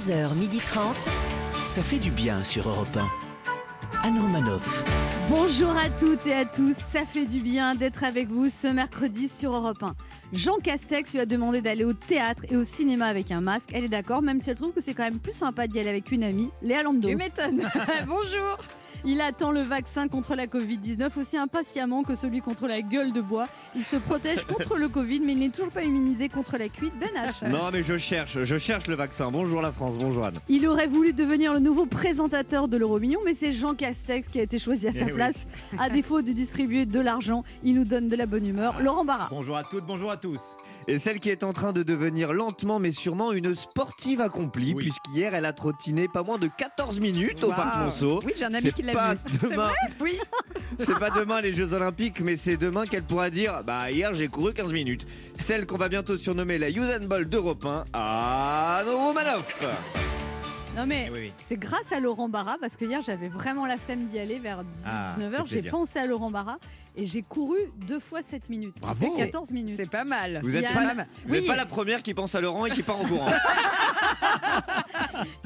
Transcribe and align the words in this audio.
11h30. 0.00 0.94
Ça 1.66 1.82
fait 1.82 1.98
du 1.98 2.10
bien 2.10 2.42
sur 2.42 2.68
Europe 2.68 2.96
1. 2.96 4.06
Anne 4.06 4.18
Romanoff. 4.18 4.82
Bonjour 5.28 5.76
à 5.76 5.90
toutes 5.90 6.26
et 6.26 6.32
à 6.32 6.46
tous, 6.46 6.74
ça 6.74 7.04
fait 7.04 7.26
du 7.26 7.40
bien 7.40 7.74
d'être 7.74 8.02
avec 8.02 8.28
vous 8.28 8.48
ce 8.48 8.68
mercredi 8.68 9.28
sur 9.28 9.54
Europe 9.54 9.82
1. 9.82 9.94
Jean 10.32 10.56
Castex 10.56 11.12
lui 11.12 11.20
a 11.20 11.26
demandé 11.26 11.60
d'aller 11.60 11.84
au 11.84 11.92
théâtre 11.92 12.44
et 12.50 12.56
au 12.56 12.64
cinéma 12.64 13.06
avec 13.06 13.30
un 13.30 13.42
masque. 13.42 13.70
Elle 13.74 13.84
est 13.84 13.88
d'accord, 13.88 14.22
même 14.22 14.40
si 14.40 14.48
elle 14.48 14.56
trouve 14.56 14.72
que 14.72 14.80
c'est 14.80 14.94
quand 14.94 15.04
même 15.04 15.18
plus 15.18 15.36
sympa 15.36 15.66
d'y 15.66 15.78
aller 15.80 15.90
avec 15.90 16.10
une 16.12 16.24
amie, 16.24 16.50
Léa 16.62 16.82
Lando. 16.82 17.06
Tu 17.06 17.16
m'étonnes. 17.16 17.62
Bonjour. 18.06 18.56
Il 19.04 19.20
attend 19.20 19.50
le 19.50 19.62
vaccin 19.62 20.08
contre 20.08 20.34
la 20.34 20.46
Covid-19 20.46 21.18
aussi 21.18 21.36
impatiemment 21.36 22.02
que 22.02 22.14
celui 22.14 22.40
contre 22.40 22.66
la 22.66 22.82
gueule 22.82 23.12
de 23.12 23.20
bois. 23.20 23.46
Il 23.74 23.84
se 23.84 23.96
protège 23.96 24.44
contre 24.46 24.76
le 24.76 24.88
Covid, 24.88 25.20
mais 25.20 25.32
il 25.32 25.38
n'est 25.38 25.48
toujours 25.48 25.70
pas 25.70 25.82
immunisé 25.84 26.28
contre 26.28 26.58
la 26.58 26.68
cuite. 26.68 26.92
Ben 27.00 27.08
H. 27.16 27.48
Non, 27.48 27.70
mais 27.72 27.82
je 27.82 27.96
cherche, 27.96 28.42
je 28.42 28.58
cherche 28.58 28.86
le 28.88 28.94
vaccin. 28.94 29.30
Bonjour 29.30 29.62
la 29.62 29.72
France, 29.72 29.96
bonjour 29.98 30.24
Anne. 30.26 30.38
Il 30.48 30.66
aurait 30.66 30.86
voulu 30.86 31.12
devenir 31.12 31.54
le 31.54 31.60
nouveau 31.60 31.86
présentateur 31.86 32.68
de 32.68 32.76
l'Euromillion, 32.76 33.20
mais 33.24 33.34
c'est 33.34 33.52
Jean 33.52 33.74
Castex 33.74 34.28
qui 34.28 34.38
a 34.38 34.42
été 34.42 34.58
choisi 34.58 34.86
à 34.88 34.92
sa 34.92 35.00
Eh 35.00 35.04
oui. 35.04 35.12
place. 35.12 35.46
À 35.78 35.88
défaut 35.88 36.20
de 36.22 36.32
distribuer 36.32 36.84
de 36.86 37.00
l'argent, 37.00 37.42
il 37.64 37.74
nous 37.76 37.84
donne 37.84 38.08
de 38.08 38.16
la 38.16 38.26
bonne 38.26 38.46
humeur. 38.46 38.80
Laurent 38.82 39.04
Barra. 39.04 39.28
Bonjour 39.30 39.56
à 39.56 39.64
toutes, 39.64 39.86
bonjour 39.86 40.10
à 40.10 40.16
tous. 40.16 40.56
Et 40.88 40.98
celle 40.98 41.20
qui 41.20 41.30
est 41.30 41.44
en 41.44 41.52
train 41.52 41.72
de 41.72 41.82
devenir 41.82 42.32
lentement 42.32 42.78
mais 42.78 42.92
sûrement 42.92 43.32
une 43.32 43.54
sportive 43.54 44.20
accomplie, 44.20 44.72
Oui. 44.74 44.84
puisqu'hier 44.84 45.34
elle 45.34 45.44
a 45.46 45.52
trottiné 45.52 46.08
pas 46.08 46.22
moins 46.22 46.38
de 46.38 46.48
14 46.48 47.00
minutes 47.00 47.44
au. 47.44 47.50
Parc 47.50 47.76
Monceau. 47.78 48.20
Oui, 48.24 48.32
j'ai 48.36 48.44
un 48.44 48.52
ami 48.52 48.60
C'est 48.62 48.72
qui 48.72 48.82
l'a 48.82 48.92
pas 48.92 49.14
vu. 49.14 49.38
demain, 49.42 49.70
Oui. 50.00 50.18
c'est 50.78 50.98
pas 50.98 51.10
demain 51.10 51.40
les 51.40 51.52
Jeux 51.52 51.72
Olympiques, 51.74 52.20
mais 52.20 52.36
c'est 52.36 52.56
demain 52.56 52.86
qu'elle 52.86 53.02
pourra 53.04 53.30
dire 53.30 53.62
Bah, 53.64 53.90
hier 53.90 54.14
j'ai 54.14 54.28
couru 54.28 54.52
15 54.52 54.72
minutes. 54.72 55.06
Celle 55.38 55.66
qu'on 55.66 55.76
va 55.76 55.88
bientôt 55.88 56.16
surnommer 56.16 56.58
la 56.58 56.70
Usain 56.70 57.00
Bolt 57.00 57.28
d'Europe 57.28 57.64
1, 57.64 57.84
Anne 57.92 58.88
Romanoff. 58.88 59.58
Non 60.80 60.86
mais 60.86 61.10
oui, 61.12 61.18
oui. 61.24 61.32
c'est 61.44 61.58
grâce 61.58 61.92
à 61.92 62.00
Laurent 62.00 62.28
Barra 62.28 62.56
parce 62.60 62.76
que 62.76 62.84
hier 62.86 63.02
j'avais 63.02 63.28
vraiment 63.28 63.66
la 63.66 63.76
flemme 63.76 64.04
d'y 64.06 64.18
aller 64.18 64.38
vers 64.38 64.62
Ah, 64.86 65.14
18-19h. 65.18 65.30
ça 65.36 65.44
fait 65.44 65.60
J'ai 65.62 65.70
pensé 65.70 65.98
à 65.98 66.06
Laurent 66.06 66.30
Barra 66.30 66.56
et 66.96 67.04
j'ai 67.06 67.22
couru 67.22 67.58
deux 67.86 68.00
fois 68.00 68.22
7 68.22 68.48
minutes. 68.48 68.80
Bravo. 68.80 69.06
C'est 69.14 69.24
14 69.26 69.50
minutes. 69.52 69.74
C'est 69.76 69.90
pas 69.90 70.04
mal. 70.04 70.40
Vous 70.42 70.56
êtes 70.56 70.62
Il 70.62 70.64
y 70.64 70.66
a 70.66 70.72
pas, 70.72 70.80
un- 70.80 70.94
la, 70.94 71.06
vous 71.26 71.34
êtes 71.34 71.42
Oui. 71.42 71.46
pas 71.46 71.56
la 71.56 71.66
première 71.66 72.02
qui 72.02 72.14
pense 72.14 72.34
à 72.34 72.40
Laurent 72.40 72.64
et 72.66 72.70
qui 72.70 72.82
part 72.82 72.98
en 73.00 73.04
courant. 73.04 73.30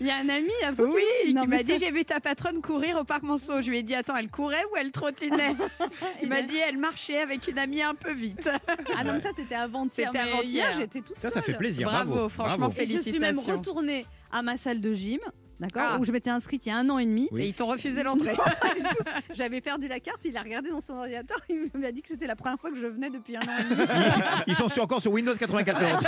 Il 0.01 0.07
y 0.07 0.11
a 0.11 0.17
un 0.17 0.29
ami 0.29 0.51
à 0.67 0.73
vous 0.73 0.85
Oui, 0.85 1.33
Non, 1.35 1.43
qui 1.43 1.49
m'a 1.49 1.63
dit 1.63 1.73
ça- 1.73 1.79
j'ai 1.87 1.91
vu 1.91 2.05
ta 2.05 2.21
patronne 2.21 2.61
courir 2.61 2.97
au 2.99 3.05
parc 3.05 3.23
Monceau. 3.25 3.61
Je 3.61 3.71
lui 3.71 3.79
ai 3.79 3.83
dit 3.83 3.95
attends, 3.95 4.17
elle 4.17 4.29
courait 4.31 4.63
ou 4.73 4.77
elle 4.77 4.91
trottinait? 4.91 5.55
Il 6.23 6.29
m'a 6.29 6.43
dit 6.43 6.57
elle 6.57 6.79
marchait 6.79 7.21
avec 7.21 7.49
une 7.49 7.59
amie 7.59 7.83
un 7.83 7.95
peu 7.95 8.13
vite. 8.13 8.49
Ah 8.97 9.03
non 9.03 9.15
mais 9.15 9.21
ça 9.21 9.31
c'était 9.35 9.55
avant-hier. 9.57 10.11
C'était 10.13 10.19
avant-hier. 10.19 10.69
Hier 10.71 10.77
j'étais 10.79 11.01
toute 11.01 11.19
Ça, 11.19 11.29
ça 11.31 11.35
seule. 11.37 11.45
fait 11.45 11.55
plaisir. 11.55 11.89
Bravo, 11.89 12.13
Bravo, 12.15 12.29
franchement, 12.29 12.67
bravo. 12.69 12.75
Et 12.81 12.87
je 12.87 12.99
suis 12.99 13.13
même 13.19 13.35
Félicitations. 13.35 13.57
retournée 13.59 14.07
à 14.35 14.43
ma 14.43 14.57
salle 14.59 14.81
de 14.83 14.93
gym. 14.93 15.21
D'accord, 15.61 15.83
Ah. 15.95 15.99
où 16.01 16.05
je 16.05 16.11
m'étais 16.11 16.31
inscrite 16.31 16.67
il 16.67 16.71
y 16.71 16.73
a 16.73 16.77
un 16.77 16.91
an 16.91 16.99
et 16.99 17.07
demi. 17.07 17.29
Oui. 17.31 17.45
Et 17.45 17.49
ils 17.49 17.55
t'ont 17.55 17.69
refusé 17.69 18.03
l'entrée. 18.03 18.35
J'avais 19.35 19.61
perdu 19.61 19.87
la 19.87 20.01
carte, 20.01 20.19
il 20.25 20.37
a 20.37 20.43
regardé 20.43 20.69
dans 20.71 20.81
son 20.81 20.95
ordinateur, 20.95 21.39
il 21.49 21.71
m'a 21.75 21.93
dit 21.93 22.03
que 22.03 22.09
c'était 22.09 22.27
la 22.27 22.35
première 22.35 22.59
fois 22.59 22.71
que 22.71 22.77
je 22.77 22.87
venais 22.87 23.09
depuis 23.09 23.37
un 23.37 23.41
an 23.43 23.59
et 23.61 23.63
demi. 23.75 23.83
Ils 24.49 24.57
sont 24.57 24.69
sur- 24.69 24.83
encore 24.83 25.01
sur 25.01 25.13
Windows 25.13 25.35
94. 25.35 26.05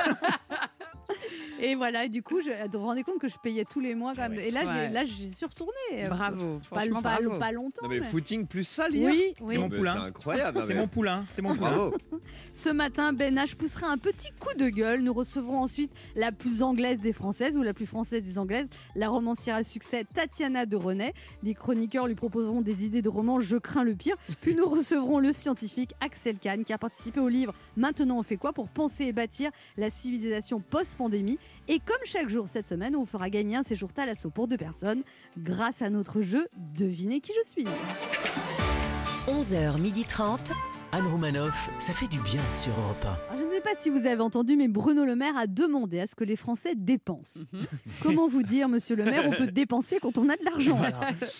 Et 1.60 1.74
voilà, 1.74 2.04
et 2.04 2.08
du 2.08 2.22
coup, 2.22 2.40
je 2.40 2.50
me 2.50 2.76
rendais 2.84 3.02
compte 3.02 3.18
que 3.18 3.28
je 3.28 3.36
payais 3.42 3.64
tous 3.64 3.80
les 3.80 3.94
mois 3.94 4.14
quand 4.14 4.28
même. 4.28 4.38
Et 4.38 4.50
là, 4.50 4.64
Ouais. 4.64 4.86
j'ai- 4.88 4.92
là, 4.92 5.04
j'y 5.04 5.30
suis 5.30 5.46
retournée. 5.46 5.72
Euh, 5.94 6.08
bravo, 6.08 6.60
Pas, 6.70 6.76
pas- 6.86 7.00
bravo. 7.00 7.38
pas 7.38 7.52
longtemps. 7.52 7.80
non 7.82 7.88
mais 7.88 8.00
mais- 8.00 8.06
footing 8.06 8.46
plus 8.46 8.66
sale 8.66 8.94
hier 8.94 9.10
Oui, 9.10 9.34
oui. 9.40 9.54
C'est 9.54 9.58
mon 9.58 9.68
Mais 9.68 9.76
poulain. 9.76 9.92
C'est 9.94 10.00
incroyable. 10.00 10.62
C'est 10.66 10.74
mon 10.74 10.88
poulain, 10.88 11.24
c'est 11.30 11.42
mon 11.42 11.54
poulain. 11.54 11.70
Bravo. 11.70 11.94
Ce 12.52 12.68
matin, 12.68 13.12
Ben 13.12 13.34
H 13.36 13.54
poussera 13.56 13.88
un 13.88 13.98
petit 13.98 14.30
coup 14.38 14.54
de 14.58 14.68
gueule. 14.68 15.00
Nous 15.02 15.12
recevrons 15.12 15.58
ensuite 15.58 15.92
la 16.14 16.32
plus 16.32 16.62
anglaise 16.62 16.98
des 17.00 17.12
Françaises 17.12 17.56
ou 17.56 17.62
la 17.62 17.74
plus 17.74 17.86
française 17.86 18.22
des 18.22 18.38
Anglaises, 18.38 18.68
la 18.94 19.08
romancière 19.08 19.56
à 19.56 19.62
succès 19.62 20.04
Tatiana 20.14 20.66
de 20.66 20.76
René. 20.76 21.12
Les 21.42 21.54
chroniqueurs 21.54 22.06
lui 22.06 22.14
proposeront 22.14 22.60
des 22.62 22.84
idées 22.84 23.02
de 23.02 23.08
romans 23.08 23.40
Je 23.40 23.56
crains 23.56 23.84
le 23.84 23.94
pire. 23.94 24.16
Puis 24.42 24.54
nous 24.54 24.66
recevrons 24.68 25.18
le 25.18 25.32
scientifique 25.32 25.92
Axel 26.00 26.38
Kahn 26.38 26.64
qui 26.64 26.72
a 26.72 26.78
participé 26.78 27.20
au 27.20 27.28
livre 27.28 27.54
Maintenant 27.76 28.18
on 28.18 28.22
fait 28.22 28.36
quoi 28.36 28.52
pour 28.52 28.68
penser 28.68 29.04
et 29.04 29.12
bâtir 29.12 29.50
la 29.76 29.90
civilisation 29.90 30.60
post-pandémie. 30.60 31.38
Et 31.68 31.80
comme 31.80 31.96
chaque 32.04 32.28
jour 32.28 32.46
cette 32.48 32.66
semaine, 32.66 32.94
on 32.96 33.04
fera 33.04 33.30
gagner 33.30 33.56
un 33.56 33.62
séjour 33.62 33.92
Thalasso 33.92 34.30
pour 34.30 34.48
deux 34.48 34.56
personnes 34.56 35.02
grâce 35.38 35.82
à 35.82 35.90
notre 35.90 36.22
jeu 36.22 36.48
Devinez 36.56 37.20
qui 37.20 37.32
je 37.42 37.48
suis. 37.48 37.66
11h30. 39.26 40.52
Anne 40.92 41.06
Romanoff, 41.06 41.70
ça 41.78 41.92
fait 41.92 42.06
du 42.06 42.20
bien 42.20 42.40
sur 42.54 42.70
Europe 42.78 43.04
1. 43.04 43.08
Alors, 43.08 43.38
je 43.38 43.44
ne 43.44 43.50
sais 43.50 43.60
pas 43.60 43.74
si 43.76 43.90
vous 43.90 44.06
avez 44.06 44.22
entendu, 44.22 44.56
mais 44.56 44.68
Bruno 44.68 45.04
Le 45.04 45.16
Maire 45.16 45.36
a 45.36 45.46
demandé 45.46 45.98
à 45.98 46.06
ce 46.06 46.14
que 46.14 46.24
les 46.24 46.36
Français 46.36 46.74
dépensent. 46.76 47.40
Comment 48.02 48.28
vous 48.28 48.42
dire, 48.42 48.68
monsieur 48.68 48.94
Le 48.94 49.04
Maire, 49.04 49.24
on 49.26 49.32
peut 49.32 49.48
dépenser 49.48 49.98
quand 50.00 50.16
on 50.16 50.28
a 50.28 50.36
de 50.36 50.44
l'argent? 50.44 50.80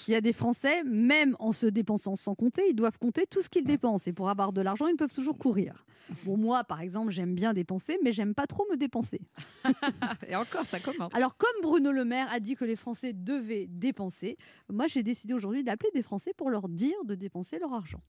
Il 0.09 0.13
y 0.13 0.15
a 0.15 0.21
des 0.21 0.33
Français, 0.33 0.83
même 0.85 1.37
en 1.39 1.53
se 1.53 1.67
dépensant 1.67 2.17
sans 2.17 2.35
compter, 2.35 2.63
ils 2.71 2.75
doivent 2.75 2.99
compter 2.99 3.25
tout 3.29 3.41
ce 3.41 3.49
qu'ils 3.49 3.65
dépensent. 3.65 4.11
Et 4.11 4.13
pour 4.13 4.29
avoir 4.29 4.53
de 4.53 4.61
l'argent, 4.61 4.89
ils 4.89 4.97
peuvent 4.97 5.13
toujours 5.13 5.39
courir. 5.39 5.87
Bon, 6.25 6.37
moi, 6.37 6.65
par 6.65 6.81
exemple, 6.81 7.11
j'aime 7.11 7.35
bien 7.35 7.53
dépenser, 7.53 7.99
mais 8.03 8.13
j'aime 8.13 8.35
pas 8.35 8.47
trop 8.47 8.67
me 8.71 8.77
dépenser. 8.77 9.21
Et 10.29 10.37
encore, 10.37 10.65
ça 10.65 10.81
commence. 10.81 11.13
Alors, 11.15 11.37
comme 11.37 11.63
Bruno 11.63 11.93
Le 11.93 12.05
Maire 12.05 12.29
a 12.33 12.41
dit 12.41 12.57
que 12.57 12.65
les 12.65 12.77
Français 12.77 13.13
devaient 13.13 13.67
dépenser, 13.69 14.39
moi, 14.73 14.87
j'ai 14.87 15.03
décidé 15.03 15.35
aujourd'hui 15.35 15.65
d'appeler 15.65 15.91
des 15.95 16.03
Français 16.03 16.33
pour 16.37 16.51
leur 16.51 16.69
dire 16.69 16.97
de 17.05 17.15
dépenser 17.15 17.59
leur 17.59 17.73
argent. 17.73 18.01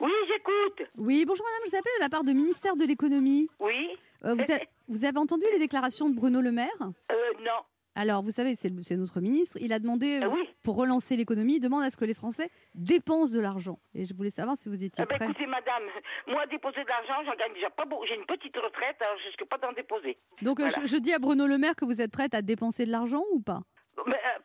Oui, 0.00 0.12
j'écoute. 0.28 0.88
Oui, 0.96 1.24
bonjour 1.26 1.44
madame, 1.44 1.60
je 1.66 1.70
vous 1.70 1.76
appelle 1.76 1.92
de 1.98 2.02
la 2.02 2.08
part 2.08 2.24
du 2.24 2.34
ministère 2.34 2.76
de 2.76 2.84
l'économie. 2.84 3.48
Oui. 3.58 3.88
Euh, 4.24 4.34
vous, 4.34 4.52
a- 4.52 4.58
vous 4.88 5.04
avez 5.04 5.18
entendu 5.18 5.44
les 5.52 5.58
déclarations 5.58 6.08
de 6.08 6.14
Bruno 6.14 6.40
Le 6.40 6.52
Maire? 6.52 6.68
Euh, 7.10 7.14
non. 7.40 7.60
Alors, 7.96 8.22
vous 8.22 8.30
savez, 8.30 8.54
c'est 8.54 8.68
le- 8.68 8.82
c'est 8.82 8.96
notre 8.96 9.20
ministre. 9.20 9.56
Il 9.60 9.72
a 9.72 9.80
demandé, 9.80 10.20
euh, 10.22 10.26
Euh, 10.26 10.30
oui. 10.32 10.48
pour 10.62 10.76
relancer 10.76 11.16
l'économie, 11.16 11.56
il 11.56 11.60
demande 11.60 11.82
à 11.82 11.90
ce 11.90 11.96
que 11.96 12.04
les 12.04 12.14
Français 12.14 12.48
dépensent 12.76 13.34
de 13.34 13.40
l'argent. 13.40 13.80
Et 13.92 14.04
je 14.04 14.14
voulais 14.14 14.30
savoir 14.30 14.56
si 14.56 14.68
vous 14.68 14.84
étiez 14.84 15.02
Eh 15.02 15.06
ben, 15.08 15.16
prêt. 15.16 15.24
écoutez, 15.24 15.46
madame, 15.46 15.82
moi, 16.28 16.46
déposer 16.46 16.84
de 16.84 16.88
l'argent, 16.88 17.14
j'en 17.26 17.34
gagne 17.34 17.54
déjà 17.54 17.70
pas 17.70 17.84
beaucoup. 17.84 18.06
J'ai 18.06 18.14
une 18.14 18.26
petite 18.26 18.56
retraite, 18.56 18.96
alors 19.00 19.18
je 19.18 19.26
risque 19.26 19.44
pas 19.46 19.58
d'en 19.58 19.72
déposer. 19.72 20.16
Donc, 20.42 20.60
euh, 20.60 20.68
voilà. 20.68 20.86
je, 20.86 20.92
je 20.92 20.96
dis 21.00 21.12
à 21.12 21.18
Bruno 21.18 21.48
Le 21.48 21.58
Maire 21.58 21.74
que 21.74 21.84
vous 21.84 22.00
êtes 22.00 22.12
prête 22.12 22.34
à 22.34 22.42
dépenser 22.42 22.84
de 22.84 22.92
l'argent 22.92 23.24
ou 23.32 23.40
pas? 23.40 23.62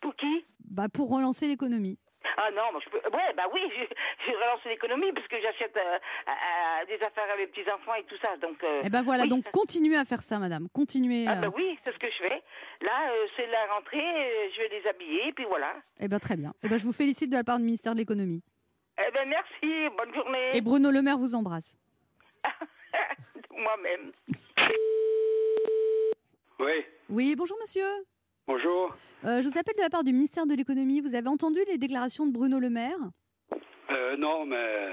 Pour 0.01 0.15
qui? 0.15 0.43
Bah, 0.65 0.89
Pour 0.89 1.09
relancer 1.15 1.47
l'économie. 1.47 1.99
Ah 2.37 2.49
non, 2.51 2.71
moi, 2.71 2.81
je 2.83 2.89
peux. 2.89 2.97
Ouais, 2.97 3.33
bah 3.35 3.43
oui, 3.53 3.61
je, 3.75 3.83
je 4.25 4.31
relance 4.31 4.63
l'économie 4.65 5.11
parce 5.13 5.27
que 5.27 5.39
j'achète 5.41 5.75
euh, 5.77 5.99
euh, 6.27 6.85
des 6.87 7.03
affaires 7.03 7.29
à 7.31 7.37
mes 7.37 7.47
petits-enfants 7.47 7.95
et 7.95 8.03
tout 8.05 8.17
ça. 8.21 8.35
Donc. 8.37 8.63
euh, 8.63 8.81
Eh 8.83 8.89
ben 8.89 9.01
voilà, 9.03 9.23
oui. 9.23 9.29
donc 9.29 9.43
continuez 9.51 9.97
à 9.97 10.05
faire 10.05 10.21
ça, 10.21 10.39
madame. 10.39 10.67
Continuez. 10.73 11.25
Ah 11.27 11.33
euh, 11.37 11.41
bah 11.41 11.49
oui, 11.55 11.77
c'est 11.83 11.93
ce 11.93 11.99
que 11.99 12.07
je 12.09 12.17
fais. 12.17 12.43
Là, 12.81 13.11
euh, 13.11 13.27
c'est 13.35 13.47
la 13.47 13.65
rentrée, 13.73 13.99
euh, 13.99 14.49
je 14.55 14.61
vais 14.61 14.69
les 14.69 14.87
habiller, 14.87 15.27
et 15.29 15.33
puis 15.33 15.45
voilà. 15.45 15.73
Eh 15.99 16.07
ben 16.07 16.19
très 16.19 16.35
bien. 16.37 16.53
Eh 16.63 16.69
ben, 16.69 16.77
je 16.79 16.83
vous 16.85 16.93
félicite 16.93 17.29
de 17.29 17.35
la 17.35 17.43
part 17.43 17.57
du 17.57 17.63
ministère 17.63 17.93
de 17.93 17.99
l'économie. 17.99 18.41
Eh 18.97 19.11
ben 19.11 19.27
merci, 19.27 19.89
bonne 19.97 20.13
journée. 20.13 20.51
Et 20.55 20.61
Bruno 20.61 20.91
Le 20.91 21.01
Maire 21.01 21.17
vous 21.17 21.35
embrasse. 21.35 21.77
Moi-même. 23.51 24.11
Oui, 26.59 26.85
Oui, 27.09 27.35
bonjour 27.35 27.57
monsieur. 27.61 27.87
Bonjour. 28.47 28.95
Euh, 29.25 29.41
je 29.41 29.47
vous 29.47 29.57
appelle 29.57 29.75
de 29.77 29.81
la 29.81 29.89
part 29.89 30.03
du 30.03 30.11
ministère 30.11 30.45
de 30.45 30.53
l'économie. 30.53 31.01
Vous 31.01 31.15
avez 31.15 31.27
entendu 31.27 31.59
les 31.67 31.77
déclarations 31.77 32.25
de 32.27 32.31
Bruno 32.33 32.59
Le 32.59 32.69
Maire? 32.69 32.97
Euh, 33.89 34.17
non, 34.17 34.45
mais 34.45 34.89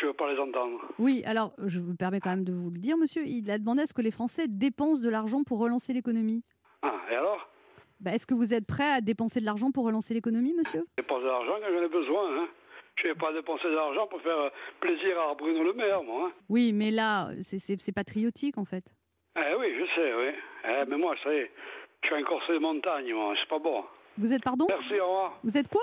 je 0.00 0.06
veux 0.06 0.14
pas 0.14 0.32
les 0.32 0.38
entendre. 0.38 0.80
Oui, 0.98 1.22
alors 1.26 1.52
je 1.66 1.80
vous 1.80 1.94
permets 1.94 2.20
quand 2.20 2.30
même 2.30 2.44
de 2.44 2.52
vous 2.52 2.70
le 2.70 2.78
dire, 2.78 2.96
monsieur. 2.96 3.22
Il 3.26 3.50
a 3.50 3.58
demandé 3.58 3.82
à 3.82 3.86
ce 3.86 3.94
que 3.94 4.02
les 4.02 4.10
Français 4.10 4.46
dépensent 4.48 5.02
de 5.02 5.08
l'argent 5.08 5.42
pour 5.44 5.58
relancer 5.58 5.92
l'économie. 5.92 6.42
Ah, 6.82 6.94
et 7.10 7.14
alors? 7.14 7.48
Bah, 8.00 8.12
Est-ce 8.12 8.26
que 8.26 8.34
vous 8.34 8.52
êtes 8.54 8.66
prêt 8.66 8.90
à 8.92 9.00
dépenser 9.00 9.40
de 9.40 9.46
l'argent 9.46 9.70
pour 9.70 9.84
relancer 9.84 10.14
l'économie, 10.14 10.54
monsieur? 10.54 10.84
Je 10.98 11.02
dépense 11.02 11.22
de 11.22 11.26
l'argent 11.28 11.54
quand 11.60 11.72
j'en 11.72 11.82
ai 11.82 11.88
besoin. 11.88 12.42
Hein. 12.42 12.48
Je 13.02 13.08
vais 13.08 13.14
pas 13.14 13.32
dépenser 13.32 13.64
de 13.64 13.74
l'argent 13.74 14.06
pour 14.06 14.20
faire 14.22 14.38
euh, 14.38 14.48
plaisir 14.80 15.18
à 15.20 15.34
Bruno 15.34 15.62
Le 15.62 15.72
Maire, 15.74 16.02
moi. 16.02 16.28
Hein. 16.28 16.32
Oui, 16.48 16.72
mais 16.72 16.90
là, 16.90 17.28
c'est- 17.40 17.92
patriotique 17.94 18.56
en 18.58 18.64
fait. 18.64 18.84
Eh 19.36 19.54
oui, 19.58 19.66
je 19.78 19.84
sais, 19.94 20.14
oui. 20.14 20.30
Eh, 20.64 20.84
mais 20.88 20.96
moi, 20.96 21.14
ça 21.22 21.32
y 21.32 21.38
est, 21.38 21.50
je 22.02 22.06
suis 22.08 22.16
un 22.16 22.22
corset 22.24 22.52
de 22.54 22.58
montagne, 22.58 23.12
moi. 23.14 23.34
C'est 23.40 23.48
pas 23.48 23.58
bon. 23.58 23.84
Vous 24.18 24.32
êtes, 24.32 24.42
pardon 24.42 24.66
Merci, 24.68 24.98
au 25.00 25.06
revoir. 25.06 25.38
Vous 25.42 25.56
êtes 25.56 25.68
quoi 25.68 25.82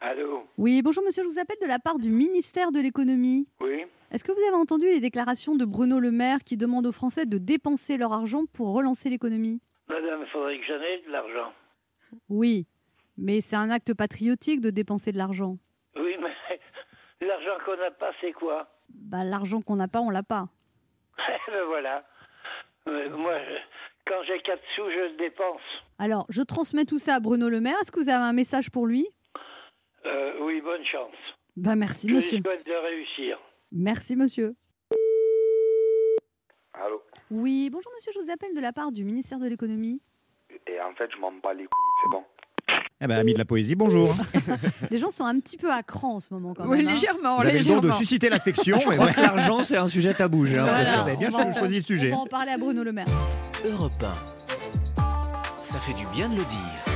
Allô 0.00 0.44
Oui, 0.58 0.82
bonjour 0.82 1.04
monsieur, 1.04 1.22
je 1.22 1.28
vous 1.28 1.38
appelle 1.38 1.56
de 1.62 1.66
la 1.66 1.78
part 1.78 1.98
du 1.98 2.10
ministère 2.10 2.72
de 2.72 2.80
l'économie. 2.80 3.46
Oui 3.60 3.84
Est-ce 4.10 4.24
que 4.24 4.32
vous 4.32 4.42
avez 4.48 4.56
entendu 4.56 4.86
les 4.86 5.00
déclarations 5.00 5.54
de 5.54 5.64
Bruno 5.64 6.00
Le 6.00 6.10
Maire 6.10 6.38
qui 6.44 6.56
demande 6.56 6.86
aux 6.86 6.92
Français 6.92 7.24
de 7.24 7.38
dépenser 7.38 7.96
leur 7.96 8.12
argent 8.12 8.42
pour 8.52 8.74
relancer 8.74 9.08
l'économie? 9.10 9.60
Madame, 9.88 10.22
il 10.22 10.28
faudrait 10.30 10.58
que 10.58 10.64
j'en 10.66 10.80
ai 10.82 11.02
de 11.06 11.10
l'argent. 11.12 11.52
Oui, 12.28 12.66
mais 13.16 13.40
c'est 13.40 13.56
un 13.56 13.70
acte 13.70 13.94
patriotique 13.94 14.60
de 14.60 14.70
dépenser 14.70 15.12
de 15.12 15.18
l'argent. 15.18 15.56
Oui, 15.96 16.16
mais 16.20 17.26
l'argent 17.26 17.58
qu'on 17.64 17.76
n'a 17.76 17.90
pas, 17.92 18.10
c'est 18.20 18.32
quoi? 18.32 18.68
Bah, 18.88 19.24
l'argent 19.24 19.62
qu'on 19.62 19.76
n'a 19.76 19.88
pas, 19.88 20.00
on 20.00 20.10
l'a 20.10 20.22
pas. 20.24 20.48
Ben 21.46 21.64
voilà. 21.66 22.04
Euh, 22.88 23.16
moi, 23.16 23.34
je- 23.38 23.60
quand 24.06 24.22
j'ai 24.26 24.38
quatre 24.40 24.62
sous, 24.74 24.88
je 24.90 25.12
le 25.12 25.16
dépense. 25.16 25.60
Alors, 25.98 26.26
je 26.28 26.42
transmets 26.42 26.84
tout 26.84 26.98
ça 26.98 27.14
à 27.16 27.20
Bruno 27.20 27.48
Le 27.48 27.60
Maire. 27.60 27.76
Est-ce 27.80 27.92
que 27.92 28.00
vous 28.00 28.08
avez 28.08 28.22
un 28.24 28.32
message 28.32 28.70
pour 28.70 28.86
lui? 28.86 29.06
Euh, 30.04 30.34
oui, 30.40 30.60
bonne 30.60 30.84
chance. 30.84 31.14
Bah, 31.56 31.76
merci 31.76 32.08
je 32.08 32.14
monsieur. 32.14 32.38
souhaite 32.44 32.66
de 32.66 32.72
réussir. 32.72 33.38
Merci 33.70 34.16
monsieur. 34.16 34.54
Allô? 36.74 37.02
Oui, 37.30 37.70
bonjour 37.70 37.92
monsieur, 37.94 38.12
je 38.14 38.18
vous 38.18 38.30
appelle 38.30 38.54
de 38.54 38.60
la 38.60 38.72
part 38.72 38.90
du 38.92 39.04
ministère 39.04 39.38
de 39.38 39.46
l'économie. 39.46 40.00
Et 40.66 40.80
en 40.80 40.94
fait, 40.94 41.10
je 41.14 41.18
m'en 41.18 41.32
bats 41.32 41.54
les 41.54 41.64
couilles, 41.64 42.02
c'est 42.02 42.10
bon. 42.10 42.24
Eh 43.04 43.08
ben, 43.08 43.18
ami 43.18 43.32
de 43.32 43.38
la 43.38 43.44
poésie, 43.44 43.74
bonjour. 43.74 44.14
Les 44.90 44.98
gens 44.98 45.10
sont 45.10 45.24
un 45.24 45.38
petit 45.40 45.56
peu 45.56 45.72
à 45.72 45.82
cran 45.82 46.14
en 46.16 46.20
ce 46.20 46.28
moment 46.32 46.54
quand 46.54 46.64
Oui, 46.66 46.78
même. 46.78 46.88
hein. 46.88 46.92
légèrement, 46.92 47.36
Vous 47.36 47.42
avez 47.42 47.52
le 47.58 47.64
don 47.64 47.74
légèrement. 47.74 47.88
de 47.88 47.92
susciter 47.92 48.28
l'affection. 48.28 48.78
Je 48.80 48.88
mais 48.88 48.94
crois 48.94 49.06
ouais. 49.06 49.12
que 49.12 49.20
l'argent, 49.20 49.62
c'est 49.64 49.76
un 49.76 49.88
sujet 49.88 50.14
tabou, 50.14 50.46
j'ai 50.46 50.52
Voilà, 50.58 50.72
l'impression. 50.84 51.02
Vous 51.02 51.08
avez 51.08 51.16
bien 51.16 51.30
va- 51.30 51.52
choisi 51.52 51.76
le 51.78 51.82
sujet. 51.84 52.12
On 52.12 52.16
va 52.18 52.22
en 52.22 52.26
parler 52.26 52.52
à 52.52 52.58
Bruno 52.58 52.84
Le 52.84 52.92
Maire. 52.92 53.06
Europe 53.68 53.92
1. 54.96 55.02
Ça 55.62 55.78
fait 55.80 55.94
du 55.94 56.06
bien 56.14 56.28
de 56.28 56.36
le 56.36 56.44
dire. 56.44 56.91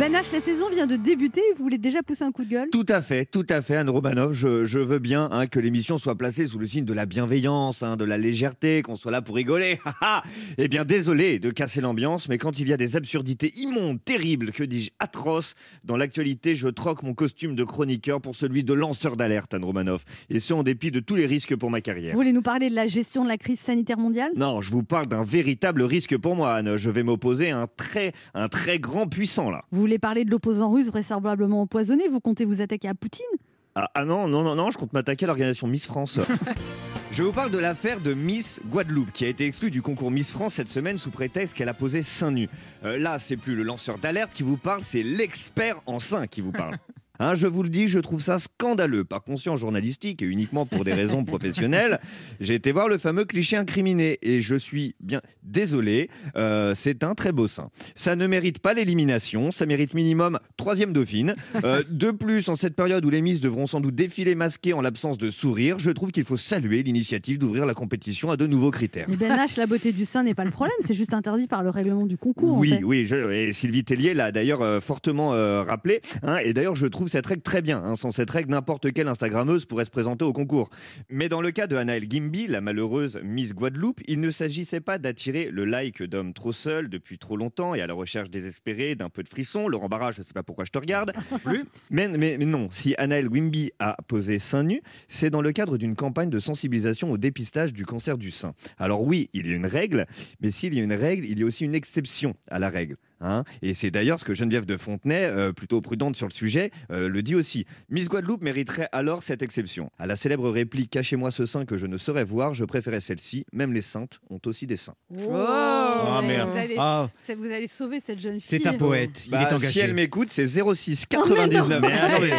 Ben 0.00 0.14
H, 0.14 0.32
la 0.32 0.40
saison 0.40 0.70
vient 0.70 0.86
de 0.86 0.96
débuter, 0.96 1.42
vous 1.58 1.62
voulez 1.62 1.76
déjà 1.76 2.02
pousser 2.02 2.24
un 2.24 2.32
coup 2.32 2.46
de 2.46 2.48
gueule? 2.48 2.70
Tout 2.70 2.86
à 2.88 3.02
fait, 3.02 3.26
tout 3.26 3.44
à 3.50 3.60
fait, 3.60 3.76
Anne 3.76 3.90
Romanov. 3.90 4.32
Je, 4.32 4.64
je 4.64 4.78
veux 4.78 4.98
bien 4.98 5.28
hein, 5.30 5.46
que 5.46 5.60
l'émission 5.60 5.98
soit 5.98 6.16
placée 6.16 6.46
sous 6.46 6.58
le 6.58 6.66
signe 6.66 6.86
de 6.86 6.94
la 6.94 7.04
bienveillance, 7.04 7.82
hein, 7.82 7.98
de 7.98 8.06
la 8.06 8.16
légèreté, 8.16 8.80
qu'on 8.80 8.96
soit 8.96 9.10
là 9.10 9.20
pour 9.20 9.36
rigoler. 9.36 9.78
eh 10.56 10.68
bien, 10.68 10.86
désolé 10.86 11.38
de 11.38 11.50
casser 11.50 11.82
l'ambiance, 11.82 12.30
mais 12.30 12.38
quand 12.38 12.58
il 12.58 12.70
y 12.70 12.72
a 12.72 12.78
des 12.78 12.96
absurdités 12.96 13.52
immondes, 13.58 14.02
terribles, 14.02 14.52
que 14.52 14.64
dis-je, 14.64 14.90
atroces, 15.00 15.54
dans 15.84 15.98
l'actualité, 15.98 16.56
je 16.56 16.68
troque 16.68 17.02
mon 17.02 17.12
costume 17.12 17.54
de 17.54 17.64
chroniqueur 17.64 18.22
pour 18.22 18.34
celui 18.34 18.64
de 18.64 18.72
lanceur 18.72 19.18
d'alerte, 19.18 19.52
Anne 19.52 19.64
Romanov. 19.64 20.04
Et 20.30 20.40
ce, 20.40 20.54
en 20.54 20.62
dépit 20.62 20.90
de 20.90 21.00
tous 21.00 21.16
les 21.16 21.26
risques 21.26 21.56
pour 21.56 21.70
ma 21.70 21.82
carrière. 21.82 22.14
Vous 22.14 22.20
voulez 22.20 22.32
nous 22.32 22.40
parler 22.40 22.70
de 22.70 22.74
la 22.74 22.86
gestion 22.86 23.22
de 23.22 23.28
la 23.28 23.36
crise 23.36 23.60
sanitaire 23.60 23.98
mondiale? 23.98 24.32
Non, 24.34 24.62
je 24.62 24.70
vous 24.70 24.82
parle 24.82 25.08
d'un 25.08 25.24
véritable 25.24 25.82
risque 25.82 26.16
pour 26.16 26.36
moi, 26.36 26.54
Anne. 26.54 26.78
Je 26.78 26.88
vais 26.88 27.02
m'opposer 27.02 27.50
à 27.50 27.60
un 27.60 27.66
très, 27.66 28.12
un 28.32 28.48
très 28.48 28.78
grand 28.78 29.06
puissant, 29.06 29.50
là. 29.50 29.66
Vous 29.70 29.89
voulez 29.90 29.98
parler 29.98 30.24
de 30.24 30.30
l'opposant 30.30 30.70
russe 30.70 30.86
vraisemblablement 30.86 31.62
empoisonné 31.62 32.06
Vous 32.06 32.20
comptez 32.20 32.44
vous 32.44 32.60
attaquer 32.60 32.86
à 32.86 32.94
Poutine? 32.94 33.26
Ah, 33.74 33.90
ah 33.94 34.04
non, 34.04 34.28
non, 34.28 34.42
non, 34.42 34.54
non, 34.54 34.70
je 34.70 34.78
compte 34.78 34.92
m'attaquer 34.92 35.24
à 35.24 35.26
l'organisation 35.26 35.66
Miss 35.66 35.86
France. 35.86 36.20
Je 37.10 37.24
vous 37.24 37.32
parle 37.32 37.50
de 37.50 37.58
l'affaire 37.58 38.00
de 38.00 38.14
Miss 38.14 38.60
Guadeloupe 38.70 39.10
qui 39.10 39.24
a 39.24 39.28
été 39.28 39.46
exclue 39.46 39.72
du 39.72 39.82
concours 39.82 40.12
Miss 40.12 40.30
France 40.30 40.54
cette 40.54 40.68
semaine 40.68 40.96
sous 40.96 41.10
prétexte 41.10 41.56
qu'elle 41.56 41.68
a 41.68 41.74
posé 41.74 42.04
seins 42.04 42.30
nus. 42.30 42.48
Euh, 42.84 42.98
là, 42.98 43.18
c'est 43.18 43.36
plus 43.36 43.56
le 43.56 43.64
lanceur 43.64 43.98
d'alerte 43.98 44.32
qui 44.32 44.44
vous 44.44 44.56
parle, 44.56 44.80
c'est 44.82 45.02
l'expert 45.02 45.80
en 45.86 45.98
seins 45.98 46.28
qui 46.28 46.40
vous 46.40 46.52
parle. 46.52 46.76
Hein, 47.22 47.34
je 47.34 47.46
vous 47.46 47.62
le 47.62 47.68
dis, 47.68 47.86
je 47.86 47.98
trouve 47.98 48.20
ça 48.22 48.38
scandaleux. 48.38 49.04
Par 49.04 49.22
conscience 49.22 49.60
journalistique 49.60 50.22
et 50.22 50.24
uniquement 50.26 50.64
pour 50.64 50.84
des 50.84 50.94
raisons 50.94 51.22
professionnelles, 51.24 52.00
j'ai 52.40 52.54
été 52.54 52.72
voir 52.72 52.88
le 52.88 52.96
fameux 52.96 53.26
cliché 53.26 53.56
incriminé 53.58 54.18
et 54.22 54.40
je 54.40 54.54
suis 54.54 54.94
bien 55.00 55.20
désolé. 55.42 56.08
euh, 56.36 56.72
c'est 56.74 57.04
un 57.04 57.14
très 57.14 57.30
beau 57.32 57.46
sein. 57.46 57.68
Ça 57.94 58.16
ne 58.16 58.26
mérite 58.26 58.58
pas 58.60 58.72
l'élimination, 58.72 59.50
ça 59.50 59.66
mérite 59.66 59.92
minimum 59.92 60.38
troisième 60.56 60.92
dauphine. 60.94 61.34
Euh, 61.64 61.82
de 61.90 62.10
plus, 62.10 62.48
en 62.48 62.56
cette 62.56 62.74
période 62.74 63.04
où 63.04 63.10
les 63.10 63.20
Miss 63.20 63.40
devront 63.42 63.66
sans 63.66 63.80
doute 63.80 63.94
défiler 63.94 64.34
masquées 64.34 64.72
en 64.72 64.80
l'absence 64.80 65.18
de 65.18 65.28
sourire, 65.28 65.78
je 65.78 65.90
trouve 65.90 66.10
qu'il 66.12 66.24
faut 66.24 66.38
saluer 66.38 66.82
l'initiative 66.82 67.36
d'ouvrir 67.38 67.66
la 67.66 67.74
compétition 67.74 68.30
à 68.30 68.38
de 68.38 68.46
nouveaux 68.46 68.70
critères. 68.70 69.04
Mais 69.10 69.16
Ben 69.16 69.36
H, 69.36 69.58
la 69.58 69.66
beauté 69.66 69.92
du 69.92 70.06
sein 70.06 70.22
n'est 70.22 70.34
pas 70.34 70.44
le 70.46 70.50
problème, 70.52 70.76
c'est 70.80 70.94
juste 70.94 71.12
interdit 71.12 71.46
par 71.46 71.62
le 71.62 71.68
règlement 71.68 72.06
du 72.06 72.16
concours. 72.16 72.54
en 72.54 72.58
Oui, 72.60 72.70
fait. 72.70 72.82
oui, 72.84 73.04
je- 73.06 73.30
et 73.30 73.52
Sylvie 73.52 73.84
Tellier 73.84 74.14
l'a 74.14 74.32
d'ailleurs 74.32 74.62
euh, 74.62 74.80
fortement 74.80 75.34
euh, 75.34 75.62
rappelé. 75.62 76.00
hein, 76.22 76.38
et 76.42 76.54
d'ailleurs, 76.54 76.76
je 76.76 76.86
trouve 76.86 77.08
cette 77.10 77.26
règle 77.26 77.42
très 77.42 77.60
bien. 77.60 77.82
hein. 77.84 77.96
sans 77.96 78.10
cette 78.10 78.30
règle, 78.30 78.50
n'importe 78.50 78.92
quelle 78.92 79.08
Instagrammeuse 79.08 79.66
pourrait 79.66 79.84
se 79.84 79.90
présenter 79.90 80.24
au 80.24 80.32
concours. 80.32 80.70
Mais 81.10 81.28
dans 81.28 81.42
le 81.42 81.50
cas 81.50 81.66
de 81.66 81.76
Anaëlle 81.76 82.08
Gimbi, 82.08 82.46
la 82.46 82.60
malheureuse 82.60 83.20
Miss 83.22 83.54
Guadeloupe, 83.54 84.00
il 84.06 84.20
ne 84.20 84.30
s'agissait 84.30 84.80
pas 84.80 84.98
d'attirer 84.98 85.50
le 85.50 85.64
like 85.64 86.02
d'hommes 86.02 86.32
trop 86.32 86.52
seuls 86.52 86.88
depuis 86.88 87.18
trop 87.18 87.36
longtemps 87.36 87.74
et 87.74 87.82
à 87.82 87.86
la 87.86 87.94
recherche 87.94 88.30
désespérée 88.30 88.94
d'un 88.94 89.10
peu 89.10 89.22
de 89.22 89.28
frisson. 89.28 89.68
Laurent 89.68 89.88
Barra, 89.88 90.12
je 90.12 90.20
ne 90.20 90.24
sais 90.24 90.32
pas 90.32 90.42
pourquoi 90.42 90.64
je 90.64 90.70
te 90.70 90.78
regarde. 90.78 91.12
Plus 91.44 91.64
Mais, 91.90 92.08
mais, 92.08 92.36
mais 92.38 92.46
non, 92.46 92.68
si 92.70 92.94
Anaël 92.96 93.28
Wimby 93.28 93.72
a 93.78 93.96
posé 94.08 94.38
seins 94.38 94.62
nus, 94.62 94.82
c'est 95.08 95.30
dans 95.30 95.42
le 95.42 95.52
cadre 95.52 95.76
d'une 95.76 95.96
campagne 95.96 96.30
de 96.30 96.38
sensibilisation 96.38 97.10
au 97.10 97.18
dépistage 97.18 97.72
du 97.72 97.84
cancer 97.84 98.16
du 98.16 98.30
sein. 98.30 98.54
Alors 98.78 99.02
oui, 99.02 99.28
il 99.32 99.46
y 99.46 99.52
a 99.52 99.56
une 99.56 99.66
règle, 99.66 100.06
mais 100.40 100.50
s'il 100.50 100.74
y 100.74 100.80
a 100.80 100.84
une 100.84 100.92
règle, 100.92 101.24
il 101.26 101.38
y 101.38 101.42
a 101.42 101.46
aussi 101.46 101.64
une 101.64 101.74
exception 101.74 102.34
à 102.48 102.58
la 102.58 102.68
règle. 102.70 102.96
Hein. 103.20 103.44
Et 103.62 103.74
c'est 103.74 103.90
d'ailleurs 103.90 104.18
ce 104.20 104.24
que 104.24 104.34
Geneviève 104.34 104.66
de 104.66 104.76
Fontenay, 104.76 105.24
euh, 105.24 105.52
plutôt 105.52 105.80
prudente 105.80 106.16
sur 106.16 106.26
le 106.26 106.32
sujet, 106.32 106.70
euh, 106.90 107.08
le 107.08 107.22
dit 107.22 107.34
aussi. 107.34 107.66
Miss 107.88 108.08
Guadeloupe 108.08 108.42
mériterait 108.42 108.88
alors 108.92 109.22
cette 109.22 109.42
exception. 109.42 109.90
À 109.98 110.06
la 110.06 110.16
célèbre 110.16 110.48
réplique 110.50 110.90
Cachez-moi 110.90 111.30
ce 111.30 111.46
sein 111.46 111.64
que 111.64 111.76
je 111.76 111.86
ne 111.86 111.96
saurais 111.98 112.24
voir, 112.24 112.54
je 112.54 112.64
préférais 112.64 113.00
celle-ci. 113.00 113.44
Même 113.52 113.72
les 113.72 113.82
saintes 113.82 114.20
ont 114.30 114.40
aussi 114.46 114.66
des 114.66 114.76
seins. 114.76 114.94
Oh, 115.14 115.32
Ah, 115.36 116.20
mais 116.22 116.36
merde. 116.36 116.50
Vous 116.50 116.56
allez, 116.58 116.74
Ah, 116.78 117.08
vous 117.38 117.50
allez 117.50 117.66
sauver 117.66 118.00
cette 118.00 118.18
jeune 118.18 118.40
fille. 118.40 118.60
c'est 118.60 118.66
un 118.66 118.74
poète. 118.74 119.22
Il 119.26 119.30
Bah, 119.32 119.42
est 119.42 119.46
engagé. 119.46 119.66
si 119.68 119.78
elle 119.80 119.94
m'écoute, 119.94 120.30
c'est 120.30 120.46
06 120.46 121.04
Oh, 121.14 121.22
mais 121.28 121.46
non. 121.46 121.58
99. 121.58 121.80
Mais 121.80 121.92
attendez. 121.92 122.32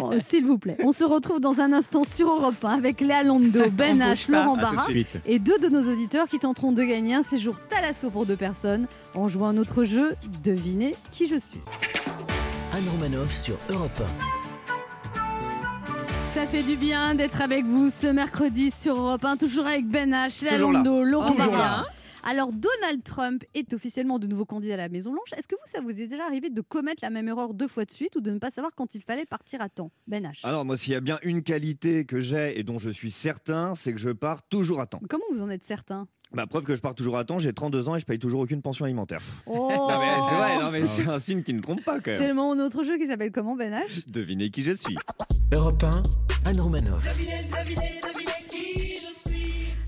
Bon, 0.00 0.18
S'il 0.18 0.44
vous 0.46 0.58
plaît. 0.58 0.76
On 0.82 0.92
se 0.92 1.04
retrouve 1.04 1.40
dans 1.40 1.60
un 1.60 1.72
instant 1.72 2.04
sur 2.04 2.28
Europe 2.28 2.62
1 2.64 2.68
avec 2.78 3.00
Léa 3.00 3.22
Londo, 3.22 3.70
Ben 3.72 3.98
H. 4.00 4.30
Laurent 4.30 4.56
de 4.56 4.60
Barra 4.62 4.86
et 5.26 5.38
deux 5.38 5.58
de 5.58 5.68
nos 5.68 5.90
auditeurs 5.92 6.26
qui 6.28 6.38
tenteront 6.38 6.72
de 6.72 6.82
gagner 6.82 7.14
un 7.14 7.22
séjour 7.22 7.56
Thalasso 7.68 8.10
pour 8.10 8.26
deux 8.26 8.36
personnes 8.36 8.86
en 9.14 9.28
jouant 9.28 9.48
à 9.48 9.52
notre 9.52 9.84
jeu 9.84 10.14
Devinez 10.42 10.96
qui 11.12 11.28
je 11.28 11.38
suis. 11.38 11.60
Anne 12.72 12.88
Romanoff 12.90 13.32
sur 13.32 13.56
Europe 13.70 14.02
Ça 16.34 16.46
fait 16.46 16.62
du 16.62 16.76
bien 16.76 17.14
d'être 17.14 17.40
avec 17.40 17.64
vous 17.64 17.90
ce 17.90 18.08
mercredi 18.08 18.70
sur 18.70 18.96
Europe 18.96 19.24
1, 19.24 19.36
toujours 19.36 19.66
avec 19.66 19.86
Ben 19.86 20.10
H, 20.12 20.42
Léa 20.42 20.54
Toujours 20.54 20.72
là. 20.72 20.78
Londo, 20.78 21.04
Laurent 21.04 21.34
Barra. 21.34 21.86
Alors 22.26 22.52
Donald 22.52 23.02
Trump 23.04 23.44
est 23.52 23.74
officiellement 23.74 24.18
de 24.18 24.26
nouveau 24.26 24.46
candidat 24.46 24.74
à 24.74 24.76
la 24.78 24.88
Maison 24.88 25.12
Blanche. 25.12 25.32
Est-ce 25.36 25.46
que 25.46 25.56
vous, 25.56 25.70
ça 25.70 25.82
vous 25.82 25.90
est 25.90 26.06
déjà 26.06 26.24
arrivé 26.24 26.48
de 26.48 26.60
commettre 26.62 27.00
la 27.02 27.10
même 27.10 27.28
erreur 27.28 27.52
deux 27.52 27.68
fois 27.68 27.84
de 27.84 27.90
suite 27.90 28.16
ou 28.16 28.22
de 28.22 28.30
ne 28.30 28.38
pas 28.38 28.50
savoir 28.50 28.72
quand 28.74 28.94
il 28.94 29.02
fallait 29.02 29.26
partir 29.26 29.60
à 29.60 29.68
temps? 29.68 29.90
Ben 30.06 30.24
H. 30.24 30.38
Alors 30.42 30.64
moi, 30.64 30.78
s'il 30.78 30.94
y 30.94 30.96
a 30.96 31.00
bien 31.02 31.18
une 31.22 31.42
qualité 31.42 32.06
que 32.06 32.20
j'ai 32.22 32.58
et 32.58 32.62
dont 32.62 32.78
je 32.78 32.88
suis 32.88 33.10
certain, 33.10 33.74
c'est 33.74 33.92
que 33.92 33.98
je 34.00 34.08
pars 34.08 34.42
toujours 34.48 34.80
à 34.80 34.86
temps. 34.86 35.00
Comment 35.10 35.24
vous 35.32 35.42
en 35.42 35.50
êtes 35.50 35.64
certain? 35.64 36.08
Bah, 36.32 36.46
preuve 36.46 36.64
que 36.64 36.74
je 36.74 36.80
pars 36.80 36.94
toujours 36.94 37.18
à 37.18 37.24
temps, 37.24 37.38
j'ai 37.38 37.52
32 37.52 37.90
ans 37.90 37.96
et 37.96 38.00
je 38.00 38.06
paye 38.06 38.18
toujours 38.18 38.40
aucune 38.40 38.62
pension 38.62 38.86
alimentaire. 38.86 39.20
Oh 39.46 39.70
Non 39.76 39.98
mais 40.00 40.14
c'est 40.28 40.34
vrai, 40.34 40.58
non 40.58 40.70
mais 40.70 40.86
c'est 40.86 41.06
un 41.08 41.18
signe 41.18 41.42
qui 41.42 41.52
ne 41.52 41.60
trompe 41.60 41.84
pas 41.84 41.96
quand 41.96 42.04
C'est 42.06 42.20
même. 42.20 42.28
le 42.28 42.34
moment 42.34 42.56
de 42.56 42.60
notre 42.62 42.84
jeu 42.84 42.96
qui 42.96 43.06
s'appelle 43.06 43.32
comment 43.32 43.54
Ben 43.54 43.70
H? 43.74 44.02
Devinez 44.10 44.48
qui 44.50 44.62
je 44.62 44.72
suis. 44.72 44.96
Europe 45.52 45.82
1, 45.84 46.02
Anne 46.48 46.60
Romanoff. 46.60 47.04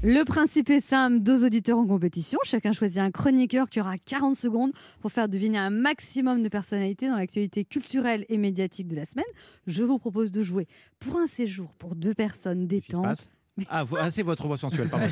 Le 0.09 0.23
principe 0.23 0.71
est 0.71 0.79
simple, 0.79 1.19
deux 1.19 1.45
auditeurs 1.45 1.79
en 1.79 1.85
compétition. 1.85 2.39
Chacun 2.45 2.71
choisit 2.71 2.99
un 2.99 3.11
chroniqueur 3.11 3.69
qui 3.69 3.81
aura 3.81 3.99
40 3.99 4.37
secondes 4.37 4.71
pour 5.01 5.11
faire 5.11 5.29
deviner 5.29 5.59
un 5.59 5.71
maximum 5.71 6.45
de 6.45 6.49
personnalités 6.49 7.09
dans 7.09 7.17
l'actualité 7.17 7.65
culturelle 7.65 8.25
et 8.29 8.39
médiatique 8.39 8.87
de 8.87 8.95
la 8.95 9.05
semaine. 9.05 9.25
Je 9.67 9.83
vous 9.83 9.99
propose 9.99 10.31
de 10.31 10.45
jouer 10.45 10.69
pour 11.01 11.17
un 11.17 11.27
séjour 11.27 11.75
pour 11.75 11.97
deux 11.97 12.15
personnes 12.15 12.69
Qu'est-ce 12.69 13.27
ah, 13.71 13.85
ah, 13.99 14.11
c'est 14.11 14.23
votre 14.23 14.47
voix 14.47 14.59
sensuelle, 14.59 14.89
pardon. 14.89 15.07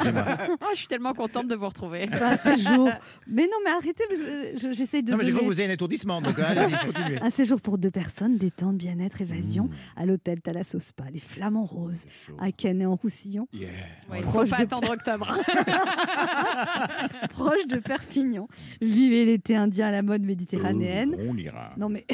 Oh, 0.60 0.64
je 0.72 0.78
suis 0.78 0.86
tellement 0.86 1.14
contente 1.14 1.48
de 1.48 1.54
vous 1.54 1.66
retrouver. 1.68 2.06
Un 2.20 2.36
séjour. 2.36 2.88
Mais 3.26 3.42
non, 3.44 3.56
mais 3.64 3.70
arrêtez, 3.70 4.04
parce 4.08 4.20
que 4.20 4.58
je- 4.58 4.72
j'essaye 4.72 5.02
de 5.02 5.10
Non, 5.12 5.16
mais 5.16 5.24
j'ai 5.24 5.32
cru 5.32 5.40
que 5.40 5.44
vous 5.46 5.60
ayez 5.60 5.70
un 5.70 5.72
étourdissement, 5.72 6.20
donc 6.20 6.38
euh, 6.38 6.42
allez-y, 6.46 6.78
continuez. 6.86 7.18
un 7.22 7.30
séjour 7.30 7.60
pour 7.60 7.78
deux 7.78 7.90
personnes, 7.90 8.36
détente, 8.36 8.76
bien-être, 8.76 9.20
évasion, 9.22 9.64
Mmh. 9.64 9.70
à 10.00 10.06
l'hôtel 10.06 10.40
Thalasso 10.40 10.78
Spa, 10.80 11.04
les 11.12 11.18
Flamands 11.20 11.64
Roses, 11.64 12.04
à 12.38 12.52
Canet 12.52 12.86
en 12.86 12.94
Roussillon, 12.96 13.48
Ouais, 13.54 13.68
il 14.10 14.16
ne 14.18 14.22
faut 14.22 14.30
Proche 14.30 14.50
pas 14.50 14.58
de- 14.58 14.62
attendre 14.62 14.90
octobre. 14.90 15.38
proche 17.30 17.66
de 17.66 17.76
Perpignan. 17.78 18.48
Vivez 18.80 19.24
l'été 19.24 19.56
indien 19.56 19.86
à 19.88 19.90
la 19.90 20.02
mode 20.02 20.22
méditerranéenne. 20.22 21.16
On 21.28 21.36
ira. 21.36 21.72
Non 21.76 21.88
mais 21.88 22.06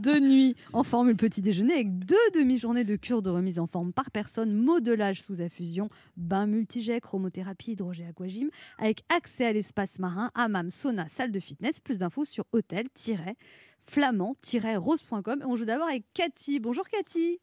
de 0.00 0.18
nuit 0.20 0.56
en 0.72 0.82
formule 0.84 1.16
petit 1.16 1.42
déjeuner 1.42 1.74
avec 1.74 1.98
deux 2.04 2.16
demi-journées 2.34 2.84
de 2.84 2.96
cure 2.96 3.22
de 3.22 3.30
remise 3.30 3.58
en 3.58 3.66
forme 3.66 3.92
par 3.96 4.12
personne, 4.12 4.52
modelage 4.52 5.22
sous 5.22 5.40
infusion, 5.42 5.88
bain 6.16 6.46
multijet, 6.46 7.00
chromothérapie, 7.00 7.72
hydrogé 7.72 8.06
aquagym, 8.06 8.48
avec 8.78 9.02
accès 9.08 9.46
à 9.46 9.52
l'espace 9.52 9.98
marin, 9.98 10.30
hammam, 10.34 10.70
sauna, 10.70 11.08
salle 11.08 11.32
de 11.32 11.40
fitness. 11.40 11.80
Plus 11.80 11.98
d'infos 11.98 12.24
sur 12.26 12.44
hôtel-flamand-rose.com. 12.52 15.40
Et 15.40 15.44
on 15.44 15.56
joue 15.56 15.64
d'abord 15.64 15.88
avec 15.88 16.04
Cathy. 16.14 16.60
Bonjour 16.60 16.86
Cathy. 16.88 17.40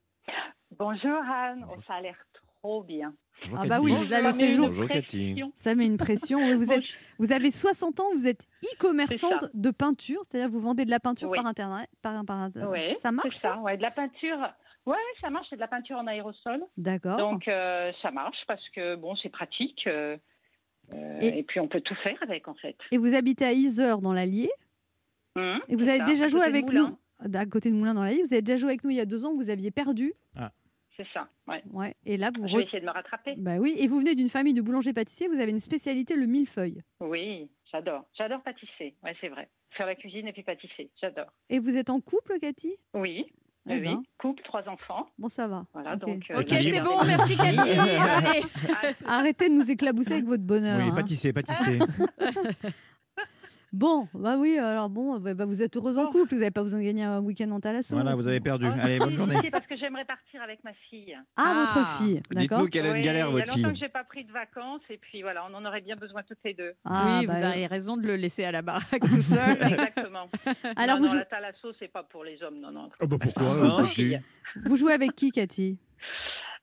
Bonjour 0.77 1.19
Anne, 1.29 1.65
Oh, 1.69 1.75
ça 1.87 1.95
a 1.95 2.01
l'air 2.01 2.15
trop 2.61 2.83
bien. 2.83 3.13
Bonjour, 3.45 3.59
Ah 3.61 3.65
bah 3.67 3.79
Cathy. 3.79 3.85
oui, 3.97 4.05
Ça 4.07 4.21
met 4.21 4.31
séjour, 4.31 4.65
une 4.65 4.71
Bonjour, 4.71 4.87
Cathy. 4.87 5.31
pression. 5.33 5.51
ça 5.55 5.75
met 5.75 5.85
une 5.85 5.97
pression. 5.97 6.39
Oui, 6.39 6.55
vous, 6.55 6.71
êtes, 6.71 6.83
vous 7.19 7.31
avez 7.31 7.51
60 7.51 7.99
ans, 7.99 8.09
vous 8.13 8.25
êtes 8.27 8.47
e-commerçante 8.75 9.41
ça. 9.41 9.49
de 9.53 9.71
peinture, 9.71 10.21
c'est-à-dire 10.29 10.49
vous 10.49 10.59
vendez 10.61 10.85
de 10.85 10.89
la 10.91 10.99
peinture 10.99 11.29
Oui. 11.29 11.37
par 11.37 11.45
internet. 11.47 11.89
Par, 12.01 12.23
par, 12.25 12.49
Ouais, 12.69 12.95
ça 13.01 13.11
marche 13.11 13.35
c'est 13.35 13.41
ça, 13.41 13.57
ouais, 13.59 13.75
de 13.77 13.81
la 13.81 13.91
peinture. 13.91 14.37
Ouais, 14.85 14.97
ça 15.21 15.29
marche, 15.29 15.47
c'est 15.49 15.55
de 15.55 15.61
la 15.61 15.67
peinture 15.67 15.97
en 15.97 16.07
aérosol. 16.07 16.61
D'accord. 16.77 17.17
Donc 17.17 17.47
euh, 17.47 17.91
ça 18.01 18.11
marche 18.11 18.43
parce 18.47 18.67
que 18.69 18.95
bon, 18.95 19.15
c'est 19.15 19.29
pratique. 19.29 19.87
euh, 19.87 20.17
euh, 20.93 21.19
Et- 21.21 21.39
et... 21.39 21.43
puis 21.43 21.59
on 21.59 21.67
peut 21.67 21.81
tout 21.81 21.95
faire 22.03 22.17
avec 22.21 22.47
en 22.47 22.55
fait. 22.55 22.75
Et 22.91 22.97
vous 22.97 23.13
habitez 23.15 23.45
à 23.45 23.53
Isère 23.53 23.99
dans 23.99 24.11
l'Allier. 24.13 24.49
Hum, 25.35 25.59
Et 25.69 25.75
vous 25.75 25.87
avez 25.87 25.99
ça, 25.99 26.05
déjà 26.05 26.27
joué 26.27 26.41
avec 26.41 26.71
nous 26.71 26.97
à 27.33 27.45
côté 27.45 27.71
de 27.71 27.75
Moulin 27.75 27.93
dans 27.93 28.03
l'Allier. 28.03 28.21
Vous 28.23 28.33
avez 28.33 28.41
déjà 28.41 28.57
joué 28.57 28.69
avec 28.71 28.83
nous 28.83 28.89
il 28.89 28.97
y 28.97 28.99
a 29.01 29.05
deux 29.05 29.25
ans. 29.25 29.33
Vous 29.33 29.49
aviez 29.49 29.71
perdu. 29.71 30.13
C'est 30.95 31.07
ça, 31.11 31.27
ouais. 31.47 31.63
Ouais. 31.71 31.95
Et 32.05 32.17
là 32.17 32.29
vous. 32.37 32.47
Je 32.47 32.55
vais 32.55 32.63
essayer 32.65 32.79
de 32.79 32.85
me 32.85 32.91
rattraper. 32.91 33.33
Bah 33.37 33.55
oui. 33.57 33.73
Et 33.79 33.87
vous 33.87 33.97
venez 33.97 34.13
d'une 34.13 34.29
famille 34.29 34.53
de 34.53 34.61
boulanger-pâtissier. 34.61 35.27
Vous 35.27 35.39
avez 35.39 35.49
une 35.49 35.59
spécialité 35.59 36.15
le 36.15 36.27
millefeuille. 36.27 36.83
Oui, 36.99 37.49
j'adore. 37.71 38.05
J'adore 38.15 38.43
pâtisser. 38.43 38.93
Ouais, 39.03 39.15
c'est 39.19 39.29
vrai. 39.29 39.49
Faire 39.71 39.87
la 39.87 39.95
cuisine 39.95 40.27
et 40.27 40.33
puis 40.33 40.43
pâtisser, 40.43 40.91
j'adore. 41.01 41.33
Et 41.49 41.57
vous 41.57 41.75
êtes 41.77 41.89
en 41.89 41.99
couple, 41.99 42.37
Cathy? 42.39 42.75
Oui, 42.93 43.25
Eh 43.69 43.75
oui, 43.75 43.81
ben. 43.81 44.03
couple, 44.19 44.43
trois 44.43 44.67
enfants. 44.67 45.07
Bon, 45.17 45.29
ça 45.29 45.47
va. 45.47 45.65
Voilà, 45.73 45.93
Ok. 45.93 45.99
donc. 46.01 46.23
euh, 46.31 46.39
Ok, 46.41 46.51
il 46.51 46.63
y 46.65 46.67
a- 46.69 46.73
c'est 46.73 46.81
bon, 46.81 47.01
merci 47.05 47.37
Cathy. 47.37 47.71
Allez. 47.71 48.43
Arrêtez 49.05 49.47
de 49.49 49.53
nous 49.53 49.71
éclabousser 49.71 50.13
avec 50.13 50.25
votre 50.25 50.43
bonheur. 50.43 50.79
Oui, 50.81 50.89
hein. 50.89 50.95
pâtissez, 50.95 51.31
pâtissez. 51.31 51.79
Bon, 53.73 54.07
bah 54.13 54.35
oui, 54.37 54.59
alors 54.59 54.87
bon, 54.87 55.17
bah, 55.17 55.33
bah, 55.33 55.45
vous 55.45 55.63
êtes 55.63 55.75
heureuse 55.75 55.97
en 55.97 56.05
couple, 56.11 56.35
vous 56.35 56.41
n'avez 56.41 56.51
pas 56.51 56.61
besoin 56.61 56.77
de 56.79 56.83
gagner 56.83 57.03
un 57.05 57.19
week-end 57.21 57.49
en 57.49 57.59
talasso. 57.59 57.95
Voilà, 57.95 58.13
vous 58.13 58.27
avez 58.27 58.39
perdu. 58.39 58.67
Ah, 58.67 58.83
Allez, 58.83 58.99
bonne 58.99 59.09
si, 59.09 59.15
journée. 59.17 59.35
si, 59.41 59.49
parce 59.49 59.65
que 59.65 59.75
j'aimerais 59.75 60.05
partir 60.05 60.43
avec 60.43 60.63
ma 60.63 60.73
fille. 60.91 61.17
Ah, 61.37 61.55
votre 61.59 61.77
Ah. 61.79 61.97
fille, 61.97 62.21
d'accord 62.29 62.59
Dites-nous 62.59 62.67
qu'elle 62.69 62.85
a 62.85 62.89
une 62.89 62.95
Oui, 62.97 63.01
galère, 63.01 63.31
votre 63.31 63.43
Il 63.45 63.47
y 63.47 63.49
a 63.49 63.53
fille. 63.53 63.63
longtemps 63.63 63.73
que 63.73 63.79
j'ai 63.79 63.89
pas 63.89 64.03
pris 64.03 64.25
de 64.25 64.31
vacances 64.31 64.81
et 64.91 64.97
puis 64.97 65.23
voilà, 65.23 65.43
on 65.49 65.55
en 65.55 65.65
aurait 65.65 65.81
bien 65.81 65.95
besoin 65.95 66.21
toutes 66.21 66.37
les 66.45 66.53
deux. 66.53 66.73
Ah, 66.85 67.17
oui, 67.19 67.25
bah, 67.25 67.33
vous 67.39 67.43
avez 67.45 67.65
raison 67.65 67.97
de 67.97 68.05
le 68.05 68.15
laisser 68.15 68.43
à 68.43 68.51
la 68.51 68.61
baraque 68.61 68.99
tout 68.99 69.21
seul. 69.21 69.39
Exactement. 69.61 70.29
Alors, 70.75 70.97
non, 70.99 71.01
vous 71.01 71.07
non, 71.07 71.11
jou- 71.13 71.17
la 71.17 71.25
thalasso, 71.25 71.73
c'est 71.79 71.87
pas 71.91 72.03
pour 72.03 72.23
les 72.23 72.43
hommes, 72.43 72.59
non, 72.59 72.69
non. 72.71 72.89
Oh, 73.01 73.07
bah 73.07 73.17
pourquoi 73.19 73.55
Non. 73.55 73.79
euh, 73.97 74.17
Vous 74.65 74.77
jouez 74.77 74.93
avec 74.93 75.15
qui, 75.15 75.31
Cathy? 75.31 75.79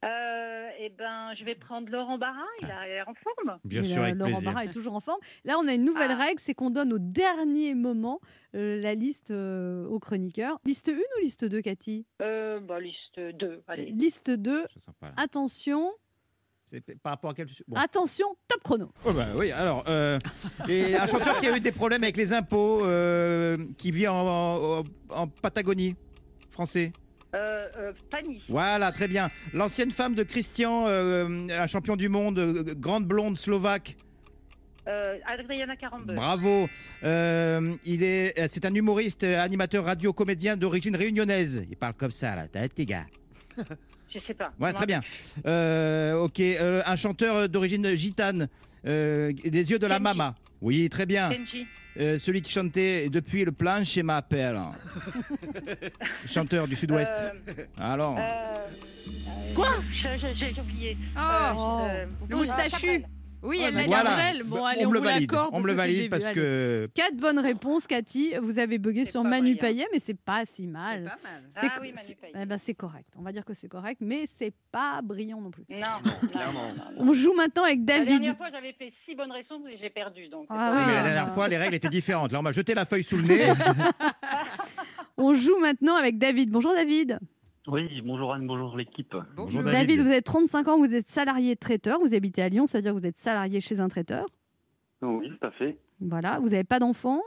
Eh 0.02 0.88
ben, 0.99 1.35
je 1.38 1.45
vais 1.45 1.54
prendre 1.54 1.90
Laurent 1.90 2.16
Barra, 2.19 2.45
il 2.62 2.71
a 2.71 2.87
l'air 2.87 3.09
en 3.09 3.14
forme. 3.14 3.59
Bien 3.64 3.83
sûr, 3.83 4.02
avec 4.02 4.14
Laurent 4.16 4.30
plaisir. 4.33 4.50
Barra 4.52 4.64
est 4.64 4.73
toujours 4.73 4.95
en 4.95 5.00
forme. 5.00 5.21
Là, 5.45 5.57
on 5.59 5.69
a 5.69 5.75
une 5.75 5.85
nouvelle 5.85 6.12
Ah. 6.12 6.25
règle, 6.25 6.40
c'est 6.40 6.54
qu'on 6.54 6.71
donne 6.71 6.92
au 6.92 6.99
dernier 6.99 7.75
moment 7.75 8.21
euh, 8.54 8.80
la 8.80 8.95
liste 8.95 9.30
euh, 9.30 9.87
aux 9.87 9.99
chroniqueurs. 9.99 10.59
Liste 10.64 10.88
1 10.88 10.92
ou 10.92 11.23
liste 11.23 11.45
2, 11.45 11.61
Cathy? 11.61 12.07
Euh, 12.23 12.61
bah, 12.61 12.80
liste 12.80 13.19
2, 13.21 13.62
allez. 13.69 13.87
Liste 13.92 14.30
2, 14.30 14.64
Je 14.75 14.80
sens 14.80 14.95
pas, 14.99 15.09
là. 15.09 15.12
attention, 15.19 15.92
C'est 16.66 16.80
par 17.02 17.12
rapport 17.12 17.30
à 17.30 17.35
quel 17.35 17.47
bon. 17.69 17.76
attention, 17.76 18.26
top 18.49 18.62
chrono. 18.62 18.92
Oh 19.04 19.12
bah 19.12 19.26
oui, 19.38 19.50
alors, 19.52 19.85
euh, 19.88 20.19
et 20.69 20.97
un 20.97 21.07
chanteur 21.07 21.38
qui 21.40 21.47
a 21.49 21.57
eu 21.57 21.61
des 21.61 21.73
problèmes 21.73 22.02
avec 22.02 22.16
les 22.16 22.33
impôts, 22.33 22.85
euh, 22.85 23.57
qui 23.76 23.90
vit 23.90 24.09
en, 24.09 24.16
en- 24.26 24.85
en 25.14 25.26
Patagonie, 25.28 25.95
français. 26.50 26.92
Euh, 27.34 27.68
euh. 27.78 27.92
Voilà, 28.49 28.92
très 28.92 29.08
bien. 29.08 29.28
L'ancienne 29.52 29.90
femme 29.90 30.14
de 30.14 30.22
Christian, 30.22 30.87
euh, 30.88 31.49
un 31.50 31.66
champion 31.66 31.96
du 31.96 32.08
monde, 32.08 32.38
euh, 32.38 32.75
grande 32.76 33.06
blonde 33.06 33.38
slovaque. 33.38 33.96
Adriana 35.25 35.76
Carambeu. 35.76 36.16
Bravo. 36.16 36.68
Il 37.04 38.02
est, 38.02 38.49
c'est 38.49 38.64
un 38.64 38.75
humoriste, 38.75 39.22
animateur 39.22 39.84
radio, 39.84 40.12
comédien 40.12 40.56
d'origine 40.56 40.96
réunionnaise. 40.96 41.62
Il 41.70 41.76
parle 41.76 41.94
comme 41.94 42.10
ça 42.10 42.34
là, 42.34 42.49
t'as 42.50 42.62
un 42.62 42.68
petit 42.68 42.87
gars. 42.87 43.06
Je 44.12 44.19
sais 44.26 44.35
pas. 44.35 44.52
Ouais, 44.59 44.73
très 44.73 44.87
bien. 44.87 45.00
Euh, 45.47 46.14
ok, 46.14 46.40
euh, 46.40 46.83
un 46.85 46.97
chanteur 46.97 47.49
d'origine 47.49 47.95
gitane, 47.95 48.49
euh, 48.87 49.33
les 49.45 49.71
yeux 49.71 49.79
de 49.79 49.87
la 49.87 49.97
Kenji. 49.99 50.02
mama. 50.02 50.35
Oui, 50.61 50.88
très 50.88 51.07
bien. 51.07 51.31
Kenji. 51.31 51.67
Euh, 51.99 52.19
celui 52.19 52.43
qui 52.43 52.52
chantait 52.52 53.09
depuis 53.09 53.45
le 53.45 53.52
planche 53.52 53.97
et 53.97 54.02
m'appelle. 54.02 54.61
Chanteur 56.26 56.69
du 56.69 56.76
sud-ouest. 56.76 57.12
Euh, 57.49 57.64
Alors, 57.81 58.17
euh, 58.19 58.23
Quoi? 59.55 59.69
J'ai 60.38 60.61
oublié. 60.61 60.97
Oh, 61.17 61.21
Oh. 61.57 61.87
Euh, 61.88 62.07
le 62.29 62.37
moustachu. 62.37 63.05
Oui, 63.42 63.61
elle 63.64 63.75
l'a 63.75 63.85
dit. 63.85 64.42
Bon, 64.44 64.64
allez, 64.64 64.85
on 64.85 64.88
on, 64.88 64.90
me 64.90 64.94
le 64.94 64.99
vous 65.00 65.04
valide. 65.04 65.30
l'accorde. 65.30 65.50
On 65.54 65.61
me 65.61 65.66
le 65.66 65.75
parce 65.75 65.87
que 65.88 65.92
c'est 65.92 65.97
valide 65.97 66.11
parce 66.11 66.35
que 66.35 66.90
Quatre 66.94 67.16
bonnes 67.16 67.38
réponses, 67.38 67.87
Cathy. 67.87 68.35
Vous 68.40 68.59
avez 68.59 68.78
bugué 68.78 69.04
C'est 69.04 69.12
sur 69.12 69.25
Manu 69.25 69.54
brillant. 69.54 69.61
Payet, 69.61 69.87
mais 69.92 69.99
c'est 69.99 70.18
pas 70.18 70.44
si 70.44 70.62
C'est 70.62 70.68
mal. 70.68 71.04
pas 71.04 71.18
mal. 71.23 71.42
C'est 71.50 71.61
Ah 71.66 71.68
co- 71.76 71.80
oui, 71.82 71.92
Manu 71.92 72.06
c'est- 72.06 72.14
Payet. 72.14 72.32
eh 72.40 72.47
ben, 72.47 72.59
c'est 72.59 72.75
correct. 72.75 73.09
On 73.18 73.23
va 73.23 73.32
dire 73.32 73.44
que 73.44 73.54
c'est 73.54 73.68
correct, 73.68 73.99
mais 74.00 74.25
c'est 74.26 74.52
pas 74.70 75.00
brillant 75.02 75.40
non 75.40 75.50
plus. 75.50 75.64
Non, 75.70 75.78
non. 76.35 76.73
On 76.99 77.12
joue 77.14 77.35
maintenant 77.35 77.64
avec 77.64 77.78
La 77.80 77.85
David. 77.99 78.09
dernière 78.09 78.37
fois, 78.37 78.49
j'avais 78.52 78.73
fait 78.75 78.92
six 79.06 79.14
bonnes 79.14 79.32
réponses 79.32 79.62
et 79.73 79.78
j'ai 79.80 79.90
perdu. 79.90 80.28
Donc 80.28 80.47
c'est 80.50 80.56
Ah 80.59 80.73
oui, 80.75 80.82
mais 80.87 80.94
la 80.94 81.02
dernière 81.02 81.30
fois, 81.30 81.49
les 81.49 81.56
règles 81.56 81.75
étaient 81.76 81.88
différentes. 81.88 82.32
Là, 82.32 82.40
on 82.40 82.42
m'a 82.42 82.52
jeté 82.52 82.75
la 82.75 82.85
feuille 82.85 83.04
sous 83.04 83.16
le 83.16 83.23
nez. 83.23 83.47
On 85.16 85.35
joue 85.35 85.59
maintenant 85.59 85.97
avec 85.97 86.18
David. 86.18 86.50
Bonjour 86.50 86.73
David. 86.73 87.18
Oui, 87.67 88.00
bonjour 88.02 88.33
Anne, 88.33 88.47
bonjour 88.47 88.76
l'équipe. 88.76 89.14
Bonjour 89.37 89.62
David. 89.62 89.88
David. 89.88 90.00
vous 90.00 90.07
avez 90.07 90.23
35 90.23 90.69
ans, 90.69 90.79
vous 90.79 90.95
êtes 90.95 91.09
salarié 91.09 91.57
traiteur, 91.57 92.00
vous 92.00 92.14
habitez 92.14 92.43
à 92.43 92.49
Lyon, 92.49 92.67
ça 92.67 92.79
veut 92.79 92.83
dire 92.83 92.95
que 92.95 92.99
vous 92.99 93.07
êtes 93.07 93.19
salarié 93.19 93.61
chez 93.61 93.81
un 93.81 93.88
traiteur. 93.88 94.26
Oui, 95.02 95.29
tout 95.29 95.47
à 95.47 95.50
fait. 95.52 95.79
Voilà, 96.00 96.38
vous 96.38 96.49
n'avez 96.49 96.64
pas 96.64 96.79
d'enfant. 96.79 97.21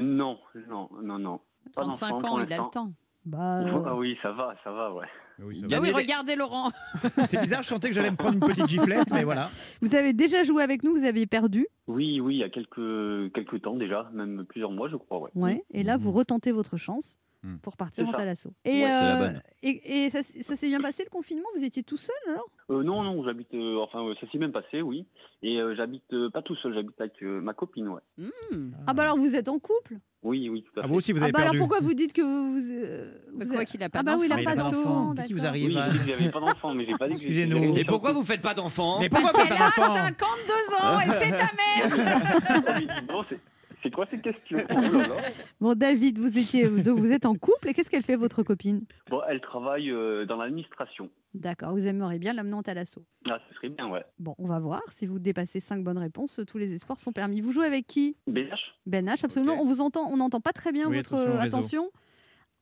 Non, 0.00 0.38
non, 0.68 0.88
non, 1.02 1.18
non. 1.18 1.40
Pas 1.74 1.82
35 1.82 2.08
d'enfant 2.10 2.34
ans, 2.34 2.44
il 2.44 2.52
a 2.52 2.58
le 2.58 2.70
temps. 2.70 2.92
Bah, 3.24 3.60
euh, 3.60 3.82
Ah 3.86 3.94
oui, 3.94 4.16
ça 4.22 4.32
va, 4.32 4.54
ça 4.64 4.72
va, 4.72 4.92
ouais. 4.92 5.06
Oui, 5.40 5.60
ça 5.60 5.66
va. 5.68 5.76
Ah 5.76 5.80
oui, 5.82 5.92
regardez 5.92 6.34
Laurent. 6.34 6.70
C'est 7.26 7.40
bizarre, 7.40 7.62
je 7.62 7.68
sentais 7.68 7.88
que 7.88 7.94
j'allais 7.94 8.10
me 8.10 8.16
prendre 8.16 8.34
une 8.34 8.40
petite 8.40 8.68
giflette, 8.68 9.12
mais 9.12 9.22
voilà. 9.22 9.50
vous 9.82 9.94
avez 9.94 10.12
déjà 10.12 10.42
joué 10.42 10.62
avec 10.64 10.82
nous, 10.82 10.96
vous 10.96 11.04
aviez 11.04 11.26
perdu. 11.26 11.66
Oui, 11.86 12.20
oui, 12.20 12.36
il 12.36 12.38
y 12.38 12.44
a 12.44 12.48
quelques, 12.48 13.32
quelques 13.34 13.62
temps 13.62 13.76
déjà, 13.76 14.10
même 14.12 14.44
plusieurs 14.46 14.72
mois, 14.72 14.88
je 14.88 14.96
crois, 14.96 15.20
ouais. 15.20 15.30
Ouais. 15.34 15.64
Et 15.70 15.84
là, 15.84 15.96
vous 15.96 16.10
retentez 16.10 16.50
votre 16.50 16.76
chance 16.76 17.18
Hmm. 17.44 17.58
pour 17.58 17.76
partir 17.76 18.06
en. 18.08 18.10
Talasso. 18.12 18.50
Et, 18.64 18.82
Ouais, 18.82 18.90
euh, 18.90 19.16
bonne. 19.16 19.42
et, 19.62 20.06
et 20.06 20.10
ça, 20.10 20.22
s'est 20.24 20.68
bien 20.68 20.80
passé 20.80 21.04
le 21.04 21.10
confinement? 21.10 21.46
Vous 21.56 21.62
étiez 21.64 21.84
tout 21.84 21.96
seul 21.96 22.14
alors? 22.28 22.48
Euh, 22.70 22.82
non, 22.82 23.02
non, 23.04 23.22
j'habite, 23.24 23.54
euh, 23.54 23.78
enfin, 23.80 24.12
ça 24.20 24.26
s'est 24.32 24.38
même 24.38 24.50
passé, 24.50 24.82
oui. 24.82 25.06
Et 25.42 25.58
euh, 25.60 25.74
j'habite 25.76 26.02
euh, 26.12 26.30
pas 26.30 26.42
tout 26.42 26.56
seul, 26.56 26.74
j'habite 26.74 27.00
avec 27.00 27.12
euh, 27.22 27.40
ma 27.40 27.54
copine, 27.54 27.88
ouais. 27.88 28.00
Hmm. 28.18 28.72
Ah 28.88 28.92
bah 28.92 29.04
alors 29.04 29.16
vous 29.18 29.36
êtes 29.36 29.48
en 29.48 29.60
couple? 29.60 29.98
Oui, 30.24 30.48
oui, 30.48 30.64
tout 30.64 30.80
à 30.80 30.82
Ah, 30.82 30.82
fait. 30.82 30.88
vous 30.88 30.96
aussi, 30.96 31.12
vous 31.12 31.20
Ah 31.20 31.24
avez 31.26 31.32
bah 31.32 31.38
alors 31.38 31.52
perdu. 31.52 31.58
pourquoi 31.60 31.78
vous 31.80 31.94
dites 31.94 32.12
que 32.12 32.22
vous... 32.22 32.58
euh, 32.72 33.14
vous 33.32 33.46
quoi 33.46 33.56
avez- 33.58 33.64
qu'il 33.66 33.80
a 33.84 33.88
pas 33.88 34.00
Ah 34.00 34.02
bah 34.02 34.16
oui, 34.18 34.26
il 34.26 34.32
a 34.32 34.36
pas 34.36 34.42
pas 34.42 34.54
d'enfant. 34.56 34.76
d'enfant. 34.76 35.14
Qu'est-ce 35.14 35.26
qui 35.28 35.32
vous 35.34 35.46
arrive 35.46 35.68
Oui, 35.68 35.76
j'ai 35.76 35.92
dit 35.92 35.98
que 36.04 36.10
j'avais 36.18 36.30
pas 36.32 36.40
d'enfant, 36.40 36.74
mais 36.74 36.86
j'ai 36.86 36.96
pas 36.98 37.06
dit 37.06 37.14
que 37.14 37.20
Excusez-nous. 37.20 37.76
Et 37.76 37.84
pourquoi 37.84 38.12
vous 38.12 38.24
faites 38.24 38.40
pas 38.42 38.52
d'enfants 38.54 38.98
Mais 39.00 39.08
Parce 39.08 39.22
pourquoi 39.22 39.44
pas 39.44 39.48
qu'elle 39.48 39.62
a 39.62 39.66
d'enfant? 39.66 39.94
52 39.94 40.52
ans 40.82 41.00
et 41.00 41.18
c'est 41.18 41.30
ta 41.30 41.50
mère. 41.54 42.98
C'est- 43.82 43.90
quoi 43.90 44.06
ces 44.10 44.20
questions 44.20 44.58
Oh. 44.70 44.74
Bon 45.60 45.74
David, 45.74 46.18
vous 46.18 46.36
étiez 46.38 46.64
vous 46.66 47.10
êtes 47.12 47.26
en 47.26 47.34
couple 47.34 47.68
et 47.68 47.74
qu'est-ce 47.74 47.90
qu'elle 47.90 48.02
fait 48.02 48.16
votre 48.16 48.42
copine? 48.42 48.84
Bon, 49.10 49.20
elle 49.28 49.40
travaille 49.40 49.90
euh, 49.90 50.24
dans 50.26 50.36
l'administration. 50.36 51.10
D'accord, 51.34 51.72
vous 51.72 51.86
aimeriez 51.86 52.18
bien 52.18 52.32
l'amener 52.32 52.54
en 52.54 52.62
Talasso. 52.62 53.04
Ah, 53.28 53.38
ce 53.48 53.54
serait 53.56 53.68
bien, 53.68 53.88
ouais. 53.88 54.04
Bon, 54.18 54.34
on 54.38 54.46
va 54.46 54.58
voir. 54.58 54.82
Si 54.90 55.06
vous 55.06 55.18
dépassez 55.18 55.60
5 55.60 55.82
bonnes 55.84 55.98
réponses, 55.98 56.40
tous 56.46 56.58
les 56.58 56.72
espoirs 56.74 56.98
sont 56.98 57.12
permis. 57.12 57.40
Vous 57.40 57.52
jouez 57.52 57.66
avec 57.66 57.86
qui? 57.86 58.16
BH 58.26 58.54
Ben 58.86 59.06
H, 59.06 59.24
absolument. 59.24 59.56
On 59.60 59.64
vous 59.66 59.80
entend, 59.80 60.08
on 60.10 60.16
n'entend 60.16 60.40
pas 60.40 60.52
très 60.52 60.72
bien 60.72 60.88
Oui, 60.88 60.96
votre 60.96 61.14
attention. 61.40 61.90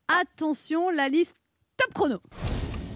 Attention, 0.09 0.91
la 0.91 1.09
liste 1.09 1.37
top 1.77 1.93
chrono. 1.95 2.17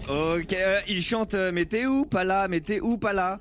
Ok, 0.09 0.53
euh, 0.53 0.79
il 0.89 1.01
chante 1.01 1.35
euh, 1.35 1.51
Mais 1.53 1.65
t'es 1.65 1.85
où, 1.85 2.05
pas 2.05 2.23
là, 2.23 2.47
mais 2.47 2.59
t'es 2.59 2.79
où, 2.81 2.97
pas 2.97 3.13
là 3.13 3.39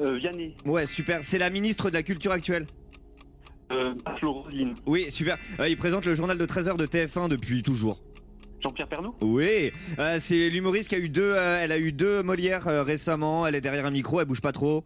euh, 0.00 0.16
Vianney. 0.18 0.54
Ouais, 0.64 0.86
super. 0.86 1.22
C'est 1.24 1.38
la 1.38 1.50
ministre 1.50 1.88
de 1.88 1.94
la 1.94 2.02
Culture 2.02 2.32
actuelle. 2.32 2.66
Euh, 3.74 3.94
Roselyne. 4.22 4.74
Oui, 4.86 5.06
super. 5.10 5.36
Euh, 5.60 5.68
il 5.68 5.76
présente 5.76 6.04
le 6.06 6.14
journal 6.14 6.36
de 6.38 6.46
13h 6.46 6.76
de 6.76 6.86
TF1 6.86 7.28
depuis 7.28 7.62
toujours. 7.62 8.00
Jean-Pierre 8.62 8.86
Pernaut 8.88 9.14
Oui, 9.22 9.72
euh, 9.98 10.18
c'est 10.20 10.48
l'humoriste 10.48 10.88
qui 10.88 10.94
a 10.94 10.98
eu 10.98 11.08
deux. 11.08 11.32
euh, 11.34 11.60
elle 11.62 11.72
a 11.72 11.78
eu 11.78 11.90
deux 11.92 12.22
Molières 12.22 12.68
euh, 12.68 12.82
récemment. 12.84 13.46
Elle 13.46 13.54
est 13.56 13.60
derrière 13.60 13.86
un 13.86 13.90
micro, 13.90 14.20
elle 14.20 14.26
bouge 14.26 14.40
pas 14.40 14.52
trop. 14.52 14.84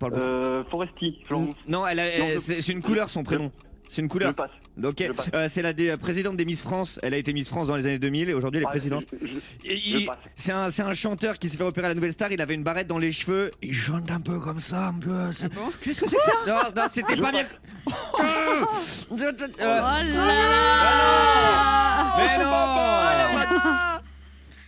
Parle 0.00 0.14
euh, 0.14 0.64
Foresti. 0.64 1.18
Florence. 1.26 1.54
Non, 1.68 1.86
elle 1.86 2.00
a- 2.00 2.06
elle- 2.08 2.40
c'est 2.40 2.66
une 2.68 2.82
couleur 2.82 3.08
son 3.08 3.22
prénom. 3.22 3.52
C'est 3.94 4.00
une 4.00 4.08
couleur. 4.08 4.30
Je 4.30 4.34
passe. 4.36 4.50
Ok, 4.82 4.94
je 5.06 5.12
passe. 5.12 5.28
Euh, 5.34 5.48
c'est 5.50 5.60
la 5.60 5.74
dé- 5.74 5.90
euh, 5.90 5.96
présidente 5.98 6.38
des 6.38 6.46
Miss 6.46 6.62
France. 6.62 6.98
Elle 7.02 7.12
a 7.12 7.18
été 7.18 7.34
Miss 7.34 7.50
France 7.50 7.66
dans 7.68 7.76
les 7.76 7.84
années 7.84 7.98
2000 7.98 8.30
et 8.30 8.32
aujourd'hui 8.34 8.56
elle 8.58 8.62
est 8.64 8.66
Ah, 8.66 8.70
présidente. 8.70 9.04
C'est 10.34 10.52
un, 10.52 10.70
c'est 10.70 10.80
un 10.82 10.94
chanteur 10.94 11.38
qui 11.38 11.50
s'est 11.50 11.58
fait 11.58 11.62
repérer 11.62 11.88
à 11.88 11.90
la 11.90 11.94
Nouvelle 11.94 12.14
Star. 12.14 12.32
Il 12.32 12.40
avait 12.40 12.54
une 12.54 12.62
barrette 12.64 12.86
dans 12.86 12.96
les 12.96 13.12
cheveux. 13.12 13.50
Il 13.60 13.74
chante 13.74 14.10
un 14.10 14.22
peu 14.22 14.40
comme 14.40 14.60
ça, 14.60 14.86
un 14.88 14.98
peu. 14.98 15.30
c'est- 15.32 15.50
Qu'est-ce 15.82 16.00
que 16.00 16.08
c'est 16.08 16.16
que 16.16 16.22
ça? 16.22 16.32
Non, 16.46 16.54
non, 16.74 16.82
c'était 16.90 17.16
Je 17.18 17.22
pas 17.22 17.32
bien. 17.32 17.44
Euh, 18.22 18.64
Oh 19.10 19.16
là 19.58 19.84
Ah 20.80 22.14
non 22.16 22.24
Mais 22.24 22.38
non 22.42 24.01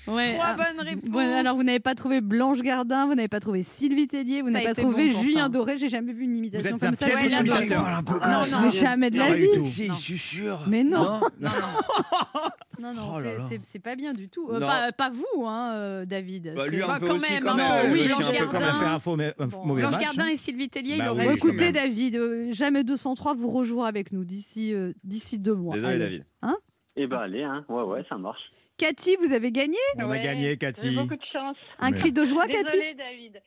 Ouais, 0.08 0.34
Trois 0.34 0.46
ah, 0.48 0.56
bonnes 0.56 0.86
réponses. 0.86 1.10
bon, 1.10 1.18
alors 1.18 1.54
vous 1.56 1.62
n'avez 1.62 1.80
pas 1.80 1.94
trouvé 1.94 2.20
Blanche 2.20 2.60
Gardin, 2.60 3.06
vous 3.06 3.14
n'avez 3.14 3.28
pas 3.28 3.40
trouvé 3.40 3.62
Sylvie 3.62 4.06
Tellier, 4.06 4.42
vous 4.42 4.50
n'avez 4.50 4.66
pas 4.66 4.74
trouvé 4.74 5.06
bon, 5.06 5.12
pourtant. 5.12 5.22
Julien 5.24 5.48
Doré. 5.48 5.78
J'ai 5.78 5.88
jamais 5.88 6.12
vu 6.12 6.24
une 6.24 6.32
Vous 6.32 6.38
imitation 6.38 6.76
êtes 6.76 6.80
comme 6.80 6.88
un 6.90 6.94
ça. 6.94 7.06
un 7.06 8.02
peu 8.02 8.18
comme 8.18 8.44
ça. 8.44 8.60
Mais 8.64 8.70
jamais 8.70 9.10
de 9.10 9.18
la 9.18 9.28
Pas 9.28 9.34
vie. 9.34 9.48
du 9.50 9.58
tout. 9.58 9.64
Si, 9.64 9.86
je 9.88 9.92
suis 9.94 10.18
sûr. 10.18 10.60
Mais 10.68 10.84
non. 10.84 11.02
Non. 11.02 11.20
Non, 11.40 11.48
non. 11.50 12.40
Non, 12.82 12.92
non, 12.92 13.02
Oh 13.14 13.20
là 13.20 13.30
c'est- 13.48 13.56
là. 13.74 13.80
pas 13.82 13.94
bien 13.94 14.12
du 14.12 14.28
tout. 14.28 14.48
Euh, 14.50 14.58
Non. 14.58 14.66
pas, 14.66 14.90
pas 14.92 15.08
vous, 15.08 15.46
hein, 15.46 15.70
euh, 15.74 16.04
David. 16.04 16.52
Bah, 16.56 16.66
lui 16.66 16.78
C'est- 16.78 16.82
un 16.82 16.86
Bah, 16.88 16.96
peu 16.98 17.06
quand 17.06 17.14
aussi, 17.14 17.32
même, 17.32 17.42
quand 17.44 17.52
un 17.52 17.54
même. 17.56 17.92
oui, 17.92 18.06
Blanche 18.06 18.30
Gardin. 18.32 18.46
Blanche. 19.74 19.98
Gardin 20.00 20.24
hein. 20.24 20.28
et 20.32 20.36
Sylvie 20.36 20.68
Tellier, 20.68 20.96
Bah 20.98 21.04
il 21.06 21.18
oui, 21.18 21.24
aurait 21.26 21.34
écoutez. 21.36 21.70
David, 21.72 22.16
euh, 22.16 22.48
jamais 22.52 22.82
203, 22.82 23.34
vous 23.34 23.48
rejouerez 23.48 23.88
avec 23.88 24.10
nous 24.12 24.24
d'ici 24.24 24.74
euh, 24.74 24.92
d'ici 25.04 25.38
deux 25.38 25.54
mois. 25.54 25.76
Désolé. 25.76 25.98
David. 25.98 26.24
Eh 26.96 27.06
ben, 27.06 27.18
allez, 27.18 27.44
hein. 27.44 27.64
Ouais, 27.68 27.82
ouais, 27.84 28.04
ça 28.08 28.16
marche. 28.18 28.42
Cathy, 28.76 29.16
vous 29.22 29.32
avez 29.32 29.52
gagné 29.52 29.76
On 29.98 30.10
a 30.10 30.18
gagné, 30.18 30.50
J'ai 30.50 30.56
Cathy. 30.56 30.94
beaucoup 30.96 31.14
de 31.16 31.24
chance. 31.32 31.56
un 31.78 31.90
Mais- 31.90 31.96
cri 31.98 32.12
de 32.12 32.24
joie, 32.24 32.46
Cathy 32.46 32.64
Désolée, 32.64 32.94
David. 32.94 33.40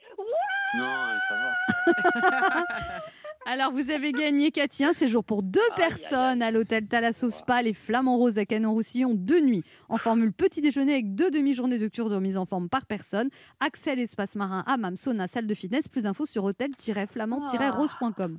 Non, 0.78 0.86
ça 1.28 1.36
va. 1.36 2.64
Alors, 3.46 3.72
vous 3.72 3.92
avez 3.92 4.12
gagné, 4.12 4.52
Cathy, 4.52 4.84
un 4.84 4.92
séjour 4.92 5.24
pour 5.24 5.42
deux 5.42 5.60
personnes 5.78 6.42
à 6.42 6.52
l'hôtel 6.52 6.86
Thalasso 6.88 7.30
Spa, 7.30 7.62
les 7.62 7.74
Flamands 7.74 8.18
Roses 8.18 8.38
à 8.38 8.46
Canon-Roussillon, 8.46 9.14
deux 9.16 9.40
nuits, 9.40 9.64
en 9.88 9.98
formule 9.98 10.34
petit 10.34 10.60
déjeuner 10.60 10.94
avec 10.94 11.16
deux 11.16 11.32
demi-journées 11.32 11.78
de 11.78 11.88
cure 11.88 12.10
de 12.10 12.16
remise 12.16 12.38
en 12.38 12.46
forme 12.46 12.68
par 12.68 12.86
personne. 12.86 13.30
Accès 13.62 13.92
à 13.92 13.96
l'espace 13.96 14.36
marin, 14.36 14.64
hammam, 14.68 14.98
sauna, 14.98 15.28
salle 15.28 15.48
de 15.48 15.54
fitness. 15.54 15.88
Plus 15.88 16.02
d'infos 16.04 16.26
sur 16.26 16.44
hôtel-flamand-rose.com. 16.44 18.38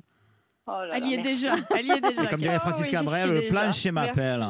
Oh 0.71 0.85
là 0.85 0.97
Elle 0.97 1.05
y 1.05 1.09
là, 1.09 1.13
est 1.13 1.23
merci. 1.23 1.41
déjà. 1.41 1.55
Elle 1.75 1.87
y 1.87 1.91
est 1.91 2.01
déjà. 2.01 2.23
Et 2.23 2.27
comme 2.27 2.39
dirait 2.41 2.59
Francis 2.59 2.89
Cabrel, 2.89 3.29
le 3.29 3.39
déjà. 3.41 3.49
plancher 3.49 3.91
m'appelle. 3.91 4.45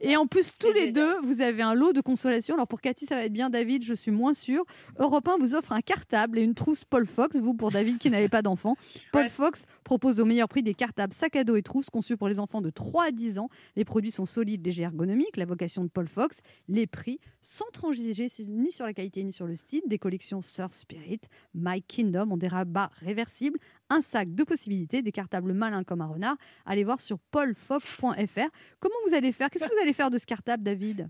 Et 0.00 0.16
en 0.16 0.26
plus, 0.26 0.50
tous 0.58 0.72
les 0.72 0.90
deux, 0.90 1.20
vous 1.22 1.40
avez 1.40 1.62
un 1.62 1.74
lot 1.74 1.92
de 1.92 2.00
consolation. 2.00 2.54
Alors 2.54 2.66
pour 2.66 2.80
Cathy, 2.80 3.06
ça 3.06 3.14
va 3.14 3.24
être 3.24 3.32
bien. 3.32 3.50
David, 3.50 3.84
je 3.84 3.94
suis 3.94 4.10
moins 4.10 4.34
sûre. 4.34 4.64
Europe 4.98 5.28
1 5.28 5.36
vous 5.38 5.54
offre 5.54 5.72
un 5.72 5.80
cartable 5.80 6.38
et 6.38 6.42
une 6.42 6.54
trousse 6.54 6.84
Paul 6.84 7.06
Fox. 7.06 7.36
Vous, 7.36 7.54
pour 7.54 7.70
David 7.70 7.98
qui 7.98 8.10
n'avait 8.10 8.28
pas 8.28 8.42
d'enfant. 8.42 8.76
Paul 9.12 9.28
Fox 9.28 9.66
propose 9.84 10.20
au 10.20 10.24
meilleur 10.24 10.48
prix 10.48 10.62
des 10.62 10.74
cartables 10.74 11.12
sac 11.12 11.36
à 11.36 11.44
dos 11.44 11.56
et 11.56 11.62
trousses 11.62 11.90
conçus 11.90 12.16
pour 12.16 12.28
les 12.28 12.40
enfants 12.40 12.60
de 12.60 12.70
3 12.70 13.04
à 13.06 13.10
10 13.10 13.38
ans. 13.38 13.48
Les 13.76 13.84
produits 13.84 14.10
sont 14.10 14.26
solides, 14.26 14.64
légers, 14.64 14.82
ergonomiques. 14.84 15.36
La 15.36 15.44
vocation 15.44 15.84
de 15.84 15.88
Paul 15.88 16.08
Fox. 16.08 16.40
Les 16.68 16.86
prix, 16.86 17.20
sans 17.42 17.66
transiger 17.72 18.28
ni 18.48 18.72
sur 18.72 18.86
la 18.86 18.94
qualité 18.94 19.22
ni 19.22 19.32
sur 19.32 19.46
le 19.46 19.54
style. 19.54 19.82
Des 19.86 19.98
collections 19.98 20.42
Surf 20.42 20.72
Spirit, 20.72 21.20
My 21.54 21.82
Kingdom 21.82 22.32
ont 22.32 22.36
des 22.36 22.48
rabats 22.48 22.90
réversibles. 23.00 23.58
Un 23.92 24.02
sac 24.02 24.32
de 24.34 24.44
possibilités, 24.44 25.02
des 25.02 25.10
cartables 25.10 25.52
malins 25.52 25.82
comme 25.82 26.00
un 26.00 26.06
renard. 26.06 26.36
Allez 26.64 26.84
voir 26.84 27.00
sur 27.00 27.18
paulfox.fr. 27.32 28.48
Comment 28.78 28.94
vous 29.06 29.14
allez 29.14 29.32
faire? 29.32 29.50
Qu'est-ce 29.50 29.64
que 29.64 29.74
vous 29.74 29.82
allez 29.82 29.92
faire 29.92 30.10
de 30.10 30.18
ce 30.18 30.26
cartable, 30.26 30.62
David? 30.62 31.08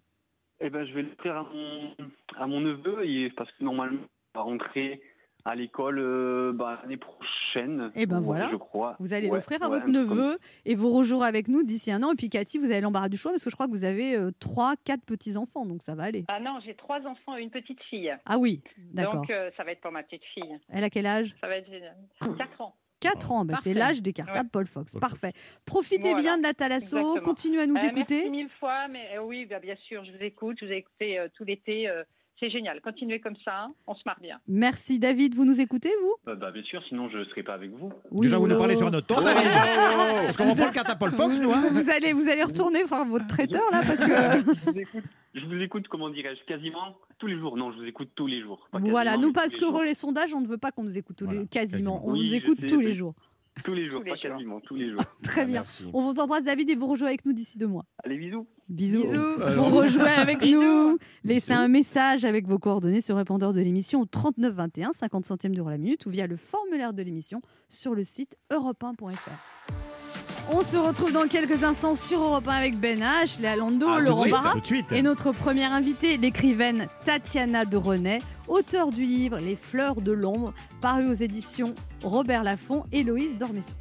Eh 0.61 0.71
ben, 0.71 0.87
je 0.87 0.95
vais 0.95 1.03
l'offrir 1.03 1.37
à 1.37 1.43
mon, 1.43 1.95
à 2.37 2.47
mon 2.47 2.61
neveu 2.61 3.31
parce 3.37 3.51
que 3.53 3.65
normalement, 3.65 4.01
il 4.01 4.35
va 4.35 4.41
rentrer 4.43 5.03
à 5.45 5.55
l'école 5.55 5.99
euh, 5.99 6.53
bah, 6.53 6.79
l'année 6.83 6.97
prochaine. 6.97 7.91
Et 7.95 8.07
ben 8.07 8.19
Ouais, 8.19 8.25
voilà, 8.25 8.49
Je 8.51 8.57
crois. 8.57 8.97
vous 9.01 9.13
allez 9.15 9.29
Ouais, 9.29 9.37
l'offrir 9.39 9.63
à 9.63 9.69
ouais, 9.69 9.81
votre 9.81 9.85
comme- 9.87 9.95
neveu 9.95 10.39
et 10.65 10.75
vous 10.75 10.93
rejouerez 10.93 11.27
avec 11.29 11.49
nous 11.49 11.63
d'ici 11.63 11.91
un 11.91 12.03
an. 12.03 12.13
Et 12.13 12.17
puis 12.17 12.29
Cathy, 12.29 12.59
vous 12.59 12.71
avez 12.71 12.81
l'embarras 12.81 13.09
du 13.09 13.17
choix 13.17 13.31
parce 13.33 13.45
que 13.45 13.51
je 13.51 13.55
crois 13.57 13.67
que 13.67 13.73
vous 13.73 13.85
avez 13.85 14.17
euh, 14.17 14.31
trois, 14.39 14.75
quatre 14.85 15.05
petits-enfants, 15.05 15.67
donc 15.67 15.83
ça 15.83 15.95
va 15.95 16.05
aller. 16.05 16.25
Ah 16.29 16.41
non, 16.41 16.59
j'ai 16.65 16.75
trois 16.75 17.01
enfants 17.07 17.37
et 17.37 17.43
une 17.43 17.51
petite 17.51 17.83
fille. 17.85 18.15
Ah 18.27 18.39
oui, 18.39 18.63
d'accord. 18.93 19.15
Donc 19.17 19.31
euh, 19.31 19.51
ça 19.57 19.65
va 19.65 19.73
être 19.73 19.81
pour 19.81 19.93
ma 19.93 20.03
petite 20.03 20.25
fille. 20.35 20.59
Elle 20.69 20.85
a 20.85 20.91
quel 20.91 21.07
âge? 21.07 21.35
Ça 21.41 21.49
va 21.49 21.57
être 21.57 21.71
génial. 21.71 21.97
4 22.39 22.61
ans. 22.61 22.75
4 23.01 23.33
ans, 23.33 23.45
bah, 23.47 23.55
c'est 23.63 23.73
l'âge 23.73 24.03
des 24.03 24.13
cartables 24.13 24.51
Paul 24.51 24.67
Fox. 24.67 24.95
Parfait. 25.01 25.33
Profitez 25.65 26.11
Voilà. 26.11 26.21
bien 26.21 26.37
de 26.39 26.43
la 26.43 26.53
Thalasso, 26.53 26.99
Exactement. 26.99 27.25
continuez 27.25 27.61
à 27.63 27.67
nous 27.67 27.77
Euh, 27.77 27.83
écouter. 27.83 28.17
Merci 28.25 28.31
mille 28.31 28.51
fois, 28.61 28.89
mais 28.89 29.17
euh, 29.17 29.23
oui, 29.23 29.47
bah, 29.47 29.59
bien 29.59 29.75
sûr, 29.89 30.05
je 30.05 30.13
vous 30.13 30.23
écoute, 30.23 30.59
je 30.61 30.67
vous 30.67 30.73
ai 30.73 30.77
écouté 30.77 31.19
euh, 31.19 31.29
tout 31.35 31.45
l'été. 31.45 31.89
Euh, 32.43 32.47
c'est 32.47 32.51
génial. 32.51 32.81
Continuez 32.81 33.21
comme 33.21 33.37
ça, 33.45 33.69
on 33.87 33.95
se 33.95 34.03
marre 34.07 34.21
bien. 34.21 34.39
Merci 34.49 34.99
David, 34.99 35.35
vous 35.35 35.45
nous 35.45 35.61
écoutez 35.61 35.91
vous? 36.03 36.15
Bah, 36.25 36.35
bah, 36.35 36.51
bien 36.51 36.63
sûr, 36.63 36.83
sinon 36.89 37.09
je 37.11 37.19
ne 37.19 37.25
serai 37.27 37.43
pas 37.43 37.55
avec 37.55 37.71
vous. 37.71 37.93
Déjà, 38.13 38.39
vous 38.39 38.49
nous 38.49 38.57
parlez 38.57 38.75
oh. 38.77 38.79
sur 38.79 38.91
notre 38.91 39.07
ton, 39.07 39.21
David. 39.21 39.51
Parce 40.25 40.37
qu'on 40.37 40.51
reprend 40.51 40.67
le 40.67 40.73
cartable 40.73 40.99
Paul 40.99 41.11
Fox, 41.11 41.39
nous. 41.41 41.53
hein. 41.53 41.63
Vous 41.71 41.91
allez, 41.91 42.13
vous 42.13 42.29
allez 42.29 42.43
retourner 42.45 42.85
voir 42.85 43.07
votre 43.07 43.27
traiteur 43.27 43.63
là 43.73 43.83
parce 43.87 43.99
que 44.01 44.07
je, 44.07 44.71
vous 44.71 44.79
écoute, 44.79 45.05
je 45.35 45.47
vous 45.47 45.61
écoute, 45.63 45.89
comment 45.89 46.11
dirais-je, 46.11 46.45
quasiment 46.47 46.97
tous 47.19 47.27
les 47.27 47.39
jours. 47.39 47.57
Non, 47.57 47.73
je 47.73 47.79
vous 47.79 47.85
écoute 47.85 48.11
tous 48.15 48.27
les 48.27 48.41
jours. 48.41 48.69
Voilà, 48.73 49.17
nous 49.17 49.33
parce 49.33 49.57
que 49.57 49.83
les 49.83 49.91
les 49.91 49.95
sondages, 49.95 50.33
on 50.35 50.41
ne 50.41 50.47
veut 50.47 50.59
pas 50.59 50.71
qu'on 50.71 50.85
nous 50.85 50.97
écoute 50.97 51.17
tous 51.17 51.29
les, 51.29 51.47
quasiment. 51.47 52.03
On 52.07 52.13
Oui, 52.13 52.27
nous 52.27 52.35
écoute 52.35 52.61
sais, 52.61 52.67
tous 52.67 52.81
les 52.81 52.93
jours. 52.93 53.15
Tous 53.65 53.75
les 53.75 53.89
jours, 53.89 54.03
pas 54.05 54.17
quasiment, 54.17 54.61
tous 54.61 54.75
les 54.77 54.91
jours. 54.91 55.03
Très 55.23 55.45
bien. 55.45 55.65
On 55.93 56.03
vous 56.03 56.19
embrasse 56.21 56.45
David 56.45 56.71
et 56.71 56.75
vous 56.75 56.87
rejouez 56.87 57.09
avec 57.09 57.27
nous 57.27 57.33
d'ici 57.33 57.59
deux 57.59 57.67
mois. 57.67 57.85
Allez, 58.05 58.17
bisous. 58.17 58.47
Bisous. 58.69 59.03
Bisous. 59.03 59.55
Vous 59.55 59.65
rejouez 59.77 60.09
avec 60.09 60.43
nous. 60.43 60.99
Laissez 61.25 61.53
un 61.53 61.69
message 61.69 62.25
avec 62.25 62.47
vos 62.47 62.59
coordonnées 62.59 63.01
sur 63.01 63.15
le 63.15 63.19
répondeur 63.19 63.53
de 63.53 63.61
l'émission 63.61 64.01
au 64.01 64.07
39 64.07 64.55
21, 64.55 64.93
50 64.93 65.25
centimes 65.27 65.55
d'euros 65.55 65.71
la 65.71 65.79
minute 65.79 66.07
ou 66.07 66.11
via 66.11 66.27
le 66.27 66.37
formulaire 66.37 66.95
de 66.95 67.03
l'émission 67.03 67.43
sur 67.69 67.95
le 67.95 68.05
site 68.05 68.37
europe1.fr. 68.51 69.31
On 70.53 70.63
se 70.63 70.77
retrouve 70.77 71.13
dans 71.13 71.29
quelques 71.29 71.63
instants 71.63 71.95
sur 71.95 72.21
Europe 72.21 72.49
1 72.49 72.53
avec 72.53 72.79
Ben 72.79 72.99
H, 73.01 73.41
Léa 73.41 73.55
Lando, 73.57 73.87
Ah, 73.89 74.01
Laurent 74.01 74.27
Barra 74.29 74.53
tout 74.55 74.61
de 74.61 74.67
suite. 74.67 74.91
et 74.93 75.01
notre 75.03 75.31
première 75.33 75.73
invitée, 75.73 76.17
l'écrivaine 76.17 76.89
Tatiana 77.05 77.65
de 77.65 77.77
René, 77.77 78.21
auteure 78.49 78.91
du 78.91 79.03
livre 79.03 79.39
Les 79.39 79.55
fleurs 79.55 80.01
de 80.01 80.13
l'ombre, 80.13 80.53
paru 80.81 81.09
aux 81.09 81.15
éditions 81.15 81.75
Robert 82.03 82.43
Laffont 82.43 82.83
et 82.91 83.05
Loïse 83.05 83.37
Dormesson. 83.39 83.75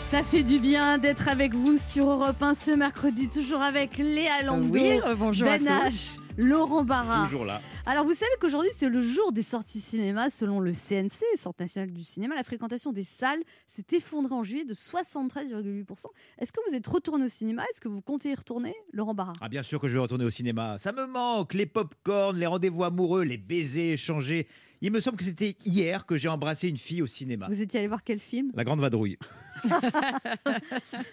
Ça 0.00 0.22
fait 0.22 0.42
du 0.42 0.58
bien 0.58 0.98
d'être 0.98 1.28
avec 1.28 1.54
vous 1.54 1.78
sur 1.78 2.10
Europe 2.10 2.42
1 2.42 2.54
ce 2.54 2.70
mercredi, 2.72 3.28
toujours 3.30 3.62
avec 3.62 3.96
Léa 3.96 4.42
Lando, 4.44 4.68
Oui, 4.70 5.00
bonjour 5.16 5.48
à 5.48 5.56
Ben 5.56 5.64
tous. 5.64 5.88
H, 5.88 6.18
Laurent 6.36 6.84
Barra. 6.84 7.24
Toujours 7.24 7.46
là. 7.46 7.62
Alors 7.84 8.04
vous 8.04 8.14
savez 8.14 8.30
qu'aujourd'hui 8.40 8.70
c'est 8.72 8.88
le 8.88 9.02
jour 9.02 9.32
des 9.32 9.42
sorties 9.42 9.80
cinéma 9.80 10.30
selon 10.30 10.60
le 10.60 10.72
CNC, 10.72 11.24
Centre 11.34 11.60
national 11.60 11.90
du 11.90 12.04
cinéma. 12.04 12.36
La 12.36 12.44
fréquentation 12.44 12.92
des 12.92 13.02
salles 13.02 13.42
s'est 13.66 13.84
effondrée 13.90 14.34
en 14.34 14.44
juillet 14.44 14.64
de 14.64 14.72
73,8%. 14.72 16.06
Est-ce 16.38 16.52
que 16.52 16.60
vous 16.68 16.76
êtes 16.76 16.86
retourné 16.86 17.24
au 17.24 17.28
cinéma? 17.28 17.64
Est-ce 17.64 17.80
que 17.80 17.88
vous 17.88 18.00
comptez 18.00 18.30
y 18.30 18.34
retourner 18.36 18.72
Laurent 18.92 19.14
Barra? 19.14 19.32
Ah 19.40 19.48
bien 19.48 19.64
sûr 19.64 19.80
que 19.80 19.88
je 19.88 19.94
vais 19.94 19.98
retourner 19.98 20.24
au 20.24 20.30
cinéma. 20.30 20.78
Ça 20.78 20.92
me 20.92 21.06
manque, 21.06 21.54
les 21.54 21.66
pop-corn, 21.66 22.36
les 22.36 22.46
rendez-vous 22.46 22.84
amoureux, 22.84 23.24
les 23.24 23.36
baisers 23.36 23.94
échangés. 23.94 24.46
Il 24.84 24.90
me 24.90 25.00
semble 25.00 25.16
que 25.16 25.22
c'était 25.22 25.54
hier 25.64 26.04
que 26.06 26.16
j'ai 26.16 26.28
embrassé 26.28 26.66
une 26.68 26.76
fille 26.76 27.02
au 27.02 27.06
cinéma. 27.06 27.46
Vous 27.48 27.62
étiez 27.62 27.78
allé 27.78 27.86
voir 27.86 28.02
quel 28.02 28.18
film? 28.18 28.50
La 28.54 28.64
Grande 28.64 28.80
Vadrouille. 28.80 29.16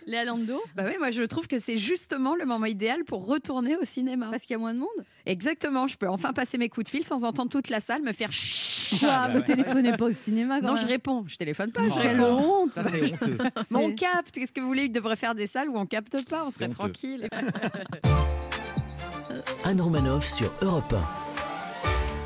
Léa 0.08 0.26
Lando 0.26 0.60
Bah 0.76 0.86
oui, 0.88 0.94
moi 0.98 1.12
je 1.12 1.22
trouve 1.24 1.48
que 1.48 1.60
c'est 1.60 1.78
justement 1.78 2.36
le 2.36 2.46
moment 2.46 2.66
idéal 2.66 3.04
pour 3.04 3.28
retourner 3.28 3.76
au 3.78 3.84
cinéma. 3.84 4.30
Parce 4.32 4.42
qu'il 4.44 4.52
y 4.54 4.56
a 4.56 4.58
moins 4.60 4.74
de 4.74 4.80
monde? 4.80 4.88
Exactement, 5.28 5.88
je 5.88 5.98
peux 5.98 6.08
enfin 6.10 6.34
passer 6.34 6.58
mes 6.58 6.68
coups 6.68 6.86
de 6.86 6.90
fil 6.90 7.04
sans 7.04 7.24
entendre 7.24 7.52
toute 7.52 7.70
la 7.70 7.80
salle 7.80 8.02
me 8.02 8.12
faire 8.12 8.32
chut. 8.32 9.00
Quoi 9.02 9.30
Vous 9.34 9.42
téléphonez 9.42 9.96
pas 9.96 10.06
au 10.06 10.12
cinéma 10.14 10.62
quand 10.62 10.68
Non, 10.68 10.74
même. 10.74 10.82
je 10.82 10.88
réponds, 10.88 11.26
je 11.28 11.36
téléphone 11.36 11.72
pas, 11.72 11.82
quelle 12.02 12.20
réponds. 12.20 12.64
honte 12.64 12.72
Ça, 12.72 12.84
c'est 12.84 13.04
honteux. 13.14 13.38
Mais 13.70 13.78
on 13.78 13.94
capte, 13.94 14.34
qu'est-ce 14.34 14.52
que 14.52 14.62
vous 14.62 14.68
voulez 14.68 14.86
Il 14.86 14.92
devrait 14.92 15.16
faire 15.16 15.36
des 15.36 15.46
salles 15.46 15.70
où 15.70 15.78
on 15.78 15.86
capte 15.86 16.28
pas, 16.28 16.44
on 16.44 16.50
serait 16.50 16.66
honteux. 16.66 16.74
tranquille. 16.76 17.30
Anne 19.64 19.80
Romanoff 19.82 20.26
sur 20.28 20.52
Europe 20.64 20.96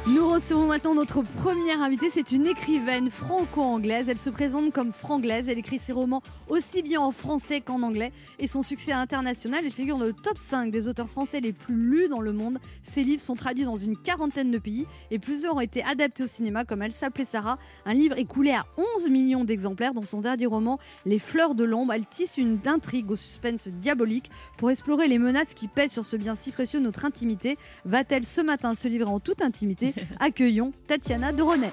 Nous 0.06 0.28
recevons 0.28 0.68
maintenant 0.68 0.96
notre 0.96 1.22
première 1.22 1.82
invitée. 1.82 2.10
C'est 2.10 2.34
une 2.34 2.46
écrivaine 2.46 3.10
franco-anglaise. 3.10 4.10
Elle 4.10 4.18
se 4.18 4.30
présente 4.30 4.74
comme 4.74 4.92
franglaise. 4.92 5.48
Elle 5.48 5.58
écrit 5.58 5.80
ses 5.80 5.94
romans 5.94 6.22
aussi 6.50 6.82
bien 6.82 7.00
en 7.00 7.12
français 7.12 7.62
qu'en 7.62 7.82
anglais. 7.84 8.12
Et 8.38 8.48
son 8.48 8.64
succès 8.64 8.92
international, 8.92 9.62
elle 9.64 9.72
figure 9.72 9.98
dans 9.98 10.06
le 10.06 10.12
top 10.12 10.38
5 10.38 10.72
des 10.72 10.90
auteurs 10.90 11.10
français 11.10 11.40
les 11.40 11.54
plus 11.54 11.76
lus 11.76 12.10
dans 12.10 12.20
le 12.20 12.34
monde. 12.34 12.60
Ses 12.84 13.06
livres 13.06 13.22
sont 13.22 13.36
traduits 13.36 13.64
dans 13.64 13.78
une 13.78 13.96
quarantaine 13.96 14.52
de 14.52 14.58
pays 14.58 14.88
et 15.10 15.20
plusieurs 15.20 15.56
ont 15.56 15.62
été 15.62 15.82
adaptés 15.86 16.24
au 16.24 16.28
cinéma, 16.28 16.66
comme 16.66 16.82
Elle 16.82 16.92
s'appelait 16.92 17.24
Sarah, 17.24 17.58
un 17.86 17.94
livre 17.94 18.18
écoulé 18.18 18.52
à 18.52 18.66
11 18.98 19.10
millions 19.10 19.46
d'exemplaires. 19.46 19.94
Dans 19.94 20.04
son 20.04 20.20
dernier 20.20 20.48
roman, 20.48 20.80
Les 21.06 21.18
fleurs 21.18 21.56
de 21.56 21.64
l'ombre, 21.64 21.94
elle 21.94 22.06
tisse 22.06 22.38
une 22.38 22.60
intrigue 22.66 23.10
au 23.10 23.16
suspense 23.16 23.70
diabolique 23.70 24.30
pour 24.58 24.70
explorer 24.70 25.08
les 25.08 25.18
menaces 25.18 25.54
qui 25.54 25.70
pèsent 25.70 25.94
sur 25.94 26.04
ce 26.04 26.18
bien 26.18 26.36
si 26.36 26.52
précieux, 26.52 26.82
notre 26.82 27.06
intimité. 27.06 27.58
Va-t-elle 27.86 28.26
ce 28.26 28.42
matin 28.42 28.76
se 28.76 28.90
livrer 28.90 29.10
en 29.10 29.22
toute 29.22 29.42
intimité 29.42 29.93
Accueillons 30.20 30.72
Tatiana 30.88 31.32
de 31.34 31.42
René. 31.42 31.70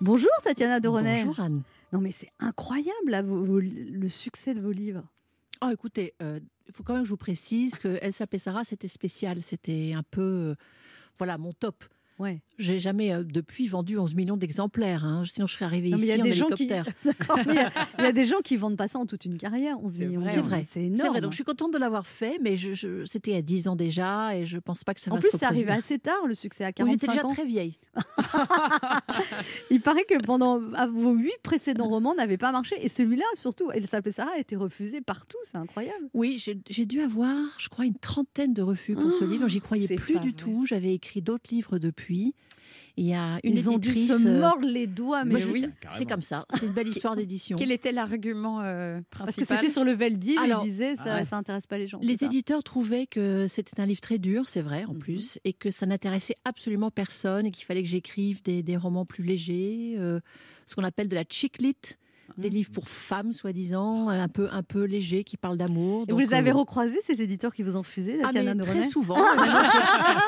Bonjour 0.00 0.30
Tatiana 0.44 0.80
de 0.80 0.88
René. 0.88 1.22
Bonjour 1.24 1.40
Anne. 1.40 1.62
Non 1.92 2.00
mais 2.00 2.10
c'est 2.12 2.30
incroyable 2.38 3.10
là, 3.10 3.22
vos- 3.22 3.44
vos- 3.44 3.60
le 3.60 4.08
succès 4.08 4.54
de 4.54 4.60
vos 4.60 4.72
livres. 4.72 5.02
Oh, 5.62 5.68
écoutez, 5.72 6.12
euh, 6.22 6.38
il 6.68 6.74
faut 6.74 6.82
quand 6.82 6.92
même 6.92 7.02
que 7.02 7.06
je 7.06 7.12
vous 7.12 7.16
précise 7.16 7.78
que 7.78 7.98
Elle 8.02 8.12
s'appelait 8.12 8.38
Sarah, 8.38 8.64
c'était 8.64 8.88
spécial. 8.88 9.42
C'était 9.42 9.92
un 9.94 10.02
peu, 10.02 10.20
euh, 10.22 10.54
voilà, 11.18 11.38
mon 11.38 11.52
top. 11.52 11.84
Ouais. 12.18 12.40
J'ai 12.58 12.78
jamais 12.78 13.12
euh, 13.12 13.22
depuis 13.24 13.66
vendu 13.68 13.98
11 13.98 14.14
millions 14.14 14.36
d'exemplaires. 14.36 15.04
hein. 15.04 15.22
Sinon, 15.26 15.46
je 15.46 15.52
serais 15.54 15.66
arrivée 15.66 15.90
Non, 15.90 15.98
mais 15.98 16.04
il 16.04 16.08
y 16.08 16.12
ici 16.12 16.18
a 16.18 16.22
en 16.22 16.24
des 16.24 16.32
gens 16.32 16.48
qui- 16.48 16.64
hélicoptère. 16.64 16.94
Mais 17.36 17.42
il 17.52 17.54
y 17.54 17.58
a- 17.58 17.72
il 17.98 18.04
y, 18.04 18.06
a 18.08 18.12
des 18.12 18.24
gens 18.24 18.40
qui 18.42 18.56
vendent 18.56 18.76
pas 18.78 18.88
ça 18.88 18.98
en 18.98 19.04
toute 19.06 19.24
une 19.26 19.36
carrière. 19.36 19.76
11 19.82 19.98
millions. 19.98 20.22
C'est 20.26 20.40
vrai. 20.40 20.64
C'est 20.68 20.84
énorme. 20.84 21.10
Vrai. 21.10 21.20
Donc, 21.20 21.32
je 21.32 21.36
suis 21.36 21.44
contente 21.44 21.72
de 21.74 21.78
l'avoir 21.78 22.06
fait, 22.06 22.38
mais 22.42 22.56
je, 22.56 22.72
je- 22.72 23.04
c'était 23.04 23.32
il 23.32 23.34
y 23.34 23.38
a 23.38 23.42
10 23.42 23.68
ans 23.68 23.76
déjà 23.76 24.34
et 24.36 24.44
je 24.46 24.58
pense 24.58 24.82
pas 24.84 24.94
que 24.94 25.00
ça 25.00 25.10
En 25.10 25.16
va 25.16 25.20
plus, 25.20 25.28
arrivé 25.42 25.60
reproduire. 25.62 25.74
assez 25.78 25.98
tard 25.98 26.26
le 26.26 26.34
succès 26.34 26.64
à 26.64 26.68
Oui, 26.68 26.74
45 26.74 27.00
j'étais 27.00 27.12
déjà 27.12 27.26
ans. 27.26 27.30
très 27.32 27.44
vieille. 27.44 27.78
Il 29.70 29.80
paraît 29.80 30.04
que 30.04 30.20
pendant 30.22 30.60
à 30.74 30.86
vos 30.86 31.12
huit 31.14 31.36
précédents 31.42 31.88
romans 31.88 32.14
n'avaient 32.14 32.36
pas 32.38 32.52
marché 32.52 32.76
et 32.80 32.88
celui-là 32.88 33.24
surtout, 33.34 33.70
Elle 33.72 33.86
s'appelait 33.86 34.12
Sarah, 34.12 34.32
a 34.36 34.38
été 34.38 34.56
refusé 34.56 35.00
partout. 35.00 35.38
C'est 35.44 35.56
incroyable. 35.58 36.08
Oui, 36.14 36.42
j'ai 36.68 36.86
dû 36.86 37.00
avoir, 37.00 37.36
je 37.58 37.68
crois, 37.68 37.84
une 37.84 37.98
trentaine 37.98 38.52
de 38.54 38.62
refus 38.62 38.94
pour 38.94 39.12
ce 39.12 39.24
Oh, 39.24 39.28
livre. 39.28 39.48
J'y 39.48 39.60
croyais 39.60 39.86
plus 39.96 40.14
du 40.14 40.30
vrai. 40.30 40.32
tout. 40.32 40.64
J'avais 40.66 40.94
écrit 40.94 41.20
d'autres 41.22 41.52
livres 41.52 41.78
depuis. 41.78 42.05
Il 42.98 43.04
y 43.06 43.12
a 43.12 43.38
une 43.44 43.52
Ils 43.52 43.68
ont 43.68 43.76
dû 43.76 43.94
se 43.94 44.26
euh, 44.26 44.40
mordre 44.40 44.66
les 44.66 44.86
doigts, 44.86 45.24
mais 45.26 45.38
c'est- 45.42 45.52
oui. 45.52 45.66
C'est 45.90 46.06
comme 46.06 46.22
ça. 46.22 46.46
C'est 46.54 46.64
une 46.64 46.72
belle 46.72 46.88
histoire 46.88 47.14
d'édition. 47.14 47.58
Quel 47.58 47.70
était 47.70 47.92
l'argument 47.92 48.62
euh, 48.62 49.00
Parce 49.10 49.32
que 49.32 49.42
principal 49.42 49.58
c'était 49.58 49.70
sur 49.70 49.84
le 49.84 49.92
Veldiv, 49.92 50.38
Alors- 50.38 50.64
il 50.64 50.70
disait 50.70 50.96
ça, 50.96 51.16
ouais. 51.16 51.24
ça 51.26 51.36
intéresse 51.36 51.66
pas 51.66 51.76
les 51.76 51.86
gens. 51.88 51.98
Les 52.02 52.24
éditeurs 52.24 52.62
trouvaient 52.62 53.06
que 53.06 53.46
c'était 53.48 53.78
un 53.82 53.86
livre 53.86 54.00
très 54.00 54.16
dur, 54.18 54.48
c'est 54.48 54.62
vrai, 54.62 54.84
en 54.86 54.94
Mhm. 54.94 54.98
plus, 54.98 55.38
et 55.44 55.52
que 55.52 55.70
ça 55.70 55.84
n'intéressait 55.84 56.36
absolument 56.46 56.90
personne, 56.90 57.44
et 57.44 57.50
qu'il 57.50 57.66
fallait 57.66 57.82
que 57.82 57.88
j'écrive 57.90 58.42
des, 58.42 58.62
des 58.62 58.76
romans 58.78 59.04
plus 59.04 59.24
légers, 59.24 59.96
euh, 59.98 60.20
ce 60.66 60.74
qu'on 60.74 60.84
appelle 60.84 61.08
de 61.08 61.14
la 61.16 61.24
chick 61.28 61.58
lit. 61.60 61.76
Des 62.38 62.50
livres 62.50 62.70
pour 62.72 62.88
femmes, 62.88 63.32
soi-disant, 63.32 64.08
un 64.08 64.28
peu, 64.28 64.48
un 64.52 64.62
peu 64.62 64.84
légers, 64.84 65.24
qui 65.24 65.36
parlent 65.36 65.56
d'amour. 65.56 66.04
Et 66.08 66.12
vous 66.12 66.18
les 66.18 66.34
avez 66.34 66.50
euh, 66.50 66.54
recroisés, 66.54 67.00
ces 67.02 67.22
éditeurs 67.22 67.54
qui 67.54 67.62
vous 67.62 67.76
ont 67.76 67.80
refusé, 67.80 68.18
ah, 68.22 68.30
mais 68.32 68.54
très 68.56 68.82
souvent. 68.82 69.16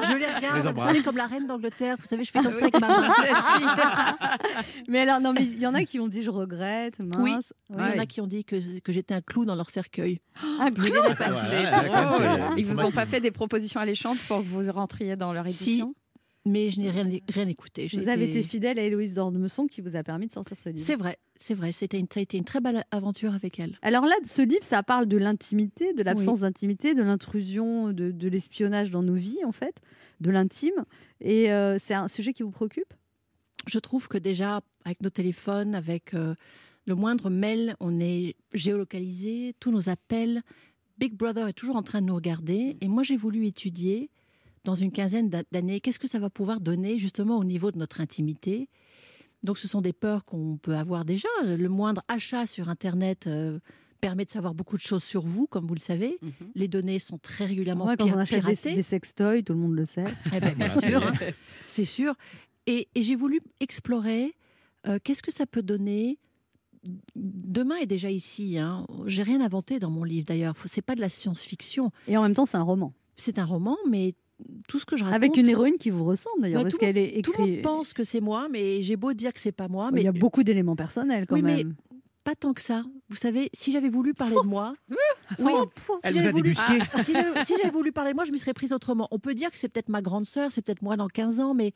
Je, 0.03 0.13
je 0.13 0.17
les 0.17 0.27
regarde, 0.27 0.75
Les 0.75 0.81
savez, 0.81 1.03
comme 1.03 1.17
la 1.17 1.27
reine 1.27 1.47
d'Angleterre, 1.47 1.97
vous 1.99 2.07
savez, 2.07 2.25
je 2.25 2.31
fais 2.31 2.41
comme 2.41 2.53
ça 2.53 2.65
avec 2.65 2.81
ma 2.81 2.89
main. 2.89 3.13
Mais 4.89 5.01
alors, 5.01 5.21
non, 5.21 5.33
mais 5.33 5.45
il 5.45 5.59
y 5.59 5.67
en 5.67 5.75
a 5.75 5.85
qui 5.85 6.01
ont 6.01 6.09
dit 6.09 6.23
je 6.23 6.31
regrette, 6.31 6.99
mince. 7.01 7.19
Oui. 7.19 7.33
Oui. 7.71 7.83
Il 7.91 7.95
y 7.97 7.99
en 7.99 8.03
a 8.03 8.07
qui 8.07 8.21
ont 8.21 8.27
dit 8.27 8.45
que, 8.45 8.81
que 8.81 8.93
j'étais 8.93 9.15
un 9.15 9.21
clou 9.21 9.45
dans 9.45 9.55
leur 9.55 9.69
cercueil. 9.71 10.21
Un 10.61 10.71
Je 10.77 10.83
les 10.83 10.91
clou 10.91 11.03
ai 11.05 11.09
dépassés. 11.09 11.35
ouais, 11.35 11.71
comme 11.71 12.59
Ils 12.59 12.67
vous 12.67 12.85
ont 12.85 12.91
pas 12.91 13.07
fait 13.07 13.21
des 13.21 13.31
propositions 13.31 13.81
alléchantes 13.81 14.19
pour 14.27 14.39
que 14.39 14.47
vous 14.47 14.71
rentriez 14.73 15.17
dans 15.17 15.33
leur 15.33 15.49
Si. 15.51 15.71
édition 15.71 15.95
mais 16.49 16.71
je 16.71 16.81
n'ai 16.81 16.91
rien, 16.91 17.07
rien 17.29 17.47
écouté. 17.47 17.89
Vous 17.93 18.09
avez 18.09 18.31
été 18.31 18.43
fidèle 18.43 18.79
à 18.79 18.83
Héloïse 18.83 19.15
d'Ornemesson 19.15 19.67
qui 19.67 19.81
vous 19.81 19.97
a 19.97 20.03
permis 20.03 20.29
de 20.29 20.33
sortir 20.33 20.59
ce 20.59 20.71
livre. 20.71 20.81
C'est 20.85 20.95
vrai, 20.97 21.19
c'est 21.39 21.55
vrai. 21.55 21.73
C'était 21.73 21.99
une, 21.99 22.07
ça 22.13 22.21
a 22.21 22.23
été 22.23 22.37
une 22.37 22.45
très 22.45 22.61
belle 22.61 22.85
aventure 22.91 23.33
avec 23.33 23.59
elle. 23.59 23.79
Alors 23.83 24.05
là, 24.05 24.15
ce 24.25 24.43
livre, 24.43 24.63
ça 24.63 24.83
parle 24.83 25.07
de 25.07 25.17
l'intimité, 25.17 25.95
de 25.95 26.03
l'absence 26.03 26.41
d'intimité, 26.41 26.95
de 26.95 27.03
l'intrusion, 27.03 27.93
de, 27.93 28.11
de 28.11 28.29
l'espionnage 28.29 28.91
dans 28.91 29.03
nos 29.03 29.15
vies, 29.15 29.45
en 29.47 29.53
fait, 29.53 29.77
de 30.21 30.31
l'intime. 30.31 30.85
Et 31.21 31.51
euh, 31.51 31.79
c'est 31.79 31.95
un 31.95 32.09
sujet 32.09 32.33
qui 32.33 32.43
vous 32.43 32.51
préoccupe? 32.51 32.93
Je 33.67 33.79
trouve 33.79 34.09
que 34.09 34.19
déjà, 34.19 34.61
avec 34.85 35.01
nos 35.03 35.11
téléphones, 35.11 35.75
avec 35.75 36.15
euh, 36.15 36.35
le 36.87 36.95
moindre 36.95 37.31
mail, 37.31 37.77
on 37.81 37.97
est 37.99 38.35
géolocalisé, 38.55 39.55
tous 39.61 39.71
nos 39.71 39.89
appels. 39.89 40.43
Big 40.99 41.15
Brother 41.15 41.49
est 41.49 41.53
toujours 41.53 41.77
en 41.77 41.83
train 41.83 42.01
de 42.01 42.07
nous 42.07 42.15
regarder. 42.15 42.77
Et 42.81 42.89
moi, 42.89 43.03
j'ai 43.03 43.17
voulu 43.17 43.47
étudier 43.47 44.11
dans 44.65 44.75
une 44.75 44.91
quinzaine 44.91 45.29
d'a- 45.29 45.45
d'années 45.53 45.81
qu'est-ce 45.81 45.99
que 45.99 46.09
ça 46.09 46.19
va 46.19 46.31
pouvoir 46.31 46.61
donner 46.61 46.99
justement 46.99 47.37
au 47.39 47.45
niveau 47.45 47.71
de 47.71 47.79
notre 47.79 48.01
intimité. 48.01 48.69
Donc, 49.43 49.59
ce 49.59 49.69
sont 49.69 49.81
des 49.81 49.93
peurs 49.93 50.25
qu'on 50.25 50.57
peut 50.57 50.75
avoir 50.77 51.05
déjà. 51.05 51.29
Le 51.45 51.69
moindre 51.69 52.03
achat 52.09 52.47
sur 52.47 52.69
Internet 52.69 53.27
euh, 53.27 53.61
permet 54.01 54.25
de 54.25 54.31
savoir 54.31 54.55
beaucoup 54.55 54.77
de 54.77 54.83
choses 54.83 55.05
sur 55.05 55.23
vous, 55.23 55.47
comme 55.47 55.67
vous 55.67 55.75
le 55.75 55.81
savez. 55.81 56.19
Les 56.55 56.67
données 56.69 56.99
sont 56.99 57.19
très 57.19 57.45
régulièrement 57.47 57.87
Ouais, 57.87 57.97
Quand 57.97 58.05
pir- 58.07 58.17
on 58.17 58.19
achète 58.19 58.45
des, 58.45 58.53
piratées. 58.55 58.75
des 58.75 58.83
sextoys, 58.83 59.43
tout 59.45 59.53
le 59.53 59.59
monde 59.61 59.75
le 59.75 59.85
sait. 59.85 60.05
Eh 60.35 60.41
ben, 60.41 60.55
bien 60.55 60.71
sûr, 60.71 61.07
hein. 61.07 61.13
c'est 61.67 61.85
sûr. 61.85 62.15
Et, 62.67 62.89
et 62.95 63.03
j'ai 63.03 63.15
voulu 63.15 63.41
explorer 63.61 64.35
euh, 64.87 64.99
qu'est-ce 65.03 65.23
que 65.23 65.33
ça 65.33 65.47
peut 65.47 65.63
donner. 65.63 66.19
Demain 67.17 67.77
est 67.77 67.87
déjà 67.87 68.11
ici. 68.11 68.59
Hein. 68.59 68.87
J'ai 69.07 69.23
rien 69.23 69.41
inventé 69.41 69.79
dans 69.79 69.91
mon 69.91 70.05
livre 70.05 70.27
d'ailleurs. 70.27 70.55
C'est 70.67 70.83
pas 70.83 70.95
de 70.95 71.01
la 71.01 71.09
science-fiction. 71.09 71.91
Et 72.07 72.17
en 72.17 72.23
même 72.23 72.35
temps, 72.35 72.47
c'est 72.47 72.57
un 72.57 72.63
roman. 72.63 72.93
C'est 73.17 73.39
un 73.39 73.45
roman, 73.45 73.77
mais 73.89 74.15
tout 74.69 74.79
ce 74.79 74.87
que 74.87 74.97
je 74.97 75.05
raconte. 75.05 75.17
Avec 75.17 75.37
une 75.37 75.49
héroïne 75.49 75.77
qui 75.79 75.91
vous 75.91 76.05
ressemble 76.05 76.43
d'ailleurs, 76.43 76.63
Bah, 76.63 76.69
parce 76.71 76.79
qu'elle 76.79 76.97
est 76.99 77.23
Tout 77.25 77.33
le 77.33 77.39
monde 77.39 77.49
écrite. 77.49 77.63
pense 77.65 77.93
que 77.93 78.05
c'est 78.05 78.21
moi, 78.21 78.49
mais 78.51 78.83
j'ai 78.83 78.97
beau 78.97 79.13
dire 79.13 79.33
que 79.33 79.41
c'est 79.41 79.53
pas 79.53 79.69
moi. 79.69 79.89
Il 79.91 79.95
Mais 79.95 80.03
y 80.03 80.09
a 80.09 80.13
beaucoup 80.13 80.43
d'éléments 80.45 80.77
personnels 80.77 81.27
quand 81.27 81.35
oui, 81.35 81.43
mais 81.43 81.57
même. 81.57 81.75
pas 82.25 82.35
tant 82.35 82.53
que 82.55 82.61
ça. 82.61 82.85
Vous 83.09 83.17
savez, 83.17 83.49
si 83.53 83.73
j'avais 83.73 83.89
voulu 83.89 84.15
parler 84.15 84.37
de 84.43 84.47
moi, 84.47 84.75
oui, 84.91 84.97
Elle 86.03 86.13
si 86.13 86.19
vous 86.19 86.25
j'avais 86.25 86.29
a 86.29 86.31
voulu- 86.31 86.43
débusqué. 86.43 86.79
Ah, 86.93 87.03
si 87.03 87.13
j'avais 87.15 87.45
si 87.45 87.55
voulu 87.73 87.91
parler 87.93 88.11
de 88.11 88.15
moi, 88.17 88.25
je 88.25 88.33
me 88.33 88.37
serais 88.37 88.55
prise 88.55 88.73
autrement. 88.73 89.09
On 89.11 89.19
peut 89.19 89.35
dire 89.35 89.51
que 89.51 89.59
c'est 89.59 89.69
peut-être 89.69 89.89
ma 89.89 90.03
grande 90.03 90.27
sœur, 90.27 90.53
c'est 90.53 90.63
peut-être 90.63 90.83
moi 90.83 90.97
dans 90.97 91.09
15 91.09 91.41
ans, 91.41 91.55
mais 91.55 91.73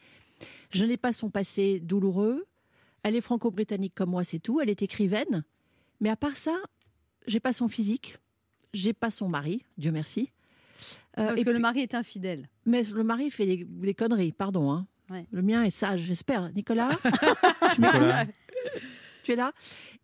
je 0.70 0.84
n'ai 0.84 0.96
pas 0.96 1.12
son 1.12 1.30
passé 1.30 1.80
douloureux. 1.80 2.44
Elle 3.02 3.16
est 3.16 3.20
franco-britannique 3.20 3.94
comme 3.96 4.10
moi, 4.10 4.22
c'est 4.24 4.38
tout. 4.38 4.60
Elle 4.60 4.70
est 4.70 4.82
écrivaine, 4.82 5.42
mais 6.00 6.10
à 6.10 6.16
part 6.16 6.36
ça, 6.36 6.56
j'ai 7.26 7.40
pas 7.40 7.52
son 7.52 7.66
physique, 7.68 8.18
j'ai 8.74 8.92
pas 8.92 9.10
son 9.10 9.28
mari, 9.28 9.64
Dieu 9.78 9.90
merci. 9.90 10.30
Euh, 11.18 11.28
Parce 11.28 11.40
et 11.40 11.44
que 11.44 11.50
le 11.50 11.58
mari 11.58 11.80
est 11.80 11.94
infidèle. 11.94 12.48
mais 12.66 12.82
le 12.82 13.04
mari 13.04 13.30
fait 13.30 13.46
des, 13.46 13.64
des 13.64 13.94
conneries, 13.94 14.32
pardon. 14.32 14.70
hein. 14.72 14.86
Ouais. 15.10 15.26
Le 15.30 15.42
mien 15.42 15.62
est 15.62 15.70
sage, 15.70 16.00
j'espère. 16.00 16.50
Nicolas, 16.54 16.88
tu 17.74 17.80
Nicolas. 17.82 18.24
Tu 19.22 19.32
es 19.32 19.36
là 19.36 19.52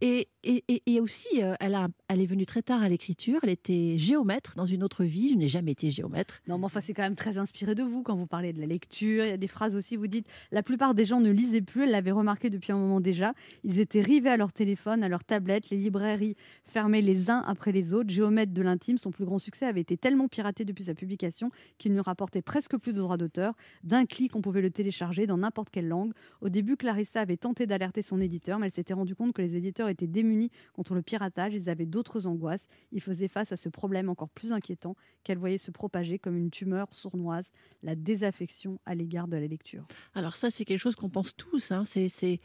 et, 0.01 0.29
et, 0.45 0.65
et- 0.69 0.83
et 0.87 1.01
aussi, 1.01 1.43
euh, 1.43 1.55
elle, 1.61 1.75
a, 1.75 1.89
elle 2.09 2.21
est 2.21 2.27
venue 2.27 2.47
très 2.47 2.63
tard 2.63 2.83
à 2.83 2.89
l'écriture. 2.89 3.41
Elle 3.43 3.51
était 3.51 3.99
géomètre 3.99 4.55
dans 4.57 4.65
une 4.67 4.85
autre 4.85 5.05
vie. 5.05 5.31
Je 5.31 5.35
n'ai 5.35 5.49
jamais 5.49 5.73
été 5.73 5.91
géomètre. 5.91 6.41
Non, 6.47 6.57
mais 6.59 6.67
enfin, 6.67 6.81
c'est 6.81 6.95
quand 6.95 7.03
même 7.03 7.17
très 7.17 7.39
inspiré 7.39 7.75
de 7.75 7.83
vous 7.83 8.03
quand 8.03 8.15
vous 8.17 8.27
parlez 8.27 8.53
de 8.53 8.61
la 8.61 8.67
lecture. 8.67 9.25
Il 9.25 9.31
y 9.31 9.33
a 9.33 9.37
des 9.37 9.49
phrases 9.49 9.77
aussi, 9.77 9.97
vous 9.97 10.07
dites 10.07 10.27
la 10.53 10.63
plupart 10.63 10.95
des 10.95 11.05
gens 11.05 11.21
ne 11.21 11.31
lisaient 11.31 11.61
plus, 11.63 11.83
elle 11.85 11.91
l'avait 11.91 12.13
remarqué 12.13 12.49
depuis 12.51 12.73
un 12.73 12.77
moment 12.79 13.01
déjà. 13.01 13.33
Ils 13.65 13.81
étaient 13.81 14.01
rivés 14.01 14.31
à 14.31 14.37
leur 14.37 14.53
téléphone, 14.53 15.03
à 15.03 15.09
leur 15.09 15.25
tablette, 15.25 15.71
les 15.71 15.77
librairies 15.79 16.37
fermées 16.65 17.03
les 17.03 17.31
uns 17.31 17.43
après 17.47 17.73
les 17.73 17.93
autres. 17.95 18.11
Géomètre 18.11 18.53
de 18.53 18.63
l'intime, 18.63 18.99
son 18.99 19.11
plus 19.11 19.25
grand 19.25 19.39
succès 19.39 19.67
avait 19.67 19.81
été 19.81 19.97
tellement 19.97 20.29
piraté 20.29 20.65
depuis 20.65 20.85
sa 20.85 20.95
publication 20.95 21.51
qu'il 21.79 21.93
ne 21.93 22.01
rapportait 22.01 22.43
presque 22.43 22.77
plus 22.77 22.93
de 22.93 22.99
droits 22.99 23.17
d'auteur. 23.17 23.55
D'un 23.83 24.07
clic, 24.07 24.37
on 24.37 24.41
pouvait 24.41 24.63
le 24.63 24.71
télécharger 24.71 25.27
dans 25.27 25.39
n'importe 25.39 25.71
quelle 25.71 25.89
langue. 25.89 26.13
Au 26.41 26.49
début, 26.49 26.77
Clarissa 26.77 27.21
avait 27.21 27.37
tenté 27.37 27.67
d'alerter 27.67 28.03
son 28.03 28.21
éditeur, 28.21 28.59
mais 28.59 28.67
elle 28.67 28.73
s'était 28.73 28.95
rendue 28.95 29.08
compte 29.15 29.33
que 29.33 29.43
les 29.43 29.57
éditeurs 29.57 29.89
étaient 29.89 30.07
démunis 30.07 30.51
contre 30.73 30.95
le 30.95 31.03
piratage. 31.03 31.55
Ils 31.55 31.69
avaient 31.69 31.87
d'autres 31.87 32.27
angoisses. 32.27 32.67
Ils 32.93 33.01
faisaient 33.01 33.29
face 33.29 33.53
à 33.53 33.57
ce 33.57 33.69
problème 33.69 34.09
encore 34.09 34.29
plus 34.31 34.53
inquiétant 34.53 34.95
qu'elle 35.25 35.39
voyait 35.39 35.59
se 35.59 35.71
propager 35.71 36.19
comme 36.19 36.37
une 36.37 36.51
tumeur 36.51 36.89
sournoise, 36.93 37.51
la 37.83 37.95
désaffection 37.95 38.79
à 38.87 38.95
l'égard 38.95 39.29
de 39.29 39.37
la 39.37 39.47
lecture. 39.47 39.87
Alors 40.15 40.37
ça, 40.37 40.51
c'est 40.51 40.65
quelque 40.65 40.81
chose 40.81 40.97
qu'on 40.97 41.11
pense 41.11 41.35
tous. 41.37 41.71
hein. 41.73 41.85
C'est, 41.85 42.09
c'est... 42.09 42.39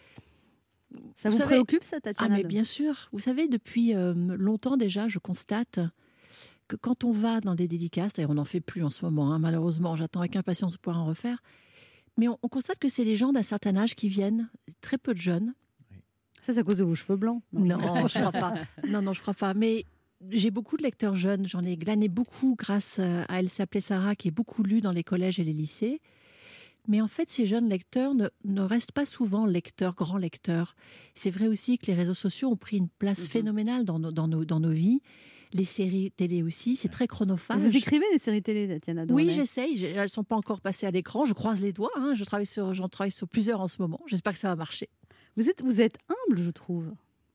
Ça 1.16 1.30
vous 1.30 1.40
préoccupe, 1.40 1.84
ça, 1.84 2.00
Tatiana 2.00 2.36
Ah, 2.36 2.38
mais 2.38 2.44
bien 2.44 2.64
sûr. 2.64 3.10
Vous 3.12 3.20
savez, 3.20 3.48
depuis 3.48 3.96
euh, 3.96 4.14
longtemps 4.14 4.78
déjà, 4.78 5.08
je 5.08 5.18
constate 5.20 5.80
que 6.68 6.76
quand 6.76 7.04
on 7.04 7.12
va 7.12 7.42
dans 7.42 7.56
des 7.56 7.68
dédicaces, 7.68 8.14
d'ailleurs 8.14 8.32
on 8.32 8.36
n'en 8.36 8.46
fait 8.46 8.62
plus 8.62 8.84
en 8.84 8.90
ce 8.90 9.04
moment, 9.04 9.34
hein, 9.34 9.40
malheureusement, 9.40 9.96
j'attends 9.96 10.20
avec 10.20 10.36
impatience 10.36 10.72
de 10.72 10.78
pouvoir 10.78 11.02
en 11.02 11.06
refaire, 11.08 11.40
mais 12.18 12.28
on, 12.28 12.38
on 12.44 12.48
constate 12.48 12.78
que 12.78 12.90
c'est 12.90 13.04
les 13.04 13.16
gens 13.16 13.34
d'un 13.34 13.42
certain 13.44 13.76
âge 13.76 13.96
qui 13.96 14.08
viennent, 14.08 14.50
très 14.82 14.98
peu 15.00 15.14
de 15.14 15.20
jeunes. 15.20 15.54
Ça, 16.44 16.54
c'est 16.54 16.60
à 16.60 16.64
cause 16.64 16.76
de 16.78 16.84
vos 16.84 16.96
cheveux 16.96 17.16
blancs. 17.18 17.42
Non, 17.54 17.78
je 18.08 18.20
crois 18.20 18.32
pas. 18.32 18.54
Non, 18.88 19.02
non, 19.02 19.14
je 19.14 19.22
crois 19.22 19.34
pas. 19.34 19.54
Mais 19.54 19.86
j'ai 20.30 20.52
beaucoup 20.52 20.78
de 20.78 20.84
lecteurs 20.84 21.16
jeunes. 21.16 21.48
J'en 21.48 21.64
ai 21.64 21.76
glané 21.78 22.08
beaucoup 22.10 22.56
grâce 22.58 22.98
euh, 23.00 23.24
à 23.30 23.40
Elle 23.40 23.50
s'appelait 23.50 23.80
Sarah, 23.82 24.16
qui 24.16 24.28
est 24.28 24.32
beaucoup 24.32 24.64
lue 24.64 24.82
dans 24.82 24.92
les 24.92 25.04
collèges 25.04 25.40
et 25.40 25.44
les 25.44 25.54
lycées. 25.54 26.02
Mais 26.90 27.00
en 27.00 27.08
fait, 27.08 27.30
ces 27.30 27.46
jeunes 27.46 27.70
lecteurs 27.70 28.14
ne, 28.14 28.28
ne 28.44 28.62
restent 28.62 28.92
pas 28.92 29.06
souvent 29.06 29.46
lecteurs, 29.46 29.96
grands 29.96 30.18
lecteurs. 30.18 30.76
C'est 31.16 31.30
vrai 31.30 31.48
aussi 31.48 31.78
que 31.78 31.88
les 31.88 31.94
réseaux 31.94 32.14
sociaux 32.14 32.50
ont 32.50 32.58
pris 32.58 32.76
une 32.78 32.90
place 32.90 33.28
phénoménale 33.30 33.86
dans 33.86 34.00
nos, 34.00 34.12
dans, 34.12 34.28
nos, 34.28 34.44
dans 34.44 34.60
nos 34.60 34.72
vies. 34.72 35.00
Les 35.54 35.64
séries 35.66 36.12
télé 36.12 36.42
aussi, 36.42 36.76
c'est 36.76 36.90
très 36.90 37.06
chronophage. 37.08 37.60
Vous 37.62 37.78
écrivez 37.78 38.06
des 38.12 38.18
séries 38.18 38.42
télé, 38.42 38.68
Tatiana 38.68 39.06
Oui, 39.10 39.30
j'essaye. 39.32 39.86
Elles 39.86 40.02
ne 40.02 40.08
sont 40.08 40.24
pas 40.24 40.36
encore 40.36 40.60
passées 40.62 40.88
à 40.88 40.92
l'écran. 40.92 41.26
Je 41.26 41.34
croise 41.34 41.62
les 41.62 41.72
doigts. 41.72 41.92
hein. 41.96 42.14
Je 42.16 42.24
travaille 42.26 42.48
sur, 42.48 42.74
j'en 42.74 42.90
travaille 42.90 43.12
sur 43.12 43.28
plusieurs 43.30 43.62
en 43.62 43.68
ce 43.68 43.80
moment. 43.80 44.02
J'espère 44.08 44.34
que 44.34 44.40
ça 44.40 44.50
va 44.50 44.56
marcher. 44.56 44.90
Vous 45.38 45.50
êtes, 45.50 45.64
vous 45.64 45.82
êtes 45.82 45.96
humble, 46.10 46.42
je 46.44 46.50
trouve. 46.52 46.86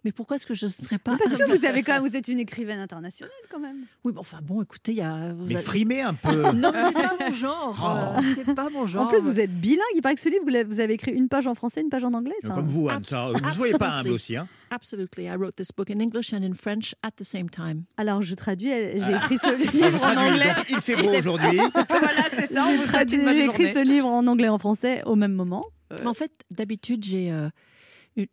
Mais 0.05 0.13
pourquoi 0.13 0.37
est-ce 0.37 0.47
que 0.47 0.55
je 0.55 0.67
ne 0.67 0.71
serais 0.71 0.99
pas 0.99 1.17
Parce 1.19 1.35
que 1.35 1.59
vous 1.59 1.65
avez 1.65 1.83
quand 1.83 1.95
même, 1.95 2.09
vous 2.09 2.15
êtes 2.17 2.29
une 2.29 2.39
écrivaine 2.39 2.79
internationale 2.79 3.33
quand 3.51 3.59
même. 3.59 3.79
Oui, 4.05 4.13
mais 4.15 4.21
enfin 4.21 4.39
bon, 4.41 4.63
écoutez, 4.63 4.93
il 4.93 4.99
y 4.99 5.03
a. 5.03 5.33
vous 5.33 5.45
Mais 5.47 5.57
avez- 5.57 5.65
frimez 5.65 6.01
un 6.03 6.15
peu. 6.15 6.41
Non, 6.55 6.71
mais 6.73 6.83
c'est 6.83 6.93
pas 6.93 7.17
mon 7.21 7.33
genre. 7.35 7.77
Oh. 8.17 8.19
euh, 8.21 8.33
C'est 8.37 8.55
pas 8.55 8.71
mon 8.71 8.87
genre. 8.87 9.07
En 9.07 9.09
plus, 9.09 9.19
vous 9.21 9.41
êtes 9.41 9.53
bilingue. 9.61 9.83
Il 9.97 10.01
paraît 10.01 10.15
que 10.15 10.21
ce 10.21 10.29
livre, 10.29 10.45
vous 10.69 10.79
avez 10.79 10.95
écrit 10.95 11.11
une 11.11 11.29
page 11.29 11.49
en 11.49 11.57
français, 11.57 11.81
une 11.81 11.89
page 11.91 12.05
en 12.05 12.15
anglais. 12.15 12.37
ça. 12.43 12.51
Comme 12.51 12.69
vous, 12.69 12.89
Anne, 12.89 13.03
ça, 13.05 13.33
vous 13.35 13.41
ne 13.45 13.53
soyez 13.53 13.75
pas 13.75 13.91
humble 13.91 14.11
aussi. 14.11 14.37
Hein. 14.37 14.47
Absolutely. 14.71 15.25
I 15.25 15.31
wrote 15.37 15.57
this 15.57 15.73
book 15.77 15.91
in 15.91 15.99
English 15.99 16.33
and 16.33 16.45
in 16.45 16.55
French 16.55 16.95
at 17.03 17.11
the 17.17 17.25
same 17.25 17.51
time. 17.51 17.83
Alors, 17.97 18.23
je 18.23 18.37
traduis. 18.37 18.69
J'ai 18.69 18.99
écrit 19.17 19.39
ce 19.39 19.49
Ah, 19.49 19.71
livre 19.73 20.01
en 20.05 20.17
anglais. 20.17 20.55
Donc, 20.55 20.71
il 20.71 20.81
fait 20.81 20.97
beau 20.97 21.11
aujourd'hui. 21.13 21.57
voilà, 21.89 22.23
c'est 22.39 22.47
ça, 22.47 22.67
on 22.67 22.71
J'ai 22.71 22.77
vous 22.77 22.87
souhaite 22.87 23.13
une 23.13 23.29
J'ai 23.33 23.45
écrit 23.47 23.73
ce 23.73 23.83
livre 23.85 24.07
en 24.07 24.25
anglais 24.29 24.47
et 24.47 24.51
en 24.51 24.59
français 24.59 25.03
au 25.07 25.17
même 25.17 25.33
moment. 25.35 25.65
Mais 25.91 26.07
en 26.07 26.15
fait, 26.15 26.31
d'habitude, 26.53 27.03
j'ai 27.05 27.33
euh, 27.33 27.49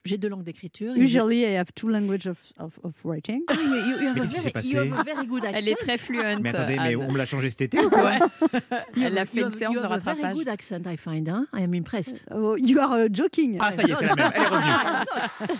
j'ai 0.06 0.18
deux 0.18 0.30
langues 0.30 0.44
d'écriture. 0.44 0.94
Usually, 0.96 1.42
I 1.42 1.56
have 1.58 1.72
two 1.76 1.88
languages 1.90 2.28
of, 2.28 2.38
of, 2.60 2.74
of 2.84 2.94
writing. 3.04 3.42
Ah, 3.48 3.54
you- 3.54 3.62
you- 3.76 4.02
you 4.02 4.08
have 4.08 4.16
Mais 4.16 4.22
a 4.22 4.24
qu'est-ce 4.24 4.34
qui 4.34 4.40
s'est 4.40 4.42
very- 4.42 4.52
passé 4.54 4.70
you 4.70 4.80
have 4.80 5.00
a 5.00 5.04
very 5.04 5.28
good 5.28 5.44
Elle 5.54 5.68
est 5.70 5.76
très 5.76 5.98
fluente. 5.98 6.40
Mais 6.42 6.50
attendez, 6.50 6.76
mais 6.78 6.94
Anne. 6.96 7.06
on 7.08 7.12
me 7.12 7.18
l'a 7.18 7.26
changé 7.26 7.50
cet 7.50 7.62
été 7.62 7.80
ou 7.80 7.90
quoi 7.90 8.12
Elle 8.96 9.18
a 9.18 9.22
You 9.22 9.28
fait 9.28 9.40
une 9.42 9.46
have- 9.48 9.54
séance 9.58 9.74
you 9.76 9.82
de 9.82 9.86
have 9.86 9.92
a 9.92 9.98
very 9.98 10.16
rattrapage. 10.22 10.34
good 10.38 10.48
accent, 10.48 10.82
I 10.88 10.98
find. 10.98 11.30
Hein? 11.30 11.48
I 11.54 11.64
am 11.64 11.74
impressed. 11.74 12.24
Oh, 12.34 12.56
you 12.58 12.80
are 12.80 13.06
uh, 13.06 13.10
joking. 13.12 13.58
Ah, 13.60 13.72
ça 13.72 13.84
y 13.84 13.92
est, 13.92 13.96
c'est 13.96 14.06
la 14.08 14.16
même. 14.16 14.32
Elle 14.36 14.42
est 14.42 14.48
revenue. 14.48 15.58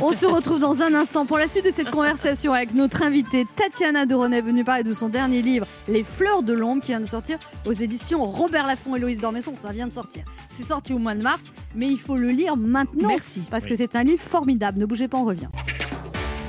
On 0.00 0.12
se 0.14 0.24
retrouve 0.24 0.58
dans 0.58 0.80
un 0.80 0.94
instant 0.94 1.26
pour 1.26 1.36
la 1.36 1.46
suite 1.48 1.66
de 1.66 1.70
cette 1.70 1.90
conversation 1.90 2.54
avec 2.54 2.72
notre 2.72 3.02
invitée 3.02 3.44
Tatiana 3.56 4.06
Doronet, 4.06 4.40
venue 4.40 4.64
parler 4.64 4.84
de 4.84 4.92
son 4.94 5.10
dernier 5.10 5.42
livre, 5.42 5.66
Les 5.86 6.02
Fleurs 6.02 6.42
de 6.42 6.54
l'ombre, 6.54 6.80
qui 6.80 6.88
vient 6.92 7.00
de 7.00 7.04
sortir 7.04 7.36
aux 7.66 7.74
éditions 7.74 8.24
Robert 8.24 8.66
Laffont 8.66 8.96
et 8.96 8.98
Loïs 8.98 9.18
Dormesson. 9.20 9.54
Ça 9.58 9.70
vient 9.70 9.86
de 9.86 9.92
sortir. 9.92 10.24
C'est 10.48 10.62
sorti 10.62 10.94
au 10.94 10.98
mois 10.98 11.14
de 11.14 11.20
mars, 11.22 11.42
mais 11.74 11.88
il 11.88 11.98
faut 11.98 12.16
le 12.16 12.28
lire 12.28 12.56
maintenant. 12.56 13.08
Merci. 13.08 13.42
Parce 13.52 13.66
que 13.66 13.76
c'est 13.76 13.96
un 13.96 14.02
livre 14.02 14.22
formidable. 14.22 14.78
Ne 14.78 14.86
bougez 14.86 15.08
pas, 15.08 15.18
on 15.18 15.26
revient. 15.26 15.48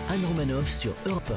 Anne 0.10 0.24
Romanoff 0.24 0.70
sur 0.70 0.94
Europe 1.06 1.34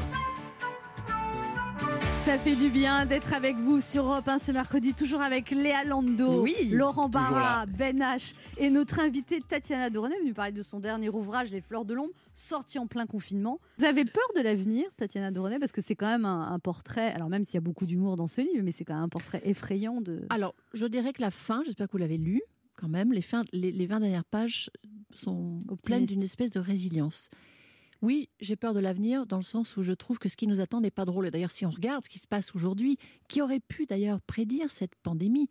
Ça 2.15 2.39
fait 2.39 2.55
du 2.55 2.71
bien 2.71 3.05
d'être 3.05 3.35
avec 3.35 3.57
vous 3.57 3.81
sur 3.81 4.05
Europe 4.05 4.29
1 4.29 4.39
ce 4.39 4.53
mercredi, 4.53 4.95
toujours 4.95 5.23
avec 5.23 5.51
Léa 5.51 5.83
Lando, 5.83 6.41
Oui, 6.43 6.55
Laurent 6.71 7.09
Barra, 7.09 7.67
Ben 7.67 7.99
H 7.99 8.35
et 8.59 8.71
notre 8.71 9.01
invitée 9.01 9.41
Tatiana 9.41 9.91
Doronet, 9.91 10.17
venue 10.21 10.35
parler 10.35 10.53
de 10.53 10.63
son 10.63 10.79
dernier 10.79 11.09
ouvrage, 11.09 11.51
Les 11.51 11.61
Fleurs 11.61 11.85
de 11.85 11.95
l'ombre, 11.95 12.13
sorti 12.33 12.79
en 12.79 12.87
plein 12.87 13.07
confinement. 13.07 13.59
Vous 13.79 13.87
avez 13.87 14.05
peur 14.05 14.29
de 14.37 14.43
l'avenir, 14.43 14.85
Tatiana 14.97 15.33
Doronet, 15.33 15.59
parce 15.59 15.73
que 15.73 15.83
c'est 15.83 15.97
quand 15.97 16.07
même 16.07 16.27
un, 16.27 16.53
un 16.53 16.61
portrait, 16.61 17.13
alors 17.13 17.29
même 17.29 17.45
s'il 17.45 17.55
y 17.55 17.59
a 17.59 17.61
beaucoup 17.61 17.87
d'humour 17.87 18.15
dans 18.15 18.29
ce 18.29 18.41
livre, 18.41 18.63
mais 18.63 18.71
c'est 18.71 18.85
quand 18.85 18.95
même 18.95 19.03
un 19.03 19.09
portrait 19.09 19.43
effrayant 19.45 20.01
de... 20.01 20.27
Alors, 20.31 20.55
je 20.75 20.87
dirais 20.87 21.13
que 21.13 21.23
la 21.23 21.33
fin, 21.33 21.63
j'espère 21.65 21.89
que 21.89 21.93
vous 21.93 21.99
l'avez 21.99 22.19
lu 22.19 22.41
quand 22.77 22.89
même, 22.89 23.13
les, 23.13 23.23
fins, 23.23 23.43
les, 23.53 23.73
les 23.73 23.87
20 23.87 24.01
dernières 24.01 24.25
pages 24.25 24.71
sont 25.17 25.63
pleines 25.83 26.07
d'une 26.07 26.23
espèce 26.23 26.51
de 26.51 26.61
résilience. 26.61 27.31
Oui, 28.03 28.29
j'ai 28.41 28.57
peur 28.57 28.75
de 28.75 28.81
l'avenir 28.81 29.27
dans 29.27 29.39
le 29.39 29.43
sens 29.43 29.77
où 29.77 29.83
je 29.83 29.93
trouve 29.93 30.19
que 30.19 30.29
ce 30.29 30.37
qui 30.37 30.47
nous 30.47 30.61
attend 30.61 30.81
n'est 30.81 30.91
pas 30.91 31.05
drôle. 31.05 31.27
Et 31.27 31.31
d'ailleurs, 31.31 31.51
si 31.51 31.65
on 31.65 31.71
regarde 31.71 32.05
ce 32.05 32.11
qui 32.11 32.19
se 32.19 32.29
passe 32.29 32.55
aujourd'hui, 32.55 32.99
qui 33.29 33.41
aurait 33.41 33.61
pu 33.61 33.87
d'ailleurs 33.87 34.21
prédire 34.21 34.71
cette 34.71 34.95
pandémie? 34.97 35.49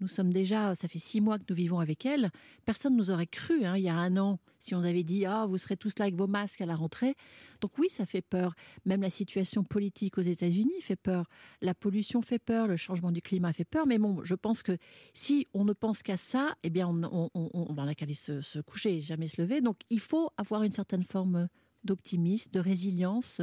Nous 0.00 0.08
sommes 0.08 0.32
déjà, 0.32 0.74
ça 0.74 0.88
fait 0.88 0.98
six 0.98 1.20
mois 1.20 1.38
que 1.38 1.44
nous 1.48 1.54
vivons 1.54 1.78
avec 1.78 2.04
elle. 2.04 2.30
Personne 2.64 2.96
nous 2.96 3.10
aurait 3.10 3.26
cru 3.26 3.64
hein, 3.64 3.76
il 3.76 3.84
y 3.84 3.88
a 3.88 3.94
un 3.94 4.16
an 4.16 4.38
si 4.58 4.74
on 4.74 4.82
avait 4.82 5.02
dit 5.02 5.26
ah 5.26 5.46
vous 5.46 5.58
serez 5.58 5.76
tous 5.76 5.98
là 5.98 6.04
avec 6.04 6.16
vos 6.16 6.26
masques 6.26 6.60
à 6.60 6.66
la 6.66 6.74
rentrée. 6.74 7.14
Donc 7.60 7.78
oui, 7.78 7.88
ça 7.88 8.06
fait 8.06 8.22
peur. 8.22 8.54
Même 8.84 9.02
la 9.02 9.10
situation 9.10 9.62
politique 9.62 10.18
aux 10.18 10.22
États-Unis 10.22 10.80
fait 10.80 10.96
peur. 10.96 11.28
La 11.60 11.74
pollution 11.74 12.22
fait 12.22 12.38
peur. 12.38 12.66
Le 12.66 12.76
changement 12.76 13.12
du 13.12 13.22
climat 13.22 13.52
fait 13.52 13.64
peur. 13.64 13.86
Mais 13.86 13.98
bon, 13.98 14.24
je 14.24 14.34
pense 14.34 14.62
que 14.62 14.76
si 15.12 15.46
on 15.54 15.64
ne 15.64 15.72
pense 15.72 16.02
qu'à 16.02 16.16
ça, 16.16 16.54
eh 16.62 16.70
bien, 16.70 16.88
on, 16.88 17.30
on, 17.34 17.50
on, 17.52 17.84
la 17.84 17.94
caler 17.94 18.14
se, 18.14 18.40
se 18.40 18.58
coucher 18.58 18.96
et 18.96 19.00
jamais 19.00 19.26
se 19.26 19.40
lever. 19.40 19.60
Donc 19.60 19.80
il 19.90 20.00
faut 20.00 20.30
avoir 20.38 20.62
une 20.62 20.72
certaine 20.72 21.04
forme 21.04 21.48
d'optimisme, 21.84 22.50
de 22.52 22.60
résilience. 22.60 23.40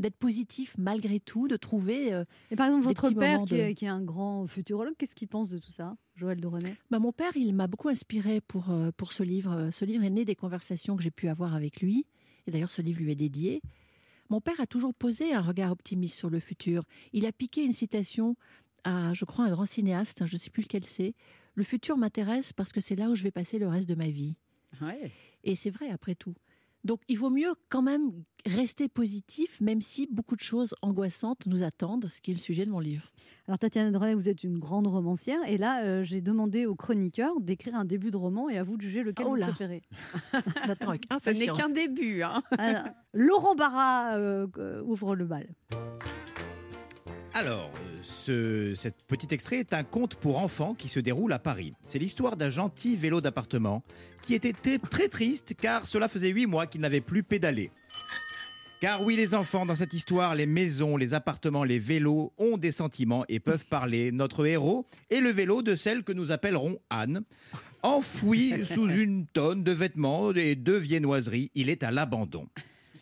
D'être 0.00 0.16
positif 0.16 0.74
malgré 0.78 1.20
tout, 1.20 1.46
de 1.48 1.56
trouver. 1.56 2.12
euh, 2.12 2.24
Et 2.50 2.56
par 2.56 2.66
exemple, 2.66 2.84
votre 2.84 3.10
père, 3.12 3.32
moments 3.34 3.44
qui, 3.46 3.54
de- 3.54 3.58
est, 3.60 3.74
qui 3.74 3.84
est 3.84 3.88
un 3.88 4.02
grand 4.02 4.46
futurologue, 4.46 4.94
qu'est-ce 4.98 5.14
qu'il 5.14 5.28
pense 5.28 5.48
de 5.48 5.58
tout 5.58 5.70
ça, 5.70 5.96
Joël 6.16 6.40
de 6.40 6.46
René? 6.48 6.74
Bah, 6.90 6.98
mon 6.98 7.12
père, 7.12 7.36
il 7.36 7.54
m'a 7.54 7.66
beaucoup 7.68 7.88
inspiré 7.88 8.40
pour, 8.40 8.70
euh, 8.70 8.90
pour 8.96 9.12
ce 9.12 9.22
livre. 9.22 9.52
Euh, 9.52 9.70
Ce 9.70 9.84
livre 9.84 10.02
est 10.04 10.10
né 10.10 10.24
des 10.24 10.34
conversations 10.34 10.96
que 10.96 11.02
j'ai 11.02 11.10
pu 11.12 11.28
avoir 11.28 11.54
avec 11.54 11.80
lui. 11.80 12.06
Et 12.46 12.50
d'ailleurs, 12.50 12.70
ce 12.70 12.82
livre 12.82 13.00
lui 13.00 13.12
est 13.12 13.16
dédié. 13.16 13.62
Mon 14.30 14.40
père 14.40 14.58
a 14.60 14.66
toujours 14.66 14.94
posé 14.94 15.32
un 15.32 15.40
regard 15.40 15.70
optimiste 15.70 16.18
sur 16.18 16.30
le 16.30 16.40
futur. 16.40 16.82
Il 17.12 17.24
a 17.26 17.32
piqué 17.32 17.62
une 17.64 17.72
citation 17.72 18.36
à, 18.82 19.14
je 19.14 19.24
crois, 19.24 19.44
un 19.44 19.50
grand 19.50 19.66
cinéaste, 19.66 20.22
hein, 20.22 20.26
je 20.26 20.34
ne 20.34 20.38
sais 20.38 20.50
plus 20.50 20.62
lequel 20.62 20.84
c'est. 20.84 21.14
Le 21.54 21.62
futur 21.62 21.96
m'intéresse 21.96 22.52
parce 22.52 22.72
que 22.72 22.80
c'est 22.80 22.96
là 22.96 23.10
où 23.10 23.14
je 23.14 23.22
vais 23.22 23.30
passer 23.30 23.58
le 23.58 23.68
reste 23.68 23.88
de 23.88 23.94
ma 23.94 24.08
vie. 24.08 24.36
Et 25.44 25.54
c'est 25.54 25.70
vrai, 25.70 25.88
après 25.90 26.14
tout. 26.14 26.34
Donc, 26.84 27.00
il 27.08 27.18
vaut 27.18 27.30
mieux 27.30 27.54
quand 27.70 27.82
même 27.82 28.12
rester 28.46 28.88
positif, 28.88 29.60
même 29.60 29.80
si 29.80 30.06
beaucoup 30.10 30.36
de 30.36 30.42
choses 30.42 30.74
angoissantes 30.82 31.46
nous 31.46 31.62
attendent, 31.62 32.06
ce 32.06 32.20
qui 32.20 32.30
est 32.30 32.34
le 32.34 32.40
sujet 32.40 32.66
de 32.66 32.70
mon 32.70 32.80
livre. 32.80 33.10
Alors 33.46 33.58
Tatiana 33.58 33.90
de 33.90 33.96
René, 33.98 34.14
vous 34.14 34.30
êtes 34.30 34.42
une 34.42 34.58
grande 34.58 34.86
romancière 34.86 35.38
et 35.46 35.58
là 35.58 35.84
euh, 35.84 36.02
j'ai 36.02 36.22
demandé 36.22 36.64
aux 36.64 36.74
chroniqueurs 36.74 37.38
d'écrire 37.42 37.74
un 37.74 37.84
début 37.84 38.10
de 38.10 38.16
roman 38.16 38.48
et 38.48 38.56
à 38.56 38.62
vous 38.62 38.78
de 38.78 38.82
juger 38.82 39.02
lequel 39.02 39.26
Oh 39.28 39.34
vous 39.34 39.40
préférez. 39.42 39.82
J'attends 40.66 40.88
avec 40.88 41.04
Ce 41.10 41.28
n'est 41.28 41.42
impatience. 41.50 41.58
qu'un 41.58 41.68
début. 41.68 42.22
Hein. 42.22 42.42
Alors, 42.56 42.84
Laurent 43.12 43.54
Barra 43.54 44.16
euh, 44.16 44.46
euh, 44.56 44.82
ouvre 44.84 45.14
le 45.14 45.26
bal. 45.26 45.46
Alors, 47.36 47.68
euh, 47.74 47.98
ce, 48.02 48.74
cet 48.76 49.02
petit 49.08 49.34
extrait 49.34 49.58
est 49.58 49.74
un 49.74 49.82
conte 49.82 50.14
pour 50.14 50.38
enfants 50.38 50.72
qui 50.72 50.88
se 50.88 51.00
déroule 51.00 51.32
à 51.32 51.40
Paris. 51.40 51.74
C'est 51.84 51.98
l'histoire 51.98 52.36
d'un 52.36 52.50
gentil 52.50 52.94
vélo 52.94 53.20
d'appartement 53.20 53.82
qui 54.22 54.34
était 54.34 54.52
très, 54.52 54.78
très 54.78 55.08
triste 55.08 55.54
car 55.60 55.84
cela 55.84 56.06
faisait 56.06 56.28
huit 56.28 56.46
mois 56.46 56.68
qu'il 56.68 56.80
n'avait 56.80 57.00
plus 57.00 57.24
pédalé. 57.24 57.72
Car 58.80 59.02
oui, 59.02 59.16
les 59.16 59.34
enfants, 59.34 59.66
dans 59.66 59.74
cette 59.74 59.94
histoire, 59.94 60.36
les 60.36 60.46
maisons, 60.46 60.96
les 60.96 61.12
appartements, 61.12 61.64
les 61.64 61.80
vélos 61.80 62.32
ont 62.38 62.56
des 62.56 62.70
sentiments 62.70 63.24
et 63.28 63.40
peuvent 63.40 63.66
parler. 63.66 64.12
Notre 64.12 64.46
héros 64.46 64.86
est 65.10 65.20
le 65.20 65.30
vélo 65.30 65.62
de 65.62 65.74
celle 65.74 66.04
que 66.04 66.12
nous 66.12 66.30
appellerons 66.30 66.78
Anne. 66.88 67.22
Enfoui 67.82 68.64
sous 68.64 68.88
une 68.88 69.26
tonne 69.26 69.64
de 69.64 69.72
vêtements 69.72 70.32
et 70.32 70.54
de 70.54 70.74
viennoiseries, 70.74 71.50
il 71.56 71.68
est 71.68 71.82
à 71.82 71.90
l'abandon. 71.90 72.46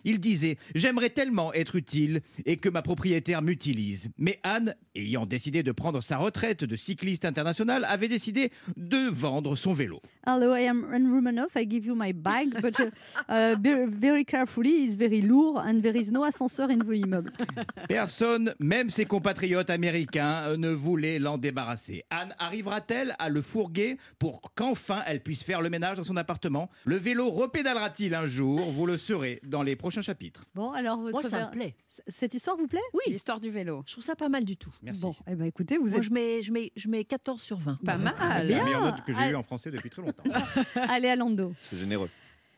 Il 0.05 0.21
disait 0.21 0.57
J'aimerais 0.75 1.11
tellement 1.11 1.53
être 1.53 1.77
utile 1.77 2.21
et 2.45 2.57
que 2.57 2.69
ma 2.69 2.83
propriétaire 2.83 3.43
m'utilise. 3.43 4.11
Mais 4.19 4.41
Anne, 4.43 4.75
ayant 4.95 5.27
décidé 5.27 5.63
de 5.63 5.73
prendre 5.73 6.01
sa 6.03 6.17
retraite 6.17 6.65
de 6.65 6.77
cycliste 6.77 7.25
international, 7.25 7.85
avait 7.89 8.09
décidé 8.09 8.51
de 8.77 9.09
vendre 9.09 9.57
son 9.57 9.73
vélo. 9.73 10.01
Hello, 10.27 10.55
I 10.55 10.69
am 10.69 10.87
Anne 10.93 11.13
Romanoff. 11.13 11.57
I 11.57 11.69
give 11.69 11.85
you 11.85 11.95
my 11.95 12.13
bag, 12.13 12.61
but 12.61 12.79
uh, 12.81 12.91
uh, 13.29 13.57
very 13.89 14.25
carefully, 14.25 14.85
it's 14.85 14.95
very 14.95 15.21
lourd 15.21 15.63
and 15.67 15.81
there 15.83 15.97
is 15.97 16.11
no 16.11 16.25
ascenseur 16.25 16.71
in 16.71 16.79
the 16.79 16.93
immeuble. 16.93 17.33
Personne, 17.89 18.55
même 18.61 18.91
ses 18.91 19.05
compatriotes 19.05 19.71
américains, 19.71 20.43
euh, 20.45 20.57
ne 20.57 20.71
voulait 20.71 21.19
l'en 21.19 21.39
débarrasser. 21.39 22.05
Anne 22.11 22.35
arrivera-t-elle 22.39 23.15
à 23.19 23.29
le 23.29 23.43
fourguer 23.43 23.97
pour 24.19 24.41
qu'enfin 24.55 25.03
elle 25.07 25.23
puisse 25.23 25.43
faire 25.43 25.61
le 25.61 25.71
ménage 25.71 25.97
dans 25.97 26.05
son 26.05 26.17
appartement? 26.17 26.71
Le 26.85 26.97
vélo 26.97 27.31
repédalera-t-il 27.31 28.15
un 28.15 28.27
jour? 28.27 28.71
Vous 28.71 28.87
le 28.87 28.97
saurez 28.97 29.41
dans 29.45 29.63
les 29.63 29.77
prochains 29.77 29.92
chapitres. 30.01 30.47
Bon, 30.55 30.71
alors 30.73 30.99
votre 30.99 31.13
Moi, 31.13 31.23
ça 31.23 31.39
ver- 31.39 31.47
me 31.49 31.53
plaît. 31.53 31.75
Cette 32.09 32.33
histoire 32.33 32.57
vous 32.57 32.67
plaît? 32.69 32.81
Oui, 32.95 33.13
L'histoire 33.13 33.39
du 33.41 33.51
vélo. 33.51 33.83
je 33.87 33.93
trouve 33.93 34.05
ça 34.05 34.17
pas 34.17 34.29
mal 34.31 34.45
du 34.45 34.57
tout. 34.57 34.73
Merci. 34.83 35.03
Bon, 35.03 35.15
eh 35.27 35.35
ben 35.35 35.45
écoutez, 35.45 35.77
vous 35.77 35.89
Moi, 35.89 35.97
êtes 35.99 36.03
je, 36.05 36.11
mets, 36.11 36.41
je, 36.43 36.51
mets, 36.53 36.73
je 36.77 36.89
mets 36.89 37.05
14 37.05 37.43
sur 37.43 37.59
20. 37.59 37.79
Pas 37.85 37.97
Bon, 37.99 38.05
mal. 38.05 38.15
c'est 38.17 38.49
la 38.49 38.65
meilleure 38.65 38.81
note 38.83 39.05
que 39.05 39.13
j'ai 39.13 39.19
Ah. 39.21 39.31
eue 39.31 39.35
en 39.35 39.43
français 39.43 39.71
depuis 39.71 39.91
très 39.91 40.01
longtemps. 40.01 40.23
allez 40.77 41.09
à 41.09 41.17
Lando. 41.17 41.53
C'est 41.63 41.77
généreux. 41.77 42.09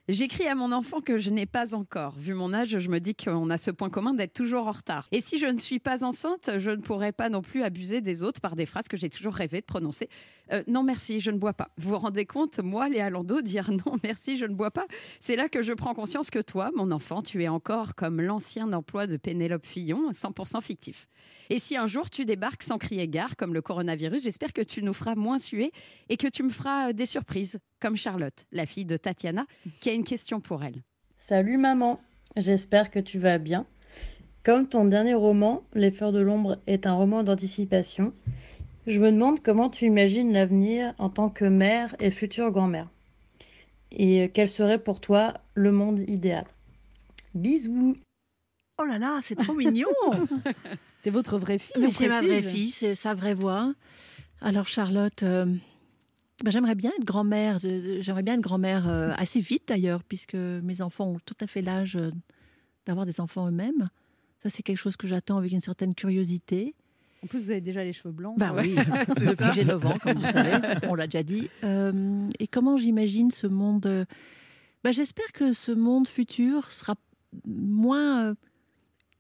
J'écris 0.07 0.47
à 0.47 0.55
mon 0.55 0.71
enfant 0.71 1.01
que 1.01 1.17
je 1.17 1.31
n'ai 1.31 1.47
pas 1.47 1.75
encore. 1.75 2.15
Vu 2.19 2.35
mon 2.35 2.53
âge, 2.53 2.79
je 2.79 2.91
me 2.91 3.01
dis 3.01 3.15
qu'on 3.15 3.49
a 3.49 3.57
ce 3.57 3.71
point 3.71 3.89
commun 3.89 4.13
d'être 4.13 4.35
toujours 4.35 4.67
en 4.67 4.73
retard. 4.73 5.09
Et 5.13 5.23
si 5.23 5.39
je 5.39 5.47
ne 5.47 5.59
suis 5.59 5.79
pas 5.79 6.05
enceinte, 6.05 6.51
je 6.59 6.73
ne 6.73 6.83
pourrais 6.83 7.13
pas 7.13 7.31
non 7.31 7.41
plus 7.41 7.63
abuser 7.63 8.03
des 8.03 8.23
autres 8.23 8.43
par 8.43 8.55
des 8.55 8.67
phrases 8.67 8.87
que 8.87 8.99
j'ai 8.99 9.09
toujours 9.09 9.33
rêvé 9.33 9.63
de 9.63 9.65
prononcer. 9.65 10.11
Euh, 10.53 10.63
non 10.67 10.83
merci, 10.83 11.21
je 11.21 11.31
ne 11.31 11.39
bois 11.39 11.55
pas. 11.55 11.71
Vous 11.79 11.89
vous 11.89 11.99
rendez 11.99 12.27
compte, 12.27 12.59
moi, 12.59 12.91
Léa 12.91 13.09
Lando, 13.09 13.41
dire 13.41 13.71
non 13.87 13.97
merci, 14.03 14.37
je 14.37 14.45
ne 14.45 14.53
bois 14.53 14.71
pas, 14.71 14.85
c'est 15.21 15.37
là 15.37 15.49
que 15.49 15.63
je 15.63 15.73
prends 15.73 15.95
conscience 15.95 16.29
que 16.29 16.41
toi, 16.41 16.71
mon 16.77 16.91
enfant, 16.91 17.23
tu 17.23 17.43
es 17.43 17.49
encore 17.49 17.95
comme 17.95 18.21
l'ancien 18.21 18.75
emploi 18.75 19.07
de 19.07 19.17
Pénélope 19.17 19.65
Fillon, 19.65 20.11
100% 20.11 20.61
fictif. 20.61 21.09
Et 21.51 21.59
si 21.59 21.77
un 21.77 21.87
jour 21.87 22.11
tu 22.11 22.25
débarques 22.25 22.63
sans 22.63 22.79
crier 22.79 23.09
gare, 23.09 23.37
comme 23.37 23.55
le 23.55 23.63
coronavirus, 23.63 24.23
j'espère 24.23 24.53
que 24.53 24.63
tu 24.63 24.83
nous 24.83 24.95
feras 24.95 25.15
moins 25.15 25.39
suer 25.39 25.73
et 26.09 26.17
que 26.17 26.29
tu 26.29 26.43
me 26.43 26.51
feras 26.51 26.93
des 26.93 27.07
surprises, 27.07 27.59
comme 27.85 27.97
Charlotte, 27.99 28.47
la 28.51 28.65
fille 28.65 28.87
de 28.87 28.97
Tatiana, 28.97 29.45
qui 29.83 29.91
a 29.91 29.93
une 29.93 30.05
question 30.05 30.41
pour 30.41 30.65
elle. 30.65 30.83
Salut 31.19 31.59
maman, 31.59 32.01
j'espère 32.35 32.91
que 32.91 32.99
tu 32.99 33.19
vas 33.19 33.37
bien. 33.37 33.67
Comme 34.43 34.67
ton 34.67 34.87
dernier 34.87 35.13
roman, 35.13 35.63
Les 35.75 35.91
Fleurs 35.91 36.13
de 36.13 36.21
l'ombre 36.21 36.59
est 36.67 36.87
un 36.87 36.95
roman 36.95 37.23
d'anticipation, 37.23 38.15
je 38.87 38.99
me 38.99 39.13
demande 39.13 39.43
comment 39.43 39.69
tu 39.69 39.85
imagines 39.85 40.33
l'avenir 40.33 40.95
en 40.97 41.11
tant 41.11 41.29
que 41.29 41.45
mère 41.45 41.95
et 42.01 42.11
future 42.11 42.51
grand-mère. 42.53 42.89
Et 43.93 44.31
quel 44.33 44.49
serait 44.49 44.83
pour 44.83 45.03
toi 45.03 45.35
le 45.53 45.71
monde 45.71 46.09
idéal? 46.09 46.47
Bisous 47.35 47.99
Oh 48.81 48.85
là 48.87 48.97
là, 48.97 49.19
c'est 49.23 49.37
trop 49.37 49.53
mignon 49.53 49.89
C'est 51.03 51.11
votre 51.11 51.37
vraie 51.37 51.59
fille 51.59 51.91
c'est 51.91 52.09
ma 52.09 52.23
vraie 52.23 52.41
fille, 52.41 52.71
c'est 52.71 52.95
sa 52.95 53.13
vraie 53.13 53.35
voix. 53.35 53.75
Alors 54.41 54.69
Charlotte, 54.69 55.23
euh, 55.23 55.45
ben, 56.43 56.51
j'aimerais 56.51 56.75
bien 56.75 56.91
être 56.99 57.05
grand-mère. 57.05 57.59
J'aimerais 57.59 58.23
bien 58.23 58.35
être 58.35 58.41
grand-mère 58.41 58.89
euh, 58.89 59.13
assez 59.17 59.41
vite 59.41 59.69
d'ailleurs, 59.69 60.03
puisque 60.03 60.35
mes 60.35 60.81
enfants 60.81 61.13
ont 61.13 61.21
tout 61.25 61.37
à 61.41 61.47
fait 61.47 61.63
l'âge 61.63 61.97
euh, 61.97 62.11
d'avoir 62.87 63.07
des 63.07 63.21
enfants 63.21 63.47
eux-mêmes. 63.47 63.89
Ça, 64.43 64.51
c'est 64.51 64.63
quelque 64.63 64.79
chose 64.79 64.97
que 64.97 65.07
j'attends 65.07 65.39
avec 65.39 65.53
une 65.53 65.61
certaine 65.61 65.95
curiosité. 65.95 66.75
En 67.23 67.27
plus, 67.27 67.41
vous 67.41 67.51
avez 67.51 67.63
déjà 67.63 67.83
les 67.85 67.95
cheveux 67.95 68.13
blancs. 68.13 68.37
Bah 68.39 68.53
oui, 68.55 68.75
depuis 69.09 69.53
j'ai 69.55 69.65
9 69.65 69.87
ans, 69.87 69.97
comme 70.03 70.19
vous 70.19 70.31
savez, 70.31 70.59
on 70.89 70.95
l'a 70.95 71.07
déjà 71.07 71.23
dit. 71.23 71.49
Euh, 71.63 72.29
et 72.39 72.47
comment 72.47 72.77
j'imagine 72.77 73.31
ce 73.31 73.47
monde 73.47 74.07
bah, 74.83 74.93
J'espère 74.93 75.33
que 75.33 75.55
ce 75.55 75.73
monde 75.73 76.07
futur 76.07 76.71
sera 76.71 76.97
moins 77.47 78.27
euh, 78.27 78.35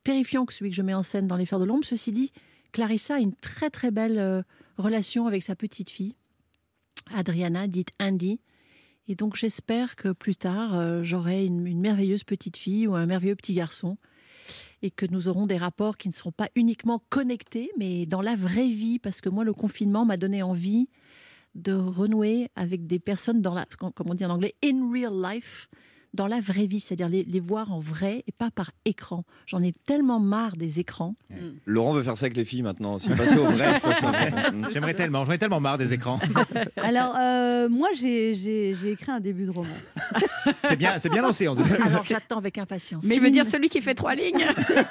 terrifiant 0.02 0.44
que 0.44 0.52
celui 0.52 0.70
que 0.70 0.76
je 0.76 0.82
mets 0.82 0.94
en 0.94 1.02
scène 1.02 1.26
dans 1.26 1.36
Les 1.36 1.46
Fers 1.46 1.58
de 1.58 1.64
l'ombre. 1.64 1.84
Ceci 1.84 2.12
dit, 2.12 2.32
Clarissa 2.72 3.16
a 3.16 3.18
une 3.18 3.34
très 3.34 3.70
très 3.70 3.90
belle 3.90 4.18
euh, 4.18 4.42
relation 4.76 5.26
avec 5.26 5.42
sa 5.42 5.56
petite 5.56 5.90
fille, 5.90 6.14
Adriana, 7.12 7.66
dite 7.66 7.90
Andy. 8.00 8.40
Et 9.06 9.14
donc 9.14 9.36
j'espère 9.36 9.96
que 9.96 10.12
plus 10.12 10.36
tard, 10.36 10.74
euh, 10.74 11.02
j'aurai 11.02 11.44
une, 11.44 11.66
une 11.66 11.80
merveilleuse 11.80 12.24
petite 12.24 12.56
fille 12.56 12.86
ou 12.86 12.94
un 12.94 13.06
merveilleux 13.06 13.36
petit 13.36 13.52
garçon 13.52 13.98
et 14.82 14.90
que 14.90 15.06
nous 15.06 15.28
aurons 15.28 15.46
des 15.46 15.56
rapports 15.56 15.96
qui 15.96 16.08
ne 16.08 16.12
seront 16.12 16.32
pas 16.32 16.48
uniquement 16.54 17.02
connectés, 17.08 17.70
mais 17.78 18.06
dans 18.06 18.20
la 18.20 18.34
vraie 18.34 18.68
vie, 18.68 18.98
parce 18.98 19.20
que 19.20 19.28
moi, 19.28 19.44
le 19.44 19.54
confinement 19.54 20.04
m'a 20.04 20.16
donné 20.16 20.42
envie 20.42 20.88
de 21.54 21.72
renouer 21.72 22.48
avec 22.56 22.86
des 22.86 22.98
personnes 22.98 23.40
dans 23.40 23.54
la, 23.54 23.64
comme 23.78 24.10
on 24.10 24.14
dit 24.14 24.24
en 24.24 24.30
anglais, 24.30 24.54
in 24.62 24.90
real 24.92 25.14
life, 25.14 25.68
dans 26.14 26.26
la 26.28 26.40
vraie 26.40 26.66
vie, 26.66 26.80
c'est-à-dire 26.80 27.08
les, 27.08 27.24
les 27.24 27.40
voir 27.40 27.72
en 27.72 27.80
vrai 27.80 28.24
et 28.26 28.32
pas 28.32 28.50
par 28.50 28.70
écran. 28.84 29.24
J'en 29.46 29.60
ai 29.60 29.72
tellement 29.72 30.20
marre 30.20 30.56
des 30.56 30.80
écrans. 30.80 31.16
Laurent 31.66 31.92
veut 31.92 32.02
faire 32.02 32.16
ça 32.16 32.26
avec 32.26 32.36
les 32.36 32.44
filles 32.44 32.62
maintenant. 32.62 32.98
Si 32.98 33.08
passer 33.10 33.36
au 33.36 33.44
vrai, 33.44 33.80
passer 33.80 34.06
au 34.06 34.08
vrai. 34.08 34.32
J'aimerais 34.72 34.94
tellement, 34.94 35.24
j'en 35.24 35.32
ai 35.32 35.38
tellement 35.38 35.60
marre 35.60 35.78
des 35.78 35.92
écrans. 35.92 36.20
Alors, 36.76 37.16
euh, 37.18 37.68
moi, 37.68 37.88
j'ai 37.94 38.30
écrit 38.70 39.10
un 39.10 39.20
début 39.20 39.44
de 39.44 39.50
roman. 39.50 39.68
C'est 40.64 40.76
bien, 40.76 40.98
c'est 40.98 41.08
bien 41.08 41.22
lancé 41.22 41.48
en 41.48 41.56
tout 41.56 41.62
cas. 41.62 41.82
Alors 41.84 42.04
j'attends 42.04 42.38
avec 42.38 42.58
impatience. 42.58 43.04
Tu 43.06 43.20
veux 43.20 43.30
dire 43.30 43.46
celui 43.46 43.68
qui 43.68 43.80
fait 43.80 43.94
trois 43.94 44.14
lignes 44.14 44.44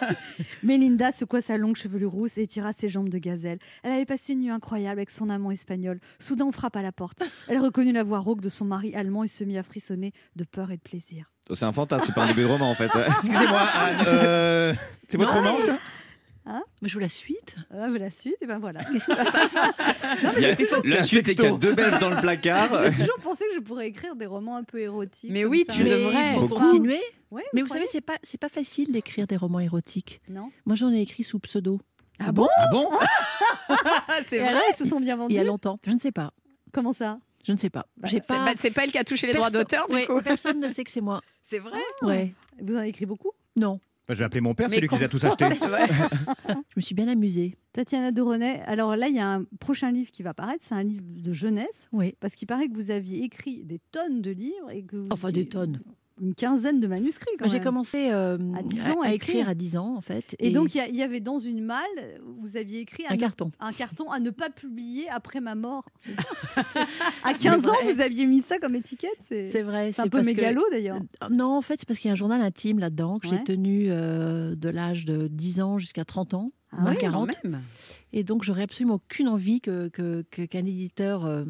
Mélinda 0.63 1.11
secoua 1.11 1.41
sa 1.41 1.57
longue 1.57 1.75
chevelure 1.75 2.11
rousse 2.11 2.37
et 2.37 2.47
tira 2.47 2.73
ses 2.73 2.89
jambes 2.89 3.09
de 3.09 3.17
gazelle. 3.17 3.59
Elle 3.83 3.91
avait 3.91 4.05
passé 4.05 4.33
une 4.33 4.41
nuit 4.41 4.49
incroyable 4.49 4.99
avec 4.99 5.11
son 5.11 5.29
amant 5.29 5.51
espagnol. 5.51 5.99
Soudain, 6.19 6.45
on 6.45 6.51
frappe 6.51 6.75
à 6.75 6.81
la 6.81 6.91
porte. 6.91 7.21
Elle 7.47 7.59
reconnut 7.59 7.91
la 7.91 8.03
voix 8.03 8.19
rauque 8.19 8.41
de 8.41 8.49
son 8.49 8.65
mari 8.65 8.95
allemand 8.95 9.23
et 9.23 9.27
se 9.27 9.43
mit 9.43 9.57
à 9.57 9.63
frissonner 9.63 10.13
de 10.35 10.43
peur 10.43 10.71
et 10.71 10.77
de 10.77 10.81
plaisir. 10.81 11.12
Oh, 11.49 11.55
C'est 11.55 11.65
un 11.65 11.71
fantasme, 11.71 12.05
c'est 12.07 12.15
pas 12.15 12.23
un 12.23 12.27
début 12.27 12.41
de 12.43 12.47
roman 12.47 12.69
en 12.71 12.75
fait. 12.75 12.85
Excusez-moi, 13.07 13.61
Anne, 13.61 14.05
euh, 14.07 14.73
c'est 15.07 15.17
votre 15.17 15.33
roman 15.33 15.59
ça? 15.59 15.77
Hein? 16.45 16.61
Je 16.81 16.93
veux 16.95 16.99
la 17.01 17.07
suite. 17.09 17.55
Ah, 17.73 17.87
mais 17.87 17.99
la 17.99 18.11
suite, 18.11 18.35
et 18.41 18.45
ben 18.45 18.59
voilà. 18.59 18.83
Qu'est-ce 18.91 19.05
qui 19.05 19.15
se 19.15 19.31
passe? 19.31 19.55
A- 19.55 19.71
C'est 20.83 20.87
la 20.89 21.03
suite, 21.03 21.25
c'est 21.27 21.35
qu'il 21.35 21.45
y 21.45 21.47
a 21.47 21.51
deux 21.57 21.73
belges 21.73 21.99
dans 21.99 22.09
le 22.09 22.17
placard. 22.17 22.69
J'ai 22.91 22.91
toujours 23.03 23.19
pensé 23.23 23.45
que 23.49 23.55
je 23.55 23.61
pourrais 23.61 23.87
écrire 23.87 24.15
des 24.17 24.25
romans 24.25 24.57
un 24.57 24.63
peu 24.63 24.79
érotiques. 24.79 25.31
Mais 25.31 25.45
oui, 25.45 25.63
ça. 25.67 25.73
tu 25.75 25.83
Mais 25.85 25.89
devrais. 25.91 26.33
Il 26.33 26.39
faut 26.39 26.47
continuer. 26.55 26.99
Ouais, 27.31 27.43
Mais 27.53 27.61
vous 27.61 27.67
vous 27.67 27.73
savez, 27.73 27.85
c'est 27.89 28.01
pas 28.01 28.17
c'est 28.23 28.37
pas 28.39 28.49
facile 28.49 28.91
d'écrire 28.91 29.25
des 29.25 29.37
romans 29.37 29.61
érotiques. 29.61 30.21
Non 30.29 30.51
Moi, 30.65 30.75
j'en 30.75 30.91
ai 30.91 30.99
écrit 31.01 31.23
sous 31.23 31.39
pseudo. 31.39 31.79
Ah 32.19 32.31
bon? 32.33 32.47
Ah 32.57 32.67
bon? 32.71 32.89
Et 34.31 34.39
alors, 34.39 34.61
ils 34.69 34.75
se 34.75 34.85
sont 34.85 34.99
bien 34.99 35.15
vendus 35.15 35.33
Il 35.33 35.37
y 35.37 35.39
a 35.39 35.43
longtemps. 35.43 35.79
Je 35.87 35.91
ne 35.91 35.99
sais 35.99 36.11
pas. 36.11 36.31
Comment 36.73 36.93
ça? 36.93 37.19
Je 37.45 37.51
ne 37.51 37.57
sais 37.57 37.69
pas. 37.69 37.85
Bah, 37.97 38.07
J'ai 38.09 38.21
c'est- 38.21 38.27
pas. 38.27 38.45
bah, 38.53 38.71
pas 38.73 38.83
elle 38.85 38.91
qui 38.91 38.97
a 38.97 39.03
touché 39.03 39.27
les 39.27 39.33
droits 39.33 39.49
d'auteur, 39.49 39.87
du 39.87 39.95
Ouais, 39.95 40.05
coup. 40.05 40.21
Personne 40.21 40.59
ne 40.59 40.69
sait 40.69 40.83
que 40.83 40.91
c'est 40.91 41.01
moi. 41.01 41.21
C'est 41.43 41.59
vrai 41.59 41.79
Ouais. 42.01 42.33
Vous 42.61 42.73
en 42.75 42.79
avez 42.79 42.89
écrit 42.89 43.05
beaucoup? 43.05 43.31
Non. 43.59 43.79
Bah, 44.07 44.13
Je 44.13 44.19
vais 44.19 44.25
appeler 44.25 44.41
mon 44.41 44.53
père, 44.55 44.67
Mais 44.69 44.75
c'est 44.75 44.81
lui 44.81 44.87
qui 44.87 44.95
les 44.95 45.03
a 45.03 45.07
tous 45.09 45.23
achetés. 45.25 45.45
Je 46.47 46.53
me 46.75 46.81
suis 46.81 46.95
bien 46.95 47.07
amusée. 47.07 47.57
Tatiana 47.73 48.11
René, 48.23 48.61
alors 48.61 48.95
là, 48.95 49.07
il 49.07 49.15
y 49.15 49.19
a 49.19 49.27
un 49.27 49.43
prochain 49.59 49.91
livre 49.91 50.11
qui 50.11 50.23
va 50.23 50.33
paraître, 50.33 50.63
c'est 50.67 50.75
un 50.75 50.83
livre 50.83 51.03
de 51.07 51.33
jeunesse. 51.33 51.89
Oui. 51.91 52.15
Parce 52.19 52.35
qu'il 52.35 52.47
paraît 52.47 52.67
que 52.67 52.75
vous 52.75 52.91
aviez 52.91 53.23
écrit 53.23 53.63
des 53.63 53.79
tonnes 53.91 54.21
de 54.21 54.31
livres 54.31 54.71
et 54.71 54.83
que 54.83 54.97
vous- 54.97 55.07
Enfin, 55.09 55.31
des 55.31 55.45
tonnes. 55.45 55.79
Une 56.21 56.35
quinzaine 56.35 56.79
de 56.79 56.85
manuscrits 56.85 57.31
J'ai 57.45 57.59
commencé 57.59 58.11
euh, 58.11 58.37
à, 58.55 58.61
10 58.61 58.81
ans 58.91 59.01
à, 59.01 59.07
à 59.07 59.13
écrire 59.13 59.49
à 59.49 59.55
10 59.55 59.77
ans, 59.77 59.95
en 59.97 60.01
fait. 60.01 60.35
Et, 60.37 60.51
donc, 60.51 60.75
il 60.75 60.95
y 60.95 61.01
avait 61.01 61.19
dans 61.21 61.39
une 61.39 61.61
malle, 61.63 61.81
vous 62.37 62.55
aviez 62.55 62.81
écrit 62.81 63.03
Un 63.09 63.17
carton. 63.17 63.49
un 63.59 63.71
carton 63.73 64.11
à 64.11 64.19
ne 64.19 64.29
pas 64.29 64.51
publier 64.51 65.09
après 65.09 65.39
ma 65.41 65.55
mort. 65.55 65.85
ça 66.53 66.61
à 67.23 67.33
C'est 67.33 67.43
15 67.43 67.67
ans, 67.67 67.73
vous 67.85 67.99
aviez 67.99 68.27
mis 68.27 68.41
ça 68.41 68.59
comme 68.59 68.75
étiquette 68.75 69.09
C'est 69.27 69.63
vrai. 69.63 69.91
C'est 69.91 70.03
un 70.03 70.07
peu 70.07 70.21
que- 70.21 70.25
mégalo 70.25 70.61
d'ailleurs. 70.69 70.99
Euh, 71.23 71.29
Non, 71.29 71.57
en 71.57 71.61
fait, 71.61 71.79
c'est 71.79 71.87
parce 71.87 71.97
qu'il 71.99 72.09
y 72.09 72.11
a 72.11 72.13
un 72.13 72.15
journal 72.15 72.41
intime 72.41 72.77
là-dedans 72.77 73.17
que 73.17 73.27
Ouais. 73.27 73.37
j'ai 73.37 73.43
tenu 73.43 73.87
euh, 73.89 74.55
de 74.55 74.69
l'âge 74.69 75.05
de 75.05 75.27
10 75.27 75.61
ans 75.61 75.79
jusqu'à 75.79 76.05
30 76.05 76.35
ans, 76.35 76.51
Ah 76.71 76.81
moins 76.81 76.91
ouais, 76.91 76.97
40. 76.97 77.31
quand 77.41 77.49
même. 77.49 77.61
Et 78.13 78.23
donc, 78.23 78.43
j'aurais 78.43 78.63
absolument 78.63 78.95
aucune 78.95 79.27
envie 79.27 79.61
que, 79.61 79.87
que- 79.87 80.23
que- 80.29 80.43
qu'un 80.43 80.59
éditeur 80.65 81.25
euh, 81.25 81.43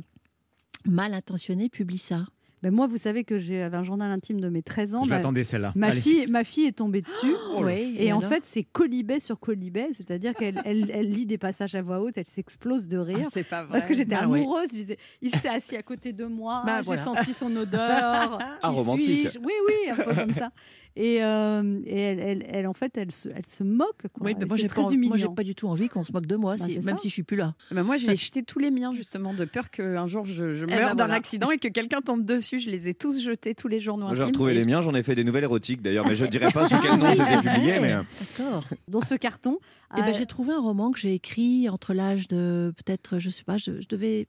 mal 0.85 1.13
intentionné 1.13 1.67
publie 1.69 1.97
ça. 1.97 2.25
Ben 2.63 2.71
moi, 2.73 2.87
vous 2.87 2.95
savez 2.97 3.25
que 3.25 3.39
j'avais 3.39 3.75
un 3.75 3.83
journal 3.83 4.09
intime 4.09 4.39
de 4.39 4.47
mes 4.47 4.63
13 4.63 4.95
ans. 4.95 5.03
Je 5.03 5.09
Ma- 5.09 5.17
l'attendais 5.17 5.43
celle-là. 5.43 5.73
Ma 5.75 5.87
Allez. 5.87 5.99
fille, 5.99 6.27
ma 6.27 6.45
fille 6.45 6.65
est 6.67 6.71
tombée 6.77 7.01
dessus. 7.01 7.33
Oui, 7.59 7.95
et 7.97 8.05
et 8.07 8.13
en 8.13 8.21
fait, 8.21 8.45
c'est 8.45 8.63
colibet 8.63 9.19
sur 9.19 9.37
colibet, 9.37 9.89
c'est-à-dire 9.91 10.33
qu'elle 10.33 10.61
elle, 10.63 10.89
elle 10.93 11.09
lit 11.09 11.25
des 11.25 11.37
passages 11.37 11.75
à 11.75 11.81
voix 11.81 11.99
haute, 11.99 12.17
elle 12.17 12.25
s'explose 12.25 12.87
de 12.87 12.97
rire. 12.97 13.17
Ah, 13.25 13.29
c'est 13.33 13.43
pas 13.43 13.63
vrai. 13.63 13.73
Parce 13.73 13.85
que 13.85 13.93
j'étais 13.93 14.15
Ah 14.15 14.27
ouais. 14.29 14.39
amoureuse. 14.39 14.69
Je 14.71 14.77
disais, 14.77 14.97
il 15.21 15.31
s'est 15.35 15.49
assis 15.49 15.75
à 15.75 15.83
côté 15.83 16.13
de 16.13 16.23
moi, 16.25 16.63
Bah, 16.65 16.77
j'ai 16.79 16.85
voilà. 16.85 17.03
senti 17.03 17.33
son 17.33 17.53
odeur. 17.55 18.39
Ah, 18.39 18.69
romantique. 18.69 19.29
suis-je? 19.29 19.39
Oui, 19.39 19.51
oui, 19.67 19.89
un 19.91 19.95
peu 19.95 20.15
comme 20.15 20.31
ça. 20.31 20.49
Et, 20.95 21.23
euh, 21.23 21.79
et 21.87 21.99
elle, 21.99 22.19
elle- 22.19 22.45
elle, 22.47 22.67
en 22.67 22.73
fait, 22.73 22.95
elle 22.97 23.11
se, 23.11 23.27
elle 23.29 23.45
se 23.47 23.63
moque. 23.63 24.03
Quoi. 24.13 24.27
Oui, 24.27 24.35
mais 24.37 24.45
moi, 24.45 24.57
j'ai 24.57 24.67
pas, 24.67 24.81
moi, 24.91 25.17
j'ai 25.17 25.27
pas 25.27 25.41
du 25.43 25.55
tout 25.55 25.67
envie 25.67 25.89
qu'on 25.89 26.03
se 26.03 26.11
moque 26.11 26.27
de 26.27 26.35
moi, 26.35 26.55
Bah, 26.57 26.65
si- 26.65 26.73
même 26.79 26.83
ça. 26.83 26.97
si 26.99 27.09
je 27.09 27.13
suis 27.13 27.23
plus 27.23 27.35
là. 27.35 27.55
Bah, 27.71 27.81
moi, 27.81 27.97
j'ai 27.97 28.15
jeté 28.15 28.43
tous 28.43 28.59
les 28.59 28.69
miens, 28.69 28.93
justement, 28.93 29.33
de 29.33 29.43
peur 29.45 29.71
qu'un 29.71 30.05
jour 30.05 30.25
je, 30.25 30.53
je 30.53 30.65
Eh 30.65 30.67
meure 30.67 30.89
ben, 30.89 30.95
d'un 30.95 31.05
voilà. 31.05 31.13
accident 31.15 31.49
et 31.49 31.57
que 31.57 31.67
quelqu'un 31.67 32.01
tombe 32.01 32.23
dessus. 32.25 32.59
Je 32.59 32.69
les 32.69 32.89
ai 32.89 32.93
tous 32.93 33.19
jetés, 33.21 33.55
tous 33.55 33.67
les 33.67 33.79
journaux 33.79 34.13
J'ai 34.13 34.21
retrouvé 34.23 34.51
et- 34.51 34.55
les 34.55 34.65
miens, 34.65 34.81
j'en 34.81 34.93
ai 34.93 35.01
fait 35.01 35.15
des 35.15 35.23
nouvelles 35.23 35.45
érotiques 35.45 35.81
d'ailleurs, 35.81 36.05
mais 36.07 36.15
je 36.15 36.25
dirais 36.27 36.51
pas 36.51 36.69
sous 36.69 36.77
quel 36.79 36.99
nom 36.99 37.09
je 37.11 37.17
les 37.23 37.33
ai 37.33 37.37
publiés. 37.37 37.79
Mais... 37.79 37.93
euh, 37.93 38.03
D'accord. 38.37 38.63
Dans 38.87 39.01
ce 39.01 39.15
carton, 39.15 39.57
Eh 39.97 40.01
ben, 40.01 40.09
euh, 40.09 40.13
j'ai 40.13 40.27
trouvé 40.27 40.53
un 40.53 40.61
roman 40.61 40.91
que 40.91 40.99
j'ai 40.99 41.15
écrit 41.15 41.69
entre 41.69 41.95
l'âge 41.95 42.27
de 42.27 42.71
peut-être, 42.77 43.17
je 43.17 43.31
sais 43.31 43.43
pas, 43.43 43.57
je, 43.57 43.81
je 43.81 43.87
devais 43.87 44.27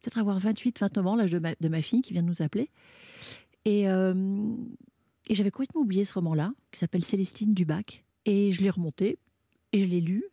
peut-être 0.00 0.16
avoir 0.18 0.38
28, 0.38 0.80
29 0.80 1.06
ans, 1.06 1.16
l'âge 1.16 1.30
de 1.32 1.38
ma, 1.38 1.50
de 1.60 1.68
ma 1.68 1.82
fille 1.82 2.00
qui 2.00 2.14
vient 2.14 2.22
de 2.22 2.28
nous 2.28 2.40
appeler. 2.40 2.70
Et, 3.66 3.88
euh, 3.90 4.14
et 5.32 5.34
j'avais 5.34 5.50
complètement 5.50 5.80
oublié 5.80 6.04
ce 6.04 6.12
roman-là, 6.12 6.52
qui 6.72 6.78
s'appelle 6.78 7.02
Célestine 7.02 7.54
Dubac. 7.54 8.04
Et 8.26 8.52
je 8.52 8.60
l'ai 8.60 8.68
remonté, 8.68 9.18
et 9.72 9.82
je 9.82 9.88
l'ai 9.88 10.02
lu, 10.02 10.24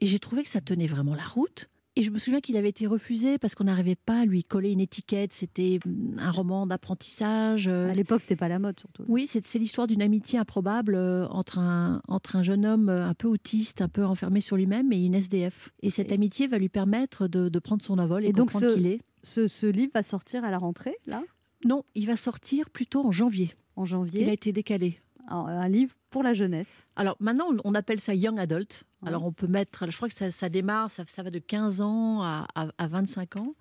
et 0.00 0.06
j'ai 0.06 0.18
trouvé 0.18 0.42
que 0.44 0.48
ça 0.48 0.62
tenait 0.62 0.86
vraiment 0.86 1.14
la 1.14 1.26
route. 1.26 1.68
Et 1.94 2.02
je 2.02 2.10
me 2.10 2.18
souviens 2.18 2.40
qu'il 2.40 2.56
avait 2.56 2.70
été 2.70 2.86
refusé 2.86 3.36
parce 3.36 3.54
qu'on 3.54 3.64
n'arrivait 3.64 3.96
pas 3.96 4.20
à 4.20 4.24
lui 4.24 4.44
coller 4.44 4.70
une 4.72 4.80
étiquette. 4.80 5.34
C'était 5.34 5.78
hum, 5.84 6.12
un 6.16 6.30
roman 6.30 6.66
d'apprentissage. 6.66 7.68
euh, 7.68 7.90
à 7.90 7.92
l'époque, 7.92 8.22
c'était 8.22 8.34
pas 8.36 8.48
la 8.48 8.58
mode 8.58 8.80
surtout. 8.80 9.04
oui, 9.08 9.26
c'est 9.26 9.46
c'est 9.46 9.58
l'histoire 9.58 9.86
d'une 9.86 10.00
amitié 10.00 10.38
improbable 10.38 10.94
euh, 10.94 11.26
entre 11.28 11.58
un, 11.58 12.00
entre 12.08 12.36
un 12.36 12.42
jeune 12.42 12.64
homme 12.64 12.88
euh, 12.88 13.06
un 13.06 13.14
peu 13.14 13.28
autiste, 13.28 13.82
un 13.82 13.88
peu 13.88 14.06
enfermé 14.06 14.40
sur 14.40 14.56
lui-même, 14.56 14.90
et 14.90 15.04
une 15.04 15.14
SDF. 15.14 15.68
Et 15.82 15.90
cette 15.90 16.12
amitié 16.12 16.46
va 16.46 16.56
lui 16.56 16.70
permettre 16.70 17.28
de, 17.28 17.50
de 17.50 17.58
prendre 17.58 17.84
son 17.84 17.98
envol 17.98 18.24
et, 18.24 18.28
Et 18.28 18.32
donc, 18.32 18.52
comprendre 18.52 18.72
ce, 18.72 18.74
qui 18.74 18.80
il 18.80 18.86
est. 18.86 19.00
ce, 19.22 19.46
ce 19.46 19.66
livre 19.66 19.92
va 19.92 20.02
sortir 20.02 20.44
à 20.44 20.50
la 20.50 20.56
rentrée, 20.58 20.96
là, 21.06 21.22
Non, 21.66 21.84
il 21.94 22.06
va 22.06 22.16
sortir 22.16 22.70
plutôt 22.70 23.04
en 23.06 23.12
janvier. 23.12 23.54
En 23.76 23.84
janvier. 23.84 24.22
Il 24.22 24.28
a 24.28 24.32
été 24.32 24.52
décalé. 24.52 25.00
Un, 25.28 25.36
un 25.38 25.68
livre 25.68 25.92
pour 26.10 26.22
la 26.22 26.34
jeunesse. 26.34 26.70
Alors 26.94 27.16
maintenant, 27.20 27.46
on 27.64 27.74
appelle 27.74 27.98
ça 28.00 28.14
young 28.14 28.38
adult. 28.38 28.84
Ouais. 29.02 29.08
Alors 29.08 29.24
on 29.26 29.32
peut 29.32 29.48
mettre, 29.48 29.90
je 29.90 29.96
crois 29.96 30.08
que 30.08 30.14
ça, 30.14 30.30
ça 30.30 30.48
démarre, 30.48 30.90
ça, 30.90 31.02
ça 31.06 31.22
va 31.22 31.30
de 31.30 31.38
15 31.40 31.80
ans 31.80 32.22
à, 32.22 32.46
à- 32.54 32.68
à 32.78 32.86
25 32.86 33.36
ans. 33.36 33.52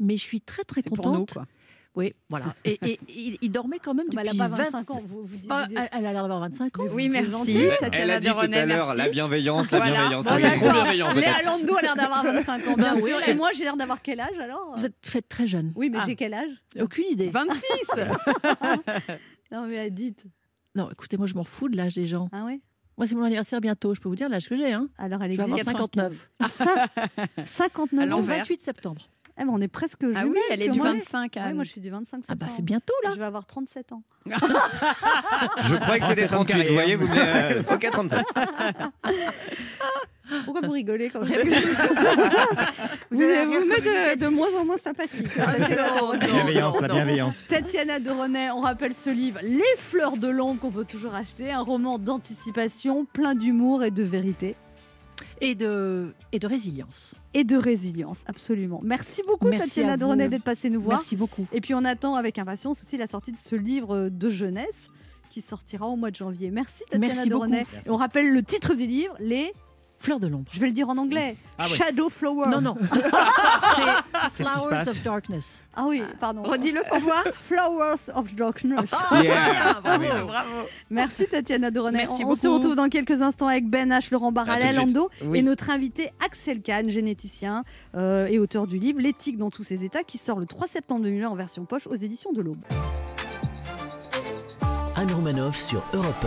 Mais 0.00 0.16
je 0.16 0.22
suis 0.22 0.40
très 0.40 0.64
très 0.64 0.82
C'est 0.82 0.90
pour 0.90 0.98
contente. 0.98 1.18
nous, 1.18 1.26
quoi. 1.34 1.46
Oui, 1.94 2.14
voilà. 2.30 2.46
Et, 2.64 2.78
et- 2.82 3.00
il, 3.08 3.38
il 3.40 3.50
dormait 3.50 3.78
quand 3.78 3.94
même 3.94 4.06
Bah, 4.12 4.22
depuis 4.22 4.36
elle 4.36 4.42
a 4.42 4.48
pas 4.48 4.56
20 4.56 4.70
25 4.70 4.90
ans. 4.90 5.02
Vous, 5.06 5.22
vous 5.24 5.36
dites- 5.36 5.46
Ah, 5.50 5.62
vous 5.62 5.68
dites- 5.70 5.78
elle, 5.78 5.88
elle 5.92 6.06
a 6.06 6.12
l'air 6.12 6.22
d'avoir 6.22 6.40
25 6.40 6.78
ans. 6.80 6.84
Oui, 6.92 7.08
merci. 7.08 7.56
Elle 7.56 7.76
Tatiana 7.78 8.14
a 8.14 8.20
dit 8.20 8.28
tout 8.28 8.38
à 8.38 8.66
l'heure 8.66 8.94
la 8.94 9.08
bienveillance, 9.08 9.70
la 9.70 9.78
Voilà. 9.78 9.92
bienveillance. 9.94 10.24
Ah, 10.28 10.38
c'est 10.38 10.52
trop 10.52 10.70
bienveillant 10.72 11.12
Léa. 11.14 11.42
Lando 11.42 11.76
a 11.76 11.82
l'air 11.82 11.96
d'avoir 11.96 12.24
25 12.24 12.68
ans, 12.68 12.74
bien 12.74 12.94
Bah 12.94 13.00
oui, 13.02 13.02
sûr. 13.10 13.18
elle- 13.24 13.30
Et 13.30 13.34
moi, 13.36 13.50
j'ai 13.56 13.64
l'air 13.64 13.76
d'avoir 13.76 14.02
quel 14.02 14.18
âge 14.20 14.38
alors? 14.40 14.74
Vous 14.76 14.84
êtes 14.84 14.94
faites 15.02 15.28
très 15.28 15.46
jeune. 15.46 15.72
Oui, 15.76 15.90
mais 15.90 15.98
Ah. 16.00 16.04
j'ai 16.06 16.14
quel 16.16 16.34
âge? 16.34 16.50
Aucune 16.80 17.06
idée. 17.10 17.28
26 17.28 17.62
Non, 19.52 19.66
mais 19.66 19.90
dites. 19.90 20.24
Non, 20.74 20.90
écoutez, 20.90 21.16
moi 21.16 21.26
je 21.26 21.34
m'en 21.34 21.44
fous 21.44 21.68
de 21.68 21.76
l'âge 21.76 21.94
des 21.94 22.06
gens. 22.06 22.28
Ah 22.32 22.42
oui 22.46 22.60
Moi, 22.96 23.06
c'est 23.06 23.14
mon 23.14 23.24
anniversaire 23.24 23.60
bientôt. 23.60 23.94
Je 23.94 24.00
peux 24.00 24.08
vous 24.08 24.14
dire 24.16 24.28
l'âge 24.28 24.48
que 24.48 24.56
j'ai. 24.56 24.72
Hein 24.72 24.88
Alors, 24.98 25.22
elle 25.22 25.32
je 25.32 25.36
vais 25.38 25.42
avoir 25.44 25.58
59. 25.60 26.30
Ah, 26.40 26.48
ça 26.48 26.86
59 27.44 28.00
À 28.00 28.02
ans. 28.02 28.04
Le 28.04 28.10
l'envers. 28.10 28.36
28 28.38 28.62
septembre. 28.62 29.02
Eh 29.40 29.44
ben, 29.44 29.50
on 29.52 29.60
est 29.60 29.68
presque 29.68 30.00
jumelles. 30.00 30.16
Ah 30.20 30.26
oui, 30.26 30.38
elle 30.50 30.62
est 30.62 30.68
du 30.68 30.78
que 30.78 30.84
moi- 30.84 30.92
25 30.94 31.36
Ouais, 31.36 31.42
Anne. 31.42 31.54
moi, 31.54 31.62
je 31.64 31.70
suis 31.70 31.80
du 31.80 31.90
25 31.90 32.24
Ah 32.28 32.34
bah 32.34 32.46
c'est 32.50 32.64
bientôt 32.64 32.92
là. 33.04 33.10
Je 33.14 33.18
vais 33.20 33.24
avoir 33.24 33.46
37 33.46 33.92
ans. 33.92 34.02
Je 34.26 35.76
croyais 35.76 36.00
que 36.00 36.06
c'était 36.06 36.26
37 36.26 36.32
ans 36.34 36.42
de 36.42 36.48
38, 36.48 36.66
vous 36.68 36.74
voyez, 36.74 36.96
vous 36.96 37.06
euh, 37.16 37.62
Ok, 37.72 37.88
37. 37.90 38.24
Pourquoi 40.44 40.60
vous 40.62 40.72
rigolez 40.72 41.10
quand 41.10 41.24
je 41.24 41.32
Vous, 43.10 43.20
avez- 43.22 43.44
vous 43.46 43.64
me 43.64 44.14
de, 44.14 44.18
de 44.18 44.26
moins 44.28 44.48
en 44.60 44.64
moins 44.64 44.76
sympathique. 44.76 45.26
hein, 45.38 45.46
Tatiana 45.58 45.90
de 45.98 46.04
René. 46.04 46.26
Bienveillance, 46.26 46.80
la 46.80 46.88
bienveillance. 46.88 47.46
Tatiana 47.48 48.00
de 48.00 48.10
René, 48.10 48.50
on 48.50 48.60
rappelle 48.60 48.94
ce 48.94 49.10
livre, 49.10 49.38
Les 49.42 49.62
fleurs 49.76 50.16
de 50.16 50.28
l'ombre, 50.28 50.60
qu'on 50.60 50.70
peut 50.70 50.84
toujours 50.84 51.14
acheter, 51.14 51.50
un 51.50 51.60
roman 51.62 51.98
d'anticipation, 51.98 53.04
plein 53.06 53.34
d'humour 53.34 53.82
et 53.84 53.90
de 53.90 54.02
vérité. 54.02 54.56
Et 55.40 55.54
de, 55.54 56.12
et 56.32 56.38
de 56.38 56.46
résilience. 56.46 57.14
Et 57.34 57.44
de 57.44 57.56
résilience, 57.56 58.22
absolument. 58.26 58.80
Merci 58.84 59.22
beaucoup, 59.26 59.48
Merci 59.48 59.80
Tatiana. 59.82 60.06
René, 60.06 60.28
d'être 60.28 60.44
passée 60.44 60.68
nous 60.70 60.80
voir. 60.80 60.98
Merci 60.98 61.16
beaucoup. 61.16 61.46
Et 61.52 61.60
puis 61.60 61.74
on 61.74 61.84
attend 61.84 62.14
avec 62.16 62.38
impatience 62.38 62.82
aussi 62.82 62.96
la 62.96 63.06
sortie 63.06 63.32
de 63.32 63.38
ce 63.38 63.54
livre 63.56 64.08
de 64.10 64.30
jeunesse 64.30 64.88
qui 65.30 65.40
sortira 65.40 65.86
au 65.86 65.96
mois 65.96 66.10
de 66.10 66.16
janvier. 66.16 66.50
Merci 66.50 66.82
Tatiana 66.90 67.06
Merci 67.08 67.28
beaucoup. 67.30 67.42
René. 67.44 67.64
Et 67.86 67.90
on 67.90 67.96
rappelle 67.96 68.30
le 68.32 68.42
titre 68.42 68.74
du 68.74 68.86
livre, 68.86 69.14
Les 69.20 69.52
Fleurs 70.00 70.20
de 70.20 70.28
l'ombre. 70.28 70.48
Je 70.52 70.60
vais 70.60 70.68
le 70.68 70.72
dire 70.72 70.88
en 70.88 70.96
anglais. 70.96 71.36
Ah 71.58 71.64
ouais. 71.64 71.68
Shadow 71.70 72.08
Flowers. 72.08 72.48
Non, 72.50 72.60
non. 72.60 72.76
C'est 74.36 74.44
Flowers 74.44 74.88
of 74.88 75.02
Darkness. 75.02 75.62
Ah 75.74 75.84
oui, 75.88 76.02
pardon. 76.20 76.42
Redis-le 76.44 76.82
pour 76.88 76.98
voir. 77.00 77.24
Flowers 77.34 78.08
of 78.14 78.32
Darkness. 78.36 78.90
Yeah. 79.22 79.80
bravo, 79.82 79.84
Ah 79.84 79.98
oui. 79.98 80.06
bravo. 80.26 80.50
Merci 80.90 81.26
Tatiana 81.26 81.70
de 81.72 81.80
René. 81.80 81.98
Merci 81.98 82.24
on, 82.24 82.30
on 82.30 82.34
se 82.36 82.46
retrouve 82.46 82.76
dans 82.76 82.88
quelques 82.88 83.22
instants 83.22 83.48
avec 83.48 83.68
Ben 83.68 83.90
H, 83.90 84.08
Laurent 84.12 84.26
À 84.28 84.30
tout 84.30 84.34
Barra, 84.46 84.56
de 84.60 84.76
Lando 84.76 85.10
Oui. 85.24 85.38
et 85.38 85.42
notre 85.42 85.70
invité 85.70 86.10
Axel 86.24 86.62
Kahn, 86.62 86.88
généticien 86.88 87.62
euh, 87.96 88.26
et 88.26 88.38
auteur 88.38 88.66
du 88.68 88.78
livre 88.78 89.00
L'éthique 89.00 89.36
dans 89.36 89.50
tous 89.50 89.64
ses 89.64 89.84
états 89.84 90.04
qui 90.04 90.18
sort 90.18 90.38
le 90.38 90.46
3 90.46 90.68
septembre 90.68 91.02
2020 91.02 91.28
en 91.28 91.34
version 91.34 91.64
poche 91.64 91.88
aux 91.88 91.94
éditions 91.96 92.32
de 92.32 92.40
l'Aube. 92.42 92.60
Anne 94.94 95.12
Romanoff 95.12 95.56
sur 95.56 95.82
Europe 95.92 96.26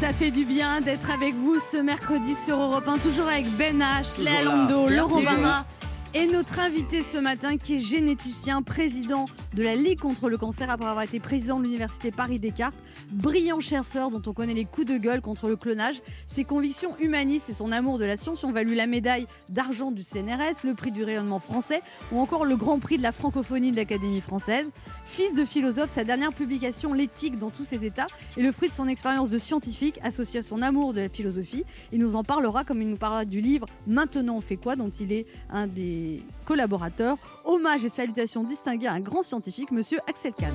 Ça 0.00 0.14
fait 0.14 0.30
du 0.30 0.46
bien 0.46 0.80
d'être 0.80 1.10
avec 1.10 1.34
vous 1.34 1.58
ce 1.60 1.76
mercredi 1.76 2.34
sur 2.34 2.58
Europe 2.58 2.88
1, 2.88 2.98
toujours 2.98 3.28
avec 3.28 3.46
Ben 3.58 3.82
H, 3.82 4.18
Léa. 4.18 4.44
Lando, 4.44 4.88
Laurent. 4.88 5.20
Barra 5.20 5.66
et 6.12 6.26
notre 6.26 6.58
invité 6.58 7.02
ce 7.02 7.18
matin 7.18 7.56
qui 7.56 7.76
est 7.76 7.78
généticien, 7.78 8.62
président 8.62 9.26
de 9.54 9.62
la 9.62 9.76
Ligue 9.76 10.00
contre 10.00 10.28
le 10.28 10.38
cancer 10.38 10.68
après 10.68 10.88
avoir 10.88 11.04
été 11.04 11.20
président 11.20 11.58
de 11.58 11.64
l'université 11.64 12.10
Paris-Descartes, 12.10 12.74
brillant 13.12 13.60
chercheur 13.60 14.10
dont 14.10 14.22
on 14.26 14.32
connaît 14.32 14.54
les 14.54 14.64
coups 14.64 14.88
de 14.88 14.98
gueule 14.98 15.20
contre 15.20 15.48
le 15.48 15.54
clonage. 15.54 16.00
Ses 16.26 16.42
convictions 16.44 16.96
humanistes 16.98 17.50
et 17.50 17.52
son 17.52 17.70
amour 17.70 17.98
de 17.98 18.04
la 18.04 18.16
science 18.16 18.42
ont 18.42 18.50
valu 18.50 18.74
la 18.74 18.88
médaille 18.88 19.26
d'argent 19.48 19.92
du 19.92 20.02
CNRS, 20.02 20.64
le 20.64 20.74
prix 20.74 20.90
du 20.90 21.04
rayonnement 21.04 21.38
français 21.38 21.80
ou 22.10 22.18
encore 22.18 22.44
le 22.44 22.56
grand 22.56 22.80
prix 22.80 22.98
de 22.98 23.02
la 23.02 23.12
francophonie 23.12 23.70
de 23.70 23.76
l'Académie 23.76 24.20
française. 24.20 24.68
Fils 25.04 25.34
de 25.34 25.44
philosophe, 25.44 25.90
sa 25.90 26.02
dernière 26.02 26.32
publication, 26.32 26.92
L'éthique 26.92 27.38
dans 27.38 27.50
tous 27.50 27.64
ses 27.64 27.84
états, 27.84 28.08
est 28.36 28.42
le 28.42 28.50
fruit 28.50 28.68
de 28.68 28.74
son 28.74 28.88
expérience 28.88 29.30
de 29.30 29.38
scientifique 29.38 30.00
associé 30.02 30.40
à 30.40 30.42
son 30.42 30.60
amour 30.60 30.92
de 30.92 31.02
la 31.02 31.08
philosophie. 31.08 31.64
Il 31.92 32.00
nous 32.00 32.16
en 32.16 32.24
parlera 32.24 32.64
comme 32.64 32.82
il 32.82 32.88
nous 32.88 32.96
parlera 32.96 33.24
du 33.24 33.40
livre 33.40 33.66
Maintenant 33.86 34.36
on 34.36 34.40
fait 34.40 34.56
quoi 34.56 34.74
dont 34.74 34.90
il 34.90 35.12
est 35.12 35.26
un 35.50 35.66
des 35.66 35.99
collaborateurs. 36.44 37.16
Hommage 37.44 37.84
et 37.84 37.88
salutations 37.88 38.44
distinguées 38.44 38.86
à 38.86 38.92
un 38.92 39.00
grand 39.00 39.22
scientifique, 39.22 39.70
monsieur 39.70 39.98
Axel 40.08 40.32
Kahn. 40.38 40.54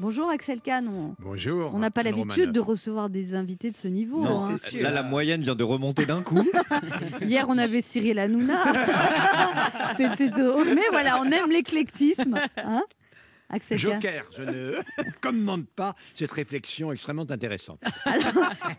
Bonjour 0.00 0.30
Axel 0.30 0.60
Kahn. 0.60 0.86
On- 0.88 1.14
Bonjour. 1.18 1.72
On 1.74 1.78
n'a 1.80 1.90
pas 1.90 2.04
l'habitude 2.04 2.52
de 2.52 2.60
recevoir 2.60 3.10
des 3.10 3.34
invités 3.34 3.72
de 3.72 3.76
ce 3.76 3.88
niveau. 3.88 4.22
Non, 4.22 4.44
hein. 4.44 4.56
sûr. 4.56 4.80
là 4.80 4.90
la 4.90 5.02
moyenne 5.02 5.42
vient 5.42 5.56
de 5.56 5.64
remonter 5.64 6.06
d'un 6.06 6.22
coup. 6.22 6.44
Hier, 7.22 7.46
on 7.48 7.58
avait 7.58 7.80
Cyril 7.80 8.20
Hanouna. 8.20 8.62
C'était. 9.96 10.30
Mais 10.74 10.82
voilà, 10.92 11.20
on 11.20 11.24
aime 11.24 11.50
l'éclectisme. 11.50 12.38
hein. 12.58 12.84
Axel 13.50 13.78
Joker, 13.78 14.26
je 14.36 14.42
ne 14.42 14.78
commande 15.20 15.66
pas 15.66 15.94
cette 16.12 16.30
réflexion 16.32 16.92
extrêmement 16.92 17.30
intéressante. 17.30 17.82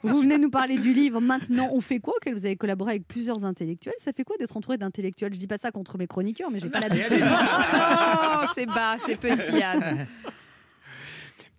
Vous 0.03 0.21
venez 0.21 0.37
nous 0.37 0.51
parler 0.51 0.77
du 0.77 0.93
livre 0.93 1.19
Maintenant 1.21 1.69
on 1.73 1.81
fait 1.81 1.99
quoi 1.99 2.13
auquel 2.17 2.35
vous 2.35 2.45
avez 2.45 2.55
collaboré 2.55 2.91
avec 2.91 3.07
plusieurs 3.07 3.43
intellectuels. 3.45 3.95
Ça 3.97 4.13
fait 4.13 4.23
quoi 4.23 4.37
d'être 4.37 4.55
entouré 4.55 4.77
d'intellectuels? 4.77 5.33
Je 5.33 5.39
dis 5.39 5.47
pas 5.47 5.57
ça 5.57 5.71
contre 5.71 5.97
mes 5.97 6.07
chroniqueurs, 6.07 6.51
mais 6.51 6.59
j'ai 6.59 6.69
pas 6.69 6.79
l'habitude. 6.79 7.09
Oh, 8.31 8.45
c'est 8.53 8.65
bas, 8.65 8.97
c'est 9.05 9.19
petit, 9.19 9.61
Anne. 9.61 10.07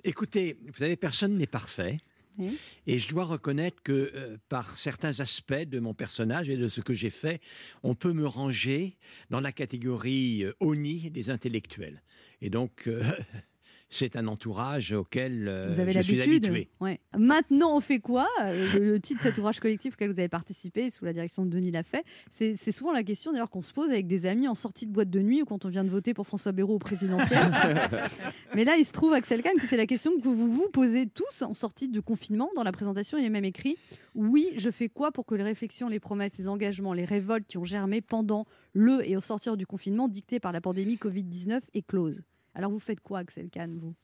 Écoutez, 0.04 0.58
vous 0.66 0.78
savez, 0.78 0.96
personne 0.96 1.36
n'est 1.36 1.46
parfait. 1.46 1.98
Oui. 2.38 2.56
Et 2.86 2.98
je 2.98 3.08
dois 3.08 3.24
reconnaître 3.24 3.82
que 3.82 4.12
euh, 4.14 4.36
par 4.48 4.78
certains 4.78 5.20
aspects 5.20 5.52
de 5.52 5.78
mon 5.78 5.94
personnage 5.94 6.48
et 6.48 6.56
de 6.56 6.68
ce 6.68 6.80
que 6.80 6.94
j'ai 6.94 7.10
fait, 7.10 7.40
on 7.82 7.94
peut 7.94 8.12
me 8.12 8.26
ranger 8.26 8.96
dans 9.30 9.40
la 9.40 9.52
catégorie 9.52 10.44
euh, 10.44 10.54
ONI 10.60 11.10
des 11.10 11.30
intellectuels. 11.30 12.02
Et 12.40 12.50
donc, 12.50 12.88
euh, 12.88 13.02
c'est 13.90 14.16
un 14.16 14.26
entourage 14.28 14.92
auquel 14.92 15.48
euh, 15.48 15.68
Vous 15.68 15.80
avez 15.80 15.92
je 15.92 16.00
suis 16.00 16.16
l'habitude. 16.16 16.46
habitué. 16.46 16.68
Ouais. 16.80 17.00
Maintenant, 17.18 17.76
on 17.76 17.80
fait 17.80 17.98
quoi 17.98 18.28
Euh, 18.40 18.78
le, 18.78 19.00
titre 19.00 19.18
de 19.18 19.22
cet 19.28 19.38
ouvrage 19.38 19.58
collectif 19.60 19.94
auquel 19.94 20.10
vous 20.10 20.18
avez 20.18 20.28
participé, 20.28 20.88
sous 20.90 21.04
la 21.04 21.12
direction 21.12 21.44
de 21.44 21.50
Denis 21.50 21.70
Lafay, 21.72 22.04
c'est 22.30 22.54
c'est 22.56 22.72
souvent 22.72 22.92
la 22.92 23.02
question 23.02 23.32
d'ailleurs 23.32 23.50
qu'on 23.50 23.62
se 23.62 23.72
pose 23.72 23.90
avec 23.90 24.06
des 24.06 24.26
amis 24.26 24.46
en 24.48 24.54
sortie 24.54 24.86
de 24.86 24.92
boîte 24.92 25.10
de 25.10 25.20
nuit 25.20 25.42
ou 25.42 25.44
quand 25.44 25.64
on 25.64 25.68
vient 25.68 25.84
de 25.84 25.90
voter 25.90 26.14
pour 26.14 26.26
François 26.26 26.52
Bayrou 26.52 26.74
au 26.74 26.78
présidentiel. 26.78 27.38
Mais 28.54 28.64
là, 28.64 28.76
il 28.78 28.84
se 28.84 28.92
trouve, 28.92 29.12
Axel 29.12 29.42
Kahn, 29.42 29.54
que 29.58 29.66
c'est 29.66 29.76
la 29.76 29.86
question 29.86 30.12
que 30.16 30.22
vous 30.22 30.34
vous 30.34 30.68
posez 30.72 31.06
tous 31.06 31.42
en 31.42 31.54
sortie 31.54 31.88
de 31.88 32.00
confinement. 32.00 32.50
Dans 32.56 32.62
la 32.62 32.72
présentation, 32.72 33.18
il 33.18 33.24
est 33.24 33.30
même 33.30 33.44
écrit 33.44 33.76
Oui, 34.14 34.48
je 34.56 34.70
fais 34.70 34.88
quoi 34.88 35.10
pour 35.10 35.26
que 35.26 35.34
les 35.34 35.42
réflexions, 35.42 35.88
les 35.88 36.00
promesses, 36.00 36.38
les 36.38 36.48
engagements, 36.48 36.92
les 36.92 37.04
révoltes 37.04 37.46
qui 37.46 37.58
ont 37.58 37.64
germé 37.64 38.00
pendant 38.00 38.46
le 38.72 39.08
et 39.08 39.16
au 39.16 39.20
sortir 39.20 39.56
du 39.56 39.66
confinement 39.66 40.08
dicté 40.08 40.38
par 40.40 40.52
la 40.52 40.60
pandémie 40.60 40.96
Covid-19 40.96 41.60
éclosent? 41.74 42.22
Alors, 42.54 42.70
vous 42.70 42.78
faites 42.78 43.00
quoi, 43.00 43.20
Axel 43.20 43.48
Kahn, 43.50 43.78
vous? 43.78 43.94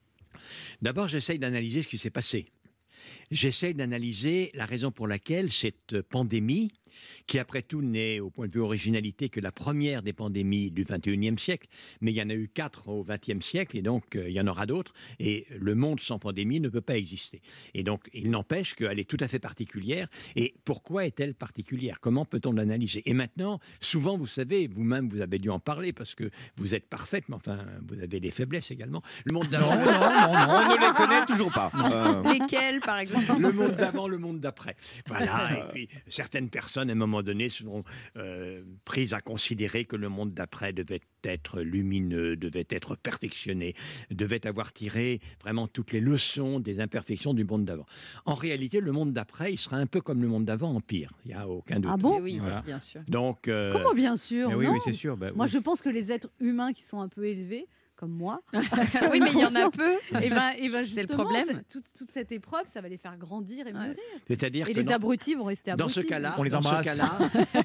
D'abord, 0.83 1.09
j'essaye 1.09 1.39
d'analyser 1.39 1.83
ce 1.83 1.89
qui 1.89 1.99
s'est 1.99 2.11
passé. 2.11 2.47
J'essaye 3.31 3.75
d'analyser 3.75 4.51
la 4.55 4.67
raison 4.67 4.91
pour 4.91 5.07
laquelle 5.07 5.51
cette 5.53 6.03
pandémie, 6.03 6.71
qui 7.27 7.39
après 7.39 7.63
tout 7.63 7.83
n'est 7.83 8.21
au 8.21 8.31
point 8.31 8.47
de 8.47 8.53
vue 8.53 8.61
originalité 8.61 9.29
que 9.29 9.41
la 9.41 9.53
première 9.53 10.03
des 10.03 10.13
pandémies 10.13 10.71
du 10.71 10.85
21e 10.85 11.39
siècle, 11.39 11.69
mais 12.01 12.13
il 12.13 12.17
y 12.17 12.23
en 12.23 12.31
a 12.31 12.35
eu 12.35 12.49
quatre 12.49 12.89
au 12.89 13.05
20e 13.05 13.43
siècle 13.43 13.77
et 13.77 13.83
donc 13.83 14.17
euh, 14.17 14.29
il 14.29 14.35
y 14.35 14.41
en 14.41 14.47
aura 14.47 14.67
d'autres, 14.67 14.93
et 15.19 15.47
le 15.59 15.75
monde 15.75 16.01
sans 16.01 16.19
pandémie 16.19 16.61
ne 16.61 16.69
peut 16.69 16.81
pas 16.81 16.97
exister. 16.97 17.41
Et 17.75 17.83
donc 17.83 18.09
il 18.13 18.31
n'empêche 18.31 18.75
qu'elle 18.75 18.99
est 18.99 19.09
tout 19.09 19.17
à 19.21 19.29
fait 19.29 19.39
particulière. 19.39 20.09
Et 20.35 20.55
pourquoi 20.65 21.07
est-elle 21.07 21.35
particulière? 21.35 22.01
Comment 22.01 22.25
peut-on 22.25 22.53
l'analyser? 22.53 23.03
Et 23.07 23.15
maintenant, 23.15 23.61
souvent, 23.81 24.17
vous 24.17 24.27
savez, 24.27 24.67
vous-même, 24.67 25.09
vous 25.09 25.21
avez 25.21 25.39
dû 25.39 25.51
en 25.51 25.61
parler 25.61 25.93
parce 25.93 26.15
que 26.15 26.31
vous 26.57 26.75
êtes 26.75 26.89
parfaite, 26.89 27.29
mais 27.29 27.37
enfin, 27.37 27.59
vous 27.87 28.01
avez 28.01 28.21
des 28.21 28.31
faiblesses 28.31 28.71
également. 28.71 29.03
Le 29.25 29.33
monde 29.33 29.49
d'avant, 29.49 29.75
non, 29.75 29.85
non, 29.85 30.47
on 30.49 30.75
ne 30.75 30.81
les 30.81 30.95
connaît 30.95 31.27
toujours 31.27 31.53
pas. 31.53 31.71
Euh, 31.75 32.33
Lesquels, 32.33 32.81
par 32.81 32.99
exemple? 32.99 33.41
Le 33.41 33.53
monde 33.53 33.77
d'avant, 33.77 34.09
le 34.09 34.19
monde 34.19 34.41
d'après. 34.41 34.77
Voilà. 35.07 35.51
Et 35.53 35.69
puis, 35.73 35.89
certaines 36.09 36.51
personnes, 36.51 36.86
à 36.89 36.93
un 36.93 36.97
moment 36.97 37.23
donné, 37.23 37.49
seront 37.49 37.85
euh, 38.17 38.63
prises 38.85 39.15
à 39.15 39.21
considérer 39.21 39.85
que 39.85 39.97
le 39.97 40.09
monde 40.09 40.35
d'après 40.35 40.73
devait 40.73 41.01
être 41.25 41.61
lumineux, 41.61 42.37
devait 42.37 42.67
être 42.71 42.97
perfectionné, 42.97 43.75
devait 44.11 44.47
avoir 44.47 44.73
tiré 44.73 45.21
vraiment 45.41 45.67
toutes 45.69 45.93
les 45.93 46.01
leçons 46.01 46.61
des 46.61 46.81
imperfections 46.81 47.35
du 47.35 47.45
monde 47.45 47.65
d'avant. 47.65 47.87
En 48.25 48.35
réalité, 48.35 48.81
le 48.81 48.93
monde 48.93 49.13
d'après, 49.13 49.53
il 49.53 49.59
sera 49.59 49.77
un 49.77 49.87
peu 49.87 50.01
comme 50.01 50.23
le 50.23 50.29
monde 50.29 50.45
d'avant, 50.45 50.75
en 50.75 50.81
pire. 50.81 51.13
Il 51.25 51.29
n'y 51.29 51.35
a 51.35 51.49
aucun 51.49 51.81
doute. 51.81 51.91
Ah 51.93 51.97
bon? 51.97 52.21
Oui, 52.21 52.39
Voilà. 52.39 52.63
bien 52.63 52.79
sûr. 52.79 53.03
Donc, 53.09 53.49
euh, 53.49 53.73
Comment 53.73 53.95
bien 53.95 54.17
sûr? 54.17 54.49
Mais 54.49 54.55
oui, 54.55 54.67
non 54.67 54.73
oui, 54.75 54.79
c'est 54.85 54.93
sûr. 54.93 55.17
bah, 55.17 55.31
Moi, 55.35 55.47
oui. 55.47 55.51
je 55.53 55.59
pense 55.59 55.83
que 55.83 55.89
les 55.89 56.13
êtres 56.13 56.31
humains 56.41 56.73
qui 56.73 56.83
sont 56.83 57.01
un 57.01 57.09
peu 57.09 57.27
élevés, 57.27 57.67
comme 57.97 58.13
moi, 58.13 58.43
Oui, 59.11 59.21
mais 59.21 59.31
il 59.33 59.39
y 59.39 59.45
en 59.45 59.55
a 59.55 59.71
peu. 59.71 59.97
Et 60.23 60.29
ben, 60.31 60.53
et 60.59 60.69
ben 60.69 60.85
C'est 60.87 61.09
le 61.09 61.15
problème. 61.15 61.63
toute, 61.73 61.85
toute 61.97 62.11
cette 62.11 62.31
épreuve, 62.31 62.65
ça 62.67 62.81
va 62.81 62.89
les 62.89 62.99
faire 62.99 63.17
grandir 63.17 63.67
et 63.67 63.73
mûrir. 63.73 63.95
c'est-à-dire 64.29 64.69
Et 64.69 64.73
que 64.75 64.79
les 64.79 64.85
dans- 64.85 64.93
abrutis 64.95 65.35
vont 65.35 65.45
rester 65.45 65.71
Dans 65.73 65.85
abrutis. 65.87 65.95
ce 65.95 66.01
cas-là, 66.01 66.35
On 66.39 66.43
les 66.43 66.51
dans 66.51 66.61
ce 66.63 66.69
embrasse. 66.69 66.85
cas-là, 66.85 67.11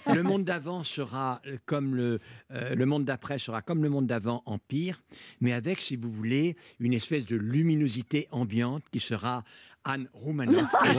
le 0.16 0.24
monde 0.24 0.44
d'avant 0.46 0.84
sera 0.84 1.42
comme 1.66 1.96
le, 1.96 2.20
euh, 2.52 2.76
le 2.76 2.86
monde 2.86 3.06
d'après 3.06 3.38
sera 3.40 3.62
comme 3.62 3.84
le 3.84 3.90
monde 3.90 4.08
d'avant 4.08 4.42
en 4.46 4.58
pire, 4.58 5.02
mais 5.42 5.54
avec, 5.54 5.82
si 5.82 5.96
vous 5.96 6.12
voulez, 6.12 6.56
une 6.80 6.94
espèce 6.94 7.26
de 7.26 7.36
luminosité 7.36 8.28
ambiante 8.32 8.84
qui 8.92 9.00
sera 9.00 9.44
Anne 9.84 10.08
Roumanoff. 10.14 10.64
Voilà, 10.72 10.94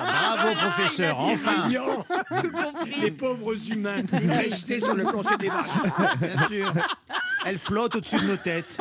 bravo 0.00 0.54
professeur, 0.54 1.18
enfin. 1.18 1.62
Brillant. 1.66 2.04
Les 3.02 3.10
pauvres 3.10 3.70
humains 3.70 4.02
restés 4.12 4.80
sur 4.80 4.94
le 4.94 5.02
plancher 5.04 5.36
des 5.38 5.48
vaches. 5.48 6.18
Bien 6.20 6.48
sûr. 6.48 6.72
Elle 7.46 7.58
flotte 7.58 7.96
au-dessus 7.96 8.16
de 8.16 8.26
nos 8.26 8.36
têtes. 8.36 8.78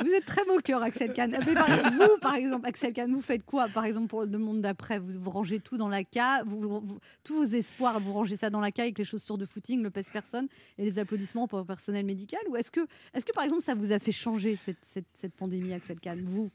Vous 0.00 0.10
êtes 0.10 0.26
très 0.26 0.44
moqueur, 0.44 0.82
Axel 0.82 1.12
Kahn. 1.14 1.30
Mais 1.46 1.54
par- 1.54 1.68
vous, 1.92 2.18
par 2.20 2.34
exemple, 2.34 2.66
Axel 2.66 2.92
Kahn, 2.92 3.10
vous 3.12 3.20
faites 3.22 3.44
quoi, 3.44 3.68
par 3.68 3.84
exemple, 3.86 4.08
pour 4.08 4.24
le 4.24 4.38
monde 4.38 4.60
d'après 4.60 4.98
vous, 4.98 5.18
vous 5.18 5.30
rangez 5.30 5.60
tout 5.60 5.78
dans 5.78 5.88
la 5.88 6.04
cave, 6.04 6.46
vous, 6.46 6.60
vous- 6.60 6.98
tous 7.22 7.34
vos 7.36 7.44
espoirs, 7.56 8.00
vous 8.00 8.12
rangez 8.12 8.36
ça 8.36 8.50
dans 8.50 8.60
la 8.60 8.70
cave 8.70 8.84
avec 8.84 8.98
les 8.98 9.04
chaussures 9.04 9.38
de 9.38 9.46
footing, 9.46 9.82
le 9.82 9.90
pèse-personne 9.90 10.48
et 10.78 10.84
les 10.84 10.98
applaudissements 10.98 11.46
pour 11.48 11.58
le 11.60 11.64
personnel 11.64 12.04
médical 12.04 12.40
Ou 12.50 12.56
est-ce 12.56 12.70
que, 12.70 12.80
est 13.14 13.24
que, 13.24 13.32
par 13.32 13.44
exemple, 13.44 13.62
ça 13.62 13.74
vous 13.74 13.92
a 13.92 13.98
fait 13.98 14.12
changer 14.12 14.58
cette, 14.62 14.84
cette, 14.84 15.06
cette 15.18 15.34
pandémie, 15.34 15.72
Axel 15.72 15.98
Kahn 16.00 16.20
Vous, 16.22 16.50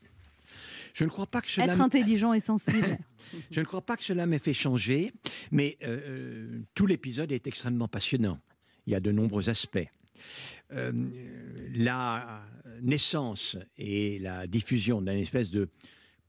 Je 0.94 1.06
ne 1.06 1.10
crois 1.10 1.26
pas 1.26 1.42
que 1.42 1.50
cela 1.50 1.74
être 1.74 1.82
intelligent 1.82 2.34
et 2.34 2.40
sensible. 2.42 2.98
Je 3.52 3.60
ne 3.62 3.66
crois 3.66 3.82
pas 3.82 3.96
que 3.98 4.04
cela 4.04 4.26
m'ait 4.28 4.40
fait 4.40 4.54
changer, 4.54 5.12
mais 5.52 5.78
euh, 5.84 6.00
euh, 6.08 6.60
tout 6.76 6.86
l'épisode 6.86 7.32
est 7.32 7.48
extrêmement 7.48 7.88
passionnant. 7.88 8.38
Il 8.86 8.94
y 8.94 8.96
a 8.96 9.00
de 9.00 9.12
nombreux 9.12 9.50
aspects. 9.50 9.88
Euh, 10.72 10.92
la 11.76 12.44
naissance 12.82 13.58
et 13.78 14.20
la 14.20 14.46
diffusion 14.48 15.02
d'un 15.02 15.16
espèce 15.18 15.50
de 15.52 15.70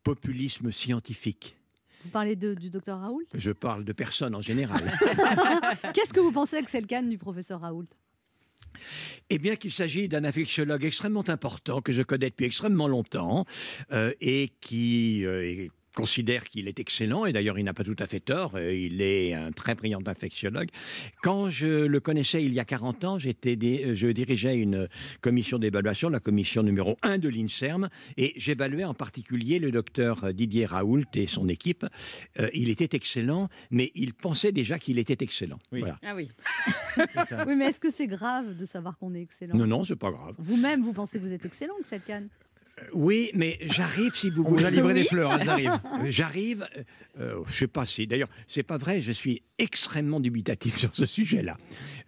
populisme 0.02 0.72
scientifique. 0.72 1.56
Vous 2.04 2.10
parlez 2.10 2.34
de- 2.36 2.54
du 2.54 2.70
docteur 2.70 2.98
Raoult? 3.00 3.26
Je 3.34 3.50
parle 3.50 3.84
de 3.84 3.92
personnes 3.92 4.34
en 4.34 4.40
général. 4.40 4.80
Qu'est-ce 5.94 6.14
que 6.14 6.20
vous 6.20 6.32
pensez, 6.32 6.56
Axel 6.56 6.86
Kahn, 6.86 7.08
du 7.10 7.18
professeur 7.18 7.60
Raoult? 7.60 7.86
Eh 9.28 9.38
bien 9.38 9.56
qu'il 9.56 9.70
s'agit 9.70 10.08
d'un 10.08 10.24
infectiologue 10.24 10.84
extrêmement 10.84 11.28
important 11.28 11.82
que 11.82 11.92
je 11.92 12.02
connais 12.02 12.30
depuis 12.30 12.46
extrêmement 12.46 12.88
longtemps 12.88 13.44
euh, 13.92 14.12
et 14.20 14.52
qui 14.60 15.24
euh, 15.26 15.44
est- 15.46 15.70
considère 15.94 16.44
qu'il 16.44 16.68
est 16.68 16.78
excellent, 16.78 17.26
et 17.26 17.32
d'ailleurs 17.32 17.58
il 17.58 17.64
n'a 17.64 17.74
pas 17.74 17.84
tout 17.84 17.96
à 17.98 18.06
fait 18.06 18.20
tort, 18.20 18.52
euh, 18.54 18.72
il 18.72 19.02
est 19.02 19.34
un 19.34 19.50
très 19.50 19.74
brillant 19.74 20.00
infectiologue. 20.06 20.68
Quand 21.22 21.50
je 21.50 21.86
le 21.86 22.00
connaissais 22.00 22.44
il 22.44 22.52
y 22.52 22.60
a 22.60 22.64
40 22.64 23.04
ans, 23.04 23.18
j'étais 23.18 23.58
euh, 23.62 23.94
je 23.94 24.08
dirigeais 24.08 24.56
une 24.56 24.88
commission 25.20 25.58
d'évaluation, 25.58 26.08
la 26.08 26.20
commission 26.20 26.62
numéro 26.62 26.96
1 27.02 27.18
de 27.18 27.28
l'INSERM, 27.28 27.88
et 28.16 28.32
j'évaluais 28.36 28.84
en 28.84 28.94
particulier 28.94 29.58
le 29.58 29.70
docteur 29.70 30.32
Didier 30.32 30.66
Raoult 30.66 31.04
et 31.14 31.26
son 31.26 31.48
équipe. 31.48 31.86
Euh, 32.38 32.48
il 32.54 32.70
était 32.70 32.96
excellent, 32.96 33.48
mais 33.70 33.90
il 33.94 34.14
pensait 34.14 34.52
déjà 34.52 34.78
qu'il 34.78 34.98
était 34.98 35.22
excellent. 35.24 35.58
Voilà. 35.70 35.98
Ah 36.04 36.14
oui. 36.14 36.30
Oui, 37.46 37.54
mais 37.56 37.66
est-ce 37.66 37.80
que 37.80 37.90
c'est 37.90 38.08
grave 38.08 38.56
de 38.56 38.64
savoir 38.64 38.98
qu'on 38.98 39.14
est 39.14 39.22
excellent? 39.22 39.56
Non, 39.56 39.66
non, 39.66 39.84
c'est 39.84 39.96
pas 39.96 40.10
grave. 40.10 40.34
Vous-même, 40.38 40.82
vous 40.82 40.92
pensez 40.92 41.18
que 41.18 41.24
vous 41.24 41.32
êtes 41.32 41.44
excellent, 41.46 41.74
Axel 41.80 42.00
Kahn 42.06 42.28
Oui, 42.92 43.30
mais 43.34 43.58
j'arrive 43.62 44.14
si 44.14 44.30
vous 44.30 44.42
On 44.42 44.44
vous 44.48 44.50
voulez. 44.54 44.64
a 44.66 44.70
livré 44.70 44.94
des 44.94 45.04
fleurs, 45.04 45.32
elles 45.40 45.48
arrivent. 45.48 45.70
Euh, 45.70 46.06
J'arrive, 46.10 46.66
euh, 46.76 46.82
euh, 47.20 47.42
je 47.48 47.54
sais 47.54 47.66
pas 47.68 47.86
si, 47.86 48.06
d'ailleurs, 48.06 48.28
c'est 48.46 48.62
pas 48.62 48.76
vrai, 48.78 49.00
je 49.00 49.12
suis 49.12 49.42
extrêmement 49.58 50.18
dubitatif 50.20 50.76
sur 50.78 50.94
ce 50.94 51.06
sujet-là. 51.06 51.56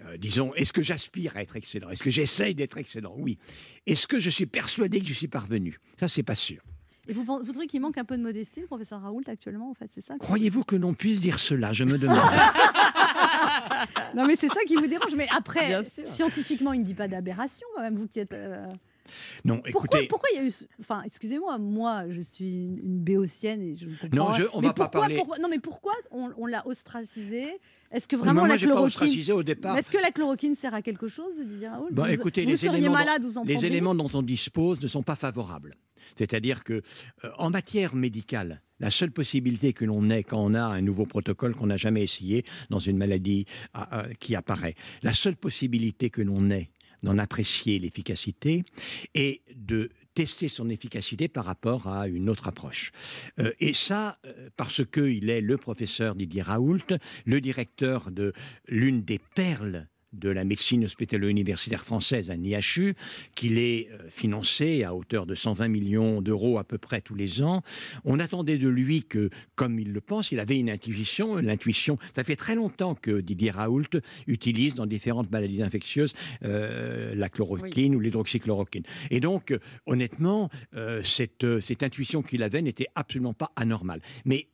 Euh, 0.06 0.16
disons, 0.16 0.52
est-ce 0.54 0.72
que 0.72 0.82
j'aspire 0.82 1.36
à 1.36 1.42
être 1.42 1.56
excellent? 1.56 1.90
Est-ce 1.90 2.02
que 2.02 2.10
j'essaye 2.10 2.54
d'être 2.54 2.78
excellent? 2.78 3.14
Oui. 3.16 3.38
Est-ce 3.86 4.06
que 4.06 4.18
je 4.18 4.30
suis 4.30 4.46
persuadé 4.46 5.00
que 5.00 5.06
je 5.06 5.12
suis 5.14 5.28
parvenu? 5.28 5.78
Ça, 6.00 6.08
c'est 6.08 6.22
pas 6.22 6.34
sûr. 6.34 6.62
Et 7.08 7.12
vous, 7.12 7.24
vous 7.24 7.50
trouvez 7.52 7.66
qu'il 7.66 7.80
manque 7.80 7.98
un 7.98 8.04
peu 8.04 8.16
de 8.16 8.22
modestie, 8.22 8.60
le 8.60 8.66
professeur 8.66 9.00
Raoult, 9.02 9.22
actuellement, 9.26 9.70
en 9.70 9.74
fait, 9.74 9.90
c'est 9.94 10.00
ça 10.04 10.14
Croyez-vous 10.18 10.62
que 10.64 10.76
l'on 10.76 10.94
puisse 10.94 11.18
dire 11.20 11.38
cela? 11.38 11.72
Je 11.72 11.84
me 11.84 11.98
demande. 11.98 12.18
Non, 14.14 14.26
mais 14.26 14.36
c'est 14.36 14.48
ça 14.48 14.62
qui 14.66 14.76
vous 14.76 14.86
dérange. 14.86 15.14
Mais 15.16 15.26
après, 15.36 15.82
sûr. 15.84 16.06
scientifiquement, 16.06 16.72
il 16.72 16.80
ne 16.80 16.84
dit 16.84 16.94
pas 16.94 17.08
d'aberration, 17.08 17.66
quand 17.74 17.82
même, 17.82 17.96
vous 17.96 18.06
qui 18.06 18.20
êtes. 18.20 18.32
euh, 18.32 18.66
non, 19.44 19.62
écoutez. 19.66 20.06
pourquoi 20.08 20.28
il 20.32 20.36
y 20.36 20.40
a 20.40 20.48
eu. 20.48 20.52
Enfin, 20.80 21.02
excusez-moi, 21.04 21.58
moi, 21.58 22.04
je 22.10 22.20
suis 22.22 22.64
une, 22.66 22.98
béotienne 23.02 23.62
et 23.62 23.76
je 23.76 23.86
ne 23.86 23.94
comprends 23.96 24.16
Non, 24.16 24.26
pas. 24.26 24.38
je- 24.38 24.44
on 24.52 24.60
Mais 24.60 24.68
va 24.68 24.72
pas 24.74 24.84
pourquoi- 24.84 25.00
parler- 25.00 25.16
pourquoi- 25.16 25.38
non, 25.38 25.48
mais 25.48 25.58
pourquoi 25.58 25.92
on, 26.10 26.30
on 26.36 26.46
l'a 26.46 26.66
ostracisé? 26.66 27.46
Est-ce 27.90 28.08
que 28.08 28.16
vraiment 28.16 28.40
moi, 28.40 28.48
la 28.48 28.54
pas 28.54 28.60
chloroquine. 28.60 29.32
au 29.32 29.42
départ. 29.42 29.76
Est-ce 29.76 29.90
que 29.90 29.98
la 29.98 30.10
chloroquine 30.10 30.54
sert 30.54 30.72
à 30.74 30.82
quelque 30.82 31.08
chose, 31.08 31.34
Didier 31.38 31.68
Raoult 31.68 31.88
Bon, 31.90 32.04
vous, 32.04 32.10
écoutez, 32.10 32.44
vous 32.44 32.50
les 32.50 32.66
éléments, 32.66 32.92
malade, 32.94 33.22
dont, 33.22 33.44
les 33.44 33.66
éléments 33.66 33.94
dont 33.94 34.10
on 34.14 34.22
dispose 34.22 34.82
ne 34.82 34.88
sont 34.88 35.02
pas 35.02 35.16
favorables. 35.16 35.74
C'est-à-dire 36.16 36.64
que, 36.64 36.74
euh, 37.24 37.30
en 37.38 37.50
matière 37.50 37.94
médicale, 37.94 38.60
la 38.80 38.90
seule 38.90 39.12
possibilité 39.12 39.72
que 39.72 39.84
l'on 39.84 40.10
ait 40.10 40.22
quand 40.24 40.42
on 40.42 40.54
a 40.54 40.62
un 40.62 40.80
nouveau 40.80 41.06
protocole 41.06 41.54
qu'on 41.54 41.66
n'a 41.68 41.76
jamais 41.76 42.02
essayé 42.02 42.44
dans 42.70 42.78
une 42.80 42.96
maladie 42.98 43.46
ah, 43.74 43.88
ah, 43.90 44.06
qui 44.18 44.34
apparaît, 44.34 44.74
la 45.02 45.14
seule 45.14 45.36
possibilité 45.36 46.10
que 46.10 46.20
l'on 46.22 46.50
ait 46.50 46.70
d'en 47.02 47.18
apprécier 47.18 47.78
l'efficacité 47.78 48.64
est 49.14 49.42
de 49.54 49.90
tester 50.14 50.48
son 50.48 50.68
efficacité 50.68 51.28
par 51.28 51.44
rapport 51.44 51.86
à 51.86 52.06
une 52.06 52.28
autre 52.28 52.48
approche. 52.48 52.92
Euh, 53.38 53.50
et 53.60 53.72
ça, 53.72 54.18
euh, 54.26 54.50
parce 54.56 54.84
qu'il 54.84 55.30
est 55.30 55.40
le 55.40 55.56
professeur 55.56 56.14
Didier 56.14 56.42
Raoult, 56.42 56.98
le 57.24 57.40
directeur 57.40 58.10
de 58.10 58.32
l'une 58.68 59.02
des 59.02 59.18
perles 59.18 59.88
de 60.12 60.28
la 60.28 60.44
médecine 60.44 60.84
hospitalo-universitaire 60.84 61.82
française, 61.82 62.30
un 62.30 62.42
IHU, 62.42 62.94
qu'il 63.34 63.58
est 63.58 63.88
euh, 63.90 64.08
financé 64.08 64.84
à 64.84 64.94
hauteur 64.94 65.26
de 65.26 65.34
120 65.34 65.68
millions 65.68 66.22
d'euros 66.22 66.58
à 66.58 66.64
peu 66.64 66.78
près 66.78 67.00
tous 67.00 67.14
les 67.14 67.42
ans. 67.42 67.62
On 68.04 68.18
attendait 68.18 68.58
de 68.58 68.68
lui 68.68 69.04
que, 69.04 69.30
comme 69.54 69.78
il 69.78 69.92
le 69.92 70.00
pense, 70.00 70.32
il 70.32 70.40
avait 70.40 70.58
une 70.58 70.70
intuition. 70.70 71.36
L'intuition, 71.36 71.98
ça 72.14 72.24
fait 72.24 72.36
très 72.36 72.54
longtemps 72.54 72.94
que 72.94 73.20
Didier 73.20 73.50
Raoult 73.50 74.00
utilise 74.26 74.74
dans 74.74 74.86
différentes 74.86 75.30
maladies 75.30 75.62
infectieuses 75.62 76.14
euh, 76.44 77.14
la 77.14 77.28
chloroquine 77.28 77.94
ou 77.94 78.00
l'hydroxychloroquine. 78.00 78.84
Et 79.10 79.20
donc, 79.20 79.50
euh, 79.50 79.58
honnêtement, 79.86 80.48
euh, 80.74 81.02
cette, 81.02 81.60
cette 81.60 81.82
intuition 81.82 82.22
qu'il 82.22 82.42
avait 82.42 82.62
n'était 82.62 82.86
absolument 82.94 83.34
pas 83.34 83.52
anormale. 83.56 84.00
Mais 84.24 84.48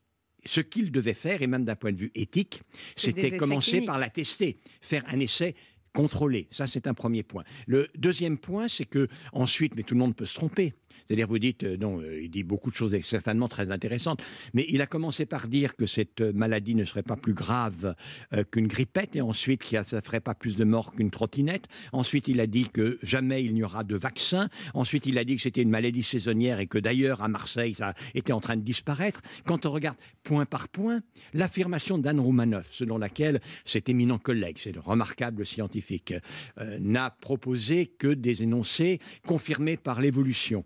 ce 0.44 0.60
qu'il 0.60 0.90
devait 0.90 1.14
faire, 1.14 1.42
et 1.42 1.46
même 1.46 1.64
d'un 1.64 1.76
point 1.76 1.92
de 1.92 1.98
vue 1.98 2.12
éthique, 2.14 2.62
c'était 2.96 3.36
commencer 3.36 3.70
cliniques. 3.72 3.86
par 3.86 3.98
la 3.98 4.10
tester, 4.10 4.58
faire 4.80 5.04
un 5.08 5.20
essai 5.20 5.54
contrôlé. 5.92 6.46
Ça, 6.50 6.66
c'est 6.66 6.86
un 6.86 6.94
premier 6.94 7.22
point. 7.22 7.44
Le 7.66 7.88
deuxième 7.96 8.38
point, 8.38 8.68
c'est 8.68 8.84
que 8.84 9.08
ensuite, 9.32 9.74
mais 9.74 9.82
tout 9.82 9.94
le 9.94 10.00
monde 10.00 10.14
peut 10.14 10.26
se 10.26 10.34
tromper. 10.34 10.74
C'est-à-dire, 11.08 11.26
vous 11.26 11.38
dites, 11.38 11.64
euh, 11.64 11.78
non, 11.78 12.02
euh, 12.02 12.20
il 12.22 12.30
dit 12.30 12.42
beaucoup 12.42 12.70
de 12.70 12.76
choses 12.76 12.94
certainement 13.00 13.48
très 13.48 13.70
intéressantes, 13.70 14.22
mais 14.52 14.66
il 14.68 14.82
a 14.82 14.86
commencé 14.86 15.24
par 15.24 15.48
dire 15.48 15.74
que 15.74 15.86
cette 15.86 16.20
maladie 16.20 16.74
ne 16.74 16.84
serait 16.84 17.02
pas 17.02 17.16
plus 17.16 17.32
grave 17.32 17.94
euh, 18.34 18.44
qu'une 18.44 18.66
grippette, 18.66 19.16
et 19.16 19.22
ensuite 19.22 19.62
que 19.62 19.82
ça 19.82 19.96
ne 19.96 20.02
ferait 20.02 20.20
pas 20.20 20.34
plus 20.34 20.54
de 20.54 20.64
morts 20.64 20.92
qu'une 20.92 21.10
trottinette. 21.10 21.66
Ensuite, 21.92 22.28
il 22.28 22.40
a 22.40 22.46
dit 22.46 22.68
que 22.68 22.98
jamais 23.02 23.42
il 23.42 23.54
n'y 23.54 23.62
aura 23.62 23.84
de 23.84 23.96
vaccin. 23.96 24.50
Ensuite, 24.74 25.06
il 25.06 25.16
a 25.16 25.24
dit 25.24 25.36
que 25.36 25.40
c'était 25.40 25.62
une 25.62 25.70
maladie 25.70 26.02
saisonnière 26.02 26.60
et 26.60 26.66
que 26.66 26.76
d'ailleurs, 26.76 27.22
à 27.22 27.28
Marseille, 27.28 27.72
ça 27.72 27.94
était 28.14 28.34
en 28.34 28.40
train 28.40 28.56
de 28.56 28.62
disparaître. 28.62 29.22
Quand 29.46 29.64
on 29.64 29.72
regarde 29.72 29.96
point 30.24 30.44
par 30.44 30.68
point, 30.68 31.00
l'affirmation 31.32 31.96
d'Anne 31.96 32.20
Roumanoff, 32.20 32.68
selon 32.70 32.98
laquelle 32.98 33.40
cet 33.64 33.88
éminent 33.88 34.18
collègue, 34.18 34.58
c'est 34.58 34.72
le 34.72 34.80
remarquable 34.80 35.46
scientifique, 35.46 36.12
n'a 36.80 37.10
proposé 37.10 37.86
que 37.86 38.08
des 38.08 38.42
énoncés 38.42 38.98
confirmés 39.26 39.78
par 39.78 40.02
l'évolution, 40.02 40.64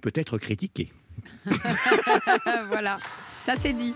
peut 0.00 0.12
être 0.14 0.38
critiqué. 0.38 0.92
voilà, 2.68 2.96
ça 3.44 3.54
c'est 3.58 3.72
dit. 3.72 3.94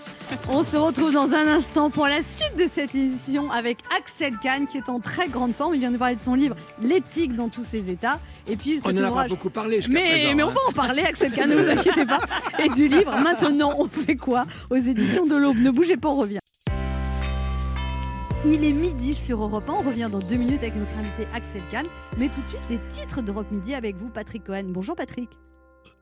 On 0.49 0.63
se 0.63 0.77
retrouve 0.77 1.13
dans 1.13 1.33
un 1.33 1.47
instant 1.47 1.91
pour 1.91 2.07
la 2.07 2.23
suite 2.23 2.57
de 2.57 2.67
cette 2.67 2.95
édition 2.95 3.51
avec 3.51 3.79
Axel 3.97 4.39
Kahn 4.39 4.67
qui 4.67 4.79
est 4.79 4.89
en 4.89 5.01
très 5.01 5.29
grande 5.29 5.53
forme. 5.53 5.75
Il 5.75 5.81
vient 5.81 5.91
de 5.91 5.97
parler 5.97 6.15
de 6.15 6.21
son 6.21 6.35
livre 6.35 6.57
L'éthique 6.83 7.35
dans 7.35 7.49
tous 7.49 7.65
ses 7.65 7.91
états. 7.91 8.21
Et 8.47 8.57
puis 8.57 8.81
On 8.85 8.93
n'en 8.93 9.13
a 9.13 9.23
pas 9.23 9.29
beaucoup 9.29 9.51
parlé 9.51 9.81
mais, 9.89 10.09
présent, 10.09 10.35
mais 10.35 10.43
on 10.43 10.49
hein. 10.49 10.55
va 10.55 10.61
en 10.69 10.73
parler, 10.73 11.03
Axel 11.03 11.33
Kahn, 11.33 11.51
ne 11.51 11.57
vous 11.57 11.69
inquiétez 11.69 12.07
pas. 12.07 12.21
Et 12.59 12.69
du 12.71 12.89
livre, 12.89 13.15
maintenant, 13.19 13.75
on 13.79 13.89
fait 13.89 14.17
quoi 14.17 14.47
Aux 14.71 14.77
éditions 14.77 15.27
de 15.27 15.37
l'Aube. 15.37 15.57
Ne 15.57 15.71
bougez 15.71 15.97
pas, 15.97 16.09
on 16.09 16.17
revient. 16.17 16.39
Il 18.45 18.65
est 18.65 18.73
midi 18.73 19.15
sur 19.15 19.43
Europe 19.43 19.69
1. 19.69 19.73
On 19.73 19.83
revient 19.83 20.09
dans 20.11 20.21
deux 20.21 20.37
minutes 20.37 20.63
avec 20.63 20.77
notre 20.77 20.97
invité 20.97 21.27
Axel 21.35 21.63
Kahn. 21.71 21.87
Mais 22.19 22.29
tout 22.29 22.41
de 22.41 22.49
suite, 22.49 22.63
les 22.71 22.79
titres 22.89 23.21
d'Europe 23.21 23.51
Midi 23.51 23.75
avec 23.75 23.97
vous, 23.97 24.09
Patrick 24.09 24.45
Cohen. 24.45 24.67
Bonjour, 24.69 24.95
Patrick. 24.95 25.29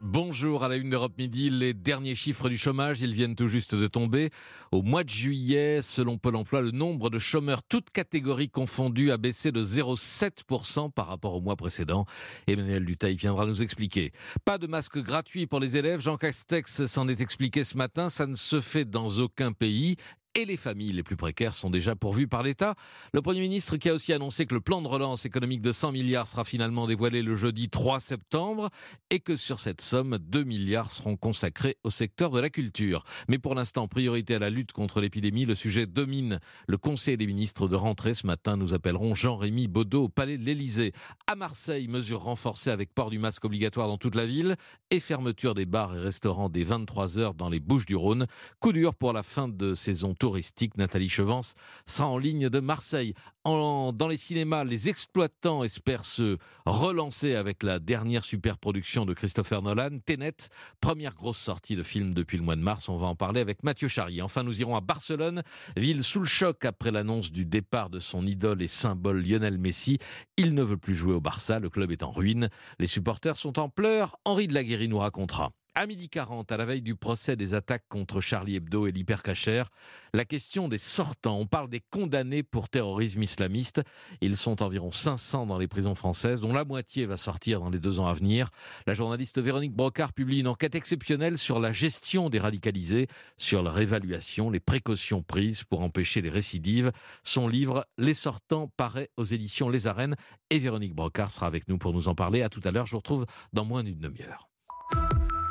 Bonjour 0.02 0.62
à 0.62 0.68
la 0.68 0.76
une 0.76 0.90
d'Europe 0.90 1.14
Midi. 1.16 1.48
Les 1.48 1.72
derniers 1.72 2.14
chiffres 2.14 2.50
du 2.50 2.58
chômage, 2.58 3.00
ils 3.00 3.14
viennent 3.14 3.34
tout 3.34 3.48
juste 3.48 3.74
de 3.74 3.86
tomber. 3.86 4.28
Au 4.70 4.82
mois 4.82 5.04
de 5.04 5.08
juillet, 5.08 5.80
selon 5.82 6.18
Pôle 6.18 6.36
emploi, 6.36 6.60
le 6.60 6.70
nombre 6.70 7.08
de 7.08 7.18
chômeurs, 7.18 7.62
toutes 7.62 7.88
catégories 7.90 8.50
confondues, 8.50 9.10
a 9.10 9.16
baissé 9.16 9.52
de 9.52 9.64
0,7% 9.64 10.92
par 10.92 11.06
rapport 11.06 11.34
au 11.34 11.40
mois 11.40 11.56
précédent. 11.56 12.04
Emmanuel 12.46 12.84
Dutail 12.84 13.16
viendra 13.16 13.46
nous 13.46 13.62
expliquer. 13.62 14.12
Pas 14.44 14.58
de 14.58 14.66
masque 14.66 14.98
gratuit 14.98 15.46
pour 15.46 15.60
les 15.60 15.78
élèves. 15.78 16.02
Jean 16.02 16.18
Castex 16.18 16.84
s'en 16.84 17.08
est 17.08 17.22
expliqué 17.22 17.64
ce 17.64 17.78
matin. 17.78 18.10
Ça 18.10 18.26
ne 18.26 18.34
se 18.34 18.60
fait 18.60 18.84
dans 18.84 19.08
aucun 19.18 19.52
pays. 19.52 19.96
Et 20.38 20.44
les 20.44 20.58
familles 20.58 20.92
les 20.92 21.02
plus 21.02 21.16
précaires 21.16 21.54
sont 21.54 21.70
déjà 21.70 21.96
pourvues 21.96 22.28
par 22.28 22.42
l'État. 22.42 22.74
Le 23.14 23.22
Premier 23.22 23.40
ministre 23.40 23.78
qui 23.78 23.88
a 23.88 23.94
aussi 23.94 24.12
annoncé 24.12 24.44
que 24.44 24.52
le 24.52 24.60
plan 24.60 24.82
de 24.82 24.86
relance 24.86 25.24
économique 25.24 25.62
de 25.62 25.72
100 25.72 25.92
milliards 25.92 26.28
sera 26.28 26.44
finalement 26.44 26.86
dévoilé 26.86 27.22
le 27.22 27.34
jeudi 27.36 27.70
3 27.70 28.00
septembre 28.00 28.68
et 29.08 29.18
que 29.18 29.34
sur 29.34 29.60
cette 29.60 29.80
somme, 29.80 30.18
2 30.18 30.44
milliards 30.44 30.90
seront 30.90 31.16
consacrés 31.16 31.78
au 31.84 31.90
secteur 31.90 32.30
de 32.30 32.38
la 32.38 32.50
culture. 32.50 33.04
Mais 33.28 33.38
pour 33.38 33.54
l'instant, 33.54 33.88
priorité 33.88 34.34
à 34.34 34.38
la 34.38 34.50
lutte 34.50 34.72
contre 34.72 35.00
l'épidémie, 35.00 35.46
le 35.46 35.54
sujet 35.54 35.86
domine 35.86 36.38
le 36.68 36.76
Conseil 36.76 37.16
des 37.16 37.26
ministres 37.26 37.66
de 37.66 37.76
rentrée. 37.76 38.12
Ce 38.12 38.26
matin, 38.26 38.58
nous 38.58 38.74
appellerons 38.74 39.14
Jean-Rémy 39.14 39.68
Baudot 39.68 40.04
au 40.04 40.08
Palais 40.10 40.36
de 40.36 40.44
l'Élysée. 40.44 40.92
À 41.26 41.34
Marseille, 41.34 41.88
mesures 41.88 42.24
renforcées 42.24 42.70
avec 42.70 42.92
port 42.92 43.08
du 43.08 43.18
masque 43.18 43.46
obligatoire 43.46 43.88
dans 43.88 43.96
toute 43.96 44.14
la 44.14 44.26
ville 44.26 44.56
et 44.90 45.00
fermeture 45.00 45.54
des 45.54 45.64
bars 45.64 45.96
et 45.96 46.00
restaurants 46.00 46.50
dès 46.50 46.64
23 46.64 47.18
heures 47.18 47.34
dans 47.34 47.48
les 47.48 47.58
Bouches 47.58 47.86
du 47.86 47.96
Rhône. 47.96 48.26
Coup 48.60 48.74
dur 48.74 48.94
pour 48.94 49.14
la 49.14 49.22
fin 49.22 49.48
de 49.48 49.72
saison 49.72 50.12
touristique. 50.26 50.76
Nathalie 50.76 51.08
Chevance 51.08 51.54
sera 51.86 52.08
en 52.08 52.18
ligne 52.18 52.48
de 52.48 52.58
Marseille. 52.58 53.14
En- 53.44 53.92
dans 53.92 54.08
les 54.08 54.16
cinémas, 54.16 54.64
les 54.64 54.88
exploitants 54.88 55.62
espèrent 55.62 56.04
se 56.04 56.36
relancer 56.64 57.36
avec 57.36 57.62
la 57.62 57.78
dernière 57.78 58.24
super 58.24 58.58
production 58.58 59.06
de 59.06 59.14
Christopher 59.14 59.62
Nolan, 59.62 60.00
Tenet, 60.04 60.34
première 60.80 61.14
grosse 61.14 61.38
sortie 61.38 61.76
de 61.76 61.84
film 61.84 62.12
depuis 62.12 62.38
le 62.38 62.42
mois 62.42 62.56
de 62.56 62.60
mars. 62.60 62.88
On 62.88 62.96
va 62.98 63.06
en 63.06 63.14
parler 63.14 63.40
avec 63.40 63.62
Mathieu 63.62 63.86
Charrier. 63.86 64.20
Enfin, 64.20 64.42
nous 64.42 64.60
irons 64.60 64.74
à 64.74 64.80
Barcelone, 64.80 65.42
ville 65.76 66.02
sous 66.02 66.18
le 66.18 66.26
choc 66.26 66.64
après 66.64 66.90
l'annonce 66.90 67.30
du 67.30 67.44
départ 67.46 67.88
de 67.88 68.00
son 68.00 68.26
idole 68.26 68.62
et 68.62 68.68
symbole 68.68 69.22
Lionel 69.24 69.58
Messi. 69.58 69.98
Il 70.36 70.54
ne 70.54 70.64
veut 70.64 70.76
plus 70.76 70.96
jouer 70.96 71.14
au 71.14 71.20
Barça, 71.20 71.60
le 71.60 71.70
club 71.70 71.92
est 71.92 72.02
en 72.02 72.10
ruine. 72.10 72.48
Les 72.80 72.88
supporters 72.88 73.36
sont 73.36 73.60
en 73.60 73.68
pleurs. 73.68 74.16
Henri 74.24 74.48
de 74.48 74.54
la 74.54 74.64
Guéry 74.64 74.88
nous 74.88 74.98
racontera. 74.98 75.52
À 75.78 75.86
midi 75.86 76.08
40, 76.08 76.50
à 76.52 76.56
la 76.56 76.64
veille 76.64 76.80
du 76.80 76.96
procès 76.96 77.36
des 77.36 77.52
attaques 77.52 77.84
contre 77.90 78.22
Charlie 78.22 78.56
Hebdo 78.56 78.86
et 78.86 78.92
l'hypercachère, 78.92 79.68
la 80.14 80.24
question 80.24 80.68
des 80.68 80.78
sortants. 80.78 81.38
On 81.38 81.46
parle 81.46 81.68
des 81.68 81.82
condamnés 81.90 82.42
pour 82.42 82.70
terrorisme 82.70 83.22
islamiste. 83.22 83.82
Ils 84.22 84.38
sont 84.38 84.62
environ 84.62 84.90
500 84.90 85.44
dans 85.44 85.58
les 85.58 85.68
prisons 85.68 85.94
françaises, 85.94 86.40
dont 86.40 86.54
la 86.54 86.64
moitié 86.64 87.04
va 87.04 87.18
sortir 87.18 87.60
dans 87.60 87.68
les 87.68 87.78
deux 87.78 88.00
ans 88.00 88.06
à 88.06 88.14
venir. 88.14 88.48
La 88.86 88.94
journaliste 88.94 89.38
Véronique 89.38 89.74
Brocard 89.74 90.14
publie 90.14 90.40
une 90.40 90.48
enquête 90.48 90.74
exceptionnelle 90.74 91.36
sur 91.36 91.60
la 91.60 91.74
gestion 91.74 92.30
des 92.30 92.38
radicalisés, 92.38 93.06
sur 93.36 93.62
leur 93.62 93.78
évaluation, 93.78 94.48
les 94.48 94.60
précautions 94.60 95.22
prises 95.22 95.62
pour 95.62 95.82
empêcher 95.82 96.22
les 96.22 96.30
récidives. 96.30 96.90
Son 97.22 97.48
livre 97.48 97.86
Les 97.98 98.14
sortants 98.14 98.72
paraît 98.78 99.10
aux 99.18 99.24
éditions 99.24 99.68
Les 99.68 99.86
Arènes 99.86 100.16
et 100.48 100.58
Véronique 100.58 100.94
Brocard 100.94 101.30
sera 101.30 101.46
avec 101.46 101.68
nous 101.68 101.76
pour 101.76 101.92
nous 101.92 102.08
en 102.08 102.14
parler. 102.14 102.40
À 102.40 102.48
tout 102.48 102.62
à 102.64 102.70
l'heure, 102.70 102.86
je 102.86 102.92
vous 102.92 103.00
retrouve 103.00 103.26
dans 103.52 103.66
moins 103.66 103.84
d'une 103.84 104.00
demi-heure. 104.00 104.48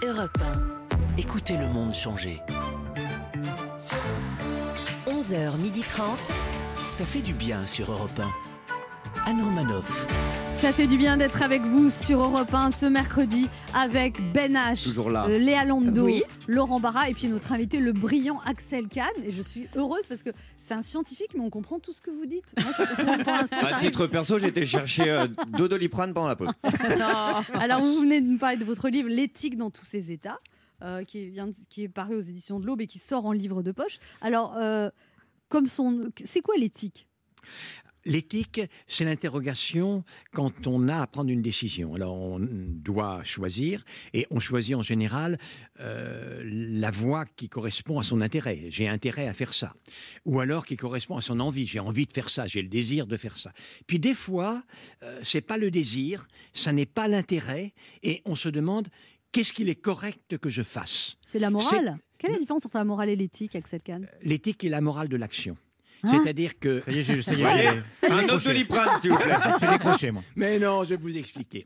Europe 0.06 0.38
1. 0.40 1.18
Écoutez 1.18 1.58
le 1.58 1.68
monde 1.68 1.92
changer. 1.92 2.40
11h30. 5.08 6.02
Ça 6.90 7.06
fait 7.06 7.24
du 7.24 7.34
bien 7.34 7.66
sur 7.66 7.92
Europe 7.92 8.20
1. 8.20 8.55
Anne 9.26 9.42
Romanoff. 9.42 10.06
Ça 10.54 10.72
fait 10.72 10.88
du 10.88 10.98
bien 10.98 11.18
d'être 11.18 11.42
avec 11.42 11.62
vous 11.62 11.90
sur 11.90 12.22
Europe 12.22 12.54
1 12.54 12.72
ce 12.72 12.86
mercredi 12.86 13.48
avec 13.76 14.16
Ben 14.34 14.54
H, 14.56 14.84
Toujours 14.84 15.10
là. 15.10 15.26
euh, 15.28 15.38
Léa 15.38 15.66
Lando, 15.66 16.06
Oui. 16.06 16.24
Laurent 16.48 16.80
Barra 16.80 17.10
et 17.10 17.14
puis 17.14 17.28
notre 17.28 17.52
invité 17.52 17.80
le 17.80 17.92
brillant 17.92 18.40
Axel 18.46 18.88
Kahn. 18.88 19.08
Et 19.24 19.32
je 19.32 19.42
suis 19.42 19.68
heureuse 19.76 20.08
parce 20.08 20.24
que 20.24 20.30
c'est 20.56 20.74
un 20.74 20.82
scientifique 20.82 21.32
mais 21.36 21.42
on 21.42 21.50
comprend 21.50 21.80
tout 21.80 21.92
ce 21.94 22.02
que 22.02 22.10
vous 22.12 22.26
dites. 22.26 22.46
Moi, 22.58 22.72
je- 22.78 23.66
À 23.76 23.78
titre 23.80 24.08
perso, 24.08 24.40
j'ai 24.40 24.48
été 24.48 24.66
chercher 24.66 25.10
euh, 25.10 25.28
Dodoliprane 25.58 26.14
pendant 26.14 26.28
la 26.30 26.36
pause. 26.36 26.50
Alors 27.60 27.82
vous 27.82 28.00
venez 28.00 28.22
de 28.22 28.28
nous 28.28 28.38
parler 28.38 28.58
de 28.58 28.66
votre 28.66 28.90
livre 28.90 29.10
L'éthique 29.10 29.58
dans 29.58 29.70
tous 29.70 29.86
ses 29.86 30.12
états. 30.12 30.38
euh, 30.84 31.04
qui, 31.04 31.30
vient 31.30 31.48
de- 31.48 31.54
qui 31.70 31.84
est 31.84 31.90
paru 31.90 32.16
aux 32.16 32.22
éditions 32.22 32.60
de 32.60 32.66
l'Aube 32.68 32.82
et 32.82 32.88
qui 32.88 33.00
sort 33.00 33.26
en 33.26 33.32
livre 33.32 33.64
de 33.64 33.72
poche. 33.72 33.98
Alors, 34.22 34.56
euh, 34.58 34.90
comme 35.48 35.68
son, 35.68 36.02
c'est 36.26 36.42
quoi 36.42 36.56
l'éthique? 36.58 37.08
L'éthique, 38.06 38.62
c'est 38.88 39.04
l'interrogation 39.04 40.04
quand 40.32 40.68
on 40.68 40.88
a 40.88 41.02
à 41.02 41.08
prendre 41.08 41.32
une 41.32 41.42
décision. 41.42 41.96
Alors, 41.96 42.14
on 42.16 42.40
doit 42.40 43.24
choisir, 43.24 43.84
et 44.14 44.28
on 44.30 44.40
choisit 44.40 44.76
en 44.76 44.84
général 44.84 45.38
euh, 45.80 46.42
la 46.46 46.92
voie 46.92 47.26
qui 47.26 47.50
correspond 47.50 47.98
à 48.00 48.04
son 48.04 48.22
intérêt. 48.22 48.66
J'ai 48.70 48.88
intérêt 48.88 49.28
à 49.28 49.34
faire 49.34 49.54
ça. 49.54 49.74
Ou 50.26 50.40
alors 50.40 50.66
qui 50.66 50.78
correspond 50.78 51.18
à 51.18 51.22
son 51.22 51.40
envie. 51.40 51.66
J'ai 51.66 51.80
envie 51.80 52.06
de 52.06 52.14
faire 52.14 52.30
ça, 52.30 52.46
j'ai 52.46 52.62
le 52.62 52.68
désir 52.68 53.08
de 53.08 53.18
faire 53.18 53.38
ça. 53.38 53.52
Puis 53.88 53.98
des 53.98 54.14
fois, 54.14 54.64
euh, 55.02 55.20
c'est 55.24 55.42
pas 55.42 55.58
le 55.58 55.72
désir, 55.72 56.28
ça 56.54 56.72
n'est 56.72 56.86
pas 56.86 57.08
l'intérêt, 57.08 57.74
et 58.04 58.22
on 58.26 58.36
se 58.36 58.50
demande 58.50 58.88
qu'est-ce 59.32 59.52
qu'il 59.52 59.68
est 59.68 59.82
correct 59.82 60.38
que 60.38 60.50
je 60.50 60.62
fasse? 60.62 61.18
C'est 61.32 61.40
la 61.40 61.50
morale? 61.50 61.98
Quelle 62.18 62.30
est 62.30 62.34
la 62.34 62.40
différence 62.40 62.66
entre 62.66 62.78
la 62.78 62.86
morale 62.86 63.10
et 63.10 63.16
l'éthique, 63.16 63.56
Axel 63.56 63.82
Kahn? 63.82 64.08
L'éthique 64.22 64.64
est 64.64 64.70
la 64.70 64.80
morale 64.80 65.10
de 65.10 65.18
l'action. 65.18 65.58
Hein 66.06 66.22
C'est-à-dire 66.24 66.60
que. 66.60 66.82
Ça 66.86 66.92
y 66.92 67.00
est, 67.00 67.04
j'ai- 67.04 67.22
ça 67.22 67.32
y 67.34 67.36
est, 67.36 67.38
Voilà. 67.42 67.74
j'ai- 68.02 68.08
Un 68.12 68.24
autre 68.26 68.44
Doliprane, 68.44 69.02
s'il 69.02 69.12
vous 69.12 69.18
plaît. 69.18 69.34
J'ai 69.62 69.68
décroché, 69.68 70.12
moi. 70.12 70.24
Mais 70.36 70.60
non, 70.60 70.84
je 70.84 70.90
vais 70.90 70.98
vous 71.02 71.18
expliquer. 71.18 71.66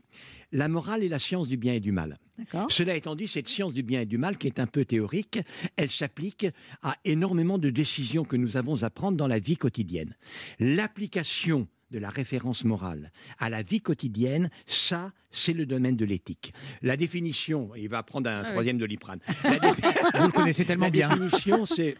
La 0.52 0.68
morale 0.68 1.04
est 1.04 1.08
la 1.08 1.18
science 1.18 1.46
du 1.48 1.56
bien 1.56 1.74
et 1.74 1.80
du 1.80 1.92
mal. 1.92 2.18
D'accord. 2.38 2.66
Cela 2.70 2.96
étant 2.96 3.14
dit, 3.14 3.28
cette 3.28 3.46
science 3.48 3.72
du 3.74 3.82
bien 3.82 4.00
et 4.00 4.06
du 4.06 4.18
mal, 4.18 4.36
qui 4.38 4.46
est 4.48 4.58
un 4.58 4.66
peu 4.66 4.84
théorique, 4.84 5.38
elle 5.76 5.90
s'applique 5.90 6.46
à 6.82 6.96
énormément 7.04 7.58
de 7.58 7.70
décisions 7.70 8.24
que 8.24 8.36
nous 8.36 8.56
avons 8.56 8.82
à 8.82 8.90
prendre 8.90 9.16
dans 9.16 9.28
la 9.28 9.38
vie 9.38 9.56
quotidienne. 9.56 10.16
L'application 10.58 11.66
de 11.90 11.98
la 11.98 12.08
référence 12.08 12.64
morale 12.64 13.10
à 13.40 13.50
la 13.50 13.62
vie 13.62 13.80
quotidienne, 13.80 14.48
ça, 14.64 15.12
c'est 15.32 15.52
le 15.52 15.66
domaine 15.66 15.96
de 15.96 16.04
l'éthique. 16.04 16.54
La 16.82 16.96
définition, 16.96 17.70
il 17.76 17.88
va 17.88 18.02
prendre 18.04 18.30
un 18.30 18.38
Ah 18.40 18.42
oui. 18.46 18.50
troisième 18.52 18.78
doliprane. 18.78 19.18
La 19.44 19.58
défi- 19.58 19.82
Vous 20.14 20.26
le 20.26 20.32
connaissez 20.32 20.64
tellement 20.64 20.84
la 20.86 20.90
bien. 20.90 21.08
définition, 21.08 21.66
c'est 21.66 21.96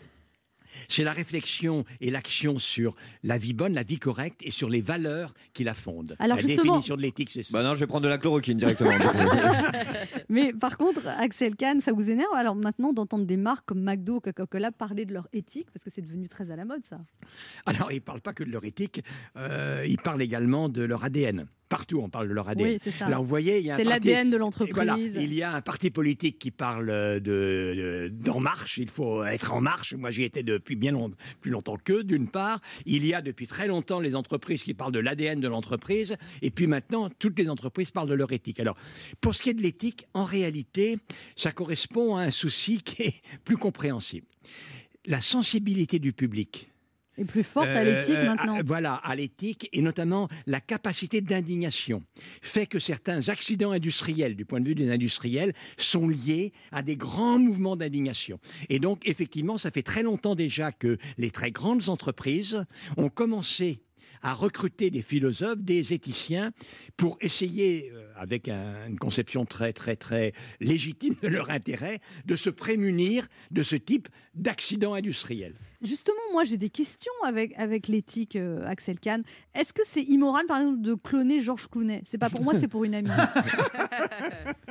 C'est 0.88 1.04
la 1.04 1.12
réflexion 1.12 1.84
et 2.00 2.10
l'action 2.10 2.58
sur 2.58 2.94
la 3.22 3.38
vie 3.38 3.52
bonne, 3.52 3.74
la 3.74 3.82
vie 3.82 3.98
correcte 3.98 4.40
et 4.44 4.50
sur 4.50 4.68
les 4.68 4.80
valeurs 4.80 5.34
qui 5.52 5.64
la 5.64 5.74
fondent. 5.74 6.16
Alors, 6.18 6.36
la 6.36 6.42
justement- 6.42 6.62
définition 6.74 6.96
de 6.96 7.02
l'éthique, 7.02 7.30
c'est 7.30 7.42
ça. 7.42 7.56
Bah 7.58 7.64
non, 7.64 7.74
je 7.74 7.80
vais 7.80 7.86
prendre 7.86 8.04
de 8.04 8.08
la 8.08 8.18
chloroquine 8.18 8.56
directement. 8.58 8.90
Mais 10.28 10.52
par 10.52 10.76
contre, 10.76 11.06
Axel 11.06 11.56
Kahn, 11.56 11.80
ça 11.80 11.92
vous 11.92 12.08
énerve 12.10 12.34
alors 12.34 12.54
maintenant 12.54 12.92
d'entendre 12.92 13.24
des 13.24 13.36
marques 13.36 13.66
comme 13.66 13.82
McDo 13.82 14.16
ou 14.16 14.20
Coca-Cola 14.20 14.70
parler 14.72 15.04
de 15.04 15.12
leur 15.12 15.26
éthique 15.32 15.68
parce 15.72 15.84
que 15.84 15.90
c'est 15.90 16.02
devenu 16.02 16.28
très 16.28 16.50
à 16.50 16.56
la 16.56 16.64
mode 16.64 16.84
ça? 16.84 16.98
Alors, 17.66 17.90
ils 17.92 17.96
ne 17.96 18.00
parlent 18.00 18.20
pas 18.20 18.32
que 18.32 18.44
de 18.44 18.50
leur 18.50 18.64
éthique, 18.64 19.02
euh, 19.36 19.84
ils 19.88 19.98
parlent 19.98 20.22
également 20.22 20.68
de 20.68 20.82
leur 20.82 21.04
ADN. 21.04 21.46
Partout, 21.70 22.00
on 22.02 22.08
parle 22.10 22.28
de 22.28 22.34
leur 22.34 22.48
ADN. 22.48 22.66
Oui, 22.66 22.78
c'est 22.82 22.90
ça. 22.90 23.06
Alors, 23.06 23.22
vous 23.22 23.28
voyez, 23.28 23.60
il 23.60 23.64
y 23.64 23.70
a 23.70 23.74
un 23.74 23.76
C'est 23.76 23.84
parti- 23.84 24.08
l'ADN 24.08 24.30
de 24.30 24.36
l'entreprise. 24.36 24.74
Voilà, 24.74 24.98
il 24.98 25.32
y 25.32 25.42
a 25.44 25.52
un 25.54 25.60
parti 25.60 25.90
politique 25.90 26.36
qui 26.36 26.50
parle 26.50 26.86
de, 26.88 27.20
de- 27.22 28.08
d'en 28.12 28.40
marche. 28.40 28.76
Il 28.78 28.88
faut 28.88 29.22
être 29.22 29.52
en 29.52 29.60
marche. 29.60 29.94
Moi, 29.94 30.10
j'y 30.10 30.24
étais 30.24 30.42
depuis 30.42 30.74
bien 30.74 30.90
long- 30.90 31.12
plus 31.40 31.52
longtemps 31.52 31.76
qu'eux, 31.76 32.02
d'une 32.02 32.28
part. 32.28 32.60
Il 32.86 33.06
y 33.06 33.14
a 33.14 33.22
depuis 33.22 33.46
très 33.46 33.68
longtemps 33.68 34.00
les 34.00 34.16
entreprises 34.16 34.64
qui 34.64 34.74
parlent 34.74 34.90
de 34.92 34.98
l'ADN 34.98 35.40
de 35.40 35.46
l'entreprise. 35.46 36.16
Et 36.42 36.50
puis 36.50 36.66
maintenant, 36.66 37.08
toutes 37.20 37.38
les 37.38 37.48
entreprises 37.48 37.92
parlent 37.92 38.08
de 38.08 38.14
leur 38.14 38.32
éthique. 38.32 38.58
Alors, 38.58 38.76
pour 39.20 39.36
ce 39.36 39.42
qui 39.44 39.50
est 39.50 39.54
de 39.54 39.62
l'éthique, 39.62 40.06
en 40.12 40.24
réalité, 40.24 40.98
ça 41.36 41.52
correspond 41.52 42.16
à 42.16 42.22
un 42.22 42.30
souci 42.32 42.82
qui 42.82 43.02
est 43.04 43.22
plus 43.44 43.56
compréhensible. 43.56 44.26
La 45.06 45.20
sensibilité 45.20 46.00
du 46.00 46.12
public. 46.12 46.72
Et 47.20 47.24
plus 47.24 47.42
forte 47.44 47.66
à 47.68 47.80
Euh, 47.80 47.84
l'éthique 47.84 48.16
euh, 48.16 48.24
maintenant. 48.26 48.54
à- 48.56 48.62
voilà, 48.62 48.94
à 48.94 49.14
l'éthique 49.14 49.68
et 49.72 49.82
notamment 49.82 50.28
la 50.46 50.60
capacité 50.60 51.20
d'indignation 51.20 52.02
fait 52.40 52.66
que 52.66 52.78
certains 52.78 53.28
accidents 53.28 53.72
industriels, 53.72 54.34
du 54.36 54.44
point 54.46 54.60
de 54.60 54.66
vue 54.68 54.74
des 54.74 54.90
industriels, 54.90 55.52
sont 55.76 56.08
liés 56.08 56.52
à 56.72 56.82
des 56.82 56.96
grands 56.96 57.38
mouvements 57.38 57.76
d'indignation. 57.76 58.40
Et 58.70 58.78
donc, 58.78 59.06
effectivement, 59.06 59.58
ça 59.58 59.70
fait 59.70 59.82
très 59.82 60.02
longtemps 60.02 60.34
déjà 60.34 60.72
que 60.72 60.96
les 61.18 61.30
très 61.30 61.50
grandes 61.50 61.88
entreprises 61.90 62.64
ont 62.96 63.10
commencé 63.10 63.82
à 64.22 64.34
recruter 64.34 64.90
des 64.90 65.00
philosophes, 65.00 65.62
des 65.62 65.94
éthiciens, 65.94 66.52
pour 66.98 67.16
essayer, 67.22 67.90
euh, 67.94 68.09
avec 68.20 68.48
un- 68.48 68.86
une 68.86 68.98
conception 68.98 69.44
très, 69.46 69.72
très, 69.72 69.96
très 69.96 70.32
légitime 70.60 71.14
de 71.22 71.28
leur 71.28 71.50
intérêt, 71.50 72.00
de 72.26 72.36
se 72.36 72.50
prémunir 72.50 73.26
de 73.50 73.62
ce 73.62 73.76
type 73.76 74.08
d'accidents 74.34 74.92
industriels. 74.94 75.54
Justement, 75.82 76.18
moi 76.32 76.44
j'ai 76.44 76.58
des 76.58 76.68
questions 76.68 77.12
avec, 77.24 77.54
avec 77.56 77.88
l'éthique, 77.88 78.36
euh, 78.36 78.62
Axel 78.66 79.00
Kahn. 79.00 79.22
Est-ce 79.54 79.72
que 79.72 79.82
c'est 79.86 80.02
immoral 80.02 80.44
par 80.46 80.58
exemple 80.58 80.82
de 80.82 80.92
cloner 80.94 81.40
Georges 81.40 81.68
Clooney 81.68 82.02
C'est 82.04 82.18
pas 82.18 82.28
pour 82.28 82.42
moi, 82.42 82.52
c'est 82.54 82.68
pour 82.68 82.84
une 82.84 82.94
amie. 82.94 83.08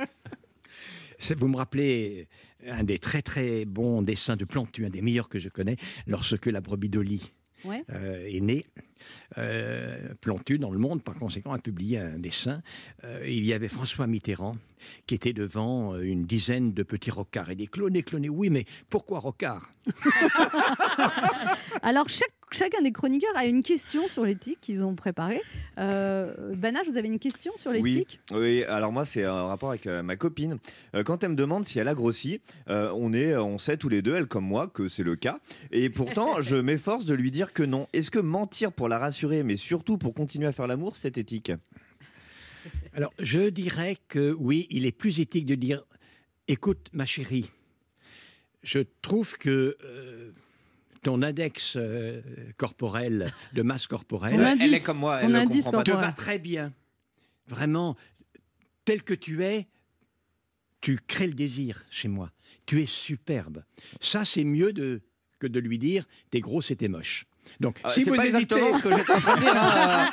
Vous 1.36 1.48
me 1.48 1.56
rappelez 1.56 2.28
un 2.66 2.84
des 2.84 2.98
très 2.98 3.22
très 3.22 3.64
bons 3.64 4.02
dessins 4.02 4.36
de 4.36 4.44
Plantu, 4.44 4.84
un 4.86 4.90
des 4.90 5.02
meilleurs 5.02 5.28
que 5.28 5.38
je 5.38 5.48
connais, 5.48 5.76
lorsque 6.06 6.46
la 6.46 6.60
brebis 6.60 6.88
Dolly 6.88 7.32
Ouais. 7.64 7.84
euh, 7.90 8.24
est 8.26 8.40
née. 8.40 8.64
Euh, 9.38 10.14
Plantu, 10.20 10.58
dans 10.58 10.70
le 10.70 10.78
monde, 10.78 11.02
par 11.02 11.14
conséquent, 11.14 11.52
a 11.52 11.58
publié 11.58 11.98
un 11.98 12.18
dessin. 12.18 12.62
Euh, 13.04 13.24
il 13.26 13.44
y 13.44 13.52
avait 13.52 13.68
François 13.68 14.06
Mitterrand 14.06 14.56
qui 15.06 15.14
était 15.14 15.32
devant 15.32 15.94
euh, 15.94 16.02
une 16.02 16.24
dizaine 16.24 16.72
de 16.72 16.82
petits 16.82 17.10
rocards. 17.10 17.50
Il 17.50 17.56
dit 17.56 17.68
cloner, 17.68 18.02
cloner, 18.02 18.28
oui, 18.28 18.50
mais 18.50 18.64
pourquoi 18.88 19.18
rocard 19.18 19.70
Alors 21.82 22.08
chaque, 22.08 22.32
chacun 22.52 22.82
des 22.82 22.92
chroniqueurs 22.92 23.36
a 23.36 23.46
une 23.46 23.62
question 23.62 24.08
sur 24.08 24.24
l'éthique 24.24 24.58
qu'ils 24.60 24.84
ont 24.84 24.94
préparée. 24.94 25.40
Euh, 25.78 26.54
Banach, 26.54 26.86
vous 26.88 26.96
avez 26.96 27.08
une 27.08 27.18
question 27.18 27.52
sur 27.56 27.72
l'éthique 27.72 28.20
oui, 28.32 28.64
alors 28.64 28.92
moi 28.92 29.04
c'est 29.04 29.24
un 29.24 29.46
rapport 29.46 29.70
avec 29.70 29.86
euh, 29.86 30.02
ma 30.02 30.16
copine. 30.16 30.58
Euh, 30.94 31.02
quand 31.02 31.24
elle 31.24 31.30
me 31.30 31.36
demande 31.36 31.64
si 31.64 31.78
elle 31.78 31.88
a 31.88 31.94
grossi, 31.94 32.40
on, 32.68 33.12
est, 33.12 33.36
on 33.36 33.58
sait 33.58 33.76
tous 33.76 33.88
les 33.88 34.02
deux, 34.02 34.14
elle 34.14 34.26
comme 34.26 34.44
moi, 34.44 34.68
que 34.68 34.88
c'est 34.88 35.02
le 35.02 35.16
cas. 35.16 35.38
Et 35.72 35.90
pourtant, 35.90 36.36
je 36.42 36.56
m'efforce 36.56 37.04
de 37.04 37.14
lui 37.14 37.30
dire 37.30 37.52
que 37.52 37.62
non. 37.62 37.86
Est-ce 37.92 38.10
que 38.10 38.18
mentir 38.18 38.72
pour 38.72 38.88
la 38.90 38.98
rassurer, 38.98 39.42
mais 39.42 39.56
surtout 39.56 39.96
pour 39.96 40.12
continuer 40.14 40.46
à 40.46 40.52
faire 40.52 40.66
l'amour, 40.66 40.96
c'est 40.96 41.16
éthique 41.16 41.52
Alors, 42.92 43.12
je 43.18 43.48
dirais 43.48 43.96
que 44.08 44.32
oui, 44.38 44.66
il 44.70 44.84
est 44.84 44.92
plus 44.92 45.20
éthique 45.20 45.46
de 45.46 45.54
dire 45.54 45.82
écoute, 46.48 46.88
ma 46.92 47.06
chérie, 47.06 47.50
je 48.62 48.80
trouve 49.00 49.38
que 49.38 49.76
euh, 49.82 50.32
ton 51.02 51.22
index 51.22 51.74
euh, 51.76 52.20
corporel, 52.56 53.32
de 53.54 53.62
masse 53.62 53.86
corporelle, 53.86 54.38
indice, 54.40 54.64
Elle 54.64 54.74
est 54.74 54.80
comme 54.80 54.98
moi, 54.98 55.18
ton 55.18 55.26
elle 55.26 55.32
ne 55.32 55.38
indice 55.38 55.64
comprend 55.64 55.78
pas. 55.78 55.84
te 55.84 55.92
va 55.92 56.12
très 56.12 56.38
bien. 56.38 56.72
Vraiment, 57.46 57.96
tel 58.84 59.02
que 59.02 59.14
tu 59.14 59.42
es, 59.44 59.68
tu 60.80 60.98
crées 61.06 61.26
le 61.26 61.34
désir 61.34 61.84
chez 61.90 62.08
moi. 62.08 62.32
Tu 62.66 62.82
es 62.82 62.86
superbe. 62.86 63.64
Ça, 64.00 64.24
c'est 64.24 64.44
mieux 64.44 64.72
de, 64.72 65.02
que 65.38 65.46
de 65.46 65.58
lui 65.60 65.78
dire 65.78 66.06
t'es 66.30 66.40
grosse 66.40 66.70
et 66.70 66.76
t'es 66.76 66.88
moche. 66.88 67.26
Donc, 67.60 67.76
Ah, 67.84 67.88
si 67.88 68.04
vous 68.04 68.14
pas 68.14 68.26
hésitez, 68.26 68.72
ce 68.72 68.82
que 68.82 68.90
j'étais 68.96 69.12
en 69.12 69.20
train 69.20 69.36
de 69.36 69.40
dire, 69.40 69.52
hein. 69.54 70.08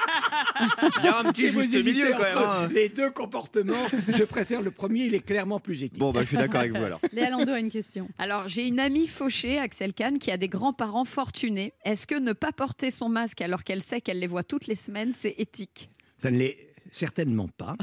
Il 1.00 1.06
y 1.06 1.08
a 1.08 1.20
un 1.20 1.32
petit 1.32 1.48
Si 1.48 1.54
juste 1.60 1.86
milieu, 1.86 2.12
quand 2.12 2.24
même, 2.24 2.38
hein. 2.38 2.70
Les 2.74 2.90
deux 2.90 3.10
comportements, 3.12 3.74
je 4.08 4.24
préfère 4.24 4.62
le 4.62 4.72
premier, 4.72 5.06
il 5.06 5.16
est 5.16 5.26
clairement 5.26 5.60
plus 5.60 5.84
éthique. 5.84 6.00
Bon, 6.00 6.12
bah, 6.12 6.22
je 6.24 6.28
suis 6.28 6.38
d'accord 6.38 6.62
avec 6.62 6.76
vous 6.76 6.84
alors. 6.84 7.00
Léa 7.14 7.30
Landau 7.30 7.54
a 7.54 7.60
une 7.60 7.70
question. 7.70 8.10
Alors, 8.18 8.48
j'ai 8.48 8.68
une 8.68 8.80
amie 8.80 9.08
fauchée, 9.08 9.60
Axel 9.60 9.94
Kahn, 9.94 10.18
qui 10.20 10.32
a 10.32 10.38
des 10.38 10.50
grands-parents 10.50 11.06
fortunés. 11.06 11.74
Est-ce 11.86 12.08
que 12.08 12.16
ne 12.16 12.34
pas 12.34 12.52
porter 12.52 12.92
son 12.92 13.08
masque 13.10 13.42
alors 13.42 13.64
qu'elle 13.64 13.82
sait 13.84 14.02
qu'elle 14.02 14.20
les 14.20 14.28
voit 14.28 14.44
toutes 14.44 14.68
les 14.68 14.76
semaines, 14.76 15.12
c'est 15.14 15.36
éthique? 15.38 15.90
Ça 16.18 16.32
ne 16.32 16.38
l'est 16.40 16.67
certainement 16.92 17.48
pas. 17.48 17.76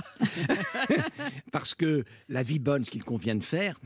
Parce 1.53 1.75
que 1.75 2.05
la 2.29 2.43
vie 2.43 2.59
bonne, 2.59 2.85
ce 2.85 2.91
qu'il 2.91 3.05
convient 3.05 3.35
de 3.35 3.43
faire, 3.43 3.81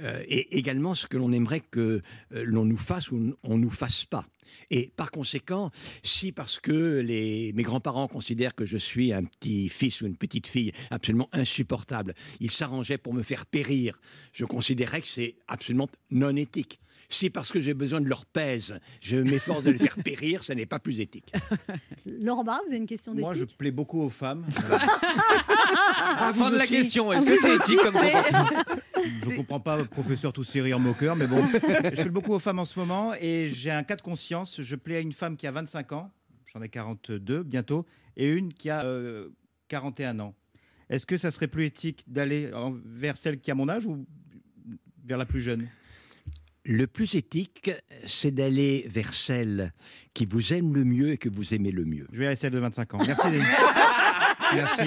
euh, 0.00 0.22
est 0.28 0.48
également 0.52 0.94
ce 0.94 1.06
que 1.06 1.16
l'on 1.16 1.32
aimerait 1.32 1.60
que 1.60 2.02
euh, 2.34 2.44
l'on 2.44 2.64
nous 2.64 2.76
fasse 2.76 3.10
ou 3.10 3.34
on 3.42 3.58
nous 3.58 3.70
fasse 3.70 4.04
pas. 4.04 4.26
Et 4.70 4.92
par 4.96 5.10
conséquent, 5.10 5.70
si 6.02 6.32
parce 6.32 6.58
que 6.58 7.00
les, 7.00 7.52
mes 7.54 7.62
grands-parents 7.62 8.08
considèrent 8.08 8.54
que 8.54 8.66
je 8.66 8.76
suis 8.76 9.12
un 9.12 9.24
petit 9.24 9.68
fils 9.68 10.00
ou 10.02 10.06
une 10.06 10.16
petite 10.16 10.46
fille 10.46 10.72
absolument 10.90 11.28
insupportable, 11.32 12.14
ils 12.40 12.50
s'arrangeaient 12.50 12.98
pour 12.98 13.14
me 13.14 13.22
faire 13.22 13.46
périr, 13.46 14.00
je 14.32 14.44
considérais 14.44 15.00
que 15.00 15.08
c'est 15.08 15.36
absolument 15.48 15.88
non 16.10 16.36
éthique. 16.36 16.80
Si 17.14 17.28
parce 17.28 17.52
que 17.52 17.60
j'ai 17.60 17.74
besoin 17.74 18.00
de 18.00 18.08
leur 18.08 18.24
pèse, 18.24 18.80
je 19.00 19.18
m'efforce 19.18 19.62
de 19.62 19.70
les 19.70 19.78
faire 19.78 19.96
périr, 19.96 20.42
ça 20.44 20.54
n'est 20.54 20.66
pas 20.66 20.78
plus 20.78 21.00
éthique. 21.00 21.32
Laurent 22.06 22.42
vous 22.42 22.50
avez 22.50 22.78
une 22.78 22.86
question 22.86 23.12
d'éthique 23.12 23.24
Moi, 23.24 23.34
je 23.34 23.44
plais 23.44 23.70
beaucoup 23.70 24.00
aux 24.00 24.08
femmes. 24.08 24.46
Fin 26.32 26.50
de 26.50 26.56
la 26.56 26.62
aussi 26.62 26.72
question. 26.72 27.12
Est-ce 27.12 27.26
que 27.26 27.36
c'est 27.36 27.54
éthique 27.56 27.80
comme 27.80 27.94
comportement 27.94 28.46
Je 29.24 29.30
ne 29.30 29.36
comprends 29.36 29.60
pas, 29.60 29.84
professeur, 29.84 30.32
tous 30.32 30.44
ces 30.44 30.62
rires 30.62 30.80
moqueurs, 30.80 31.14
mais 31.16 31.26
bon. 31.26 31.46
je 31.52 32.02
plais 32.02 32.08
beaucoup 32.08 32.32
aux 32.32 32.38
femmes 32.38 32.60
en 32.60 32.64
ce 32.64 32.78
moment 32.78 33.12
et 33.20 33.50
j'ai 33.50 33.70
un 33.70 33.82
cas 33.82 33.96
de 33.96 34.02
conscience. 34.02 34.62
Je 34.62 34.76
plais 34.76 34.96
à 34.96 35.00
une 35.00 35.12
femme 35.12 35.36
qui 35.36 35.46
a 35.46 35.50
25 35.50 35.92
ans, 35.92 36.10
j'en 36.46 36.62
ai 36.62 36.68
42 36.68 37.42
bientôt, 37.42 37.84
et 38.16 38.28
une 38.28 38.54
qui 38.54 38.70
a 38.70 38.84
euh, 38.84 39.28
41 39.68 40.18
ans. 40.20 40.34
Est-ce 40.88 41.04
que 41.04 41.16
ça 41.16 41.30
serait 41.30 41.48
plus 41.48 41.66
éthique 41.66 42.04
d'aller 42.06 42.50
vers 42.84 43.16
celle 43.16 43.38
qui 43.40 43.50
a 43.50 43.54
mon 43.54 43.68
âge 43.68 43.86
ou 43.86 44.06
vers 45.04 45.18
la 45.18 45.26
plus 45.26 45.40
jeune? 45.40 45.68
Le 46.64 46.86
plus 46.86 47.16
éthique, 47.16 47.72
c'est 48.06 48.30
d'aller 48.30 48.86
vers 48.88 49.14
celle 49.14 49.72
qui 50.14 50.26
vous 50.26 50.52
aime 50.52 50.74
le 50.74 50.84
mieux 50.84 51.10
et 51.12 51.16
que 51.18 51.28
vous 51.28 51.54
aimez 51.54 51.72
le 51.72 51.84
mieux. 51.84 52.06
Je 52.12 52.18
vais 52.20 52.26
aller 52.28 52.36
celle 52.36 52.52
de 52.52 52.60
25 52.60 52.94
ans. 52.94 52.98
Merci. 53.04 53.30
les- 53.32 53.38
Merci. 54.54 54.82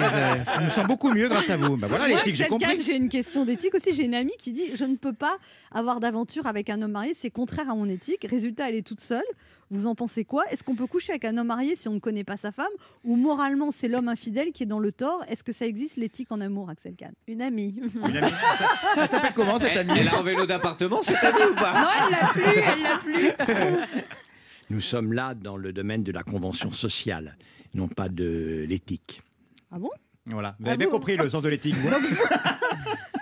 Je 0.58 0.64
me 0.64 0.70
sens 0.70 0.86
beaucoup 0.86 1.10
mieux 1.12 1.28
grâce 1.28 1.50
à 1.50 1.56
vous. 1.56 1.76
Bah 1.76 1.88
voilà 1.88 2.06
l'éthique, 2.08 2.36
j'ai 2.36 2.46
compris. 2.46 2.80
J'ai 2.80 2.96
une 2.96 3.08
question 3.08 3.44
d'éthique 3.44 3.74
aussi. 3.74 3.92
J'ai 3.92 4.04
une 4.04 4.14
amie 4.14 4.32
qui 4.38 4.52
dit 4.52 4.74
Je 4.74 4.84
ne 4.84 4.94
peux 4.96 5.12
pas 5.12 5.36
avoir 5.72 5.98
d'aventure 6.00 6.46
avec 6.46 6.70
un 6.70 6.80
homme 6.82 6.92
marié, 6.92 7.12
c'est 7.14 7.30
contraire 7.30 7.68
à 7.68 7.74
mon 7.74 7.88
éthique. 7.88 8.26
Résultat, 8.30 8.68
elle 8.70 8.76
est 8.76 8.86
toute 8.86 9.00
seule. 9.00 9.24
Vous 9.70 9.86
en 9.86 9.94
pensez 9.94 10.24
quoi? 10.24 10.44
Est-ce 10.50 10.62
qu'on 10.62 10.76
peut 10.76 10.86
coucher 10.86 11.12
avec 11.12 11.24
un 11.24 11.36
homme 11.38 11.48
marié 11.48 11.74
si 11.74 11.88
on 11.88 11.94
ne 11.94 11.98
connaît 11.98 12.22
pas 12.24 12.36
sa 12.36 12.52
femme? 12.52 12.66
Ou 13.04 13.16
moralement, 13.16 13.70
c'est 13.70 13.88
l'homme 13.88 14.08
infidèle 14.08 14.52
qui 14.52 14.62
est 14.62 14.66
dans 14.66 14.78
le 14.78 14.92
tort? 14.92 15.24
Est-ce 15.28 15.42
que 15.42 15.52
ça 15.52 15.66
existe 15.66 15.96
l'éthique 15.96 16.30
en 16.30 16.40
amour, 16.40 16.70
Axel 16.70 16.94
Kahn? 16.94 17.12
Une 17.26 17.42
amie. 17.42 17.80
Une 17.94 18.16
amie. 18.16 18.30
Ça- 18.58 18.68
Elle 18.96 19.08
s'appelle 19.08 19.32
comment 19.34 19.58
cette 19.58 19.76
amie? 19.76 19.92
Elle 19.98 20.08
a 20.08 20.18
un 20.18 20.22
vélo 20.22 20.46
d'appartement, 20.46 21.02
cette 21.02 21.22
amie 21.24 21.50
ou 21.50 21.54
pas? 21.54 21.72
Non, 21.80 21.88
elle 22.06 22.10
l'a 22.12 22.28
plus, 22.28 22.60
elle 22.60 22.82
l'a 22.82 22.98
plus. 22.98 24.02
Nous 24.70 24.80
sommes 24.80 25.12
là 25.12 25.34
dans 25.34 25.56
le 25.56 25.72
domaine 25.72 26.02
de 26.02 26.10
la 26.12 26.22
convention 26.24 26.70
sociale, 26.70 27.36
non 27.74 27.86
pas 27.88 28.08
de 28.08 28.64
l'éthique. 28.68 29.22
Ah 29.70 29.78
bon? 29.78 29.90
Voilà. 30.26 30.56
Vous 30.58 30.66
Ah 30.66 30.70
avez 30.70 30.78
bien 30.78 30.88
compris 30.88 31.16
le 31.16 31.28
sens 31.30 31.42
de 31.42 31.48
l'éthique. 31.48 31.76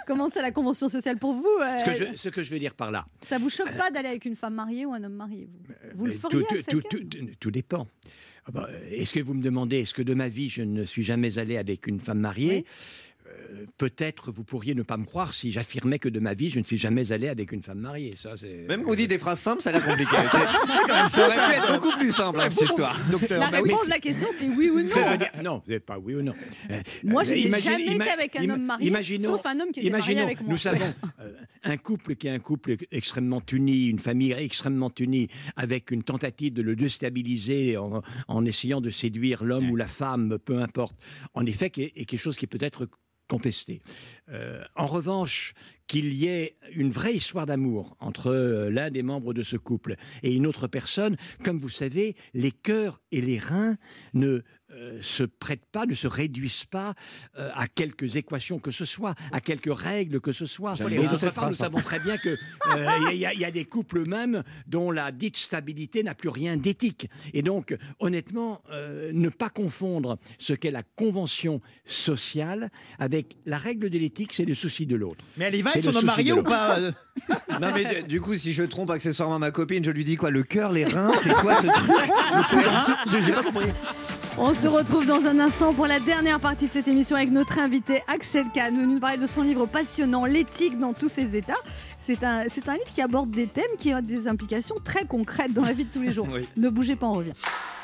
Comment 0.06 0.28
c'est 0.28 0.42
la 0.42 0.50
convention 0.52 0.88
sociale 0.88 1.18
pour 1.18 1.34
vous 1.34 1.46
euh, 1.60 1.76
Ce 1.78 1.84
que, 1.84 1.92
je, 1.92 2.16
ce 2.16 2.28
que 2.28 2.42
je 2.42 2.50
veux 2.50 2.58
dire 2.58 2.74
par 2.74 2.90
là, 2.90 3.06
Ça 3.26 3.38
vous 3.38 3.50
choque 3.50 3.76
pas 3.76 3.90
d'aller 3.90 4.08
avec 4.08 4.24
une 4.24 4.36
femme 4.36 4.54
mariée 4.54 4.86
ou 4.86 4.92
un 4.92 5.02
homme 5.02 5.14
marié 5.14 5.48
Vous, 5.94 5.98
vous 6.00 6.06
le 6.06 6.12
euh, 6.12 6.16
feriez, 6.16 6.44
tout, 6.68 6.82
tout- 7.40 7.50
dépend. 7.50 7.86
Ah 8.46 8.50
bah, 8.52 8.68
Est-ce 8.90 9.14
que 9.14 9.20
vous 9.20 9.32
me 9.34 9.42
demandez, 9.42 9.80
est-ce 9.80 9.94
que 9.94 10.02
de 10.02 10.12
ma 10.14 10.28
vie, 10.28 10.48
je 10.50 10.62
ne 10.62 10.84
suis 10.84 11.02
jamais 11.02 11.38
allé 11.38 11.56
avec 11.56 11.86
une 11.86 11.98
femme 12.00 12.18
mariée? 12.20 12.58
Euh, 12.58 12.60
euh, 12.60 13.13
peut-être 13.76 14.30
vous 14.32 14.44
pourriez 14.44 14.74
ne 14.74 14.82
pas 14.82 14.96
me 14.96 15.04
croire 15.04 15.34
si 15.34 15.50
j'affirmais 15.52 15.98
que 15.98 16.08
de 16.08 16.20
ma 16.20 16.34
vie, 16.34 16.50
je 16.50 16.58
ne 16.58 16.64
suis 16.64 16.78
jamais 16.78 17.12
allé 17.12 17.28
avec 17.28 17.52
une 17.52 17.62
femme 17.62 17.78
mariée. 17.78 18.14
Ça, 18.16 18.36
c'est. 18.36 18.66
Même 18.68 18.82
qu'on 18.82 18.94
dit 18.94 19.06
des 19.06 19.18
phrases 19.18 19.40
simples, 19.40 19.62
ça 19.62 19.70
a 19.70 19.72
l'air 19.72 19.84
compliqué. 19.84 20.16
Ça 21.10 21.26
aurait 21.26 21.34
pu 21.34 21.56
être 21.58 21.72
beaucoup 21.80 21.98
plus 21.98 22.12
simple, 22.12 22.40
hein, 22.40 22.50
cette 22.50 22.68
histoire. 22.68 22.98
Docteur, 23.10 23.40
La 23.40 23.50
bah 23.50 23.58
oui. 23.62 23.70
réponse 23.70 23.84
de 23.84 23.90
la 23.90 23.98
question, 23.98 24.28
c'est 24.38 24.48
oui 24.48 24.70
ou 24.70 24.80
non. 24.80 24.84
Dire- 24.84 25.30
non, 25.42 25.62
vous 25.64 25.72
n'êtes 25.72 25.84
pas 25.84 25.98
oui 25.98 26.14
ou 26.14 26.22
non. 26.22 26.34
Euh, 26.70 26.80
Moi, 27.02 27.22
euh, 27.22 27.24
je 27.24 27.30
n'ai 27.32 27.40
imagine- 27.40 27.70
jamais 27.72 27.94
été 27.94 28.10
avec 28.10 28.36
un 28.36 28.50
homme 28.50 28.64
marié, 28.64 28.88
imaginons- 28.88 29.30
sauf 29.32 29.46
un 29.46 29.60
homme 29.60 29.72
qui 29.72 29.80
était 29.80 29.90
marié 29.90 30.04
imaginons, 30.12 30.22
avec 30.24 30.40
moi. 30.40 30.50
Nous 30.50 30.58
savons 30.58 30.94
euh, 31.20 31.32
un 31.64 31.76
couple 31.76 32.14
qui 32.16 32.26
est 32.28 32.30
un 32.30 32.38
couple 32.38 32.76
extrêmement 32.92 33.42
uni, 33.52 33.86
une 33.86 33.98
famille 33.98 34.32
extrêmement 34.32 34.92
unie, 34.98 35.28
avec 35.56 35.90
une 35.90 36.02
tentative 36.02 36.52
de 36.52 36.62
le 36.62 36.76
déstabiliser 36.76 37.76
en, 37.76 38.02
en 38.28 38.44
essayant 38.44 38.80
de 38.80 38.90
séduire 38.90 39.44
l'homme 39.44 39.70
ou 39.70 39.76
la 39.76 39.88
femme, 39.88 40.38
peu 40.44 40.58
importe. 40.60 40.96
En 41.34 41.44
effet, 41.46 41.66
est 41.76 42.04
quelque 42.04 42.16
chose 42.16 42.36
qui 42.36 42.46
peut 42.46 42.58
être 42.60 42.88
contesté. 43.28 43.82
Euh, 44.30 44.62
en 44.74 44.86
revanche, 44.86 45.54
qu'il 45.86 46.14
y 46.14 46.26
ait 46.26 46.56
une 46.74 46.90
vraie 46.90 47.14
histoire 47.14 47.46
d'amour 47.46 47.96
entre 48.00 48.28
euh, 48.28 48.70
l'un 48.70 48.90
des 48.90 49.02
membres 49.02 49.34
de 49.34 49.42
ce 49.42 49.56
couple 49.56 49.96
et 50.22 50.34
une 50.34 50.46
autre 50.46 50.66
personne, 50.66 51.16
comme 51.42 51.60
vous 51.60 51.68
savez, 51.68 52.16
les 52.32 52.52
cœurs 52.52 53.00
et 53.12 53.20
les 53.20 53.38
reins 53.38 53.76
ne 54.14 54.42
euh, 54.74 54.98
se 55.02 55.22
prêtent 55.24 55.64
pas, 55.72 55.86
ne 55.86 55.94
se 55.94 56.06
réduisent 56.06 56.64
pas 56.66 56.94
euh, 57.38 57.50
à 57.54 57.66
quelques 57.68 58.16
équations 58.16 58.58
que 58.58 58.70
ce 58.70 58.84
soit, 58.84 59.14
à 59.32 59.40
quelques 59.40 59.74
règles 59.74 60.20
que 60.20 60.32
ce 60.32 60.46
soit. 60.46 60.74
Et 60.90 60.96
d'autre 60.96 61.16
cette 61.18 61.34
part, 61.34 61.50
nous 61.50 61.56
phrase, 61.56 61.70
savons 61.70 61.80
très 61.80 62.00
bien 62.00 62.16
que 62.18 62.30
euh, 62.30 62.86
il 63.12 63.18
y, 63.18 63.26
a- 63.26 63.32
il 63.32 63.40
y 63.40 63.44
a 63.44 63.50
des 63.50 63.64
couples 63.64 64.02
même 64.08 64.42
dont 64.66 64.90
la 64.90 65.12
dite 65.12 65.36
stabilité 65.36 66.02
n'a 66.02 66.14
plus 66.14 66.28
rien 66.28 66.56
d'éthique. 66.56 67.08
Et 67.32 67.42
donc, 67.42 67.76
honnêtement, 68.00 68.62
euh, 68.70 69.10
ne 69.14 69.28
pas 69.28 69.48
confondre 69.50 70.18
ce 70.38 70.52
qu'est 70.52 70.70
la 70.70 70.82
convention 70.82 71.60
sociale 71.84 72.70
avec 72.98 73.36
la 73.46 73.58
règle 73.58 73.90
de 73.90 73.98
l'éthique, 73.98 74.32
c'est 74.32 74.44
le 74.44 74.54
souci 74.54 74.86
de 74.86 74.96
l'autre. 74.96 75.24
Mais 75.36 75.46
elle 75.46 75.54
y 75.54 75.62
va 75.62 75.70
avec 75.70 75.84
son 75.84 75.94
homme 75.94 76.04
marié 76.04 76.32
ou 76.32 76.42
pas 76.42 76.78
Non 77.60 77.70
mais 77.74 78.02
du- 78.02 78.20
coup, 78.20 78.36
si 78.36 78.52
je 78.52 78.62
trompe 78.62 78.90
accessoirement 78.90 79.38
ma 79.38 79.50
copine, 79.50 79.84
je 79.84 79.90
lui 79.90 80.04
dis 80.04 80.16
quoi? 80.16 80.30
Le 80.30 80.42
cœur, 80.42 80.72
les 80.72 80.84
reins, 80.84 81.12
c'est 81.22 81.32
quoi 81.34 81.60
ce 81.60 81.66
truc? 81.66 81.88
Le 81.88 82.48
coup 82.48 82.62
de 82.62 82.68
rein 82.68 82.96
Je 83.06 83.20
j'ai 83.20 83.32
pas 83.32 83.42
compris. 83.42 83.66
On 84.36 84.52
se 84.52 84.66
retrouve 84.66 85.06
dans 85.06 85.26
un 85.26 85.38
instant 85.38 85.72
pour 85.72 85.86
la 85.86 86.00
dernière 86.00 86.40
partie 86.40 86.66
de 86.66 86.72
cette 86.72 86.88
émission 86.88 87.16
avec 87.16 87.30
notre 87.30 87.60
invité 87.60 88.02
Axel 88.08 88.46
Kahn, 88.52 88.76
venu 88.76 88.94
nous 88.94 89.00
parler 89.00 89.16
de 89.16 89.28
son 89.28 89.42
livre 89.42 89.66
passionnant 89.66 90.24
L'éthique 90.24 90.78
dans 90.78 90.92
tous 90.92 91.08
ses 91.08 91.36
états. 91.36 91.54
C'est 92.00 92.24
un, 92.24 92.42
c'est 92.48 92.68
un 92.68 92.72
livre 92.72 92.90
qui 92.92 93.00
aborde 93.00 93.30
des 93.30 93.46
thèmes 93.46 93.64
qui 93.78 93.94
ont 93.94 94.00
des 94.00 94.26
implications 94.26 94.74
très 94.82 95.04
concrètes 95.04 95.52
dans 95.52 95.62
la 95.62 95.72
vie 95.72 95.84
de 95.84 95.90
tous 95.90 96.02
les 96.02 96.12
jours. 96.12 96.26
Oui. 96.34 96.48
Ne 96.56 96.68
bougez 96.68 96.96
pas, 96.96 97.06
on 97.06 97.14
revient. 97.14 97.32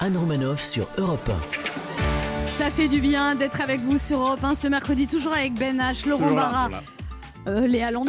Anne 0.01 0.17
Romanoff 0.17 0.61
sur 0.61 0.89
Europe 0.99 1.29
1. 1.29 2.59
Ça 2.59 2.69
fait 2.71 2.89
du 2.89 3.01
bien 3.01 3.37
d'être 3.37 3.61
avec 3.61 3.81
vous 3.81 3.97
sur 3.97 4.19
Europe 4.19 4.43
1 4.43 4.57
ce 4.57 4.67
mercredi, 4.67 5.07
toujours 5.07 5.33
avec 5.33 5.55
Ben 5.55 5.79
H, 5.79 6.09
Laurent 6.09 6.23
Toujours 6.25 6.37
là, 6.37 6.51
Barra. 6.51 6.83
Euh, 7.51 7.67
Léa 7.67 7.89
et 7.91 7.93
notre 7.93 8.07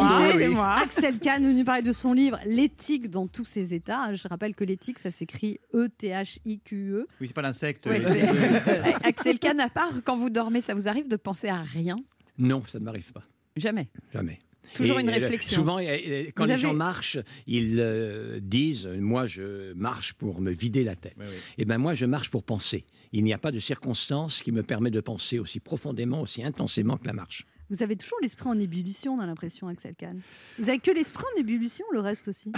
invité, 0.00 0.48
oui. 0.48 0.54
Axel 0.60 1.18
Kahn 1.18 1.42
venu 1.46 1.64
parler 1.64 1.82
de 1.82 1.92
son 1.92 2.12
livre 2.12 2.38
L'éthique 2.44 3.08
dans 3.10 3.26
tous 3.26 3.44
ses 3.44 3.72
états. 3.74 4.14
Je 4.14 4.28
rappelle 4.28 4.54
que 4.54 4.64
l'éthique 4.64 4.98
ça 4.98 5.10
s'écrit 5.10 5.58
E 5.74 5.84
E-T-H-I-Q-E. 5.86 7.06
Oui, 7.20 7.26
c'est 7.26 7.34
pas 7.34 7.42
l'insecte. 7.42 7.86
Ouais, 7.86 8.00
c'est- 8.00 8.94
Axel 9.04 9.38
Kahn, 9.38 9.58
à 9.60 9.68
part 9.68 9.90
quand 10.04 10.16
vous 10.16 10.30
dormez, 10.30 10.60
ça 10.60 10.74
vous 10.74 10.88
arrive 10.88 11.08
de 11.08 11.16
penser 11.16 11.48
à 11.48 11.62
rien? 11.62 11.96
Non, 12.38 12.62
ça 12.66 12.78
ne 12.78 12.84
m'arrive 12.84 13.12
pas. 13.12 13.22
Jamais. 13.56 13.88
Jamais. 14.12 14.38
Toujours 14.74 14.98
une 14.98 15.08
euh, 15.10 15.12
réflexion. 15.12 15.56
Souvent, 15.56 15.78
euh, 15.78 15.82
euh, 15.82 16.24
quand 16.34 16.44
Vous 16.44 16.48
les 16.48 16.52
avez- 16.54 16.62
gens 16.62 16.72
marchent, 16.74 17.18
ils 17.46 17.76
euh, 17.78 18.38
disent 18.40 18.86
Moi, 18.86 19.26
je 19.26 19.72
marche 19.74 20.14
pour 20.14 20.40
me 20.40 20.50
vider 20.50 20.82
la 20.84 20.96
tête. 20.96 21.16
Et 21.58 21.64
ben 21.66 21.76
moi, 21.78 21.92
je 21.94 22.06
marche 22.06 22.30
pour 22.30 22.42
penser. 22.42 22.86
Il 23.12 23.22
n'y 23.24 23.34
a 23.34 23.38
pas 23.38 23.50
de 23.52 23.60
circonstance 23.60 24.42
qui 24.42 24.50
me 24.52 24.62
permet 24.62 24.90
de 24.90 25.00
penser 25.00 25.38
aussi 25.38 25.60
profondément, 25.60 26.22
aussi 26.22 26.42
intensément 26.42 26.96
que 26.96 27.06
la 27.06 27.12
marche. 27.12 27.44
Vous 27.72 27.82
avez 27.82 27.96
toujours 27.96 28.18
l'esprit 28.20 28.48
en 28.50 28.58
ébullition, 28.60 29.14
on 29.14 29.18
a 29.20 29.24
l'impression, 29.24 29.66
Axel 29.66 29.94
Kahn. 29.94 30.20
Vous 30.58 30.68
avez 30.68 30.78
que 30.78 30.90
l'esprit 30.90 31.24
en 31.34 31.40
ébullition, 31.40 31.86
le 31.90 32.00
reste 32.00 32.28
aussi. 32.28 32.52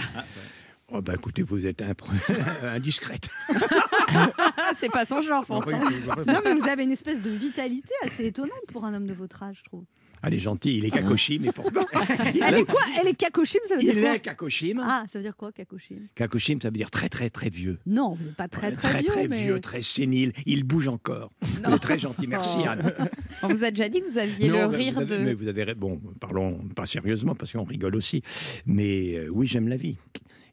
Oh 0.89 1.01
ben 1.01 1.13
écoutez, 1.13 1.41
vous 1.41 1.65
êtes 1.65 1.81
impr- 1.81 2.65
indiscrète. 2.75 3.29
c'est 4.75 4.91
pas 4.91 5.05
son 5.05 5.21
genre, 5.21 5.45
pourtant. 5.45 5.79
Non, 6.27 6.41
mais 6.43 6.53
vous 6.53 6.67
avez 6.67 6.83
une 6.83 6.91
espèce 6.91 7.21
de 7.21 7.29
vitalité 7.29 7.93
assez 8.03 8.25
étonnante 8.25 8.51
pour 8.73 8.83
un 8.85 8.93
homme 8.93 9.07
de 9.07 9.13
votre 9.13 9.41
âge, 9.41 9.59
je 9.59 9.63
trouve. 9.63 9.85
Elle 10.25 10.33
est 10.33 10.39
gentille, 10.39 10.77
il 10.79 10.85
est 10.85 10.89
kakoshi, 10.91 11.39
mais 11.39 11.51
pourtant. 11.51 11.85
Elle 12.47 12.55
est 12.55 12.65
quoi? 12.65 12.81
Elle 12.99 13.07
est 13.09 13.13
kakoshim, 13.13 13.59
ça 13.67 13.75
veut 13.75 13.81
dire 13.81 13.93
Il 13.95 14.01
quoi? 14.01 14.15
Est 14.15 14.19
kakoshim. 14.19 14.79
Ah, 14.81 15.03
ça 15.11 15.19
veut 15.19 15.23
dire 15.23 15.35
quoi, 15.35 15.51
kakoshim? 15.51 15.99
Kakoshim, 16.15 16.57
ça 16.61 16.69
veut 16.69 16.73
dire 16.77 16.89
très 16.89 17.09
très 17.09 17.29
très 17.29 17.49
vieux. 17.49 17.77
Non, 17.85 18.13
vous 18.13 18.25
n'êtes 18.25 18.35
pas 18.35 18.47
très 18.47 18.71
très, 18.71 18.89
très 18.89 19.01
vieux, 19.01 19.11
très 19.11 19.27
mais... 19.27 19.43
vieux, 19.43 19.59
très 19.59 19.81
sénile. 19.81 20.33
Il 20.45 20.63
bouge 20.63 20.87
encore. 20.87 21.31
Il 21.67 21.73
est 21.73 21.79
très 21.79 21.99
gentil. 21.99 22.27
Merci 22.27 22.57
Oh. 22.59 22.67
Anne. 22.69 22.93
On 23.43 23.47
vous 23.49 23.63
a 23.63 23.69
déjà 23.71 23.89
dit 23.89 24.01
que 24.01 24.09
vous 24.09 24.17
aviez 24.17 24.49
Non, 24.49 24.69
le 24.69 24.75
rire 24.77 24.93
vous 24.93 25.01
avez, 25.01 25.17
de. 25.19 25.23
mais 25.23 25.33
vous 25.33 25.47
avez 25.47 25.73
bon, 25.75 26.01
parlons 26.19 26.57
pas 26.75 26.85
sérieusement 26.85 27.35
parce 27.35 27.51
qu'on 27.53 27.63
rigole 27.63 27.95
aussi. 27.95 28.21
Mais 28.65 29.15
euh, 29.15 29.29
oui, 29.31 29.45
j'aime 29.47 29.67
la 29.67 29.77
vie. 29.77 29.97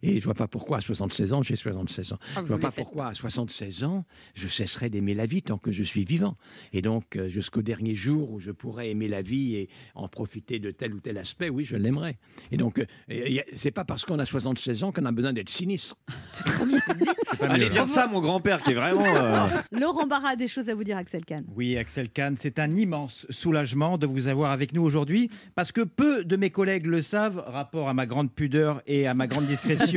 Et 0.03 0.18
je 0.18 0.24
vois 0.24 0.34
pas 0.34 0.48
pourquoi 0.48 0.78
à 0.78 0.80
76 0.80 1.32
ans, 1.32 1.42
j'ai 1.42 1.57
76 1.57 2.12
ans. 2.12 2.18
Ah, 2.36 2.40
je 2.42 2.46
vois 2.46 2.59
pas 2.59 2.70
faites 2.70 2.84
pourquoi 2.84 3.09
à 3.09 3.14
76 3.14 3.84
ans, 3.84 4.05
je 4.34 4.48
cesserai 4.48 4.90
d'aimer 4.90 5.14
la 5.14 5.26
vie 5.26 5.42
tant 5.42 5.59
que 5.59 5.70
je 5.72 5.82
suis 5.82 6.05
vivant. 6.05 6.36
Et 6.72 6.82
donc, 6.82 7.16
euh, 7.16 7.28
jusqu'au 7.28 7.62
dernier 7.62 7.94
jour 7.94 8.30
où 8.32 8.40
je 8.40 8.50
pourrai 8.50 8.90
aimer 8.90 9.09
la 9.09 9.22
vie 9.22 9.57
et 9.57 9.68
en 9.94 10.09
profiter 10.09 10.59
de 10.59 10.70
tel 10.70 10.94
ou 10.94 11.00
tel 11.00 11.18
aspect, 11.18 11.48
oui, 11.48 11.64
je 11.64 11.76
l'aimerai. 11.76 12.16
Et 12.50 12.57
donc, 12.57 12.78
euh, 12.78 13.40
c'est 13.55 13.70
pas 13.70 13.84
parce 13.84 14.05
qu'on 14.05 14.18
a 14.18 14.24
76 14.24 14.84
ans 14.84 14.92
qu'on 14.92 15.05
a 15.05 15.12
besoin 15.12 15.32
d'être 15.32 15.50
sinistre. 15.50 15.96
Allez 17.40 17.68
dire 17.68 17.86
ça, 17.86 18.07
mon 18.07 18.20
grand-père, 18.20 18.62
qui 18.62 18.70
est 18.70 18.74
vraiment. 18.74 19.05
euh, 19.05 19.46
Laurent 19.72 20.07
Barra 20.07 20.30
a 20.30 20.36
des 20.36 20.48
choses 20.48 20.68
à 20.68 20.74
vous 20.74 20.84
dire, 20.84 20.96
Axel 20.96 21.24
Kahn. 21.24 21.44
Oui, 21.55 21.76
Axel 21.76 22.09
Kahn, 22.11 22.36
c'est 22.38 22.59
un 22.59 22.74
immense 22.74 23.26
soulagement 23.30 23.98
de 23.98 24.07
vous 24.07 24.28
avoir 24.28 24.50
avec 24.50 24.72
nous 24.72 24.82
aujourd'hui, 24.82 25.30
parce 25.55 25.72
que 25.72 25.80
peu 25.82 26.24
de 26.24 26.36
mes 26.36 26.50
collègues 26.50 26.86
le 26.86 27.03
savent, 27.03 27.42
rapport 27.46 27.88
à 27.88 27.94
ma 27.94 28.07
grande 28.07 28.32
pudeur 28.32 28.82
et 28.86 29.07
à 29.07 29.14
ma 29.14 29.26
grande 29.26 29.46
discrétion, 29.46 29.91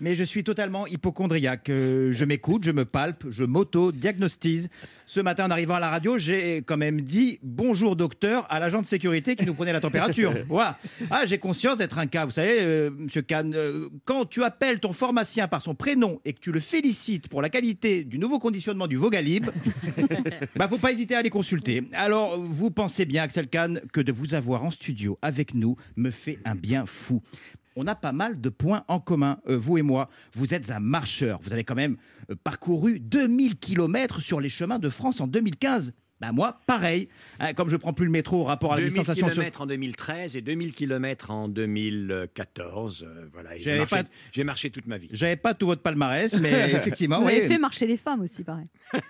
mais 0.00 0.16
je 0.16 0.24
suis 0.24 0.42
totalement 0.44 0.86
hypochondriaque. 0.86 1.70
Euh, 1.70 2.12
Je 2.12 2.24
m'écoute, 2.24 2.64
je 2.64 2.72
me 2.72 2.84
palpe, 2.84 3.24
je 3.30 3.44
m'auto-diagnostise. 3.44 4.68
Ce 5.06 5.20
matin, 5.20 5.46
en 5.46 5.50
arrivant 5.50 5.74
à 5.74 5.80
la 5.80 5.90
radio, 5.90 6.18
j'ai 6.18 6.58
quand 6.58 6.76
même 6.76 7.00
dit 7.00 7.38
bonjour 7.42 7.94
docteur 7.96 8.46
à 8.50 8.58
l'agent 8.58 8.82
de 8.82 8.86
sécurité 8.86 9.36
qui 9.36 9.46
nous 9.46 9.54
prenait 9.54 9.72
la 9.72 9.80
température. 9.80 10.32
Voilà. 10.48 10.76
Ah, 11.10 11.24
j'ai 11.24 11.38
conscience 11.38 11.78
d'être 11.78 11.98
un 11.98 12.06
cas. 12.06 12.24
Vous 12.26 12.32
savez, 12.32 12.58
euh, 12.60 12.90
monsieur 12.90 13.22
Kahn, 13.22 13.54
euh, 13.54 13.88
quand 14.04 14.26
tu 14.26 14.42
appelles 14.42 14.80
ton 14.80 14.92
pharmacien 14.92 15.46
par 15.48 15.62
son 15.62 15.74
prénom 15.74 16.20
et 16.24 16.32
que 16.32 16.40
tu 16.40 16.52
le 16.52 16.60
félicites 16.60 17.28
pour 17.28 17.40
la 17.40 17.48
qualité 17.48 18.04
du 18.04 18.18
nouveau 18.18 18.38
conditionnement 18.38 18.86
du 18.86 18.96
Vogalib, 18.96 19.46
bah, 20.56 20.68
faut 20.68 20.78
pas 20.78 20.92
hésiter 20.92 21.14
à 21.14 21.22
les 21.22 21.30
consulter. 21.30 21.84
Alors, 21.92 22.38
vous 22.38 22.70
pensez 22.70 23.04
bien, 23.04 23.22
Axel 23.22 23.48
Kahn, 23.48 23.80
que 23.92 24.00
de 24.00 24.12
vous 24.12 24.34
avoir 24.34 24.64
en 24.64 24.70
studio 24.70 25.18
avec 25.22 25.54
nous 25.54 25.76
me 25.96 26.10
fait 26.10 26.38
un 26.44 26.54
bien 26.54 26.84
fou. 26.86 27.22
On 27.76 27.86
a 27.86 27.94
pas 27.94 28.12
mal 28.12 28.40
de 28.40 28.48
points 28.48 28.84
en 28.88 29.00
commun, 29.00 29.38
euh, 29.48 29.56
vous 29.56 29.78
et 29.78 29.82
moi. 29.82 30.08
Vous 30.34 30.54
êtes 30.54 30.70
un 30.70 30.80
marcheur. 30.80 31.40
Vous 31.42 31.52
avez 31.52 31.64
quand 31.64 31.74
même 31.74 31.96
euh, 32.30 32.34
parcouru 32.42 33.00
2000 33.00 33.56
km 33.56 34.20
sur 34.20 34.40
les 34.40 34.48
chemins 34.48 34.78
de 34.78 34.88
France 34.88 35.20
en 35.20 35.26
2015. 35.26 35.92
Bah 36.22 36.30
moi, 36.32 36.60
pareil. 36.68 37.08
Hein, 37.40 37.52
comme 37.52 37.68
je 37.68 37.76
prends 37.76 37.92
plus 37.92 38.04
le 38.06 38.12
métro 38.12 38.40
au 38.40 38.44
rapport 38.44 38.72
à 38.72 38.76
la 38.76 38.82
2000 38.82 38.94
distanciation 38.96 39.28
km 39.28 39.60
en 39.62 39.66
2013 39.66 40.36
et 40.36 40.40
2000 40.40 40.72
km 40.72 41.30
en 41.32 41.48
2014. 41.48 43.04
euh, 43.06 43.26
voilà, 43.32 43.50
j'ai 43.56 43.76
marché, 43.78 43.96
pas- 43.96 44.08
j'ai 44.32 44.44
marché 44.44 44.70
toute 44.70 44.86
ma 44.86 44.98
vie. 44.98 45.08
J'avais 45.10 45.34
pas 45.36 45.52
tout 45.54 45.66
votre 45.66 45.82
palmarès, 45.82 46.38
mais 46.40 46.50
effectivement, 46.74 47.20
Vous 47.20 47.26
oui. 47.26 47.32
avez 47.38 47.48
fait 47.48 47.58
marcher 47.58 47.86
les 47.86 47.96
femmes 47.96 48.20
aussi, 48.20 48.44
pareil. 48.44 48.66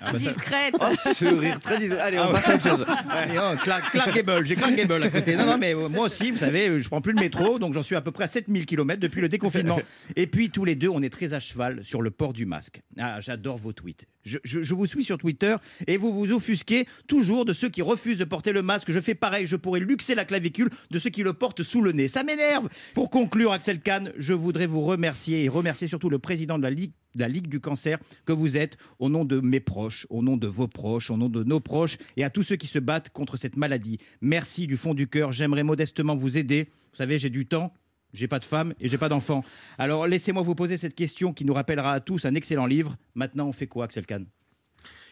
Ah, 0.00 0.12
bah 0.12 0.18
ça- 0.18 0.30
Discrète. 0.30 0.74
Oh, 0.80 0.84
ce 0.92 1.24
rire 1.26 1.60
très 1.60 1.78
dis- 1.78 1.92
Allez, 1.92 2.18
on 2.18 2.22
Ah 2.22 2.26
ouais. 2.28 2.32
passe 2.32 2.48
à 2.48 2.54
autre 2.54 2.68
chose. 2.68 2.86
Allez, 3.10 3.38
oh, 3.38 3.56
Clark, 3.62 3.90
Clark 3.92 4.14
Gable, 4.14 4.46
j'ai 4.46 4.56
Clark 4.56 4.74
Gable 4.74 5.02
à 5.02 5.10
côté. 5.10 5.36
Non, 5.36 5.46
non, 5.46 5.58
mais 5.58 5.74
euh, 5.74 5.88
moi 5.88 6.06
aussi, 6.06 6.30
vous 6.30 6.38
savez, 6.38 6.68
euh, 6.68 6.80
je 6.80 6.88
prends 6.88 7.00
plus 7.00 7.12
le 7.12 7.20
métro, 7.20 7.58
donc 7.58 7.72
j'en 7.74 7.82
suis 7.82 7.96
à 7.96 8.00
peu 8.00 8.12
près 8.12 8.24
à 8.24 8.28
7000 8.28 8.64
km 8.66 8.98
depuis 9.00 9.20
le 9.20 9.28
déconfinement. 9.28 9.78
Et 10.16 10.26
puis, 10.26 10.50
tous 10.50 10.64
les 10.64 10.74
deux, 10.74 10.88
on 10.88 11.02
est 11.02 11.10
très 11.10 11.32
à 11.34 11.40
cheval 11.40 11.84
sur 11.84 12.00
le 12.02 12.10
port 12.10 12.32
du 12.32 12.46
masque. 12.46 12.80
Ah, 12.98 13.20
j'adore 13.20 13.56
vos 13.58 13.72
tweets. 13.72 14.06
Je, 14.26 14.74
vous 14.74 14.86
suis 14.86 15.04
sur 15.04 15.18
Twitter 15.18 15.56
et 15.86 15.96
vous 15.96 16.12
vous 16.12 16.32
offusquez 16.32 16.86
toujours 17.06 17.44
de 17.44 17.52
ceux 17.52 17.68
qui 17.68 17.80
refusent 17.80 18.18
de 18.18 18.24
porter 18.24 18.52
le 18.52 18.62
masque. 18.62 18.90
Je 18.90 19.00
fais 19.00 19.14
pareil, 19.14 19.46
je 19.46 19.56
pourrais 19.56 19.80
luxer 19.80 20.14
la 20.14 20.24
clavicule 20.24 20.70
de 20.90 20.98
ceux 20.98 21.10
qui 21.10 21.22
le 21.22 21.32
portent 21.32 21.62
sous 21.62 21.80
le 21.80 21.92
nez. 21.92 22.08
Ça 22.08 22.24
m'énerve. 22.24 22.68
Pour 22.94 23.10
conclure, 23.10 23.52
Axel 23.52 23.80
Kahn, 23.80 24.12
je 24.18 24.34
voudrais 24.34 24.66
vous 24.66 24.82
remercier 24.82 25.44
et 25.44 25.48
remercier 25.48 25.88
surtout 25.88 26.10
le 26.10 26.18
président 26.18 26.58
de 26.58 26.62
la 26.64 26.70
Ligue 26.70 26.92
la 27.18 27.28
Ligue 27.28 27.48
du 27.48 27.60
cancer 27.60 27.98
que 28.24 28.32
vous 28.32 28.56
êtes, 28.56 28.76
au 28.98 29.08
nom 29.08 29.24
de 29.24 29.40
mes 29.40 29.60
proches, 29.60 30.06
au 30.10 30.22
nom 30.22 30.36
de 30.36 30.46
vos 30.46 30.68
proches, 30.68 31.10
au 31.10 31.16
nom 31.16 31.28
de 31.28 31.42
nos 31.44 31.60
proches 31.60 31.96
et 32.16 32.24
à 32.24 32.30
tous 32.30 32.42
ceux 32.42 32.56
qui 32.56 32.66
se 32.66 32.78
battent 32.78 33.10
contre 33.10 33.36
cette 33.36 33.56
maladie. 33.56 33.98
Merci 34.20 34.66
du 34.66 34.76
fond 34.76 34.92
du 34.92 35.08
cœur. 35.08 35.32
J'aimerais 35.32 35.62
modestement 35.62 36.14
vous 36.14 36.36
aider. 36.36 36.68
Vous 36.92 36.98
savez, 36.98 37.18
j'ai 37.18 37.30
du 37.30 37.46
temps. 37.46 37.72
J'ai 38.16 38.28
pas 38.28 38.38
de 38.38 38.44
femme 38.44 38.72
et 38.80 38.88
j'ai 38.88 38.98
pas 38.98 39.08
d'enfant. 39.10 39.44
Alors 39.78 40.06
laissez-moi 40.06 40.42
vous 40.42 40.54
poser 40.54 40.76
cette 40.78 40.94
question 40.94 41.32
qui 41.32 41.44
nous 41.44 41.52
rappellera 41.54 41.92
à 41.92 42.00
tous 42.00 42.24
un 42.24 42.34
excellent 42.34 42.66
livre. 42.66 42.96
Maintenant, 43.14 43.46
on 43.48 43.52
fait 43.52 43.66
quoi, 43.66 43.84
Axel 43.84 44.06
Kahn? 44.06 44.26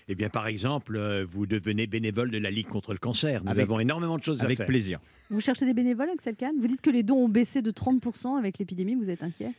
Eh 0.09 0.15
bien, 0.15 0.29
par 0.29 0.47
exemple, 0.47 0.97
euh, 0.97 1.25
vous 1.27 1.47
devenez 1.47 1.87
bénévole 1.87 2.31
de 2.31 2.37
la 2.39 2.51
Ligue 2.51 2.67
contre 2.67 2.93
le 2.93 2.99
cancer. 2.99 3.43
Nous 3.45 3.51
Avec- 3.51 3.63
avons 3.65 3.81
énormément 3.81 4.19
de 4.19 4.23
choses 4.23 4.43
à 4.43 4.45
Avec 4.45 4.59
faire. 4.59 4.67
plaisir. 4.67 5.01
Vous 5.31 5.41
cherchez 5.41 5.65
des 5.65 5.73
bénévoles, 5.73 6.11
Axel 6.11 6.37
Kahn? 6.37 6.55
Vous 6.61 6.67
dites 6.67 6.83
que 6.83 6.91
les 6.91 7.03
dons 7.03 7.17
ont 7.25 7.29
baissé 7.29 7.63
de 7.63 7.71
30% 7.71 8.37
avec 8.37 8.59
l'épidémie, 8.59 8.95
vous 8.95 9.09
êtes 9.09 9.23
inquiet? 9.23 9.53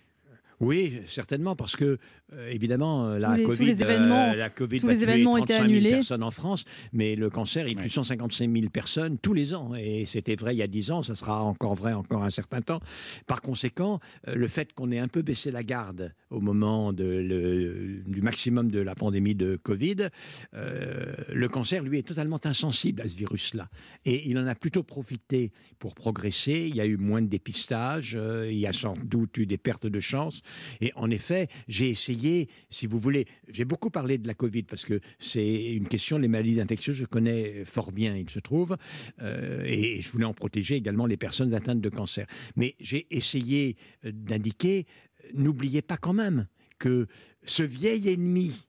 Oui, 0.61 0.99
certainement, 1.07 1.55
parce 1.55 1.75
que 1.75 1.97
euh, 2.33 2.49
évidemment 2.49 3.07
euh, 3.07 3.19
la 3.19 3.29
Tous 3.31 3.35
les- 3.35 3.43
tous 3.43 3.49
Covid, 3.49 3.65
les 3.65 3.81
événements- 3.81 4.31
euh, 4.31 4.35
la 4.35 4.49
Covid 4.49 4.79
tous 4.79 4.85
va 4.87 4.93
les 4.93 4.97
tuer 4.99 5.03
événements 5.03 5.33
ont 5.33 5.37
été 5.37 5.53
35 5.53 5.63
000 5.67 5.71
annulés. 5.77 5.91
personnes 5.91 6.23
en 6.23 6.31
France, 6.31 6.63
mais 6.93 7.15
le 7.15 7.29
cancer 7.29 7.67
il 7.67 7.75
tue 7.75 7.89
155 7.89 8.51
000 8.51 8.69
personnes 8.69 9.17
tous 9.19 9.33
les 9.33 9.53
ans, 9.53 9.75
et 9.75 10.05
c'était 10.05 10.35
vrai 10.35 10.55
il 10.55 10.59
y 10.59 10.61
a 10.63 10.67
10 10.67 10.91
ans, 10.91 11.01
ça 11.03 11.13
sera 11.15 11.43
encore 11.43 11.75
vrai 11.75 11.93
encore 11.93 12.23
un 12.23 12.29
certain 12.29 12.61
temps. 12.61 12.79
Par 13.27 13.41
conséquent, 13.41 13.99
euh, 14.27 14.35
le 14.35 14.47
fait 14.47 14.71
qu'on 14.73 14.91
ait 14.91 14.99
un 14.99 15.07
peu 15.09 15.21
baissé 15.21 15.51
la 15.51 15.63
garde 15.63 16.13
au 16.29 16.39
moment 16.39 16.93
de 16.93 17.03
le- 17.03 18.01
du 18.07 18.21
maximum 18.21 18.71
de 18.71 18.79
la 18.79 18.95
pandémie 18.95 19.35
de 19.35 19.57
Covid, 19.57 20.07
euh, 20.53 21.13
le 21.33 21.47
cancer 21.47 21.83
lui 21.83 21.99
est 21.99 22.03
totalement 22.07 22.39
insensible 22.45 23.01
à 23.01 23.07
ce 23.07 23.17
virus-là, 23.17 23.69
et 24.05 24.27
il 24.29 24.37
en 24.37 24.47
a 24.47 24.55
plutôt 24.55 24.83
profité 24.83 25.51
pour 25.79 25.95
progresser. 25.95 26.67
Il 26.69 26.75
y 26.75 26.81
a 26.81 26.85
eu 26.85 26.97
moins 26.97 27.21
de 27.21 27.27
dépistage, 27.27 28.15
euh, 28.17 28.49
il 28.51 28.57
y 28.57 28.67
a 28.67 28.73
sans 28.73 28.93
doute 29.05 29.37
eu 29.37 29.45
des 29.45 29.57
pertes 29.57 29.87
de 29.87 29.99
chance. 29.99 30.41
Et 30.81 30.91
en 30.95 31.09
effet, 31.09 31.47
j'ai 31.67 31.89
essayé, 31.89 32.49
si 32.69 32.87
vous 32.87 32.99
voulez, 32.99 33.25
j'ai 33.49 33.65
beaucoup 33.65 33.89
parlé 33.89 34.17
de 34.17 34.27
la 34.27 34.33
Covid 34.33 34.63
parce 34.63 34.85
que 34.85 34.99
c'est 35.19 35.65
une 35.73 35.87
question, 35.87 36.17
les 36.17 36.27
maladies 36.27 36.59
infectieuses, 36.61 36.95
je 36.95 37.05
connais 37.05 37.65
fort 37.65 37.91
bien, 37.91 38.15
il 38.15 38.29
se 38.29 38.39
trouve, 38.39 38.77
euh, 39.21 39.63
et 39.65 40.01
je 40.01 40.09
voulais 40.11 40.25
en 40.25 40.33
protéger 40.33 40.75
également 40.75 41.05
les 41.05 41.17
personnes 41.17 41.53
atteintes 41.53 41.81
de 41.81 41.89
cancer. 41.89 42.27
Mais 42.55 42.75
j'ai 42.79 43.07
essayé 43.11 43.75
euh, 44.05 44.11
d'indiquer, 44.13 44.85
n'oubliez 45.33 45.81
pas 45.81 45.97
quand 45.97 46.13
même 46.13 46.47
que 46.79 47.07
ce 47.45 47.63
vieil 47.63 48.09
ennemi, 48.09 48.65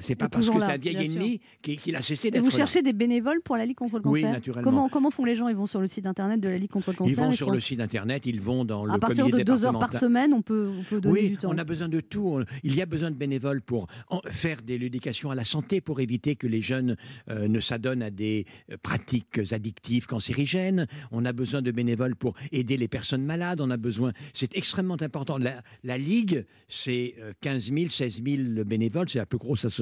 c'est 0.00 0.14
pas 0.14 0.28
parce 0.28 0.48
que 0.48 0.58
c'est 0.60 0.66
un 0.72 0.76
vieil 0.76 0.96
ennemi 0.96 1.40
qu'il 1.62 1.96
a 1.96 2.02
cessé 2.02 2.30
d'être 2.30 2.42
vous 2.42 2.50
là. 2.50 2.56
cherchez 2.56 2.82
des 2.82 2.92
bénévoles 2.92 3.40
pour 3.42 3.56
la 3.56 3.64
Ligue 3.66 3.76
contre 3.76 3.96
le 3.98 4.02
Oui, 4.06 4.20
cancer? 4.22 4.32
naturellement. 4.34 4.70
Comment, 4.70 4.88
comment 4.88 5.10
font 5.10 5.24
les 5.24 5.34
gens? 5.36 5.48
Ils 5.48 5.56
vont 5.56 5.66
sur 5.66 5.80
le 5.80 5.86
site 5.86 6.06
internet 6.06 6.40
de 6.40 6.48
la 6.48 6.58
Ligue 6.58 6.70
contre 6.70 6.90
le 6.90 6.96
cancer 6.96 7.12
Ils 7.12 7.16
vont 7.16 7.32
sur 7.32 7.50
le 7.50 7.60
site 7.60 7.80
internet, 7.80 8.24
ils 8.26 8.40
vont 8.40 8.64
dans 8.64 8.84
le 8.84 8.92
À 8.92 8.98
partir 8.98 9.28
de 9.28 9.42
deux 9.42 9.64
heures 9.64 9.78
par 9.78 9.92
semaine, 9.94 10.32
on 10.32 10.42
peut, 10.42 10.70
on 10.78 10.82
peut 10.84 11.00
donner 11.00 11.20
Oui, 11.20 11.28
du 11.30 11.36
temps. 11.36 11.50
on 11.52 11.58
a 11.58 11.64
besoin 11.64 11.88
de 11.88 12.00
tout. 12.00 12.40
Il 12.62 12.74
y 12.74 12.82
a 12.82 12.86
besoin 12.86 13.10
de 13.10 13.16
bénévoles 13.16 13.62
pour 13.62 13.86
en- 14.08 14.20
faire 14.26 14.62
de 14.62 14.74
l'éducation 14.74 15.30
à 15.30 15.34
la 15.34 15.44
santé, 15.44 15.80
pour 15.80 16.00
éviter 16.00 16.36
que 16.36 16.46
les 16.46 16.60
jeunes 16.60 16.96
euh, 17.30 17.48
ne 17.48 17.60
s'adonnent 17.60 18.02
à 18.02 18.10
des 18.10 18.44
euh, 18.70 18.76
pratiques 18.82 19.40
addictives 19.52 20.06
cancérigènes. 20.06 20.86
On 21.12 21.24
a 21.24 21.32
besoin 21.32 21.62
de 21.62 21.70
bénévoles 21.70 22.16
pour 22.16 22.34
aider 22.52 22.76
les 22.76 22.88
personnes 22.88 23.24
malades. 23.24 23.60
On 23.60 23.70
a 23.70 23.76
besoin. 23.76 24.12
C'est 24.32 24.56
extrêmement 24.56 24.96
important. 25.00 25.38
La, 25.38 25.62
la 25.84 25.98
Ligue, 25.98 26.44
c'est 26.68 27.14
euh, 27.20 27.32
15 27.40 27.72
000, 27.72 27.88
16 27.90 28.22
000 28.26 28.64
bénévoles. 28.64 29.08
C'est 29.08 29.18
la 29.18 29.26
plus 29.26 29.38
grosse 29.38 29.64
association 29.64 29.75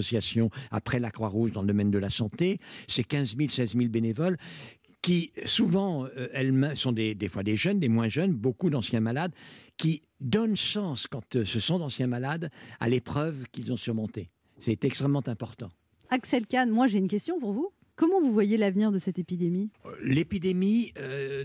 après 0.70 0.98
la 1.00 1.10
Croix-Rouge 1.10 1.52
dans 1.52 1.62
le 1.62 1.68
domaine 1.68 1.90
de 1.90 1.98
la 1.98 2.10
santé. 2.10 2.58
C'est 2.88 3.04
15 3.04 3.36
000, 3.36 3.48
16 3.50 3.76
000 3.76 3.88
bénévoles 3.88 4.36
qui 5.02 5.32
souvent 5.44 6.06
euh, 6.16 6.28
elles 6.32 6.72
sont 6.76 6.92
des, 6.92 7.14
des 7.14 7.28
fois 7.28 7.42
des 7.42 7.56
jeunes, 7.58 7.78
des 7.78 7.90
moins 7.90 8.08
jeunes, 8.08 8.32
beaucoup 8.32 8.70
d'anciens 8.70 9.00
malades, 9.00 9.32
qui 9.76 10.00
donnent 10.20 10.56
sens 10.56 11.06
quand 11.06 11.36
euh, 11.36 11.44
ce 11.44 11.60
sont 11.60 11.78
d'anciens 11.78 12.06
malades 12.06 12.48
à 12.80 12.88
l'épreuve 12.88 13.44
qu'ils 13.52 13.70
ont 13.70 13.76
surmontée. 13.76 14.30
C'est 14.60 14.82
extrêmement 14.84 15.22
important. 15.26 15.68
Axel 16.08 16.46
Kahn, 16.46 16.70
moi 16.70 16.86
j'ai 16.86 16.98
une 16.98 17.08
question 17.08 17.38
pour 17.38 17.52
vous. 17.52 17.68
Comment 17.96 18.20
vous 18.20 18.32
voyez 18.32 18.56
l'avenir 18.56 18.90
de 18.90 18.98
cette 18.98 19.18
épidémie? 19.18 19.68
L'épidémie 20.02 20.92
euh, 20.98 21.44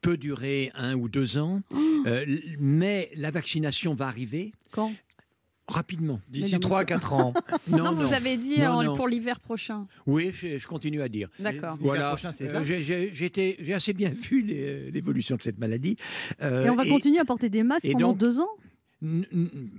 peut 0.00 0.16
durer 0.16 0.70
un 0.74 0.94
ou 0.96 1.08
deux 1.08 1.38
ans, 1.38 1.60
euh, 2.06 2.22
l- 2.22 2.42
mais 2.58 3.10
la 3.16 3.30
vaccination 3.30 3.94
va 3.94 4.08
arriver. 4.08 4.52
Quand? 4.72 4.92
Rapidement. 5.68 6.20
D'ici 6.28 6.58
3 6.58 6.80
à 6.80 6.84
4 6.84 7.12
ans. 7.12 7.32
Non, 7.68 7.92
vous 7.92 8.12
avez 8.12 8.36
dit 8.36 8.58
Non, 8.58 8.82
non. 8.82 8.96
pour 8.96 9.06
l'hiver 9.08 9.38
prochain. 9.40 9.86
Oui, 10.06 10.30
je, 10.34 10.58
je 10.58 10.66
continue 10.66 11.00
à 11.02 11.08
dire. 11.08 11.28
D'accord. 11.38 11.76
Voilà. 11.80 12.14
Euh, 12.40 12.64
j'ai- 12.64 13.72
assez 13.74 13.92
bien 13.92 14.10
vu 14.10 14.42
l'évolution 14.90 15.36
de 15.36 15.42
cette 15.42 15.58
maladie. 15.58 15.96
Euh, 16.42 16.66
Et 16.66 16.70
on 16.70 16.74
va 16.76 16.84
continuer 16.84 17.18
à 17.20 17.24
porter 17.24 17.48
des 17.48 17.62
masques 17.62 17.86
pendant 17.92 18.08
donc- 18.08 18.18
deux 18.18 18.40
ans? 18.40 18.48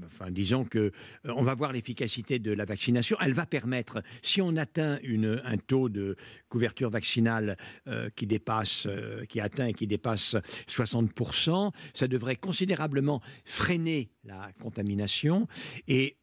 Enfin, 0.06 0.32
disons 0.32 0.66
que 0.66 0.80
euh, 0.80 0.92
on 1.36 1.44
va 1.44 1.54
voir 1.54 1.72
l'efficacité 1.72 2.40
de 2.40 2.52
la 2.52 2.66
vaccination. 2.66 3.18
Elle 3.22 3.34
va 3.34 3.46
permettre, 3.46 4.04
si 4.22 4.42
on 4.42 4.56
atteint 4.58 5.00
un 5.44 5.58
taux 5.58 5.90
de 5.90 6.18
couverture 6.50 6.90
vaccinale 6.90 7.58
euh, 7.88 8.10
qui 8.16 8.28
dépasse, 8.28 8.86
euh, 8.88 9.26
qui 9.26 9.40
atteint 9.40 9.68
et 9.68 9.74
qui 9.74 9.88
dépasse 9.88 10.36
60%, 10.68 11.72
ça 11.94 12.08
devrait 12.08 12.36
considérablement 12.36 13.22
freiner 13.46 14.10
la 14.26 14.52
contamination 14.62 15.48
et 15.88 16.18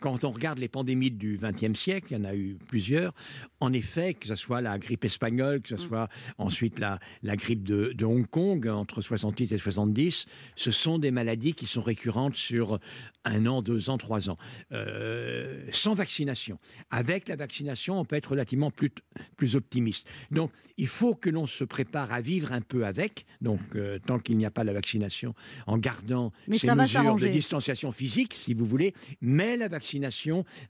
quand 0.00 0.24
on 0.24 0.30
regarde 0.30 0.58
les 0.58 0.68
pandémies 0.68 1.10
du 1.10 1.38
XXe 1.40 1.78
siècle, 1.78 2.08
il 2.10 2.18
y 2.18 2.20
en 2.20 2.24
a 2.24 2.34
eu 2.34 2.56
plusieurs, 2.66 3.12
en 3.60 3.72
effet, 3.72 4.14
que 4.14 4.26
ce 4.26 4.34
soit 4.34 4.60
la 4.60 4.78
grippe 4.78 5.04
espagnole, 5.04 5.60
que 5.60 5.68
ce 5.68 5.76
soit 5.76 6.08
ensuite 6.38 6.78
la, 6.78 6.98
la 7.22 7.36
grippe 7.36 7.62
de, 7.62 7.92
de 7.92 8.04
Hong 8.04 8.26
Kong 8.26 8.66
entre 8.66 9.00
68 9.00 9.52
et 9.52 9.58
70, 9.58 10.26
ce 10.56 10.70
sont 10.70 10.98
des 10.98 11.10
maladies 11.10 11.54
qui 11.54 11.66
sont 11.66 11.82
récurrentes 11.82 12.36
sur 12.36 12.78
un 13.24 13.46
an, 13.46 13.62
deux 13.62 13.90
ans, 13.90 13.98
trois 13.98 14.30
ans, 14.30 14.36
Euh, 14.72 15.64
sans 15.70 15.94
vaccination. 15.94 16.58
Avec 16.90 17.28
la 17.28 17.36
vaccination, 17.36 17.98
on 17.98 18.04
peut 18.04 18.16
être 18.16 18.30
relativement 18.30 18.70
plus, 18.70 18.90
plus 19.36 19.56
optimiste. 19.56 20.06
Donc, 20.30 20.50
il 20.76 20.86
faut 20.86 21.14
que 21.14 21.30
l'on 21.30 21.46
se 21.46 21.64
prépare 21.64 22.12
à 22.12 22.20
vivre 22.20 22.52
un 22.52 22.60
peu 22.60 22.84
avec, 22.86 23.26
donc 23.40 23.60
euh, 23.76 23.98
tant 23.98 24.18
qu'il 24.18 24.38
n'y 24.38 24.46
a 24.46 24.50
pas 24.50 24.64
la 24.64 24.72
vaccination, 24.72 25.34
en 25.66 25.78
gardant 25.78 26.32
Mais 26.48 26.58
ces 26.58 26.74
mesures 26.74 27.16
de 27.16 27.28
distanciation 27.28 27.92
physique, 27.92 28.34
si 28.34 28.54
vous 28.54 28.66
voulez, 28.66 28.94
mais 29.20 29.56
la 29.56 29.68
vaccination 29.68 29.81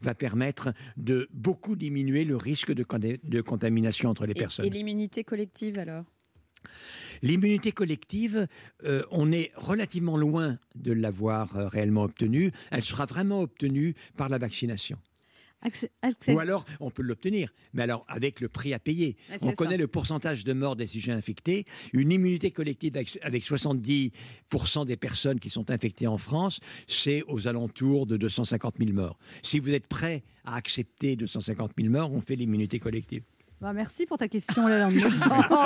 va 0.00 0.14
permettre 0.14 0.72
de 0.96 1.28
beaucoup 1.32 1.76
diminuer 1.76 2.24
le 2.24 2.36
risque 2.36 2.72
de, 2.72 2.82
con- 2.84 2.98
de 2.98 3.40
contamination 3.40 4.10
entre 4.10 4.26
les 4.26 4.32
Et- 4.32 4.34
personnes. 4.34 4.64
Et 4.66 4.70
l'immunité 4.70 5.24
collective 5.24 5.78
alors? 5.78 6.04
L'immunité 7.22 7.72
collective, 7.72 8.46
euh, 8.84 9.02
on 9.10 9.30
est 9.32 9.52
relativement 9.56 10.16
loin 10.16 10.58
de 10.74 10.92
l'avoir 10.92 11.56
euh, 11.56 11.66
réellement 11.68 12.02
obtenue. 12.04 12.50
Elle 12.70 12.84
sera 12.84 13.06
vraiment 13.06 13.40
obtenue 13.40 13.94
par 14.16 14.28
la 14.28 14.38
vaccination. 14.38 14.98
Ou 16.28 16.38
alors, 16.38 16.64
on 16.80 16.90
peut 16.90 17.02
l'obtenir, 17.02 17.52
mais 17.72 17.82
alors 17.82 18.04
avec 18.08 18.40
le 18.40 18.48
prix 18.48 18.74
à 18.74 18.78
payer. 18.78 19.16
On 19.40 19.50
ça. 19.50 19.52
connaît 19.54 19.76
le 19.76 19.86
pourcentage 19.86 20.44
de 20.44 20.52
morts 20.52 20.76
des 20.76 20.86
sujets 20.86 21.12
infectés. 21.12 21.64
Une 21.92 22.10
immunité 22.10 22.50
collective 22.50 22.96
avec, 22.96 23.18
avec 23.22 23.44
70% 23.44 24.86
des 24.86 24.96
personnes 24.96 25.40
qui 25.40 25.50
sont 25.50 25.70
infectées 25.70 26.06
en 26.06 26.18
France, 26.18 26.60
c'est 26.86 27.22
aux 27.28 27.48
alentours 27.48 28.06
de 28.06 28.16
250 28.16 28.78
000 28.78 28.92
morts. 28.92 29.18
Si 29.42 29.58
vous 29.58 29.70
êtes 29.70 29.86
prêt 29.86 30.22
à 30.44 30.56
accepter 30.56 31.16
250 31.16 31.72
000 31.78 31.90
morts, 31.90 32.12
on 32.12 32.20
fait 32.20 32.36
l'immunité 32.36 32.78
collective. 32.78 33.22
Bah, 33.62 33.72
merci 33.72 34.06
pour 34.06 34.18
ta 34.18 34.26
question, 34.26 34.64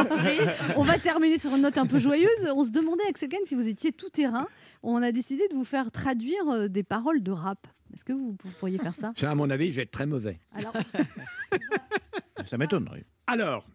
prie. 0.04 0.38
On 0.76 0.82
va 0.82 0.98
terminer 0.98 1.38
sur 1.38 1.54
une 1.56 1.62
note 1.62 1.78
un 1.78 1.86
peu 1.86 1.98
joyeuse. 1.98 2.28
On 2.54 2.62
se 2.62 2.68
demandait, 2.68 3.04
Axel 3.08 3.30
Kahn, 3.30 3.40
si 3.46 3.54
vous 3.54 3.66
étiez 3.66 3.90
tout 3.90 4.10
terrain. 4.10 4.46
On 4.82 5.02
a 5.02 5.12
décidé 5.12 5.48
de 5.48 5.54
vous 5.54 5.64
faire 5.64 5.90
traduire 5.90 6.46
euh, 6.50 6.68
des 6.68 6.82
paroles 6.82 7.22
de 7.22 7.32
rap. 7.32 7.66
Est-ce 7.96 8.04
que 8.04 8.12
vous, 8.12 8.36
vous 8.44 8.50
pourriez 8.60 8.78
faire 8.78 8.94
ça? 8.94 9.12
Ça, 9.16 9.30
à 9.30 9.34
mon 9.34 9.48
avis, 9.50 9.70
je 9.72 9.76
vais 9.76 9.82
être 9.82 9.90
très 9.90 10.06
mauvais. 10.06 10.38
Alors, 10.54 10.72
Ça 12.46 12.58
m'étonnerait. 12.58 13.04
Alors, 13.26 13.66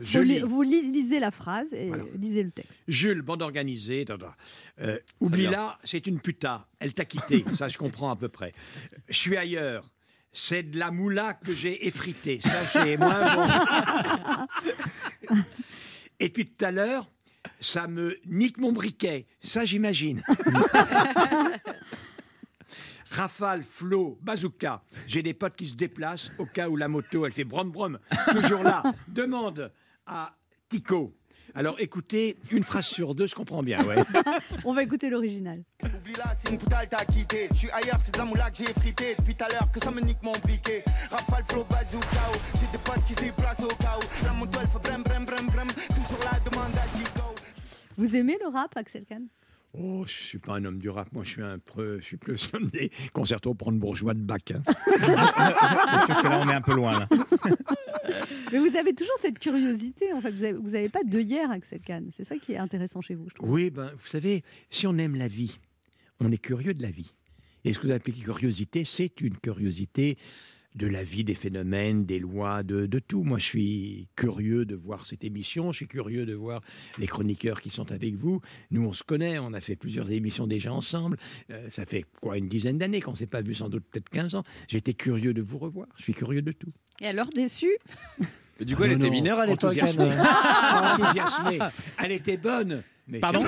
je 0.00 0.18
vous, 0.18 0.24
lis. 0.24 0.34
li- 0.36 0.40
vous 0.40 0.62
li- 0.62 0.90
lisez 0.90 1.18
la 1.20 1.30
phrase 1.30 1.72
et 1.72 1.90
lisez 2.16 2.42
le 2.44 2.50
texte. 2.50 2.82
Jules, 2.88 3.20
bande 3.22 3.42
organisée. 3.42 4.04
da, 4.04 4.16
da. 4.16 4.34
Euh, 4.80 4.98
Oublie-la, 5.20 5.78
c'est 5.84 6.06
une 6.06 6.20
puta. 6.20 6.66
Elle 6.78 6.94
t'a 6.94 7.04
quitté. 7.04 7.44
Ça, 7.56 7.68
je 7.68 7.76
comprends 7.76 8.10
à 8.10 8.16
peu 8.16 8.28
près. 8.28 8.52
Je 9.08 9.16
suis 9.18 9.36
ailleurs. 9.36 9.90
C'est 10.32 10.62
de 10.62 10.78
la 10.78 10.90
moula 10.90 11.34
que 11.34 11.52
j'ai 11.52 11.86
effritée. 11.86 12.40
Ça, 12.40 12.64
c'est 12.66 12.96
moins 12.98 13.20
bon. 15.28 15.36
Et 16.20 16.28
puis 16.28 16.46
tout 16.46 16.64
à 16.64 16.70
l'heure, 16.70 17.10
ça 17.60 17.86
me 17.86 18.16
nique 18.26 18.58
mon 18.58 18.72
briquet. 18.72 19.26
Ça, 19.42 19.64
j'imagine. 19.64 20.22
Rafale, 23.14 23.62
flot, 23.62 24.18
bazooka. 24.20 24.82
J'ai 25.06 25.22
des 25.22 25.34
potes 25.34 25.54
qui 25.54 25.68
se 25.68 25.74
déplacent 25.74 26.32
au 26.38 26.46
cas 26.46 26.68
où 26.68 26.76
la 26.76 26.88
moto, 26.88 27.24
elle 27.24 27.32
fait 27.32 27.44
brom 27.44 27.70
brom. 27.70 27.98
Toujours 28.32 28.64
là. 28.64 28.82
Demande 29.08 29.70
à 30.04 30.34
Tico. 30.68 31.14
Alors 31.54 31.76
écoutez, 31.78 32.36
une 32.50 32.64
phrase 32.64 32.86
sur 32.86 33.14
deux, 33.14 33.26
je 33.26 33.36
comprends 33.36 33.62
bien. 33.62 33.84
Ouais. 33.84 34.02
On 34.64 34.74
va 34.74 34.82
écouter 34.82 35.10
l'original. 35.10 35.62
Oublie 35.84 36.14
là, 36.14 36.32
c'est 36.34 36.50
une 36.50 36.58
puta, 36.58 36.82
elle 36.82 36.88
t'a 36.88 37.04
quitté. 37.04 37.48
Je 37.52 37.58
suis 37.58 37.70
ailleurs, 37.70 38.00
c'est 38.00 38.12
de 38.12 38.18
la 38.18 38.24
moula 38.24 38.50
que 38.50 38.56
j'ai 38.56 38.64
effrité 38.64 39.14
depuis 39.16 39.36
tout 39.36 39.44
à 39.44 39.48
l'heure 39.48 39.70
que 39.70 39.78
ça 39.78 39.92
me 39.92 40.00
nique 40.00 40.22
mon 40.24 40.32
briquet. 40.32 40.82
Rafale, 41.08 41.44
flow, 41.44 41.64
bazooka. 41.70 42.08
J'ai 42.54 42.66
des 42.72 42.78
potes 42.82 43.04
qui 43.06 43.12
se 43.12 43.20
déplacent 43.20 43.62
au 43.62 43.68
cas 43.68 43.96
où. 43.96 44.24
La 44.24 44.32
moto, 44.32 44.58
elle 44.60 44.66
fait 44.68 44.82
brem, 44.82 45.04
brem, 45.04 45.24
brem, 45.24 45.46
brem. 45.46 45.68
Toujours 45.68 46.24
là, 46.24 46.40
demande 46.50 46.76
à 46.76 46.88
Tico. 46.88 47.32
Vous 47.96 48.16
aimez 48.16 48.36
le 48.42 48.48
rap, 48.52 48.76
Axel 48.76 49.04
Kahn? 49.04 49.28
Oh, 49.76 50.04
je 50.06 50.12
suis 50.12 50.38
pas 50.38 50.54
un 50.54 50.64
homme 50.64 50.78
du 50.78 50.88
rap. 50.88 51.12
Moi, 51.12 51.24
je 51.24 51.30
suis 51.30 51.42
un 51.42 51.58
peu, 51.58 51.98
je 51.98 52.04
suis 52.04 52.16
plus 52.16 52.48
un 52.54 52.60
des 52.60 52.90
concertos 53.12 53.54
pour 53.54 53.70
une 53.72 53.78
bourgeois 53.80 54.14
de 54.14 54.20
bac. 54.20 54.52
hein. 54.52 54.62
C'est 54.86 56.12
sûr 56.12 56.22
que 56.22 56.28
là, 56.28 56.40
on 56.44 56.48
est 56.48 56.54
un 56.54 56.60
peu 56.60 56.74
loin. 56.74 57.00
Là. 57.00 57.08
Mais 58.52 58.58
vous 58.58 58.76
avez 58.76 58.94
toujours 58.94 59.16
cette 59.20 59.38
curiosité, 59.38 60.12
en 60.12 60.20
fait. 60.20 60.30
Vous 60.30 60.44
avez, 60.44 60.52
vous 60.52 60.74
avez 60.74 60.88
pas 60.88 61.02
d'œillère, 61.02 61.50
Axel 61.50 61.80
Kahn. 61.80 62.08
C'est 62.14 62.22
ça 62.24 62.36
qui 62.36 62.52
est 62.52 62.56
intéressant 62.56 63.00
chez 63.00 63.14
vous, 63.16 63.28
je 63.28 63.34
trouve. 63.34 63.50
Oui, 63.50 63.70
ben, 63.70 63.90
vous 63.96 64.06
savez, 64.06 64.44
si 64.70 64.86
on 64.86 64.96
aime 64.98 65.16
la 65.16 65.26
vie, 65.28 65.58
on 66.20 66.30
est 66.30 66.38
curieux 66.38 66.74
de 66.74 66.82
la 66.82 66.90
vie. 66.90 67.12
Et 67.64 67.72
ce 67.72 67.78
que 67.80 67.86
vous 67.88 67.92
appelez 67.92 68.12
curiosité, 68.12 68.84
c'est 68.84 69.20
une 69.22 69.36
curiosité 69.38 70.18
de 70.74 70.86
la 70.88 71.02
vie, 71.04 71.22
des 71.24 71.34
phénomènes, 71.34 72.04
des 72.04 72.18
lois, 72.18 72.62
de, 72.62 72.86
de 72.86 72.98
tout. 72.98 73.22
Moi, 73.22 73.38
je 73.38 73.44
suis 73.44 74.08
curieux 74.16 74.64
de 74.64 74.74
voir 74.74 75.06
cette 75.06 75.22
émission, 75.24 75.70
je 75.72 75.76
suis 75.78 75.86
curieux 75.88 76.26
de 76.26 76.34
voir 76.34 76.60
les 76.98 77.06
chroniqueurs 77.06 77.60
qui 77.60 77.70
sont 77.70 77.92
avec 77.92 78.14
vous. 78.16 78.40
Nous, 78.72 78.84
on 78.84 78.92
se 78.92 79.04
connaît, 79.04 79.38
on 79.38 79.52
a 79.52 79.60
fait 79.60 79.76
plusieurs 79.76 80.10
émissions 80.10 80.46
déjà 80.48 80.72
ensemble. 80.72 81.16
Euh, 81.50 81.68
ça 81.70 81.86
fait 81.86 82.04
quoi, 82.20 82.38
une 82.38 82.48
dizaine 82.48 82.78
d'années 82.78 83.00
qu'on 83.00 83.12
ne 83.12 83.16
s'est 83.16 83.26
pas 83.26 83.40
vu, 83.42 83.54
sans 83.54 83.68
doute 83.68 83.84
peut-être 83.90 84.08
15 84.08 84.34
ans. 84.34 84.42
J'étais 84.68 84.94
curieux 84.94 85.32
de 85.32 85.42
vous 85.42 85.58
revoir, 85.58 85.86
je 85.96 86.02
suis 86.02 86.14
curieux 86.14 86.42
de 86.42 86.52
tout. 86.52 86.72
Et 87.00 87.06
alors 87.06 87.28
déçu? 87.28 87.68
Mais 88.58 88.64
du 88.66 88.74
coup, 88.76 88.84
elle 88.84 88.90
Non, 88.90 88.96
était 88.96 89.06
non, 89.06 89.12
mineure 89.12 89.38
à 89.40 89.46
l'époque. 89.46 89.64
enthousiasmée. 89.64 91.58
Elle 91.98 92.12
était 92.12 92.36
bonne. 92.36 92.82
Mais 93.06 93.18
Pardon 93.18 93.44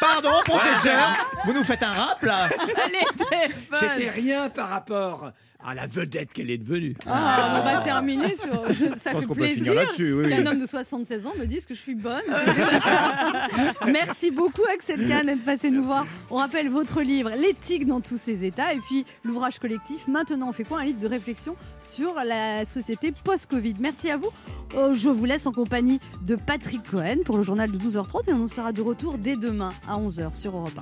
Pardon, 0.00 0.30
professeur 0.44 1.14
Vous 1.46 1.52
nous 1.54 1.64
faites 1.64 1.82
un 1.82 1.92
rap 1.92 2.20
là 2.22 2.48
Elle 2.50 2.94
était 2.96 3.54
C'était 3.72 4.10
rien 4.10 4.50
par 4.50 4.68
rapport 4.68 5.30
à 5.64 5.74
la 5.74 5.86
vedette 5.86 6.32
qu'elle 6.32 6.50
est 6.50 6.58
devenue. 6.58 6.94
Ah, 7.06 7.60
on 7.60 7.64
va 7.64 7.80
terminer 7.82 8.34
sur. 8.36 8.52
je- 8.72 8.98
ça 8.98 9.10
pense 9.12 9.20
fait 9.20 9.26
qu'on 9.26 9.34
peut 9.34 9.46
finir 9.46 9.54
plaisir 9.54 9.74
là-dessus, 9.74 10.12
oui, 10.12 10.24
oui. 10.24 10.30
qu'un 10.30 10.46
homme 10.46 10.58
de 10.58 10.66
76 10.66 11.26
ans 11.26 11.32
me 11.38 11.46
dise 11.46 11.66
que 11.66 11.74
je 11.74 11.80
suis 11.80 11.94
bonne. 11.94 12.20
C'est 12.44 12.54
déjà 12.54 12.80
ça. 12.80 13.48
Merci 13.86 14.30
beaucoup, 14.30 14.62
Axel 14.72 15.06
Kahn, 15.06 15.26
d'être 15.26 15.44
passé 15.44 15.70
nous 15.70 15.84
voir. 15.84 16.06
On 16.30 16.36
rappelle 16.36 16.68
votre 16.68 17.02
livre, 17.02 17.30
L'éthique 17.36 17.86
dans 17.86 18.00
tous 18.00 18.16
ses 18.18 18.44
états, 18.44 18.72
et 18.72 18.78
puis 18.78 19.04
l'ouvrage 19.24 19.58
collectif 19.58 20.06
Maintenant 20.08 20.48
on 20.48 20.52
fait 20.52 20.64
quoi 20.64 20.80
Un 20.80 20.84
livre 20.84 20.98
de 21.00 21.08
réflexion 21.08 21.56
sur 21.80 22.14
la 22.24 22.64
société 22.64 23.12
post-Covid. 23.24 23.74
Merci 23.80 24.10
à 24.10 24.16
vous. 24.16 24.30
Euh, 24.74 24.94
je 24.94 25.08
vous 25.08 25.24
laisse 25.24 25.46
en 25.46 25.52
compagnie 25.52 26.00
de 26.22 26.34
Patrick 26.36 26.82
Cohen 26.90 27.18
pour 27.24 27.36
le 27.36 27.42
journal 27.42 27.70
de 27.70 27.78
12h30 27.78 28.30
et 28.30 28.32
on 28.32 28.46
sera 28.48 28.72
de 28.72 28.80
retour 28.82 29.18
dès 29.18 29.36
demain 29.36 29.72
à 29.88 29.98
11h 29.98 30.34
sur 30.34 30.56
Europe 30.56 30.72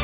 1. 0.00 0.03